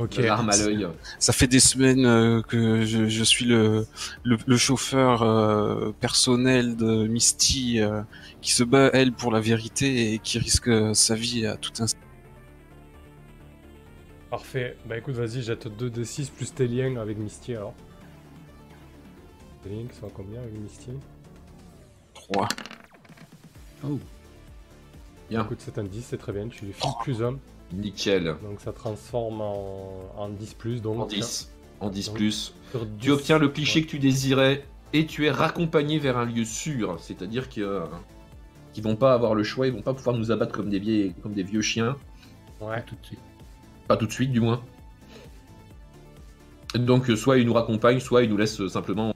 Ok. 0.00 0.16
L'arme 0.16 0.48
à 0.48 0.56
l'œil. 0.56 0.88
Ça 1.18 1.34
fait 1.34 1.46
des 1.46 1.60
semaines 1.60 2.06
euh, 2.06 2.40
que 2.40 2.86
je, 2.86 3.24
suis 3.24 3.44
le, 3.44 3.86
le, 4.24 4.56
chauffeur 4.56 5.22
euh, 5.22 5.92
personnel 6.00 6.74
de 6.76 7.06
Misty 7.06 7.80
euh, 7.80 8.00
qui 8.40 8.52
se 8.52 8.64
bat 8.64 8.88
elle 8.94 9.12
pour 9.12 9.30
la 9.30 9.40
vérité 9.40 10.14
et 10.14 10.18
qui 10.18 10.38
risque 10.38 10.70
sa 10.94 11.14
vie 11.14 11.46
à 11.46 11.56
tout 11.56 11.72
instant. 11.80 12.00
Parfait. 14.30 14.76
Bah 14.86 14.96
écoute, 14.96 15.14
vas-y, 15.14 15.42
jette 15.42 15.66
2d6 15.66 16.30
plus 16.30 16.54
tes 16.54 16.68
liens 16.68 16.96
avec 16.96 17.18
Misty 17.18 17.56
alors. 17.56 17.74
Tes 19.62 19.70
liens 19.70 19.88
sont 19.98 20.06
à 20.06 20.10
combien 20.10 20.40
avec 20.40 20.54
Misty 20.54 20.92
3. 22.14 22.48
Oh. 23.84 23.98
Bien. 25.28 25.44
Écoute, 25.44 25.58
c'est 25.60 25.78
un 25.78 25.84
10, 25.84 26.02
c'est 26.02 26.16
très 26.16 26.32
bien. 26.32 26.48
Tu 26.48 26.64
les 26.64 26.72
files 26.72 26.90
plus 27.02 27.22
homme. 27.22 27.38
Nickel. 27.72 28.36
Donc 28.42 28.60
ça 28.60 28.72
transforme 28.72 29.40
en, 29.40 30.28
10 30.28 30.54
plus. 30.54 30.80
Donc, 30.80 31.00
en 31.00 31.06
10. 31.06 31.52
En 31.80 31.90
10 31.90 32.08
plus. 32.10 32.54
Tu 33.00 33.10
obtiens 33.10 33.38
le 33.38 33.48
cliché 33.48 33.82
que 33.84 33.90
tu 33.90 33.98
désirais 33.98 34.64
et 34.92 35.06
tu 35.06 35.26
es 35.26 35.30
raccompagné 35.30 35.98
vers 35.98 36.18
un 36.18 36.24
lieu 36.24 36.44
sûr. 36.44 36.98
C'est-à-dire 37.00 37.48
qu'ils 37.48 37.64
euh, 37.64 37.86
vont 38.78 38.96
pas 38.96 39.12
avoir 39.12 39.34
le 39.34 39.42
choix, 39.42 39.66
ils 39.66 39.72
vont 39.72 39.82
pas 39.82 39.94
pouvoir 39.94 40.16
nous 40.16 40.30
abattre 40.30 40.52
comme 40.52 40.68
des, 40.68 40.78
vieux, 40.78 41.12
comme 41.22 41.32
des 41.32 41.42
vieux 41.42 41.62
chiens. 41.62 41.96
Ouais. 42.60 42.82
Tout 42.86 42.94
de 42.94 43.06
suite. 43.06 43.20
Pas 43.90 43.96
tout 43.96 44.06
de 44.06 44.12
suite, 44.12 44.30
du 44.30 44.38
moins. 44.38 44.62
Donc, 46.76 47.10
euh, 47.10 47.16
soit 47.16 47.38
ils 47.38 47.44
nous 47.44 47.52
raccompagnent, 47.52 47.98
soit 47.98 48.22
ils 48.22 48.30
nous 48.30 48.36
laissent 48.36 48.64
simplement 48.68 49.12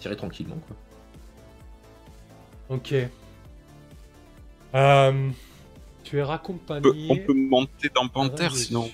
tirer 0.00 0.16
tranquillement. 0.16 0.58
Quoi. 0.66 0.76
Ok. 2.76 2.92
Euh, 4.74 5.28
tu 6.02 6.18
es 6.18 6.22
raccompagné. 6.24 7.06
On 7.08 7.16
peut, 7.18 7.34
monter 7.34 7.88
dans 7.94 8.08
Panther 8.08 8.48
sinon. 8.50 8.90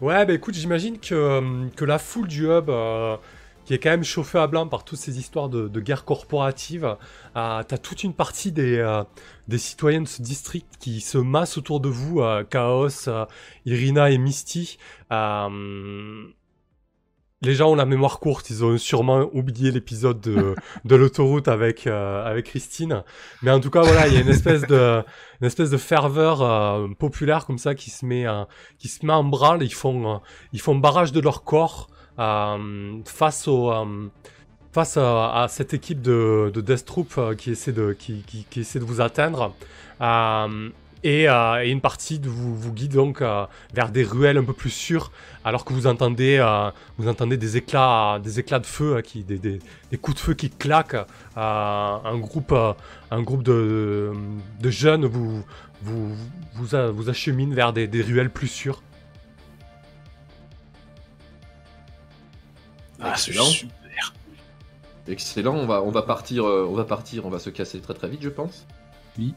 Ouais, 0.00 0.24
bah 0.24 0.32
écoute, 0.32 0.54
j'imagine 0.54 0.98
que, 0.98 1.14
euh, 1.14 1.68
que 1.76 1.84
la 1.84 1.98
foule 1.98 2.28
du 2.28 2.46
hub, 2.46 2.70
euh, 2.70 3.18
qui 3.64 3.74
est 3.74 3.78
quand 3.78 3.90
même 3.90 4.04
chauffée 4.04 4.38
à 4.38 4.46
blanc 4.46 4.66
par 4.66 4.84
toutes 4.84 4.98
ces 4.98 5.18
histoires 5.18 5.48
de, 5.48 5.80
guerre 5.80 6.04
corporative, 6.04 6.96
euh, 7.36 7.62
t'as 7.62 7.78
toute 7.78 8.04
une 8.04 8.14
partie 8.14 8.52
des, 8.52 9.02
des 9.48 9.58
citoyens 9.58 10.02
de 10.02 10.08
ce 10.08 10.22
district 10.22 10.66
qui 10.78 11.00
se 11.00 11.18
massent 11.18 11.58
autour 11.58 11.80
de 11.80 11.88
vous, 11.88 12.22
Chaos, 12.50 13.08
Irina 13.64 14.10
et 14.10 14.18
Misty 14.18 14.78
les 17.42 17.54
gens 17.54 17.70
ont 17.70 17.74
la 17.74 17.84
mémoire 17.84 18.20
courte, 18.20 18.50
ils 18.50 18.64
ont 18.64 18.78
sûrement 18.78 19.28
oublié 19.32 19.72
l'épisode 19.72 20.20
de, 20.20 20.54
de 20.84 20.96
l'autoroute 20.96 21.48
avec 21.48 21.86
euh, 21.86 22.24
avec 22.24 22.46
Christine. 22.46 23.02
Mais 23.42 23.50
en 23.50 23.60
tout 23.60 23.70
cas, 23.70 23.82
voilà, 23.82 24.06
il 24.06 24.14
y 24.14 24.16
a 24.16 24.20
une 24.20 24.28
espèce 24.28 24.62
de 24.62 25.02
une 25.40 25.46
espèce 25.46 25.70
de 25.70 25.76
ferveur 25.76 26.42
euh, 26.42 26.88
populaire 26.98 27.44
comme 27.44 27.58
ça 27.58 27.74
qui 27.74 27.90
se 27.90 28.06
met 28.06 28.26
euh, 28.26 28.44
qui 28.78 28.88
se 28.88 29.04
met 29.04 29.12
en 29.12 29.24
branle. 29.24 29.62
Ils 29.62 29.74
font 29.74 30.20
ils 30.52 30.60
font 30.60 30.76
barrage 30.76 31.12
de 31.12 31.20
leur 31.20 31.42
corps 31.42 31.88
face 32.16 33.48
au 33.48 33.72
face 34.72 34.96
à, 34.96 35.46
cette 35.48 35.74
équipe 35.74 36.00
de, 36.00 36.50
de 36.52 36.60
Death 36.60 36.84
Troop 36.86 37.20
qui 37.36 37.50
essaie 37.50 37.72
de 37.72 37.92
qui, 37.92 38.46
essaie 38.56 38.78
de 38.78 38.84
vous 38.84 39.00
atteindre. 39.00 39.54
Euh, 40.00 40.70
et, 41.04 41.70
une 41.70 41.80
partie 41.80 42.20
vous, 42.24 42.72
guide 42.72 42.92
donc 42.92 43.22
euh, 43.22 43.44
vers 43.74 43.88
des 43.88 44.04
ruelles 44.04 44.38
un 44.38 44.44
peu 44.44 44.52
plus 44.52 44.70
sûres, 44.70 45.10
alors 45.44 45.64
que 45.64 45.72
vous 45.72 45.86
entendez, 45.86 46.38
euh, 46.38 46.70
des 47.36 47.56
éclats, 47.56 48.20
de 48.20 48.66
feu, 48.66 49.02
des, 49.14 49.58
coups 50.00 50.16
de 50.16 50.22
feu 50.22 50.34
qui 50.34 50.50
claquent. 50.50 51.06
un 51.36 52.18
groupe, 52.18 52.54
de, 53.42 54.12
jeunes 54.64 55.06
vous, 55.06 55.44
achemine 57.08 57.54
vers 57.54 57.72
des, 57.72 58.02
ruelles 58.02 58.30
plus 58.30 58.48
sûres. 58.48 58.82
Ah, 63.02 63.16
c'est 63.16 63.32
super. 63.32 64.14
Excellent. 65.08 65.54
On 65.54 65.66
va, 65.66 65.82
on 65.82 65.90
va 65.90 66.02
partir, 66.02 66.44
on 66.44 66.74
va 66.74 66.84
partir, 66.84 67.26
on 67.26 67.30
va 67.30 67.38
se 67.38 67.50
casser 67.50 67.80
très 67.80 67.94
très 67.94 68.08
vite, 68.08 68.22
je 68.22 68.28
pense. 68.28 68.66
Oui. 69.18 69.34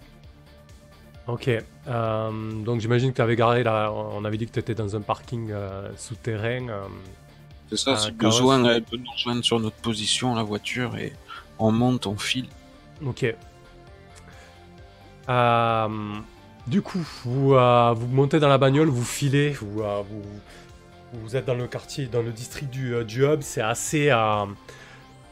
Ok, 1.27 1.49
euh, 1.87 2.51
donc 2.63 2.81
j'imagine 2.81 3.09
que 3.09 3.15
tu 3.15 3.21
avais 3.21 3.35
garé 3.35 3.63
là, 3.63 3.91
on 3.91 4.23
avait 4.25 4.37
dit 4.37 4.45
que 4.45 4.51
tu 4.51 4.59
étais 4.59 4.75
dans 4.75 4.95
un 4.95 5.01
parking 5.01 5.49
euh, 5.51 5.89
souterrain. 5.97 6.69
Euh, 6.69 6.83
c'est 7.69 7.77
ça, 7.77 7.97
si 7.97 8.11
besoin, 8.11 8.63
elle 8.65 8.83
peut 8.83 8.97
nous 8.97 9.11
rejoindre 9.11 9.43
sur 9.43 9.59
notre 9.59 9.77
position, 9.77 10.35
la 10.35 10.43
voiture, 10.43 10.95
et 10.97 11.13
on 11.57 11.71
monte, 11.71 12.05
on 12.05 12.15
file. 12.15 12.45
Ok. 13.03 13.25
du 16.67 16.81
coup, 16.83 17.03
vous, 17.23 17.55
vous 17.55 18.07
montez 18.07 18.39
dans 18.39 18.47
la 18.49 18.59
bagnole, 18.59 18.89
vous 18.89 19.03
filez, 19.03 19.49
vous, 19.49 19.81
vous, 19.81 20.21
vous, 21.13 21.35
êtes 21.35 21.45
dans 21.45 21.55
le 21.55 21.67
quartier, 21.67 22.07
dans 22.07 22.21
le 22.21 22.31
district 22.31 22.69
du, 22.69 23.03
du 23.05 23.23
hub, 23.23 23.41
c'est 23.41 23.61
assez 23.61 24.11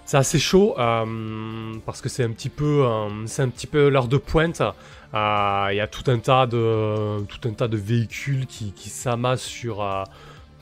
c'est 0.06 0.18
assez 0.18 0.40
chaud 0.40 0.76
euh, 0.78 1.76
parce 1.86 2.02
que 2.02 2.10
c'est 2.10 2.24
un 2.24 2.32
petit 2.32 2.50
peu, 2.50 2.86
euh, 2.86 3.48
peu 3.72 3.90
l'heure 3.90 4.08
de 4.08 4.18
pointe. 4.18 4.62
Euh, 4.62 5.68
il 5.72 5.76
y 5.76 5.80
a 5.80 5.88
tout 5.88 6.10
un 6.12 6.20
tas 6.20 6.46
de, 6.46 7.24
tout 7.26 7.48
un 7.48 7.54
tas 7.54 7.68
de 7.68 7.78
véhicules 7.78 8.46
qui, 8.46 8.74
qui 8.74 8.90
s'amassent 8.90 9.44
sur, 9.44 9.86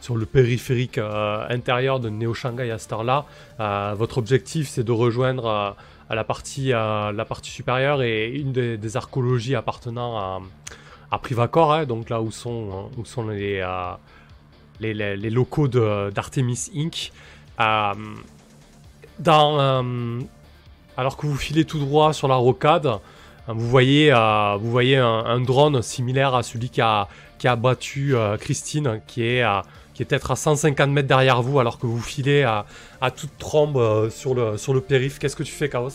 sur 0.01 0.17
le 0.17 0.25
périphérique 0.25 0.99
intérieur 1.49 1.99
de 1.99 2.09
Neo 2.09 2.33
Shanghai 2.33 2.69
à 2.69 2.77
cette 2.77 2.91
heure-là. 2.91 3.25
votre 3.95 4.17
objectif, 4.17 4.67
c'est 4.67 4.83
de 4.83 4.91
rejoindre 4.91 5.75
à 6.09 6.15
la 6.15 6.23
partie, 6.25 6.69
la 6.69 7.25
partie 7.27 7.49
supérieure 7.49 8.01
et 8.03 8.29
une 8.29 8.51
des, 8.51 8.97
archéologies 8.97 9.55
appartenant 9.55 10.17
à, 10.17 10.41
à 11.11 11.17
Privacor, 11.17 11.73
hein, 11.73 11.85
donc 11.85 12.09
là 12.09 12.21
où 12.21 12.29
sont, 12.29 12.89
où 12.97 13.05
sont 13.05 13.29
les, 13.29 13.63
les, 14.81 15.29
locaux 15.29 15.67
d'Artemis 15.67 16.71
Inc 16.75 17.11
dans, 19.21 19.59
euh, 19.59 20.19
alors 20.97 21.17
que 21.17 21.27
vous 21.27 21.37
filez 21.37 21.65
tout 21.65 21.79
droit 21.79 22.13
sur 22.13 22.27
la 22.27 22.35
rocade, 22.35 22.87
euh, 22.87 22.99
vous 23.47 23.69
voyez, 23.69 24.11
euh, 24.11 25.23
un, 25.25 25.39
drone 25.41 25.81
similaire 25.81 26.35
à 26.35 26.43
celui 26.43 26.69
qui 26.69 26.81
a, 26.81 27.07
qui 27.37 27.47
battu 27.57 28.15
Christine, 28.39 29.01
qui 29.07 29.23
est, 29.23 29.43
peut-être 29.97 30.31
à 30.31 30.35
150 30.35 30.89
mètres 30.89 31.07
derrière 31.07 31.41
vous, 31.41 31.59
alors 31.59 31.77
que 31.77 31.85
vous 31.85 32.01
filez 32.01 32.43
à, 32.43 32.65
toute 33.11 33.37
trombe 33.37 34.09
sur, 34.09 34.33
le, 34.35 34.79
périph'. 34.79 35.19
Qu'est-ce 35.19 35.35
que 35.35 35.43
tu 35.43 35.51
fais, 35.51 35.69
Chaos? 35.69 35.89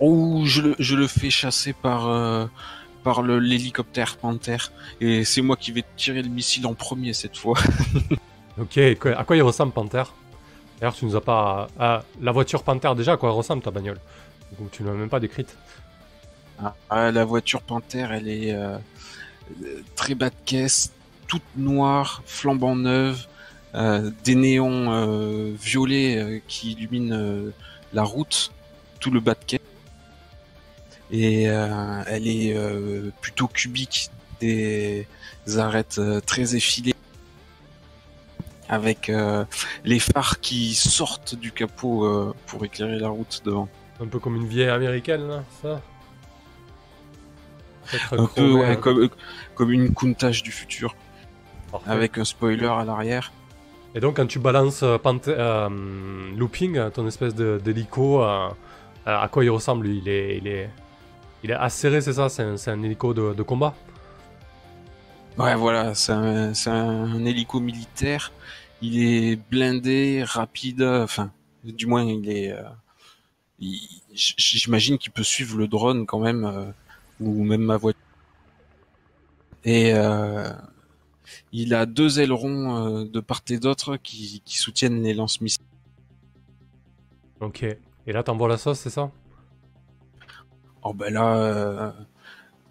Oh, 0.00 0.42
je 0.44 0.94
le 0.96 1.06
fais 1.06 1.30
chasser 1.30 1.74
par, 1.74 2.48
par 3.02 3.22
l'hélicoptère 3.22 4.16
Panther. 4.16 4.58
Et 5.00 5.24
c'est 5.24 5.42
moi 5.42 5.56
qui 5.56 5.72
vais 5.72 5.84
tirer 5.96 6.22
le 6.22 6.28
missile 6.28 6.66
en 6.66 6.74
premier 6.74 7.12
cette 7.12 7.36
fois. 7.36 7.58
ok, 8.60 8.78
à 8.78 9.24
quoi 9.24 9.36
il 9.36 9.42
ressemble 9.42 9.72
Panther? 9.72 10.04
D'ailleurs, 10.80 10.94
tu 10.94 11.04
nous 11.04 11.16
as 11.16 11.20
pas. 11.20 11.68
Ah, 11.78 12.02
la 12.20 12.32
voiture 12.32 12.62
Panther, 12.62 12.92
déjà, 12.96 13.12
à 13.12 13.16
quoi 13.16 13.30
ressemble 13.32 13.62
ta 13.62 13.70
bagnole? 13.70 13.98
Donc, 14.58 14.70
tu 14.70 14.82
ne 14.82 14.88
l'as 14.88 14.94
même 14.94 15.10
pas 15.10 15.20
décrite. 15.20 15.56
Ah, 16.62 16.74
ah, 16.88 17.10
la 17.10 17.24
voiture 17.24 17.62
Panther, 17.62 18.06
elle 18.10 18.28
est 18.28 18.52
euh, 18.52 18.78
très 19.94 20.14
bas 20.14 20.30
de 20.30 20.34
caisse, 20.44 20.92
toute 21.26 21.42
noire, 21.56 22.22
flambant 22.26 22.76
neuve, 22.76 23.26
euh, 23.74 24.10
des 24.24 24.34
néons 24.34 24.90
euh, 24.90 25.52
violets 25.60 26.42
qui 26.48 26.72
illuminent 26.72 27.52
la 27.92 28.02
route, 28.02 28.52
tout 29.00 29.10
le 29.10 29.20
bas 29.20 29.34
de 29.34 29.44
caisse. 29.44 29.60
Et 31.12 31.44
elle 31.44 32.26
est 32.26 32.56
plutôt 33.20 33.48
cubique, 33.48 34.10
des 34.40 35.06
arêtes 35.58 36.00
très 36.26 36.54
effilées 36.56 36.94
avec 38.70 39.10
euh, 39.10 39.44
les 39.84 39.98
phares 39.98 40.38
qui 40.40 40.74
sortent 40.74 41.34
du 41.34 41.50
capot 41.50 42.04
euh, 42.04 42.32
pour 42.46 42.64
éclairer 42.64 43.00
la 43.00 43.08
route 43.08 43.42
devant. 43.44 43.68
Un 44.00 44.06
peu 44.06 44.20
comme 44.20 44.36
une 44.36 44.46
vieille 44.46 44.68
américaine, 44.68 45.26
là, 45.26 45.42
ça 45.60 45.82
Un 48.12 48.26
peu, 48.26 48.52
ouais, 48.52 48.78
comme, 48.78 49.08
comme, 49.56 49.72
une 49.72 49.92
Countach 49.92 50.44
du 50.44 50.52
futur. 50.52 50.94
Avec 51.84 52.16
un 52.18 52.24
spoiler 52.24 52.66
à 52.66 52.84
l'arrière. 52.84 53.32
Et 53.96 54.00
donc, 54.00 54.16
quand 54.16 54.26
tu 54.26 54.38
balances 54.38 54.84
euh, 54.84 55.68
Looping, 56.36 56.90
ton 56.92 57.08
espèce 57.08 57.34
d'hélico, 57.34 58.22
à 58.22 59.28
quoi 59.32 59.44
il 59.44 59.50
ressemble 59.50 59.88
lui? 59.88 59.98
Il 59.98 60.08
est, 60.08 60.36
il, 60.38 60.46
est, 60.46 60.70
il 61.42 61.50
est 61.50 61.54
acéré, 61.54 62.00
c'est 62.00 62.14
ça 62.14 62.28
C'est 62.28 62.70
un, 62.70 62.82
hélico 62.82 63.14
de, 63.14 63.34
de 63.34 63.42
combat 63.42 63.74
Ouais, 65.38 65.54
voilà, 65.54 65.94
c'est 65.94 66.12
un, 66.12 66.52
un, 66.66 67.24
hélico 67.24 67.60
militaire 67.60 68.32
il 68.82 69.02
est 69.02 69.36
blindé, 69.36 70.22
rapide, 70.24 70.82
enfin, 70.82 71.30
du 71.64 71.86
moins 71.86 72.04
il 72.04 72.30
est. 72.30 72.52
Euh, 72.52 72.62
j'imagine 74.14 74.98
qu'il 74.98 75.12
peut 75.12 75.22
suivre 75.22 75.58
le 75.58 75.68
drone 75.68 76.06
quand 76.06 76.18
même, 76.18 76.44
euh, 76.44 76.70
ou 77.20 77.44
même 77.44 77.62
ma 77.62 77.76
voiture. 77.76 78.00
Et 79.64 79.92
euh, 79.92 80.50
il 81.52 81.74
a 81.74 81.84
deux 81.84 82.20
ailerons 82.20 83.04
de 83.04 83.20
part 83.20 83.42
et 83.50 83.58
d'autre 83.58 83.98
qui, 83.98 84.40
qui 84.44 84.56
soutiennent 84.56 85.02
les 85.02 85.12
lance-missiles. 85.12 85.60
Ok. 87.40 87.62
Et 88.06 88.12
là, 88.12 88.22
t'envoies 88.22 88.48
la 88.48 88.56
sauce, 88.56 88.78
c'est 88.78 88.90
ça? 88.90 89.10
Oh 90.82 90.94
ben 90.94 91.12
là, 91.12 91.94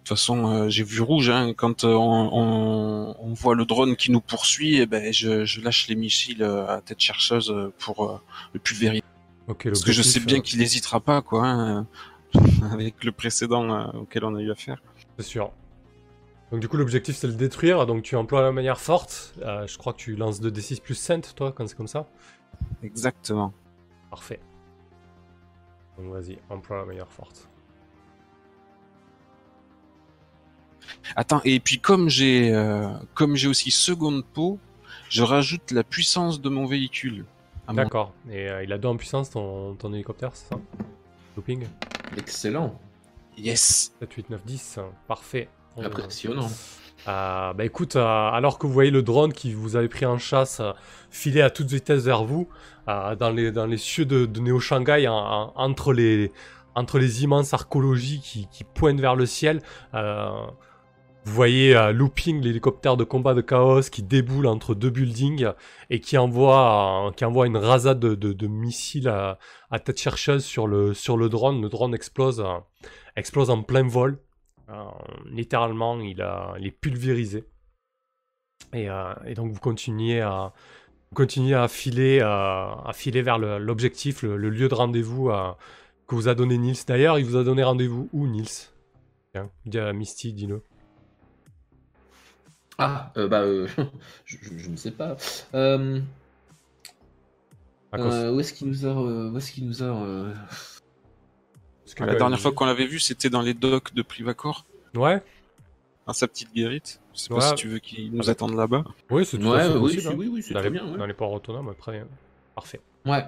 de 0.00 0.14
toute 0.14 0.18
façon, 0.18 0.46
euh, 0.46 0.68
j'ai 0.70 0.82
vu 0.82 1.02
rouge 1.02 1.28
hein, 1.28 1.52
quand 1.54 1.84
euh, 1.84 1.94
on, 1.94 3.34
voit 3.34 3.54
le 3.54 3.66
drone 3.66 3.96
qui 3.96 4.10
nous 4.10 4.22
poursuit. 4.22 4.78
Eh 4.80 4.86
ben, 4.86 5.12
je, 5.12 5.60
lâche 5.60 5.88
les 5.88 5.94
missiles 5.94 6.42
euh, 6.42 6.66
à 6.66 6.80
tête 6.80 7.00
chercheuse 7.00 7.54
pour 7.78 8.22
le 8.54 8.58
pulvériser. 8.58 9.04
Parce 9.46 9.84
que 9.84 9.92
je 9.92 10.02
sais 10.02 10.20
bien 10.20 10.40
qu'il 10.40 10.58
n'hésitera 10.58 11.00
pas, 11.00 11.20
quoi, 11.20 11.46
hein, 11.46 11.86
avec 12.72 13.04
le 13.04 13.12
précédent 13.12 13.92
auquel 13.92 14.24
on 14.24 14.34
a 14.36 14.40
eu 14.40 14.50
affaire. 14.50 14.82
C'est 15.18 15.26
sûr. 15.26 15.52
Donc 16.50 16.60
du 16.60 16.68
coup, 16.68 16.78
l'objectif 16.78 17.16
c'est 17.16 17.26
le 17.26 17.34
détruire. 17.34 17.86
Donc 17.86 18.02
tu 18.02 18.16
emploies 18.16 18.40
la 18.40 18.52
manière 18.52 18.80
forte. 18.80 19.34
je 19.38 19.76
crois 19.76 19.92
que 19.92 19.98
tu 19.98 20.16
lances 20.16 20.40
2d6 20.40 20.80
plus 20.80 20.94
cent, 20.94 21.34
toi, 21.34 21.52
quand 21.52 21.68
c'est 21.68 21.76
comme 21.76 21.86
ça. 21.86 22.08
Exactement. 22.82 23.52
Parfait. 24.08 24.40
Donc 25.98 26.10
vas-y, 26.10 26.38
emploie 26.48 26.78
la 26.78 26.86
manière 26.86 27.12
forte. 27.12 27.49
Attends, 31.16 31.40
et 31.44 31.60
puis 31.60 31.78
comme 31.78 32.08
j'ai 32.08 32.52
euh, 32.52 32.88
comme 33.14 33.36
j'ai 33.36 33.48
aussi 33.48 33.70
seconde 33.70 34.24
peau, 34.24 34.58
je 35.08 35.22
rajoute 35.22 35.70
la 35.72 35.84
puissance 35.84 36.40
de 36.40 36.48
mon 36.48 36.66
véhicule. 36.66 37.24
D'accord. 37.72 38.12
Et 38.30 38.48
euh, 38.48 38.64
il 38.64 38.72
a 38.72 38.78
deux 38.78 38.88
en 38.88 38.96
puissance 38.96 39.30
ton, 39.30 39.74
ton 39.74 39.92
hélicoptère, 39.92 40.30
c'est 40.34 40.48
ça? 40.48 40.60
Looping? 41.36 41.66
Excellent. 42.16 42.78
Yes. 43.38 43.92
7, 44.00 44.12
8, 44.12 44.30
9, 44.30 44.44
10. 44.44 44.78
Parfait. 45.06 45.48
Impressionnant. 45.76 46.50
Euh, 47.08 47.52
bah 47.54 47.64
écoute, 47.64 47.96
alors 47.96 48.58
que 48.58 48.66
vous 48.66 48.72
voyez 48.72 48.90
le 48.90 49.02
drone 49.02 49.32
qui 49.32 49.54
vous 49.54 49.76
avait 49.76 49.88
pris 49.88 50.04
en 50.04 50.18
chasse 50.18 50.60
filer 51.10 51.40
à 51.40 51.48
toute 51.48 51.68
vitesse 51.68 52.02
vers 52.02 52.24
vous, 52.24 52.48
dans, 52.86 53.32
les, 53.34 53.52
dans 53.52 53.66
les 53.66 53.78
cieux 53.78 54.04
de, 54.04 54.26
de 54.26 54.40
Néo 54.40 54.58
Shanghai, 54.58 55.06
entre, 55.08 55.92
les, 55.92 56.32
entre 56.74 56.98
les 56.98 57.22
immenses 57.22 57.54
archéologies 57.54 58.20
qui, 58.20 58.48
qui 58.50 58.64
pointent 58.64 59.00
vers 59.00 59.14
le 59.14 59.26
ciel, 59.26 59.62
vous 61.24 61.34
voyez 61.34 61.76
euh, 61.76 61.92
Looping, 61.92 62.40
l'hélicoptère 62.40 62.96
de 62.96 63.04
combat 63.04 63.34
de 63.34 63.42
Chaos, 63.42 63.82
qui 63.82 64.02
déboule 64.02 64.46
entre 64.46 64.74
deux 64.74 64.90
buildings 64.90 65.48
et 65.90 66.00
qui 66.00 66.16
envoie, 66.16 67.08
euh, 67.08 67.12
qui 67.12 67.24
envoie 67.24 67.46
une 67.46 67.58
rasade 67.58 68.00
de, 68.00 68.46
missiles 68.46 69.08
à, 69.08 69.38
tête 69.84 70.00
chercheuse 70.00 70.44
sur 70.44 70.66
le, 70.66 70.94
sur 70.94 71.16
le 71.16 71.28
drone. 71.28 71.60
Le 71.60 71.68
drone 71.68 71.94
explose, 71.94 72.40
euh, 72.40 72.58
explose 73.16 73.50
en 73.50 73.62
plein 73.62 73.86
vol. 73.86 74.18
littéralement, 75.26 76.00
il, 76.00 76.26
il, 76.58 76.66
est 76.66 76.70
pulvérisé. 76.70 77.44
Et, 78.72 78.88
donc 79.34 79.52
vous 79.52 79.60
continuez 79.60 80.20
à, 80.20 80.52
continuez 81.14 81.54
à 81.54 81.68
filer, 81.68 82.20
à 82.20 82.90
filer 82.94 83.20
vers 83.20 83.38
l'objectif, 83.38 84.22
le, 84.22 84.36
lieu 84.36 84.68
de 84.68 84.74
rendez-vous 84.74 85.30
que 86.06 86.14
vous 86.14 86.28
a 86.28 86.34
donné 86.34 86.56
Nils. 86.56 86.78
D'ailleurs, 86.86 87.18
il 87.18 87.24
vous 87.24 87.36
a 87.36 87.44
donné 87.44 87.62
rendez-vous 87.62 88.08
où, 88.12 88.26
Nils? 88.26 88.70
Tiens, 89.32 89.50
dis 89.66 89.78
à 89.78 89.92
Misty, 89.92 90.32
dis-le. 90.32 90.62
Ah, 92.80 93.12
euh, 93.18 93.28
bah, 93.28 93.42
euh, 93.42 93.68
je, 94.24 94.68
ne 94.68 94.76
sais 94.76 94.90
pas. 94.90 95.16
Euh, 95.54 96.00
où 97.92 98.40
est-ce 98.40 98.54
qu'il 98.54 98.68
nous 98.68 98.86
a. 98.86 98.92
où 98.92 99.36
est-ce 99.36 99.52
qu'il 99.52 99.66
nous 99.66 99.82
a. 99.82 100.32
la 101.98 102.14
dernière 102.14 102.40
fois 102.40 102.52
qu'on 102.52 102.64
l'avait 102.64 102.86
vu, 102.86 102.98
c'était 102.98 103.28
dans 103.28 103.42
les 103.42 103.52
docks 103.52 103.92
de 103.92 104.00
Privacor. 104.00 104.64
Ouais. 104.94 105.22
À 106.06 106.14
sa 106.14 106.26
petite 106.26 106.54
guérite. 106.54 107.00
Je 107.12 107.20
sais 107.20 107.28
pas 107.28 107.40
si 107.40 107.54
tu 107.54 107.68
veux 107.68 107.78
qu'il 107.78 108.12
nous 108.12 108.30
attende 108.30 108.54
là-bas. 108.54 108.84
Oui, 109.10 109.26
c'est 109.26 109.36
tout 109.38 109.48
ouais, 109.48 109.60
à 109.60 109.76
oui, 109.76 110.00
oui, 110.16 110.28
oui, 110.32 110.42
c'est 110.42 110.54
très 110.54 110.70
bien. 110.70 110.96
Dans 110.96 111.06
les 111.06 111.14
ports 111.14 111.32
autonomes, 111.32 111.68
après. 111.68 112.04
Parfait. 112.54 112.80
Ouais. 113.04 113.24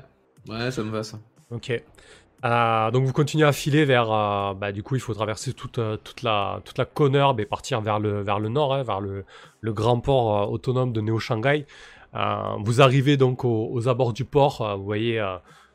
Ouais, 0.49 0.71
ça 0.71 0.83
me 0.83 0.91
va, 0.91 1.03
ça. 1.03 1.21
Ok. 1.51 1.83
Euh, 2.45 2.91
donc 2.91 3.05
vous 3.05 3.13
continuez 3.13 3.47
à 3.47 3.53
filer 3.53 3.85
vers, 3.85 4.11
euh, 4.11 4.55
bah, 4.55 4.73
du 4.73 4.83
coup 4.83 4.97
il 4.97 5.01
faut 5.01 5.15
traverser 5.15 5.53
toute, 5.53 5.79
euh, 5.79 5.97
toute 5.97 6.23
la, 6.23 6.61
toute 6.65 6.77
la 6.77 6.87
et 7.39 7.47
partir 7.47 7.81
vers 7.81 8.01
le, 8.01 8.21
vers 8.23 8.41
le 8.41 8.49
nord, 8.49 8.75
hein, 8.75 8.83
vers 8.83 9.01
le, 9.01 9.25
grand 9.65 10.01
port 10.01 10.51
autonome 10.51 10.93
de 10.93 11.01
Neo 11.01 11.21
Shanghai. 11.21 11.67
vous 12.59 12.83
arrivez 12.83 13.17
donc 13.17 13.45
aux, 13.45 13.89
abords 13.89 14.13
du 14.13 14.25
port, 14.25 14.77
vous 14.77 14.85
voyez 14.85 15.25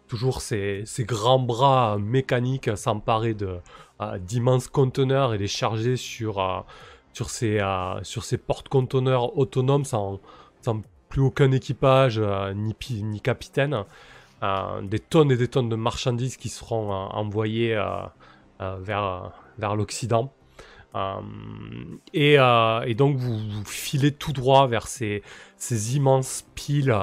toujours 0.08 0.42
ces, 0.42 0.84
ces, 0.86 1.06
grands 1.06 1.40
bras 1.40 1.98
mécaniques 2.00 2.76
s'emparer 2.78 3.36
d'immenses 4.20 4.68
conteneurs 4.68 5.34
et 5.34 5.38
les 5.38 5.48
charger 5.48 5.96
sur, 5.96 6.66
sur 7.14 7.30
ces, 7.30 7.62
ces 8.04 8.38
porte-conteneurs 8.38 9.38
autonomes 9.38 9.86
sans, 9.86 10.20
sans, 10.62 10.82
plus 11.10 11.22
aucun 11.22 11.52
équipage 11.54 12.22
ni, 12.56 12.76
ni 13.02 13.22
capitaine. 13.22 13.86
Euh, 14.44 14.82
des 14.84 15.00
tonnes 15.00 15.32
et 15.32 15.38
des 15.38 15.48
tonnes 15.48 15.70
de 15.70 15.76
marchandises 15.76 16.38
qui 16.38 16.50
seront 16.50 16.92
euh, 16.92 17.08
envoyées 17.10 17.76
euh, 17.76 18.78
vers, 18.80 19.32
vers 19.58 19.76
l'Occident. 19.76 20.32
Et, 22.14 22.38
donc 22.96 23.18
vous, 23.18 23.66
filez 23.66 24.12
tout 24.12 24.34
droit 24.34 24.68
vers 24.68 24.88
ces, 24.88 25.22
ces 25.56 25.96
immenses 25.96 26.48
piles, 26.56 26.96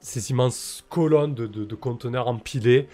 ces 0.00 0.30
immenses 0.30 0.84
colonnes 0.88 1.34
de, 1.34 1.46
de, 1.46 1.74
conteneurs 1.74 2.28
empilés. 2.28 2.88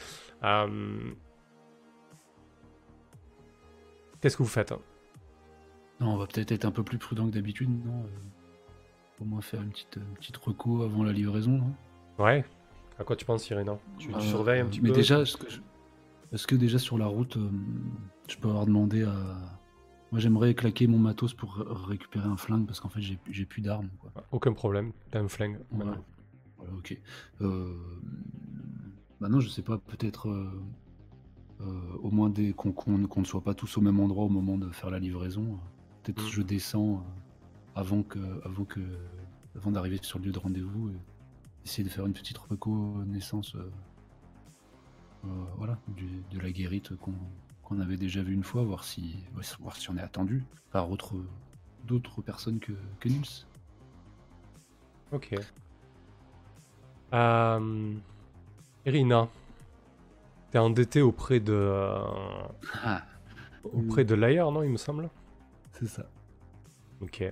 Qu'est-ce 4.21 4.37
que 4.37 4.43
vous 4.43 4.49
faites? 4.49 4.73
Non, 6.01 6.15
On 6.15 6.17
va 6.17 6.27
peut-être 6.27 6.51
être 6.51 6.65
un 6.65 6.73
peu 6.73 6.83
plus 6.83 6.99
prudent 6.99 7.27
que 7.27 7.35
d'habitude, 7.35 7.71
non? 7.71 8.07
Au 9.21 9.25
moins 9.25 9.41
faire 9.41 9.63
une 9.63 9.71
petite, 9.71 10.01
petite 10.17 10.37
reco 10.37 10.83
avant 10.83 11.05
la 11.05 11.13
livraison, 11.13 11.63
Ouais. 12.19 12.45
À 12.99 13.05
quoi 13.05 13.17
tu 13.17 13.25
penses, 13.25 13.49
Irina 13.51 13.79
Tu, 13.99 14.15
euh, 14.15 14.21
surveilles 14.21 14.61
un 14.61 14.67
petit 14.67 14.81
mais 14.81 14.89
peu 14.89 14.95
Mais 14.95 15.01
déjà, 15.01 15.21
est-ce 15.21 15.37
que, 15.37 15.47
est 16.33 16.47
que, 16.47 16.55
déjà 16.55 16.79
sur 16.79 16.99
la 16.99 17.07
route, 17.07 17.37
euh, 17.37 17.51
je 18.29 18.37
peux 18.37 18.49
avoir 18.49 18.67
demandé 18.67 19.05
à. 19.05 19.15
Moi, 20.13 20.21
j'aimerais 20.21 20.55
claquer 20.55 20.87
mon 20.87 20.99
matos 20.99 21.35
pour 21.35 21.57
récupérer 21.89 22.29
un 22.29 22.37
flingue 22.37 22.65
parce 22.65 22.81
qu'en 22.81 22.89
fait, 22.89 23.01
j'ai 23.01 23.45
plus 23.45 23.61
d'armes. 23.61 23.91
Aucun 24.31 24.53
problème, 24.53 24.93
t'as 25.11 25.21
un 25.21 25.29
flingue. 25.29 25.59
Voilà, 25.71 25.99
ok. 26.79 26.99
Euh... 27.41 27.75
Bah 29.21 29.29
non, 29.29 29.41
je 29.41 29.49
sais 29.49 29.63
pas, 29.63 29.79
peut-être. 29.79 30.29
Euh, 31.63 31.99
au 32.03 32.11
moins 32.11 32.31
qu'on 32.55 33.21
ne 33.21 33.25
soit 33.25 33.41
pas 33.41 33.55
tous 33.55 33.79
au 33.79 33.81
même 33.81 33.99
endroit 33.99 34.25
au 34.25 34.29
moment 34.29 34.59
de 34.59 34.71
faire 34.71 34.91
la 34.91 34.99
livraison. 34.99 35.59
Peut-être 36.03 36.23
mm. 36.23 36.29
je 36.29 36.43
descends 36.43 37.03
avant 37.75 38.03
que, 38.03 38.19
avant 38.45 38.65
que, 38.65 38.81
avant 39.57 39.71
d'arriver 39.71 39.99
sur 40.03 40.19
le 40.19 40.27
lieu 40.27 40.33
de 40.33 40.39
rendez-vous 40.39 40.91
essayer 41.67 41.83
de 41.83 41.93
faire 41.93 42.07
une 42.07 42.13
petite 42.13 42.39
reconnaissance 42.39 43.57
euh, 43.57 43.73
euh, 45.25 45.29
voilà, 45.57 45.77
de 46.31 46.39
la 46.41 46.53
guérite 46.53 46.93
qu'on 46.97 47.81
avait 47.81 47.97
déjà 47.97 48.23
vu 48.23 48.33
une 48.35 48.45
fois, 48.45 48.63
voir 48.63 48.85
si, 48.85 49.17
voir 49.59 49.75
si 49.75 49.91
on 49.91 49.97
est 49.97 50.03
attendu 50.03 50.45
par 50.71 50.89
d'autres 50.89 52.23
personnes 52.23 52.61
que, 52.61 52.73
que 53.01 53.09
Nils. 53.09 53.47
Ok. 55.11 55.35
Euh, 57.13 57.95
Irina, 58.85 59.29
t'es 60.53 60.59
endetté 60.59 61.03
auprès 61.03 61.41
de. 61.41 61.73
Ah. 62.85 63.03
auprès 63.65 64.05
de 64.05 64.15
l'ailleurs, 64.15 64.53
non, 64.53 64.63
il 64.63 64.71
me 64.71 64.77
semble? 64.77 65.11
C'est 65.73 65.89
ça. 65.89 66.07
Ok 67.01 67.25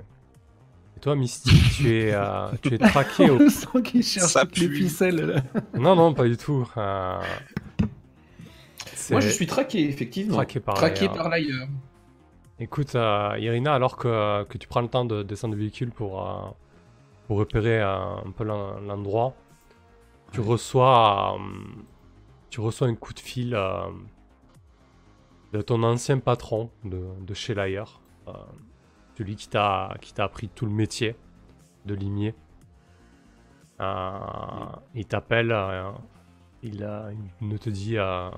toi, 1.04 1.16
Misty, 1.16 1.50
tu 1.76 1.98
es, 1.98 2.14
euh, 2.14 2.48
tu 2.62 2.72
es 2.72 2.78
traqué 2.78 3.28
au. 3.28 3.38
sens 3.50 3.82
qu'il 3.82 4.02
cherche 4.02 4.34
les 4.56 4.70
ficelles. 4.70 5.44
Non, 5.74 5.94
non, 5.94 6.14
pas 6.14 6.24
du 6.24 6.38
tout. 6.38 6.66
Euh, 6.78 7.20
Moi, 9.10 9.20
je 9.20 9.28
suis 9.28 9.46
traqué, 9.46 9.86
effectivement. 9.86 10.36
Traqué 10.36 10.60
par 10.60 10.76
traqué 10.76 11.10
par 11.10 11.28
l'ailleurs. 11.28 11.68
Écoute, 12.58 12.94
euh, 12.94 13.36
Irina, 13.38 13.74
alors 13.74 13.98
que, 13.98 14.44
que, 14.44 14.56
tu 14.56 14.66
prends 14.66 14.80
le 14.80 14.88
temps 14.88 15.04
de 15.04 15.22
descendre 15.22 15.52
le 15.54 15.60
véhicule 15.60 15.90
pour, 15.90 16.56
pour 17.26 17.36
repérer 17.36 17.82
un 17.82 18.32
peu 18.34 18.44
l'endroit, 18.44 19.34
tu 20.32 20.40
reçois, 20.40 21.38
tu 22.48 22.62
reçois 22.62 22.88
un 22.88 22.94
coup 22.94 23.12
de 23.12 23.20
fil 23.20 23.50
de 25.52 25.60
ton 25.60 25.82
ancien 25.82 26.18
patron 26.18 26.70
de, 26.82 27.02
de 27.20 27.34
chez 27.34 27.52
l'ailleurs 27.52 28.00
celui 29.16 29.36
qui 29.36 29.48
t'a 29.48 29.94
qui 30.00 30.12
t'a 30.12 30.24
appris 30.24 30.48
tout 30.48 30.66
le 30.66 30.72
métier 30.72 31.16
de 31.84 31.94
limier. 31.94 32.34
Euh, 33.80 34.18
il 34.94 35.06
t'appelle, 35.06 35.52
euh, 35.52 35.90
il, 36.62 36.86
ne 37.40 37.56
te 37.56 37.70
dit 37.70 37.98
euh, 37.98 38.30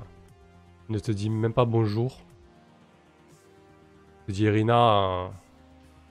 ne 0.89 0.99
te 0.99 1.13
dit 1.13 1.31
même 1.31 1.53
pas 1.53 1.65
bonjour. 1.65 2.21
Il 4.23 4.27
te 4.27 4.33
dit 4.33 4.45
Irina, 4.45 5.31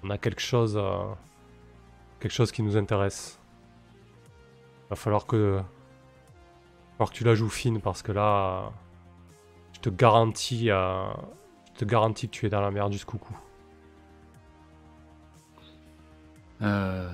on 0.03 0.09
a 0.09 0.17
quelque 0.17 0.41
chose 0.41 0.79
quelque 2.19 2.31
chose 2.33 2.51
qui 2.51 2.63
nous 2.63 2.77
intéresse. 2.77 3.39
Va 4.89 4.95
falloir 4.95 5.25
que 5.25 5.61
falloir 6.93 7.11
que 7.11 7.15
tu 7.15 7.23
la 7.23 7.35
joues 7.35 7.49
fine 7.49 7.81
parce 7.81 8.01
que 8.01 8.11
là 8.11 8.71
je 9.73 9.79
te 9.81 9.89
garantis 9.89 10.67
je 10.67 11.79
te 11.79 11.85
garantis 11.85 12.29
que 12.29 12.33
tu 12.33 12.45
es 12.45 12.49
dans 12.49 12.61
la 12.61 12.71
merde 12.71 12.93
jusqu'au 12.93 13.17
cou. 13.17 13.35
Euh... 16.61 17.09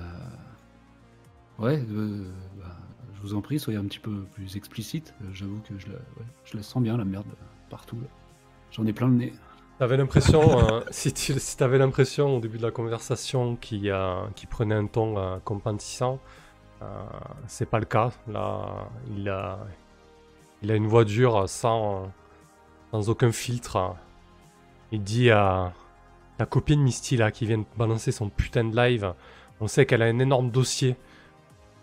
Ouais, 1.58 1.84
euh, 1.90 2.24
bah, 2.58 2.76
je 3.14 3.20
vous 3.20 3.34
en 3.34 3.40
prie, 3.40 3.58
soyez 3.58 3.78
un 3.78 3.84
petit 3.84 3.98
peu 3.98 4.22
plus 4.34 4.56
explicite. 4.56 5.14
J'avoue 5.32 5.60
que 5.68 5.78
je 5.78 5.88
la, 5.88 5.98
je 6.44 6.56
la 6.56 6.62
sens 6.62 6.82
bien, 6.82 6.96
la 6.96 7.04
merde, 7.04 7.26
partout. 7.70 7.98
J'en 8.70 8.86
ai 8.86 8.92
plein 8.92 9.08
le 9.08 9.14
nez. 9.14 9.32
T'avais 9.78 9.96
l'impression, 9.96 10.82
si 10.90 11.12
tu 11.12 11.38
si 11.38 11.62
avais 11.62 11.78
l'impression 11.78 12.36
au 12.36 12.40
début 12.40 12.58
de 12.58 12.62
la 12.62 12.70
conversation 12.70 13.56
qui, 13.56 13.90
qui 14.34 14.46
prenait 14.46 14.74
un 14.74 14.86
ton 14.86 15.40
compatissant, 15.44 16.20
c'est 17.46 17.68
pas 17.68 17.78
le 17.78 17.84
cas. 17.84 18.12
Là, 18.28 18.88
il 19.16 19.28
a, 19.28 19.58
une 20.62 20.86
voix 20.86 21.04
dure 21.04 21.48
sans 21.48 22.12
aucun 22.92 23.32
filtre. 23.32 23.96
Il 24.90 25.02
dit 25.02 25.30
à 25.30 25.72
ta 26.42 26.46
copine 26.46 26.82
Misty 26.82 27.16
là 27.16 27.30
qui 27.30 27.46
vient 27.46 27.64
balancer 27.76 28.10
son 28.10 28.28
putain 28.28 28.64
de 28.64 28.74
live. 28.74 29.14
On 29.60 29.68
sait 29.68 29.86
qu'elle 29.86 30.02
a 30.02 30.06
un 30.06 30.18
énorme 30.18 30.50
dossier. 30.50 30.96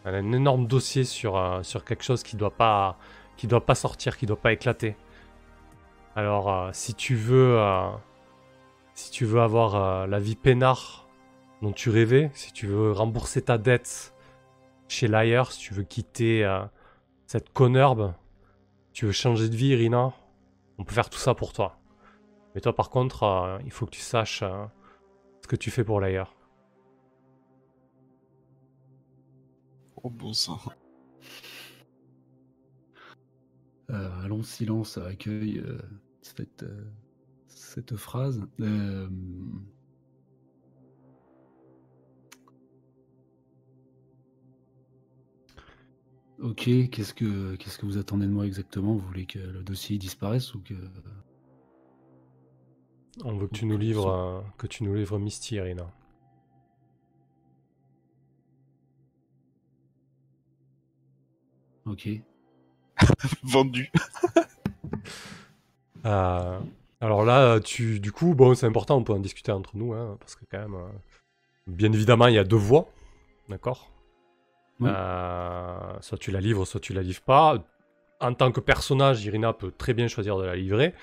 Elle 0.04 0.16
a 0.16 0.18
un 0.18 0.34
énorme 0.34 0.68
dossier 0.68 1.06
sur, 1.06 1.38
euh, 1.38 1.64
sur 1.64 1.86
quelque 1.86 2.04
chose 2.04 2.24
qui 2.24 2.36
doit 2.36 2.52
pas 2.52 2.98
qui 3.38 3.48
doit 3.48 3.66
pas 3.66 3.76
sortir, 3.76 4.18
qui 4.18 4.26
doit 4.26 4.42
pas 4.42 4.52
éclater. 4.52 4.98
Alors 6.18 6.52
euh, 6.52 6.72
si 6.74 6.94
tu 6.94 7.16
veux 7.16 7.58
euh, 7.58 7.90
si 8.96 9.12
tu 9.12 9.24
veux 9.24 9.40
avoir 9.40 10.08
la 10.08 10.20
vie 10.20 10.36
peinard 10.36 11.08
dont 11.62 11.72
tu 11.72 11.90
rêvais, 11.90 12.30
si 12.34 12.52
tu 12.52 12.68
veux 12.68 12.92
rembourser 12.92 13.42
ta 13.44 13.58
dette 13.58 14.14
chez 14.90 15.08
Liar, 15.08 15.54
si 15.54 15.60
tu 15.62 15.74
veux 15.74 15.84
quitter 15.84 16.46
cette 17.28 17.54
connerbe, 17.54 18.14
tu 18.92 19.06
veux 19.06 19.14
changer 19.14 19.48
de 19.48 19.56
vie, 19.56 19.68
Irina, 19.68 20.12
on 20.78 20.84
peut 20.84 20.94
faire 20.94 21.10
tout 21.10 21.18
ça 21.18 21.34
pour 21.34 21.54
toi. 21.54 21.79
Mais 22.60 22.62
toi, 22.62 22.76
par 22.76 22.90
contre, 22.90 23.24
euh, 23.24 23.58
il 23.64 23.72
faut 23.72 23.86
que 23.86 23.92
tu 23.92 24.02
saches 24.02 24.44
euh, 24.44 24.66
ce 25.42 25.48
que 25.48 25.56
tu 25.56 25.72
fais 25.72 25.86
pour 25.86 26.02
l'ailleurs. 26.02 26.36
Oh 30.04 30.10
bon 30.10 30.34
sang. 30.34 30.60
Euh, 33.90 34.22
allons, 34.26 34.44
silence 34.44 34.98
accueille 34.98 35.64
cette, 36.22 36.66
cette 37.48 37.96
phrase. 37.96 38.46
Ok, 46.40 46.70
qu'est-ce 46.92 47.14
que 47.14 47.56
qu'est-ce 47.56 47.78
que 47.78 47.86
vous 47.86 47.98
attendez 47.98 48.28
de 48.28 48.32
moi 48.32 48.46
exactement? 48.46 48.96
Vous 48.96 49.08
voulez 49.08 49.26
que 49.26 49.40
le 49.40 49.64
dossier 49.64 49.98
disparaisse 49.98 50.54
ou 50.54 50.62
que 50.62 50.74
on 53.24 53.38
veut 53.38 53.48
que 53.48 53.56
tu 53.56 53.66
nous 53.66 53.78
livres 53.78 54.44
que 54.58 54.68
tu 54.68 54.84
nous 54.84 54.94
livres 54.94 55.20
Misty, 55.20 55.56
Irina. 55.56 55.88
Ok. 61.86 62.10
Vendu. 63.44 63.92
Euh, 66.06 66.60
alors 67.02 67.26
là, 67.26 67.60
tu, 67.60 68.00
du 68.00 68.14
coup, 68.14 68.34
bon, 68.34 68.56
c'est 68.56 68.66
important, 68.66 68.96
on 68.96 69.04
peut 69.04 69.12
en 69.12 69.20
discuter 69.20 69.52
entre 69.52 69.76
nous, 69.76 69.94
hein, 69.94 70.16
parce 70.22 70.38
que 70.38 70.46
quand 70.50 70.60
même, 70.60 70.76
euh, 70.76 70.88
bien 71.68 71.92
évidemment, 71.92 72.28
il 72.28 72.36
y 72.36 72.38
a 72.38 72.46
deux 72.46 72.56
voies, 72.56 72.88
d'accord? 73.50 73.92
Euh, 74.82 75.98
soit 76.00 76.18
tu 76.18 76.32
la 76.32 76.40
livres, 76.40 76.66
soit 76.66 76.80
tu 76.80 76.94
la 76.94 77.02
livres 77.02 77.22
pas. 77.22 77.66
En 78.22 78.34
tant 78.34 78.52
que 78.52 78.62
personnage, 78.62 79.26
Irina 79.26 79.52
peut 79.52 79.72
très 79.78 79.94
bien 79.94 80.08
choisir 80.08 80.38
de 80.38 80.44
la 80.44 80.56
livrer 80.56 80.94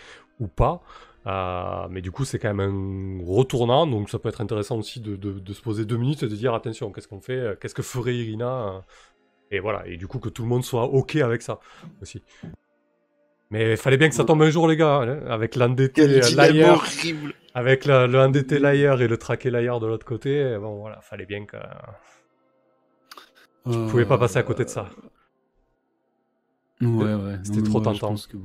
ou 0.40 0.48
pas. 0.48 0.82
Euh, 1.26 1.88
mais 1.90 2.02
du 2.02 2.12
coup, 2.12 2.24
c'est 2.24 2.38
quand 2.38 2.52
même 2.54 2.60
un 2.60 3.24
retournant, 3.26 3.86
donc 3.86 4.10
ça 4.10 4.18
peut 4.18 4.28
être 4.28 4.40
intéressant 4.40 4.78
aussi 4.78 5.00
de, 5.00 5.52
se 5.52 5.60
poser 5.60 5.84
deux 5.84 5.96
minutes 5.96 6.22
et 6.22 6.28
de 6.28 6.36
dire 6.36 6.54
attention, 6.54 6.92
qu'est-ce 6.92 7.08
qu'on 7.08 7.20
fait 7.20 7.58
Qu'est-ce 7.60 7.74
que 7.74 7.82
ferait 7.82 8.14
Irina 8.14 8.84
Et 9.50 9.58
voilà, 9.58 9.86
et 9.86 9.96
du 9.96 10.06
coup 10.06 10.18
que 10.18 10.28
tout 10.28 10.42
le 10.42 10.48
monde 10.48 10.64
soit 10.64 10.84
ok 10.84 11.16
avec 11.16 11.42
ça 11.42 11.58
aussi. 12.00 12.22
Mais 13.50 13.72
il 13.72 13.76
fallait 13.76 13.96
bien 13.96 14.08
que 14.08 14.14
ça 14.14 14.24
tombe 14.24 14.42
un 14.42 14.50
jour, 14.50 14.68
les 14.68 14.76
gars, 14.76 15.02
hein, 15.02 15.20
avec 15.28 15.56
l'endetté 15.56 16.06
layer, 16.06 16.74
avec 17.54 17.84
le, 17.86 18.06
le 18.06 18.18
endetté 18.20 18.58
layer 18.58 18.94
et 19.00 19.08
le 19.08 19.16
traqué 19.16 19.50
layer 19.50 19.78
de 19.80 19.86
l'autre 19.86 20.06
côté. 20.06 20.56
Bon, 20.60 20.76
voilà, 20.78 21.00
fallait 21.00 21.26
bien 21.26 21.44
que. 21.44 21.56
Tu 23.70 23.78
pouvais 23.90 24.04
pas 24.04 24.18
passer 24.18 24.38
à 24.38 24.42
côté 24.44 24.64
de 24.64 24.68
ça. 24.68 24.88
Ouais, 26.80 27.14
ouais. 27.14 27.38
C'était 27.42 27.62
trop 27.62 27.80
tentant. 27.80 28.14
Que 28.14 28.36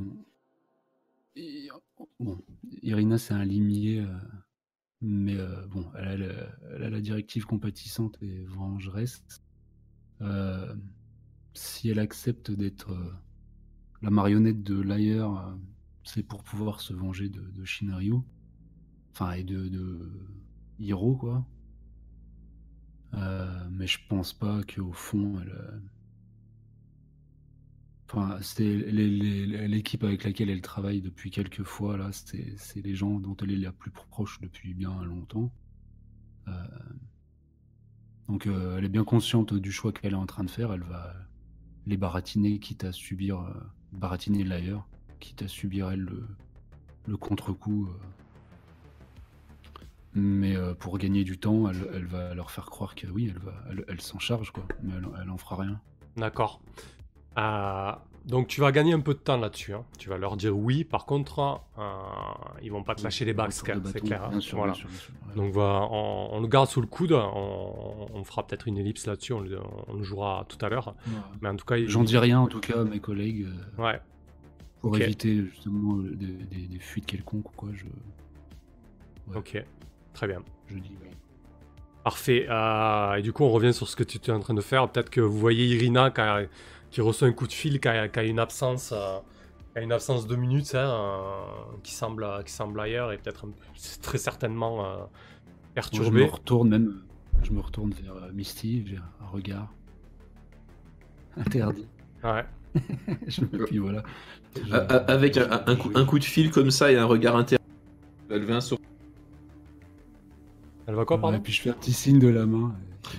Irina, 2.82 3.18
c'est 3.18 3.34
un 3.34 3.45
limier, 3.45 3.99
euh, 3.99 4.18
mais 5.02 5.38
euh, 5.38 5.65
bon, 5.68 5.91
elle 5.98 6.23
a, 6.23 6.90
la 6.90 7.02
directive 7.02 7.45
compatissante 7.45 8.18
et 8.22 8.44
vengeresse. 8.45 9.23
Euh, 10.22 10.76
si 11.53 11.90
elle 11.90 11.99
accepte 11.99 12.52
d'être 12.52 12.95
la 14.02 14.10
marionnette 14.10 14.64
de 14.64 14.80
l'ailleurs, 14.80 15.57
c'est 16.03 16.23
pour 16.23 16.44
pouvoir 16.44 16.80
se 16.80 16.94
venger 16.94 17.30
de, 17.30 17.41
de 17.41 17.64
Enfin, 19.14 19.34
et 19.34 19.44
de, 19.44 20.11
Hiro, 20.80 21.15
quoi. 21.15 21.45
Mais 23.14 23.88
je 23.88 23.99
pense 24.07 24.34
pas 24.34 24.61
qu'au 24.64 24.94
fond, 24.94 25.40
elle. 25.41 25.82
Euh, 28.15 28.19
enfin, 28.19 28.38
c'est 28.41 28.63
l'équipe 28.63 30.03
avec 30.03 30.23
laquelle 30.23 30.49
elle 30.49 30.61
travaille 30.61 31.01
depuis 31.01 31.31
quelques 31.31 31.63
fois, 31.63 31.97
là, 31.97 32.09
c'est 32.11 32.81
les 32.81 32.95
gens 32.95 33.19
dont 33.19 33.35
elle 33.41 33.51
est 33.51 33.57
la 33.57 33.71
plus 33.71 33.91
proche 33.91 34.39
depuis 34.41 34.73
bien 34.73 35.03
longtemps. 35.03 35.51
Euh, 36.47 36.51
donc 38.27 38.47
elle 38.47 38.85
est 38.85 38.89
bien 38.89 39.03
consciente 39.03 39.53
du 39.53 39.71
choix 39.71 39.91
qu'elle 39.91 40.13
est 40.13 40.15
en 40.15 40.25
train 40.25 40.43
de 40.43 40.49
faire, 40.49 40.71
elle 40.71 40.83
va 40.83 41.13
les 41.85 41.97
baratiner, 41.97 42.59
quitte 42.59 42.85
à 42.85 42.91
subir, 42.91 43.43
baratiner 43.91 44.43
l'ailleurs, 44.43 44.88
quitte 45.19 45.41
à 45.41 45.47
subir 45.47 45.89
elle 45.91 46.01
le, 46.01 46.27
le 47.07 47.17
contre-coup 47.17 47.89
mais 50.13 50.55
euh, 50.55 50.73
pour 50.73 50.97
gagner 50.97 51.23
du 51.23 51.38
temps, 51.38 51.69
elle, 51.69 52.05
va 52.05 52.33
leur 52.33 52.51
faire 52.51 52.65
croire 52.65 52.95
que 52.95 53.07
oui, 53.07 53.31
elle, 53.33 53.41
va, 53.41 53.53
elle, 53.88 54.01
s'en 54.01 54.19
charge, 54.19 54.51
quoi. 54.51 54.63
Mais 54.83 54.93
elle, 54.95 55.29
en 55.29 55.38
fera 55.38 55.57
rien. 55.57 55.79
D'accord. 56.17 56.61
Euh, 57.38 57.91
donc 58.26 58.48
tu 58.48 58.62
vas 58.62 58.72
gagner 58.72 58.94
un 58.94 58.99
peu 58.99 59.14
de 59.14 59.20
temps 59.20 59.38
là-dessus. 59.38 59.74
Hein. 59.74 59.84
Tu 59.98 60.10
vas 60.10 60.18
leur 60.18 60.38
dire 60.38 60.56
oui. 60.56 60.84
Par 60.84 61.06
contre, 61.06 61.62
euh, 61.78 61.82
ils 62.62 62.72
vont 62.72 62.84
pas 62.84 62.95
te 62.95 63.03
lâcher 63.03 63.26
les 63.26 63.34
bacs, 63.34 63.52
c'est 63.52 63.64
clair. 63.64 64.24
Hein. 64.32 64.40
voilà. 64.53 64.74
Donc 65.36 65.53
on, 65.56 66.40
le 66.40 66.48
garde 66.48 66.70
sous 66.70 66.82
le 66.82 66.88
coude. 66.88 67.14
On, 67.14 68.24
fera 68.24 68.45
peut-être 68.45 68.68
une 68.68 68.78
ellipse 68.78 69.08
là-dessus. 69.08 69.34
On, 69.34 69.41
le 69.41 70.03
jouera 70.03 70.45
tout 70.48 70.64
à 70.64 70.70
l'heure. 70.70 70.95
Mais 71.41 71.49
en 71.49 71.56
tout 71.56 71.66
cas, 71.66 71.76
j'en 71.86 72.03
dis 72.03 72.18
rien 72.18 72.40
en 72.40 72.48
tout 72.48 72.60
cas 72.60 72.82
à 72.82 72.84
mes 72.84 72.99
collègues. 72.99 73.48
ouais. 73.78 73.99
Pour 74.82 74.98
éviter 74.98 75.44
justement 75.45 75.98
des, 75.98 76.80
fuites 76.80 77.06
quelconques 77.06 77.52
ou 77.52 77.56
quoi. 77.56 77.70
Je... 77.74 77.86
Ok. 79.38 79.64
Très 80.14 80.28
bien. 80.28 80.41
Je 80.68 80.78
dis 80.80 80.95
Parfait. 82.03 82.48
Euh, 82.49 83.16
et 83.16 83.22
du 83.22 83.32
coup, 83.32 83.44
on 83.44 83.52
revient 83.52 83.74
sur 83.74 83.88
ce 83.88 83.95
que 83.95 84.03
tu 84.03 84.18
es 84.18 84.32
en 84.32 84.40
train 84.40 84.53
de 84.53 84.62
faire. 84.62 84.90
Peut-être 84.90 85.10
que 85.10 85.22
vous 85.22 85.38
voyez 85.38 85.68
Irina 85.68 86.10
qui, 86.91 87.01
reçoit 87.01 87.27
un 87.27 87.31
coup 87.31 87.47
de 87.47 87.53
fil, 87.53 87.80
qui 87.80 87.88
a, 87.88 88.23
une 88.23 88.39
absence, 88.39 88.93
euh, 88.95 89.19
une 89.76 89.91
absence 89.91 90.27
de 90.27 90.35
minutes, 90.35 90.76
hein, 90.76 90.89
euh, 90.89 91.77
qui 91.84 91.93
semble, 91.93 92.27
qui 92.45 92.51
semble 92.51 92.80
ailleurs 92.80 93.11
et 93.11 93.18
peut-être 93.18 93.47
très 94.01 94.18
certainement 94.18 95.09
perturbée. 95.73 96.19
je 96.19 96.26
me 96.26 96.31
retourne 96.31 96.69
même. 96.69 97.01
Je 97.43 97.51
me 97.51 97.59
retourne 97.59 97.91
vers 97.91 98.31
Misty, 98.34 98.85
j'ai 98.85 98.97
un 98.97 99.27
regard 99.31 99.73
interdit. 101.38 101.88
Ouais. 102.23 102.45
je 103.27 103.41
me 103.41 103.65
puis 103.65 103.77
voilà. 103.77 104.03
Avec 105.07 105.38
un, 105.38 105.76
coup, 105.76 105.91
un, 105.95 106.05
coup, 106.05 106.19
de 106.19 106.23
fil 106.23 106.51
comme 106.51 106.72
ça 106.72 106.91
et 106.91 106.97
un 106.97 107.05
regard 107.05 107.35
interdit, 107.35 107.63
elle 108.30 108.45
vient 108.45 108.61
sur 108.61 108.77
elle 110.88 110.95
va 110.95 111.06
quoi, 111.06 111.20
pardon 111.20 111.38
Et 111.38 111.41
puis 111.41 111.53
je 111.53 111.62
fais 111.62 111.70
un 111.70 111.74
petit 111.74 111.94
signe 111.94 112.20
de 112.20 112.28
la 112.28 112.45
main. 112.45 112.74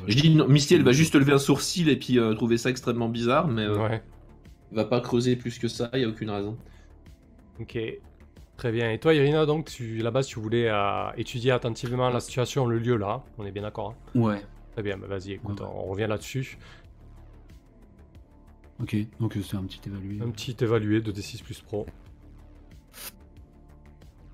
Je 0.06 0.16
dis, 0.16 0.34
non, 0.34 0.48
Misty, 0.48 0.74
elle 0.74 0.84
va 0.84 0.92
juste 0.92 1.14
lever 1.14 1.32
un 1.32 1.38
sourcil 1.38 1.88
et 1.88 1.96
puis 1.96 2.18
euh, 2.18 2.34
trouver 2.34 2.56
ça 2.58 2.70
extrêmement 2.70 3.08
bizarre, 3.08 3.48
mais 3.48 3.62
euh, 3.62 3.78
ouais. 3.78 4.02
elle 4.70 4.76
va 4.76 4.84
pas 4.84 5.00
creuser 5.00 5.36
plus 5.36 5.58
que 5.58 5.68
ça, 5.68 5.90
il 5.94 6.04
a 6.04 6.08
aucune 6.08 6.30
raison. 6.30 6.56
Ok, 7.60 7.78
très 8.56 8.72
bien. 8.72 8.90
Et 8.90 8.98
toi, 8.98 9.14
Irina, 9.14 9.44
donc, 9.46 9.66
tu, 9.66 9.98
là-bas, 9.98 10.22
tu 10.22 10.40
voulais 10.40 10.68
euh, 10.68 11.10
étudier 11.16 11.50
attentivement 11.50 12.08
la 12.10 12.20
situation, 12.20 12.66
le 12.66 12.78
lieu 12.78 12.96
là, 12.96 13.22
on 13.38 13.44
est 13.44 13.52
bien 13.52 13.62
d'accord 13.62 13.94
hein 14.14 14.20
Ouais. 14.20 14.42
Très 14.72 14.82
bien, 14.82 14.96
bah, 14.96 15.06
vas-y, 15.06 15.32
écoute, 15.32 15.60
on 15.60 15.84
revient 15.84 16.06
là-dessus. 16.08 16.58
Ok, 18.80 18.96
donc 19.20 19.36
c'est 19.42 19.56
un 19.56 19.64
petit 19.64 19.80
évalué. 19.86 20.20
Un 20.22 20.30
petit 20.30 20.56
évalué 20.60 21.00
de 21.00 21.12
D6 21.12 21.42
plus 21.42 21.60
Pro. 21.60 21.86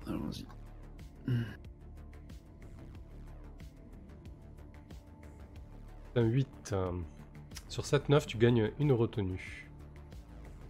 Allons-y. 0.07 0.45
Un 6.15 6.23
8. 6.23 6.75
Sur 7.67 7.83
7-9, 7.83 8.25
tu 8.25 8.37
gagnes 8.37 8.71
une 8.79 8.91
retenue. 8.91 9.69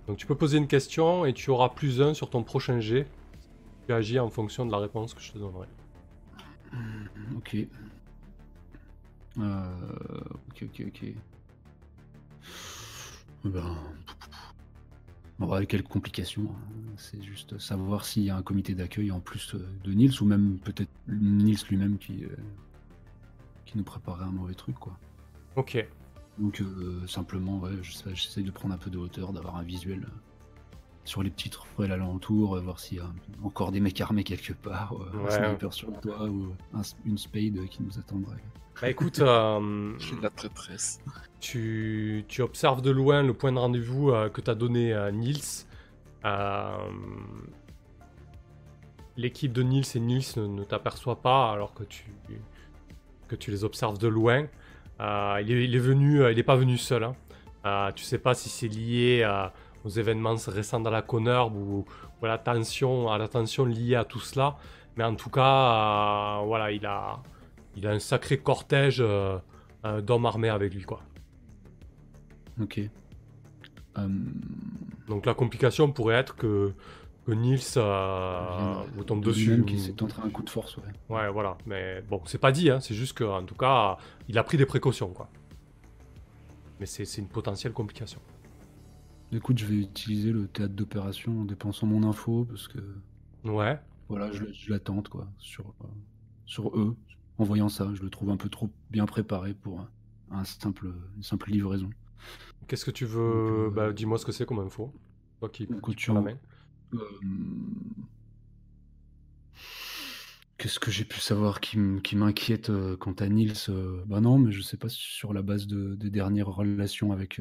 Donc 0.08 0.18
tu 0.18 0.26
peux 0.26 0.36
poser 0.36 0.58
une 0.58 0.68
question 0.68 1.26
et 1.26 1.34
tu 1.34 1.50
auras 1.50 1.70
plus 1.70 2.02
1 2.02 2.14
sur 2.14 2.30
ton 2.30 2.44
prochain 2.44 2.80
jet. 2.80 3.08
Tu 3.88 3.94
agis 3.94 4.20
en 4.20 4.30
fonction 4.30 4.66
de 4.66 4.72
la 4.72 4.80
réponse 4.80 5.14
que 5.14 5.22
je 5.22 5.32
te 5.32 5.38
donnerai. 5.38 5.68
Ok. 7.38 7.58
Euh, 9.38 9.64
ok, 10.50 10.64
ok, 10.64 10.84
ok. 10.88 11.14
Ben, 13.46 13.78
bon, 15.40 15.52
avec 15.52 15.70
quelques 15.70 15.88
complications. 15.88 16.50
Hein. 16.50 16.94
C'est 16.98 17.24
juste 17.24 17.58
savoir 17.58 18.04
s'il 18.04 18.24
y 18.24 18.30
a 18.30 18.36
un 18.36 18.42
comité 18.42 18.76
d'accueil 18.76 19.12
en 19.12 19.22
plus 19.22 19.56
de 19.56 19.94
Nils, 19.94 20.22
ou 20.22 20.26
même 20.26 20.60
peut-être 20.60 20.92
Nils 21.08 21.64
lui-même 21.70 21.98
qui, 21.98 22.26
qui 23.66 23.78
nous 23.78 23.86
préparait 23.86 24.26
un 24.26 24.32
mauvais 24.32 24.56
truc, 24.56 24.78
quoi. 24.78 25.00
Ok. 25.60 25.86
Donc 26.38 26.64
simplement, 27.06 27.60
ouais, 27.60 27.72
j'essaie 27.82 28.44
de 28.44 28.52
prendre 28.52 28.74
un 28.74 28.78
peu 28.78 28.90
de 28.90 28.98
hauteur, 28.98 29.34
d'avoir 29.34 29.58
un 29.58 29.64
visuel 29.64 30.08
sur 31.10 31.24
les 31.24 31.32
petites 31.32 31.56
ruelles 31.56 31.92
alentours, 31.92 32.56
euh, 32.56 32.62
voir 32.62 32.80
s'il 32.80 33.00
y 33.00 33.02
a 33.02 33.12
encore 33.44 33.72
des 33.72 33.80
mecs 33.80 34.00
armés 34.00 34.24
quelque 34.24 34.54
part, 34.54 34.94
euh, 34.94 35.26
un 35.26 35.32
sniper 35.32 35.74
sur 35.74 35.92
toi 36.02 36.26
ou 36.26 36.54
une 37.04 37.18
spade 37.18 37.66
qui 37.70 37.82
nous 37.82 37.98
attendrait. 37.98 38.44
Bah 38.80 38.90
écoute, 38.90 39.20
euh, 39.20 39.98
la 40.22 40.30
traîtresse. 40.30 41.02
Tu, 41.40 42.26
tu, 42.28 42.44
observes 42.44 42.84
de 42.84 42.92
loin 42.92 43.24
le 43.24 43.34
point 43.34 43.52
de 43.52 43.58
rendez-vous 43.58 44.12
que 44.32 44.40
t'as 44.40 44.54
donné 44.54 44.94
à 44.94 45.12
Nils. 45.12 45.66
L'équipe 49.18 49.52
de 49.52 49.64
Nils 49.64 49.86
et 49.96 50.00
Nils 50.00 50.26
ne, 50.38 50.46
ne 50.46 50.64
t'aperçoit 50.64 51.22
pas 51.22 51.52
alors 51.52 51.74
que 51.74 51.84
tu, 51.84 52.06
que 53.28 53.36
tu 53.36 53.50
les 53.50 53.64
observes 53.64 53.98
de 53.98 54.08
loin. 54.08 54.46
Il, 55.00 55.76
est, 55.76 55.80
venu, 55.80 56.30
il 56.30 56.36
n'est 56.36 56.44
pas 56.44 56.56
venu 56.56 56.78
seul. 56.78 57.10
Hein. 57.64 57.92
tu 57.96 58.04
sais 58.04 58.18
pas 58.18 58.34
si 58.34 58.50
c'est 58.50 58.68
lié 58.68 59.24
à 59.24 59.54
aux 59.86 59.90
événements 59.90 60.36
récents 60.48 60.80
dans 60.80 60.90
la 60.90 61.02
Connerbe 61.02 61.56
ou, 61.56 61.86
à 62.22 62.28
la 62.28 62.38
tension, 62.38 63.10
à 63.10 63.18
la 63.18 63.28
tension 63.28 63.66
liée 63.66 63.96
à 63.96 64.06
tout 64.06 64.20
cela. 64.20 64.58
Mais 64.98 65.04
en 65.04 65.16
tout 65.16 65.30
cas, 65.30 66.42
euh, 66.42 66.46
voilà, 66.46 66.72
il 66.72 66.86
a, 66.86 67.22
il 67.76 67.88
a 67.88 67.92
un 67.92 68.00
sacré 68.00 68.38
cortège 68.38 69.00
euh, 69.00 69.38
euh, 69.86 70.02
d'hommes 70.02 70.26
armés 70.26 70.50
avec 70.50 70.74
lui, 70.74 70.84
quoi. 70.84 71.02
Ok. 72.62 72.82
Donc 75.08 75.26
la 75.26 75.34
complication 75.34 75.92
pourrait 75.92 76.16
être 76.16 76.36
que, 76.36 76.74
Nils 77.36 77.80
vous 78.96 79.04
tombe 79.04 79.24
dessus. 79.24 79.64
Qui 79.66 79.80
s'est 79.80 79.94
tenté 79.94 80.16
un 80.24 80.30
coup 80.30 80.44
de 80.44 80.50
force, 80.50 80.78
ouais. 80.78 80.84
Ouais, 81.10 81.30
voilà. 81.30 81.58
Mais 81.66 82.02
bon, 82.10 82.22
c'est 82.26 82.38
pas 82.38 82.52
dit, 82.52 82.70
hein, 82.70 82.80
c'est 82.80 82.96
juste 82.96 83.18
qu'en 83.18 83.44
tout 83.44 83.56
cas, 83.56 83.98
il 84.28 84.38
a 84.38 84.44
pris 84.44 84.58
des 84.58 84.66
précautions, 84.66 85.10
quoi. 85.10 85.30
Mais 86.80 86.86
c'est 86.86 87.04
une 87.18 87.28
potentielle 87.28 87.74
complication. 87.74 88.22
Écoute, 89.32 89.60
je 89.60 89.66
vais 89.66 89.76
utiliser 89.76 90.32
le 90.32 90.48
théâtre 90.48 90.74
d'opération 90.74 91.42
en 91.42 91.46
dépensant 91.46 91.86
mon 91.86 92.08
info 92.08 92.46
parce 92.46 92.68
que. 92.68 92.80
Ouais. 93.44 93.80
Voilà, 94.08 94.32
je, 94.32 94.46
je 94.52 94.72
l'attente 94.72 95.08
quoi 95.08 95.28
sur 95.38 95.66
euh, 95.84 95.88
sur 96.46 96.76
eux. 96.76 96.96
En 97.38 97.44
voyant 97.44 97.70
ça, 97.70 97.90
je 97.94 98.02
le 98.02 98.10
trouve 98.10 98.32
un 98.32 98.38
peu 98.38 98.50
trop 98.50 98.70
bien 98.90 99.06
préparé 99.06 99.54
pour 99.54 99.88
un, 100.32 100.44
simple 100.44 100.92
une 101.16 101.24
simple 101.24 101.52
livraison. 101.52 101.90
Qu'est-ce 102.68 102.86
que 102.86 102.92
tu 102.92 103.06
veux 103.06 103.68
euh, 103.68 103.70
Bah, 103.70 103.94
dis-moi 103.94 104.18
ce 104.18 104.26
que 104.26 104.32
c'est 104.32 104.46
comme 104.46 104.60
info. 104.60 104.92
Toi 105.40 105.50
qui, 105.50 105.68
tu 105.96 106.14
la 106.14 106.22
main. 106.22 106.38
Euh, 106.94 107.00
Qu'est-ce 110.58 110.80
que 110.80 110.92
j'ai 110.92 111.06
pu 111.06 111.20
savoir 111.20 111.62
qui 111.62 111.78
m'inquiète 111.78 112.70
euh, 112.70 112.98
quant 112.98 113.14
à 113.14 113.30
Nils 113.30 113.54
Bah 114.08 114.20
non, 114.20 114.38
mais 114.38 114.52
je 114.52 114.62
sais 114.62 114.76
pas 114.76 114.90
sur 114.90 115.34
la 115.34 115.42
base 115.42 115.68
de, 115.68 115.96
des 115.96 116.10
dernières 116.10 116.48
relations 116.48 117.14
avec 117.14 117.40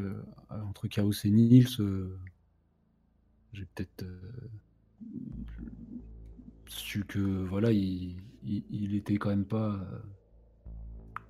entre 0.50 0.86
Chaos 0.86 1.12
et 1.24 1.30
Nils, 1.30 1.66
j'ai 3.52 3.64
peut-être 3.74 4.04
su 6.68 7.04
que 7.04 7.18
voilà, 7.18 7.72
il, 7.72 8.22
il, 8.44 8.94
était 8.94 9.16
quand 9.16 9.30
même 9.30 9.46
pas, 9.46 9.80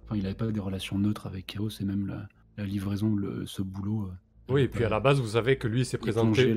enfin, 0.05 0.17
il 0.17 0.27
avait 0.27 0.35
pas 0.35 0.51
des 0.51 0.61
relations 0.61 0.99
neutres 0.99 1.27
avec 1.27 1.47
Chaos 1.47 1.71
et 1.81 1.85
même 1.85 2.07
la, 2.07 2.29
la 2.59 2.67
livraison, 2.67 3.15
le, 3.15 3.47
ce 3.47 3.63
boulot. 3.63 4.11
Oui, 4.51 4.63
et 4.63 4.69
puis 4.69 4.85
à 4.85 4.91
la 4.91 5.01
base, 5.01 5.21
vous 5.21 5.29
savez 5.29 5.57
que 5.57 5.69
lui, 5.69 5.81
il 5.81 5.87
s'est 5.87 5.97
présenté, 5.97 6.55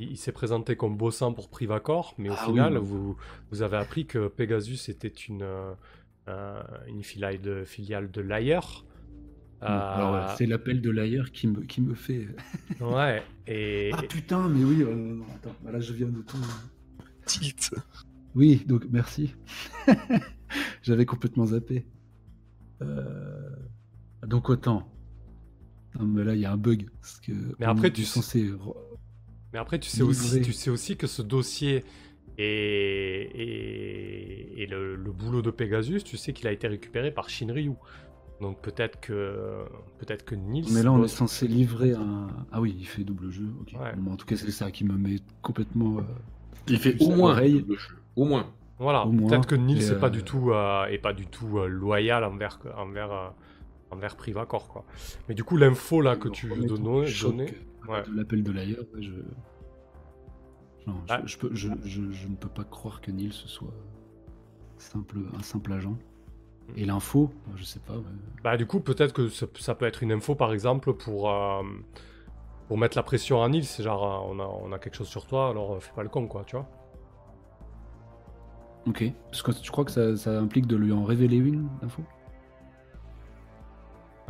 il, 0.00 0.16
s'est 0.16 0.32
présenté 0.32 0.76
comme 0.76 0.96
bossant 0.96 1.32
pour 1.32 1.48
Privacor, 1.48 2.14
mais 2.18 2.30
au 2.30 2.34
ah 2.36 2.44
final, 2.44 2.78
vous, 2.78 3.16
vous 3.50 3.62
avez 3.62 3.76
appris 3.76 4.06
que 4.06 4.28
Pegasus 4.28 4.88
était 4.88 5.08
une, 5.08 5.44
euh, 6.28 6.62
une 6.88 7.02
filiale 7.02 7.40
de, 7.40 7.64
filiale 7.64 8.10
de 8.10 8.20
Layer. 8.20 8.60
Euh, 9.62 10.26
c'est 10.38 10.46
l'appel 10.46 10.80
de 10.80 10.90
Layer 10.90 11.24
qui 11.32 11.46
me, 11.46 11.60
qui 11.62 11.82
me 11.82 11.94
fait. 11.94 12.28
ouais, 12.80 13.22
et. 13.46 13.90
Ah 13.94 14.02
putain, 14.02 14.48
mais 14.48 14.64
oui, 14.64 14.82
euh, 14.82 15.20
attends, 15.36 15.54
là 15.70 15.80
je 15.80 15.92
viens 15.92 16.08
de 16.08 16.22
tout. 16.22 16.38
Tilt. 17.26 17.74
Oui, 18.34 18.64
donc 18.66 18.86
merci. 18.90 19.34
J'avais 20.82 21.04
complètement 21.04 21.46
zappé. 21.46 21.84
Donc 24.26 24.48
autant 24.48 24.90
mais 25.98 26.24
là, 26.24 26.34
il 26.34 26.40
y 26.40 26.44
a 26.44 26.52
un 26.52 26.56
bug. 26.56 26.88
Parce 27.00 27.20
que 27.20 27.32
mais 27.58 27.66
après, 27.66 27.90
tu 27.90 28.04
sais... 28.04 28.50
Mais 29.52 29.58
après, 29.58 29.78
tu 29.78 29.88
sais, 29.88 30.02
aussi, 30.02 30.42
tu 30.42 30.52
sais 30.52 30.70
aussi 30.70 30.96
que 30.96 31.06
ce 31.06 31.22
dossier 31.22 31.84
et, 32.38 34.62
et, 34.62 34.66
le, 34.66 34.96
boulot 34.96 35.42
de 35.42 35.50
Pegasus, 35.50 36.04
tu 36.04 36.16
sais 36.16 36.32
qu'il 36.32 36.46
a 36.46 36.52
été 36.52 36.68
récupéré 36.68 37.10
par 37.10 37.28
Shinryu. 37.28 37.72
Donc 38.40 38.62
peut-être 38.62 39.00
que 39.00 39.64
peut-être 39.98 40.24
que 40.24 40.34
Nils. 40.34 40.72
Mais 40.72 40.82
là, 40.82 40.92
on 40.92 41.04
est 41.04 41.08
censé 41.08 41.46
livrer 41.46 41.92
un. 41.92 42.28
Ah 42.50 42.60
oui, 42.60 42.74
il 42.78 42.86
fait 42.86 43.04
double 43.04 43.30
jeu. 43.30 43.48
en 43.76 44.16
tout 44.16 44.24
cas, 44.24 44.36
c'est 44.36 44.50
ça 44.50 44.70
qui 44.70 44.84
me 44.84 44.96
met 44.96 45.16
complètement. 45.42 45.98
Euh, 45.98 46.02
il 46.68 46.78
fait 46.78 46.96
au 47.00 47.10
moins 47.10 47.38
Au 48.16 48.24
moins. 48.24 48.46
Voilà. 48.78 49.06
Peut-être 49.28 49.46
que 49.46 49.56
Nils 49.56 49.90
n'est 49.90 49.98
pas 49.98 50.08
du 50.08 50.20
euh, 50.20 50.22
tout 50.22 50.52
euh, 50.52 50.98
pas 51.02 51.12
du 51.12 51.26
tout 51.26 51.58
loyal 51.66 52.24
envers 52.24 52.58
envers 52.78 53.34
envers 53.90 54.16
Privacor 54.16 54.68
quoi. 54.68 54.86
Mais 55.28 55.34
du 55.34 55.44
coup 55.44 55.58
l'info 55.58 56.00
là 56.00 56.16
que 56.16 56.28
tu 56.28 56.46
veux 56.46 56.64
ouais. 57.88 58.02
l'appel 58.14 58.42
de 58.42 58.52
l'ailleurs, 58.52 58.84
je... 58.98 59.12
Ah. 61.08 61.20
je, 61.24 61.36
peux, 61.36 61.54
je, 61.54 61.68
ne 61.68 62.36
peux 62.36 62.48
pas 62.48 62.64
croire 62.64 63.00
que 63.00 63.10
Nils 63.10 63.32
soit 63.32 63.72
simple, 64.78 65.18
un 65.36 65.42
simple 65.42 65.72
agent. 65.72 65.96
Et 66.76 66.84
l'info, 66.84 67.30
je 67.56 67.64
sais 67.64 67.80
pas. 67.80 67.94
Bah 68.44 68.56
du 68.56 68.66
coup 68.66 68.80
peut-être 68.80 69.12
que 69.12 69.28
ça, 69.28 69.74
peut 69.74 69.86
être 69.86 70.02
une 70.02 70.12
info 70.12 70.34
par 70.34 70.52
exemple 70.52 70.94
pour 70.94 71.30
euh, 71.30 71.62
pour 72.68 72.78
mettre 72.78 72.96
la 72.96 73.02
pression 73.02 73.42
à 73.42 73.48
Nils, 73.48 73.66
genre 73.80 74.04
euh, 74.04 74.32
on 74.32 74.38
a, 74.38 74.44
on 74.44 74.72
a 74.72 74.78
quelque 74.78 74.94
chose 74.94 75.08
sur 75.08 75.26
toi, 75.26 75.50
alors 75.50 75.74
euh, 75.74 75.80
fais 75.80 75.92
pas 75.92 76.02
le 76.02 76.08
con 76.08 76.26
quoi, 76.28 76.44
tu 76.44 76.56
vois. 76.56 76.68
Ok. 78.86 79.04
Parce 79.30 79.42
que 79.42 79.52
tu 79.52 79.70
crois 79.70 79.84
que 79.84 79.90
ça, 79.90 80.16
ça 80.16 80.38
implique 80.38 80.66
de 80.66 80.76
lui 80.76 80.92
en 80.92 81.04
révéler 81.04 81.36
une 81.36 81.68
info? 81.82 82.02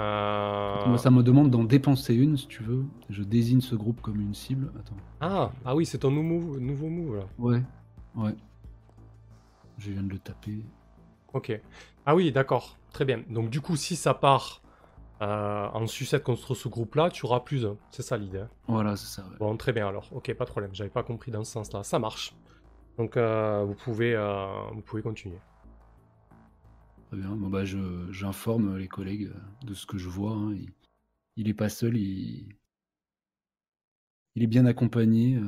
Euh, 0.01 0.87
Moi, 0.87 0.99
ça 0.99 1.11
me 1.11 1.23
demande 1.23 1.51
d'en 1.51 1.65
dépenser 1.65 2.15
une, 2.15 2.37
si 2.37 2.47
tu 2.47 2.63
veux. 2.63 2.85
Je 3.11 3.23
désigne 3.23 3.61
ce 3.61 3.75
groupe 3.75 4.01
comme 4.01 4.21
une 4.21 4.35
cible. 4.35 4.73
Attends. 4.79 4.97
Ah, 5.21 5.53
ah 5.65 5.77
oui, 5.77 5.85
c'est 5.85 5.99
ton 5.99 6.11
nouveau, 6.11 6.59
nouveau 6.59 6.89
move, 6.89 7.17
là. 7.17 7.25
Ouais, 7.39 7.63
ouais. 8.17 8.35
Je 9.79 9.91
viens 9.93 10.03
de 10.03 10.11
le 10.11 10.19
taper. 10.19 10.65
Ok. 11.33 11.61
Ah 12.07 12.15
oui, 12.15 12.33
d'accord. 12.33 12.79
Très 12.93 13.05
bien. 13.05 13.23
Donc, 13.29 13.51
du 13.51 13.61
coup, 13.61 13.77
si 13.77 13.95
ça 13.97 14.15
part 14.15 14.63
euh, 15.23 15.69
en 15.73 15.87
sucette 15.87 16.25
contre 16.25 16.55
ce 16.55 16.69
groupe-là, 16.69 17.11
tu 17.11 17.27
auras 17.27 17.41
plus 17.41 17.67
C'est 17.91 18.03
ça 18.03 18.17
l'idée. 18.17 18.41
Hein. 18.41 18.49
Voilà, 18.69 18.97
c'est 18.97 19.07
ça. 19.07 19.25
Bon, 19.39 19.57
très 19.57 19.73
bien 19.73 19.87
alors. 19.87 20.09
Ok, 20.13 20.33
pas 20.35 20.45
de 20.45 20.51
problème. 20.51 20.71
J'avais 20.73 20.91
pas 20.91 21.03
compris 21.03 21.31
dans 21.31 21.45
ce 21.45 21.53
sens-là. 21.53 21.83
Ça 21.83 21.99
marche. 21.99 22.35
Donc, 22.97 23.17
euh, 23.17 23.65
vous, 23.67 23.75
pouvez, 23.75 24.17
vous 24.73 24.81
pouvez 24.81 25.03
continuer. 25.03 25.39
Très 27.11 27.19
bien. 27.19 27.35
Bon, 27.35 27.51
bah, 27.51 27.65
j'informe 27.65 28.77
les 28.77 28.87
collègues 28.87 29.32
de 29.65 29.74
ce 29.74 29.85
que 29.85 29.99
je 29.99 30.09
vois. 30.09 30.31
Hein. 30.31 30.55
Il, 30.55 30.70
il 31.35 31.49
est 31.49 31.55
pas 31.55 31.69
seul, 31.69 31.97
il, 31.97 32.55
il 34.37 34.45
est 34.45 34.47
bien 34.47 34.65
accompagné. 34.65 35.35
Euh, 35.35 35.43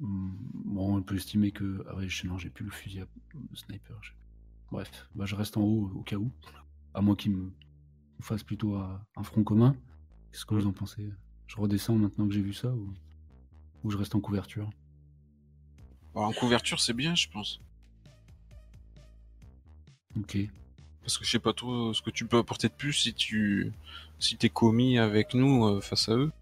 bon, 0.00 0.96
on 0.96 1.02
peut 1.02 1.16
estimer 1.16 1.50
que. 1.50 1.84
Ah 1.86 1.96
ouais, 1.96 2.08
non, 2.24 2.38
j'ai 2.38 2.48
plus 2.48 2.64
le 2.64 2.70
fusil 2.70 3.00
à 3.00 3.06
sniper. 3.52 4.00
Bref, 4.72 5.06
bah, 5.14 5.26
je 5.26 5.34
reste 5.34 5.58
en 5.58 5.60
haut 5.64 5.90
au 5.96 6.02
cas 6.02 6.16
où. 6.16 6.32
À 6.94 7.02
moins 7.02 7.14
qu'il 7.14 7.32
me 7.32 7.52
fasse 8.20 8.42
plutôt 8.42 8.74
un 8.74 9.22
front 9.22 9.44
commun. 9.44 9.76
Qu'est-ce 10.32 10.46
que 10.46 10.54
vous 10.54 10.66
en 10.66 10.72
pensez? 10.72 11.10
Je 11.46 11.56
redescends 11.56 11.96
maintenant 11.96 12.26
que 12.26 12.32
j'ai 12.32 12.40
vu 12.40 12.54
ça 12.54 12.72
ou, 12.74 12.94
ou 13.82 13.90
je 13.90 13.98
reste 13.98 14.14
en 14.14 14.20
couverture? 14.20 14.70
Bah, 16.14 16.22
En 16.22 16.32
couverture, 16.32 16.80
c'est 16.80 16.94
bien, 16.94 17.14
je 17.14 17.28
pense. 17.28 17.60
Ok. 20.18 20.38
Parce 21.02 21.18
que 21.18 21.24
je 21.24 21.30
sais 21.30 21.38
pas 21.38 21.52
trop 21.52 21.92
ce 21.92 22.02
que 22.02 22.10
tu 22.10 22.24
peux 22.26 22.38
apporter 22.38 22.68
de 22.68 22.72
plus 22.72 22.92
si 22.92 23.14
tu 23.14 23.72
si 24.18 24.36
t'es 24.36 24.48
commis 24.48 24.98
avec 24.98 25.34
nous 25.34 25.66
euh, 25.66 25.80
face 25.80 26.08
à 26.08 26.16
eux. 26.16 26.32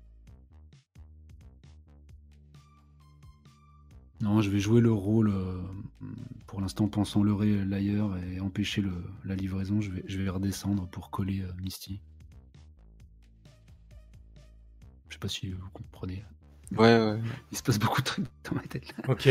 Non, 4.20 4.40
je 4.40 4.50
vais 4.50 4.60
jouer 4.60 4.80
le 4.80 4.92
rôle, 4.92 5.30
euh, 5.30 5.60
pour 6.46 6.60
l'instant 6.60 6.86
pensant 6.86 7.24
leurrer 7.24 7.64
l'ailleurs 7.64 8.16
et 8.18 8.38
empêcher 8.38 8.80
le, 8.80 8.92
la 9.24 9.34
livraison, 9.34 9.80
je 9.80 9.90
vais, 9.90 10.04
je 10.06 10.20
vais 10.20 10.28
redescendre 10.28 10.86
pour 10.86 11.10
coller 11.10 11.40
euh, 11.40 11.52
Misty. 11.60 12.00
Je 15.08 15.14
sais 15.14 15.18
pas 15.18 15.28
si 15.28 15.50
vous 15.50 15.70
comprenez. 15.70 16.22
Ouais, 16.78 16.98
ouais. 16.98 17.18
Il 17.50 17.58
se 17.58 17.62
passe 17.62 17.78
beaucoup 17.78 18.00
de 18.00 18.06
trucs 18.06 18.24
dans 18.44 18.56
ma 18.56 18.62
tête. 18.62 18.94
Ok. 19.08 19.28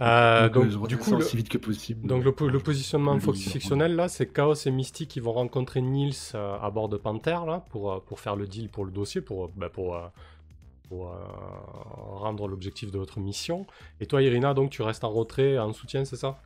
Euh, 0.00 0.48
donc, 0.48 0.64
euh, 0.64 0.86
du 0.86 0.96
coup, 0.96 1.14
aussi 1.14 1.36
vite 1.36 1.48
que 1.48 1.58
possible. 1.58 2.06
Donc, 2.06 2.24
le, 2.24 2.58
positionnement 2.58 3.18
fictionnel, 3.18 3.96
là, 3.96 4.08
c'est 4.08 4.26
Chaos 4.26 4.54
et 4.54 4.70
Mystique 4.70 5.10
qui 5.10 5.20
vont 5.20 5.32
rencontrer 5.32 5.80
Nils 5.80 6.14
euh, 6.34 6.56
à 6.60 6.70
bord 6.70 6.88
de 6.88 6.96
Panther, 6.96 7.38
là, 7.46 7.64
pour, 7.70 8.02
pour 8.04 8.20
faire 8.20 8.36
le 8.36 8.46
deal 8.46 8.68
pour 8.68 8.84
le 8.84 8.90
dossier, 8.90 9.20
pour, 9.20 9.50
bah, 9.56 9.68
pour, 9.68 9.98
pour 10.88 11.12
rendre 12.12 12.48
l'objectif 12.48 12.90
de 12.90 12.98
votre 12.98 13.20
mission. 13.20 13.66
Et 14.00 14.06
toi, 14.06 14.22
Irina, 14.22 14.54
donc 14.54 14.70
tu 14.70 14.82
restes 14.82 15.04
en 15.04 15.10
retrait, 15.10 15.58
en 15.58 15.72
soutien, 15.72 16.04
c'est 16.04 16.16
ça? 16.16 16.38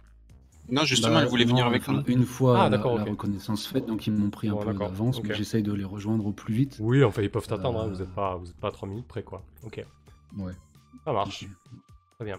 Non, 0.71 0.85
justement, 0.85 1.15
bah, 1.15 1.23
elle 1.23 1.29
voulait 1.29 1.45
venir 1.45 1.67
avec 1.67 1.89
nous. 1.89 2.03
Une 2.07 2.25
fois 2.25 2.65
ah, 2.65 2.69
la, 2.69 2.79
reconnaissance 2.79 3.67
faite, 3.67 3.87
donc 3.87 4.07
ils 4.07 4.13
m'ont 4.13 4.31
pris 4.31 4.49
un 4.49 4.57
peu 4.57 4.73
d'avance, 4.73 5.23
mais 5.23 5.35
j'essaye 5.35 5.63
de 5.63 5.73
les 5.73 5.85
rejoindre 5.85 6.27
au 6.27 6.33
plus 6.33 6.55
vite. 6.55 6.77
Oui, 6.81 7.03
enfin, 7.03 7.23
ils 7.23 7.31
peuvent 7.31 7.47
t'attendre, 7.47 7.81
hein, 7.81 7.89
vous 7.89 7.99
n'êtes 7.99 8.15
pas, 8.15 8.37
vous 8.37 8.51
êtes 8.51 8.57
pas 8.57 8.69
à 8.69 8.73
3 8.73 8.89
minutes 8.89 9.09
près, 9.09 9.23
quoi. 9.23 9.43
Ok. 9.65 9.85
Ouais. 10.37 10.53
Ça 11.05 11.13
marche. 11.13 11.47
Très 12.17 12.25
bien. 12.25 12.39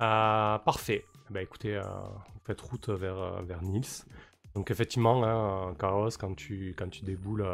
Euh, 0.00 0.58
parfait. 0.58 1.04
Bah 1.30 1.42
écoutez, 1.42 1.76
euh, 1.76 1.82
vous 1.82 2.40
faites 2.44 2.60
route 2.60 2.88
vers, 2.90 3.18
euh, 3.18 3.42
vers 3.42 3.62
Nils. 3.62 4.04
Donc 4.54 4.70
effectivement, 4.70 5.24
hein, 5.24 5.74
Chaos, 5.78 6.10
quand 6.18 6.34
tu, 6.34 6.74
quand 6.76 6.88
tu 6.88 7.04
déboules 7.04 7.46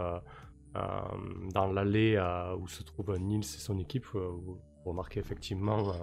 dans 0.74 1.72
l'allée 1.72 2.18
où 2.58 2.68
se 2.68 2.82
trouve 2.82 3.16
Nils 3.16 3.40
et 3.40 3.58
son 3.58 3.78
équipe, 3.78 4.06
vous 4.12 4.60
remarquez 4.84 5.18
effectivement 5.18 5.94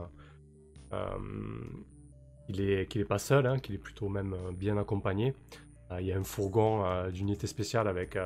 qu'il 2.48 2.62
est, 2.62 2.88
qu'il 2.88 3.02
est 3.02 3.06
pas 3.06 3.20
seul, 3.20 3.46
hein, 3.46 3.60
qu'il 3.60 3.76
est 3.76 3.80
plutôt 3.80 4.10
même 4.10 4.36
bien 4.56 4.78
accompagné. 4.78 5.36
Il 6.00 6.06
y 6.06 6.12
a 6.12 6.18
un 6.18 6.24
fourgon 6.24 7.10
d'unité 7.12 7.46
spéciale 7.46 7.88
avec 7.88 8.18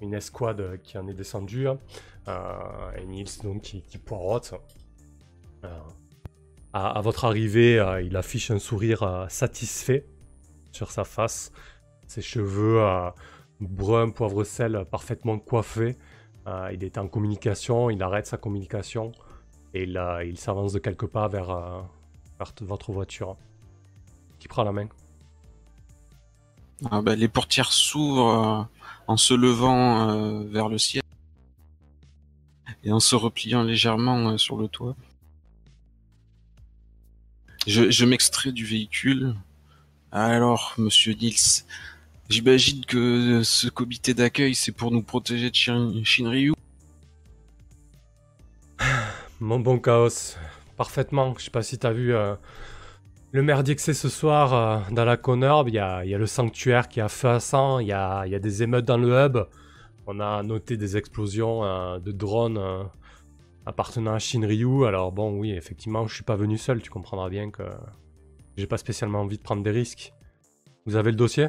une 0.00 0.14
escouade 0.14 0.80
qui 0.82 0.96
en 0.96 1.06
est 1.06 1.14
descendue. 1.14 1.68
Et 2.26 3.04
Nils 3.06 3.42
donc 3.42 3.62
qui, 3.62 3.82
qui 3.82 3.98
poirote 3.98 4.54
à, 6.74 7.00
votre 7.00 7.24
arrivée, 7.24 7.78
euh, 7.78 8.02
il 8.02 8.16
affiche 8.16 8.50
un 8.50 8.58
sourire 8.58 9.04
euh, 9.04 9.26
satisfait 9.28 10.04
sur 10.72 10.90
sa 10.90 11.04
face. 11.04 11.52
Ses 12.08 12.20
cheveux 12.20 12.82
euh, 12.82 13.10
bruns, 13.60 14.10
poivre 14.10 14.42
sel, 14.42 14.84
parfaitement 14.90 15.38
coiffés. 15.38 15.96
il 16.72 16.84
est 16.84 16.98
en 16.98 17.06
communication, 17.06 17.90
il 17.90 18.02
arrête 18.02 18.26
sa 18.26 18.36
communication 18.36 19.12
et 19.72 19.84
il, 19.84 20.00
il 20.26 20.36
s'avance 20.36 20.72
de 20.72 20.80
quelques 20.80 21.06
pas 21.06 21.28
vers, 21.28 21.86
votre 22.60 22.92
voiture. 22.92 23.36
Qui 24.40 24.48
prend 24.48 24.64
la 24.64 24.72
main? 24.72 24.88
Ah 26.90 27.00
bah, 27.00 27.14
Les 27.14 27.28
portières 27.28 27.72
s'ouvrent 27.72 28.68
en 29.06 29.16
se 29.16 29.32
levant 29.32 30.44
vers 30.44 30.68
le 30.68 30.78
ciel 30.78 31.03
et 32.84 32.92
en 32.92 33.00
se 33.00 33.16
repliant 33.16 33.62
légèrement 33.62 34.36
sur 34.38 34.56
le 34.56 34.68
toit. 34.68 34.94
Je, 37.66 38.04
m'extrais 38.04 38.52
du 38.52 38.66
véhicule. 38.66 39.34
Alors, 40.12 40.74
monsieur 40.76 41.14
Nils, 41.14 41.64
j'imagine 42.28 42.84
que 42.84 43.42
ce 43.42 43.68
comité 43.68 44.12
d'accueil, 44.12 44.54
c'est 44.54 44.72
pour 44.72 44.90
nous 44.90 45.02
protéger 45.02 45.50
de 45.50 45.56
Shinryu 46.04 46.52
Mon 49.40 49.58
bon 49.58 49.78
chaos, 49.78 50.36
parfaitement. 50.76 51.34
Je 51.38 51.44
sais 51.44 51.50
pas 51.50 51.62
si 51.62 51.78
t'as 51.78 51.92
vu 51.92 52.14
euh, 52.14 52.34
le 53.32 53.42
que 53.74 53.80
c'est 53.80 53.94
ce 53.94 54.10
soir 54.10 54.54
euh, 54.54 54.78
dans 54.92 55.06
la 55.06 55.16
Connerbe. 55.16 55.68
Il 55.68 55.74
y 55.74 55.78
a, 55.78 56.04
le 56.04 56.26
sanctuaire 56.26 56.88
qui 56.88 57.00
a 57.00 57.08
feu 57.08 57.28
à 57.28 57.40
sang, 57.40 57.78
il 57.78 57.88
y 57.88 57.92
a, 57.92 58.26
des 58.26 58.62
émeutes 58.62 58.84
dans 58.84 58.98
le 58.98 59.08
hub. 59.08 59.38
On 60.06 60.20
a 60.20 60.42
noté 60.42 60.76
des 60.76 60.96
explosions 60.96 61.64
euh, 61.64 61.98
de 61.98 62.12
drones 62.12 62.60
appartenant 63.66 64.14
à 64.14 64.18
Shinryu. 64.18 64.86
Alors 64.86 65.12
bon, 65.12 65.38
oui, 65.38 65.52
effectivement, 65.52 66.06
je 66.06 66.14
suis 66.14 66.24
pas 66.24 66.36
venu 66.36 66.58
seul, 66.58 66.82
tu 66.82 66.90
comprendras 66.90 67.28
bien 67.28 67.50
que 67.50 67.62
j'ai 68.56 68.66
pas 68.66 68.78
spécialement 68.78 69.20
envie 69.20 69.38
de 69.38 69.42
prendre 69.42 69.62
des 69.62 69.70
risques. 69.70 70.12
Vous 70.86 70.96
avez 70.96 71.10
le 71.10 71.16
dossier? 71.16 71.48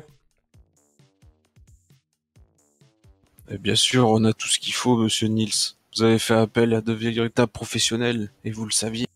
Eh 3.50 3.58
Bien 3.58 3.76
sûr, 3.76 4.08
on 4.10 4.24
a 4.24 4.34
tout 4.34 4.48
ce 4.48 4.60
qu'il 4.60 4.74
faut, 4.74 4.98
monsieur 4.98 5.28
Nils. 5.28 5.76
Vous 5.96 6.04
avez 6.04 6.20
fait 6.20 6.34
appel 6.34 6.74
à 6.74 6.82
de 6.82 6.94
véritables 6.94 7.52
professionnels, 7.52 8.32
et 8.44 8.52
vous 8.52 8.66
le 8.66 8.72
saviez. 8.72 9.08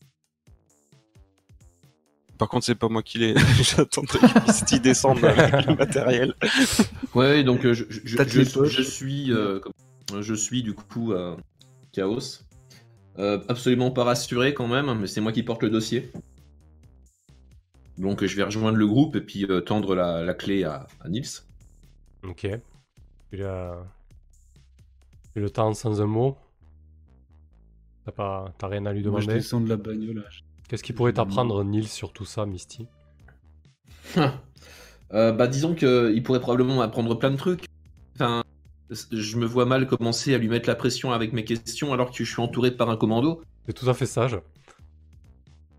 Par 2.39 2.47
contre, 2.47 2.65
c'est 2.65 2.75
pas 2.75 2.87
moi 2.87 3.03
qui 3.03 3.17
l'ai. 3.19 3.35
J'attendrai 3.61 4.19
qu'il 4.65 4.81
descende 4.81 5.23
avec 5.23 5.65
le 5.67 5.75
matériel. 5.75 6.33
Ouais, 7.13 7.43
donc 7.43 7.65
euh, 7.65 7.73
je, 7.73 7.83
je, 7.89 8.81
suis, 8.81 9.33
euh, 9.33 9.59
je 10.21 10.33
suis 10.33 10.63
du 10.63 10.73
coup 10.73 11.11
à 11.11 11.35
Chaos. 11.91 12.39
Euh, 13.17 13.43
absolument 13.49 13.91
pas 13.91 14.05
rassuré 14.05 14.53
quand 14.53 14.67
même, 14.67 14.97
mais 14.97 15.07
c'est 15.07 15.19
moi 15.19 15.33
qui 15.33 15.43
porte 15.43 15.63
le 15.63 15.69
dossier. 15.69 16.13
Donc 17.97 18.23
je 18.23 18.33
vais 18.37 18.43
rejoindre 18.43 18.77
le 18.77 18.87
groupe 18.87 19.17
et 19.17 19.21
puis 19.21 19.43
euh, 19.43 19.59
tendre 19.59 19.93
la, 19.93 20.33
clé 20.33 20.63
à, 20.63 20.87
Nils. 21.09 21.43
Ok. 22.23 22.47
Tu 23.31 23.37
le 25.35 25.49
temps 25.49 25.73
sans 25.73 26.01
un 26.01 26.07
mot. 26.07 26.37
T'as 28.05 28.13
pas... 28.13 28.53
rien 28.63 28.85
à 28.85 28.93
lui 28.93 29.03
demander. 29.03 29.25
Moi, 29.25 29.33
je 29.33 29.39
descends 29.39 29.59
de 29.59 29.67
la 29.67 29.75
bagnole. 29.75 30.23
Qu'est-ce 30.69 30.83
qui 30.83 30.93
pourrait 30.93 31.13
t'apprendre 31.13 31.63
Nils 31.63 31.87
sur 31.87 32.13
tout 32.13 32.25
ça, 32.25 32.45
Misty 32.45 32.85
euh, 34.17 35.31
Bah 35.31 35.47
disons 35.47 35.73
qu'il 35.73 36.21
pourrait 36.23 36.39
probablement 36.39 36.81
apprendre 36.81 37.17
plein 37.17 37.31
de 37.31 37.37
trucs. 37.37 37.65
Enfin, 38.15 38.43
je 39.11 39.37
me 39.37 39.47
vois 39.47 39.65
mal 39.65 39.87
commencer 39.87 40.35
à 40.35 40.37
lui 40.37 40.47
mettre 40.47 40.69
la 40.69 40.75
pression 40.75 41.11
avec 41.11 41.33
mes 41.33 41.43
questions 41.43 41.91
alors 41.91 42.11
que 42.11 42.23
je 42.23 42.31
suis 42.31 42.41
entouré 42.41 42.69
par 42.69 42.91
un 42.91 42.97
commando. 42.97 43.41
C'est 43.65 43.73
tout 43.73 43.89
à 43.89 43.95
fait 43.95 44.05
sage. 44.05 44.39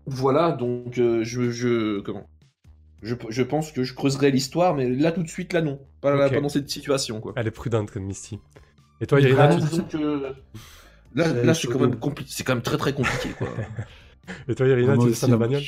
Voilà, 0.07 0.51
donc 0.51 0.97
euh, 0.97 1.23
je, 1.23 1.51
je, 1.51 2.01
comment? 2.01 2.27
Je, 3.01 3.43
pense 3.43 3.71
que 3.71 3.83
je 3.83 3.93
creuserai 3.93 4.29
l'histoire, 4.29 4.75
mais 4.75 4.89
là 4.89 5.13
tout 5.13 5.23
de 5.23 5.29
suite, 5.29 5.53
là 5.53 5.61
non. 5.61 5.79
Pas, 6.01 6.29
dans 6.29 6.49
cette 6.49 6.69
situation. 6.69 7.21
Quoi. 7.21 7.31
Elle 7.37 7.47
est 7.47 7.51
prudente 7.51 7.91
comme 7.91 8.03
Misty. 8.03 8.39
Et 8.99 9.07
toi, 9.07 9.21
Irina 9.21 9.47
bah, 9.47 9.55
que... 9.89 10.33
Là, 11.15 11.53
c'est 11.53 11.67
quand, 11.67 11.79
même 11.79 11.97
c'est 12.27 12.43
quand 12.43 12.53
même 12.53 12.61
très 12.61 12.77
très 12.77 12.93
compliqué. 12.93 13.29
Quoi. 13.37 13.47
Et 14.47 14.55
toi, 14.55 14.67
Irina, 14.67 14.97
tu 14.97 15.07
descends 15.07 15.27
la 15.27 15.37
bagnole? 15.37 15.63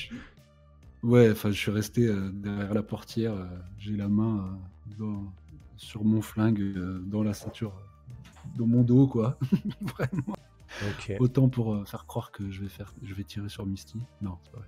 Ouais, 1.01 1.31
enfin, 1.31 1.51
je 1.51 1.57
suis 1.57 1.71
resté 1.71 2.07
euh, 2.07 2.29
derrière 2.31 2.73
la 2.73 2.83
portière. 2.83 3.33
Euh, 3.33 3.45
j'ai 3.77 3.97
la 3.97 4.07
main 4.07 4.57
dans 4.97 5.33
sur 5.83 6.03
mon 6.03 6.21
flingue 6.21 6.61
euh, 6.61 6.99
dans 7.05 7.23
la 7.23 7.33
ceinture, 7.33 7.73
dans 8.55 8.67
mon 8.67 8.83
dos, 8.83 9.07
quoi. 9.07 9.37
Vraiment. 9.81 10.35
Autant 11.19 11.49
pour 11.49 11.75
euh, 11.75 11.85
faire 11.85 12.05
croire 12.05 12.31
que 12.31 12.49
je 12.49 12.61
vais, 12.61 12.69
faire, 12.69 12.93
je 13.03 13.13
vais 13.13 13.23
tirer 13.23 13.49
sur 13.49 13.65
Misty. 13.65 13.99
Non, 14.21 14.37
c'est 14.43 14.51
pas 14.51 14.57
vrai. 14.59 14.67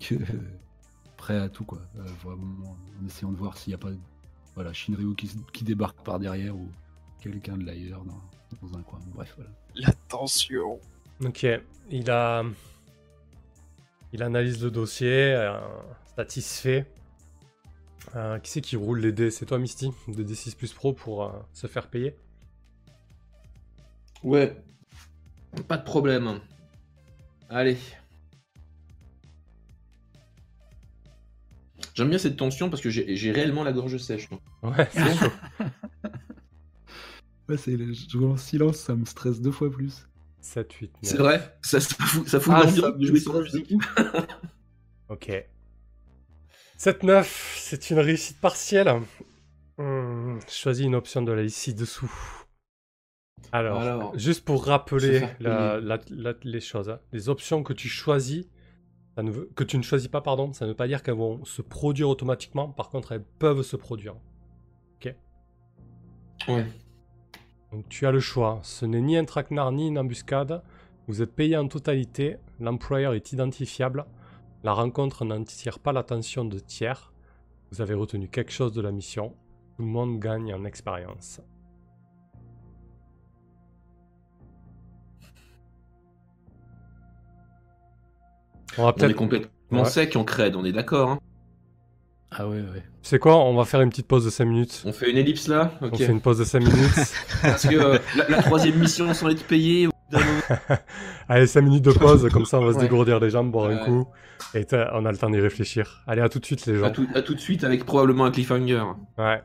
que 0.00 0.14
euh, 0.14 0.40
prêt 1.16 1.38
à 1.38 1.48
tout, 1.48 1.64
quoi. 1.64 1.80
en 2.24 3.06
essayant 3.06 3.32
de 3.32 3.36
voir 3.36 3.56
s'il 3.56 3.70
n'y 3.70 3.74
a 3.74 3.78
pas 3.78 3.90
voilà, 4.54 4.72
Shinryu 4.72 5.16
qui, 5.16 5.32
qui, 5.52 5.64
débarque 5.64 6.00
par 6.04 6.20
derrière 6.20 6.54
ou 6.54 6.68
quelqu'un 7.18 7.56
de 7.56 7.64
l'ailleurs 7.64 8.04
dans, 8.04 8.22
dans, 8.62 8.78
un 8.78 8.82
coin. 8.82 9.00
Bref, 9.12 9.34
voilà. 9.36 9.50
La 9.74 9.92
tension. 10.06 10.78
Ok, 11.22 11.46
il 11.90 12.10
a. 12.10 12.42
Il 14.12 14.22
analyse 14.22 14.62
le 14.62 14.70
dossier, 14.70 15.34
satisfait. 16.16 16.86
Euh, 18.16 18.38
qui 18.38 18.50
c'est 18.50 18.60
qui 18.60 18.76
roule 18.76 19.00
les 19.00 19.12
dés? 19.12 19.30
C'est 19.30 19.46
toi, 19.46 19.58
Misty, 19.58 19.90
de 20.08 20.22
D6 20.22 20.56
Plus 20.56 20.72
Pro 20.72 20.92
pour 20.92 21.24
euh, 21.24 21.32
se 21.52 21.66
faire 21.66 21.88
payer? 21.88 22.14
Ouais, 24.22 24.56
pas 25.68 25.76
de 25.76 25.84
problème. 25.84 26.40
Allez. 27.48 27.76
J'aime 31.94 32.08
bien 32.08 32.18
cette 32.18 32.36
tension 32.36 32.70
parce 32.70 32.82
que 32.82 32.90
j'ai 32.90 33.30
réellement 33.32 33.62
la 33.62 33.72
gorge 33.72 33.96
sèche. 33.98 34.28
Ouais, 34.62 34.88
c'est 34.92 35.14
chaud. 35.18 35.30
ouais, 37.48 37.56
c'est 37.56 37.94
jouer 38.08 38.26
en 38.26 38.36
silence, 38.36 38.78
ça 38.78 38.94
me 38.94 39.04
stresse 39.04 39.40
deux 39.40 39.52
fois 39.52 39.70
plus. 39.70 40.06
7, 40.44 40.72
8, 40.74 40.92
9. 41.02 41.10
C'est 41.10 41.16
vrai 41.16 41.56
Ça, 41.62 41.80
fout, 41.80 42.28
ça 42.28 42.38
fout 42.38 42.52
ah, 42.54 42.66
de 42.66 43.06
jouer 43.06 43.18
sans 43.18 43.40
musique. 43.40 43.72
ok. 45.08 45.48
7-9, 46.78 47.24
c'est 47.56 47.90
une 47.90 47.98
réussite 47.98 48.38
partielle. 48.40 49.00
Hmm, 49.78 50.38
choisis 50.46 50.84
une 50.84 50.94
option 50.94 51.22
de 51.22 51.32
la 51.32 51.48
ci-dessous. 51.48 52.12
Alors, 53.52 54.16
juste 54.18 54.44
pour 54.44 54.66
rappeler 54.66 55.26
les 55.40 56.60
choses, 56.60 56.90
hein. 56.90 57.00
les 57.12 57.28
options 57.28 57.62
que 57.62 57.72
tu 57.72 57.88
choisis, 57.88 58.46
ça 59.16 59.22
ne 59.22 59.30
veut, 59.30 59.50
que 59.56 59.64
tu 59.64 59.78
ne 59.78 59.82
choisis 59.82 60.08
pas, 60.08 60.20
pardon, 60.20 60.52
ça 60.52 60.66
ne 60.66 60.70
veut 60.70 60.76
pas 60.76 60.86
dire 60.86 61.02
qu'elles 61.02 61.14
vont 61.14 61.44
se 61.44 61.62
produire 61.62 62.08
automatiquement. 62.10 62.68
Par 62.70 62.90
contre, 62.90 63.12
elles 63.12 63.24
peuvent 63.38 63.62
se 63.62 63.76
produire. 63.76 64.16
Ok. 64.96 65.14
Ouais. 66.48 66.66
Donc 67.74 67.88
tu 67.88 68.06
as 68.06 68.12
le 68.12 68.20
choix. 68.20 68.60
Ce 68.62 68.86
n'est 68.86 69.00
ni 69.00 69.16
un 69.16 69.24
traquenard 69.24 69.72
ni 69.72 69.88
une 69.88 69.98
embuscade. 69.98 70.62
Vous 71.08 71.22
êtes 71.22 71.34
payé 71.34 71.56
en 71.56 71.66
totalité. 71.66 72.36
L'employeur 72.60 73.14
est 73.14 73.32
identifiable. 73.32 74.04
La 74.62 74.72
rencontre 74.72 75.24
n'attire 75.24 75.80
pas 75.80 75.92
l'attention 75.92 76.44
de 76.44 76.60
tiers. 76.60 77.12
Vous 77.72 77.80
avez 77.80 77.94
retenu 77.94 78.28
quelque 78.28 78.52
chose 78.52 78.72
de 78.74 78.80
la 78.80 78.92
mission. 78.92 79.30
Tout 79.76 79.82
le 79.82 79.88
monde 79.88 80.20
gagne 80.20 80.54
en 80.54 80.64
expérience. 80.64 81.40
On, 88.78 88.84
va 88.84 88.92
peut-être... 88.92 89.10
est 89.10 89.14
complètement 89.14 89.84
sec 89.84 90.14
en 90.14 90.22
crède, 90.22 90.54
on 90.54 90.64
est 90.64 90.70
d'accord. 90.70 91.10
Hein 91.10 91.18
ah 92.36 92.48
ouais, 92.48 92.56
ouais. 92.56 92.82
C'est 93.02 93.18
quoi 93.18 93.36
On 93.36 93.54
va 93.54 93.64
faire 93.64 93.80
une 93.80 93.90
petite 93.90 94.06
pause 94.06 94.24
de 94.24 94.30
5 94.30 94.44
minutes. 94.44 94.82
On 94.84 94.92
fait 94.92 95.10
une 95.10 95.18
ellipse 95.18 95.48
là 95.48 95.72
On 95.80 95.94
fait 95.94 96.06
une 96.06 96.20
pause 96.20 96.38
de 96.38 96.44
5 96.44 96.60
minutes. 96.60 97.14
Parce 97.42 97.66
que 97.66 97.74
euh, 97.74 97.98
la, 98.28 98.42
troisième 98.42 98.78
mission 98.78 99.12
sans 99.14 99.28
être 99.28 99.46
payée, 99.46 99.88
Allez, 101.28 101.46
5 101.46 101.60
minutes 101.62 101.84
de 101.84 101.92
pause, 101.92 102.28
comme 102.32 102.44
ça 102.44 102.58
on 102.58 102.66
va 102.66 102.72
se 102.74 102.78
dégourdir 102.78 103.20
les 103.20 103.30
jambes, 103.30 103.50
boire 103.50 103.70
un 103.70 103.78
coup. 103.78 104.06
Et 104.54 104.66
on 104.92 105.04
a 105.04 105.12
le 105.12 105.18
temps 105.18 105.30
d'y 105.30 105.40
réfléchir. 105.40 106.02
Allez, 106.06 106.22
à 106.22 106.28
tout 106.28 106.38
de 106.38 106.44
suite 106.44 106.66
les 106.66 106.76
gens. 106.76 106.86
À 106.86 106.90
tout, 106.90 107.06
à 107.14 107.22
tout 107.22 107.34
de 107.34 107.40
suite 107.40 107.64
avec 107.64 107.84
probablement 107.84 108.24
un 108.24 108.30
cliffhanger. 108.30 108.82
Ouais. 109.18 109.42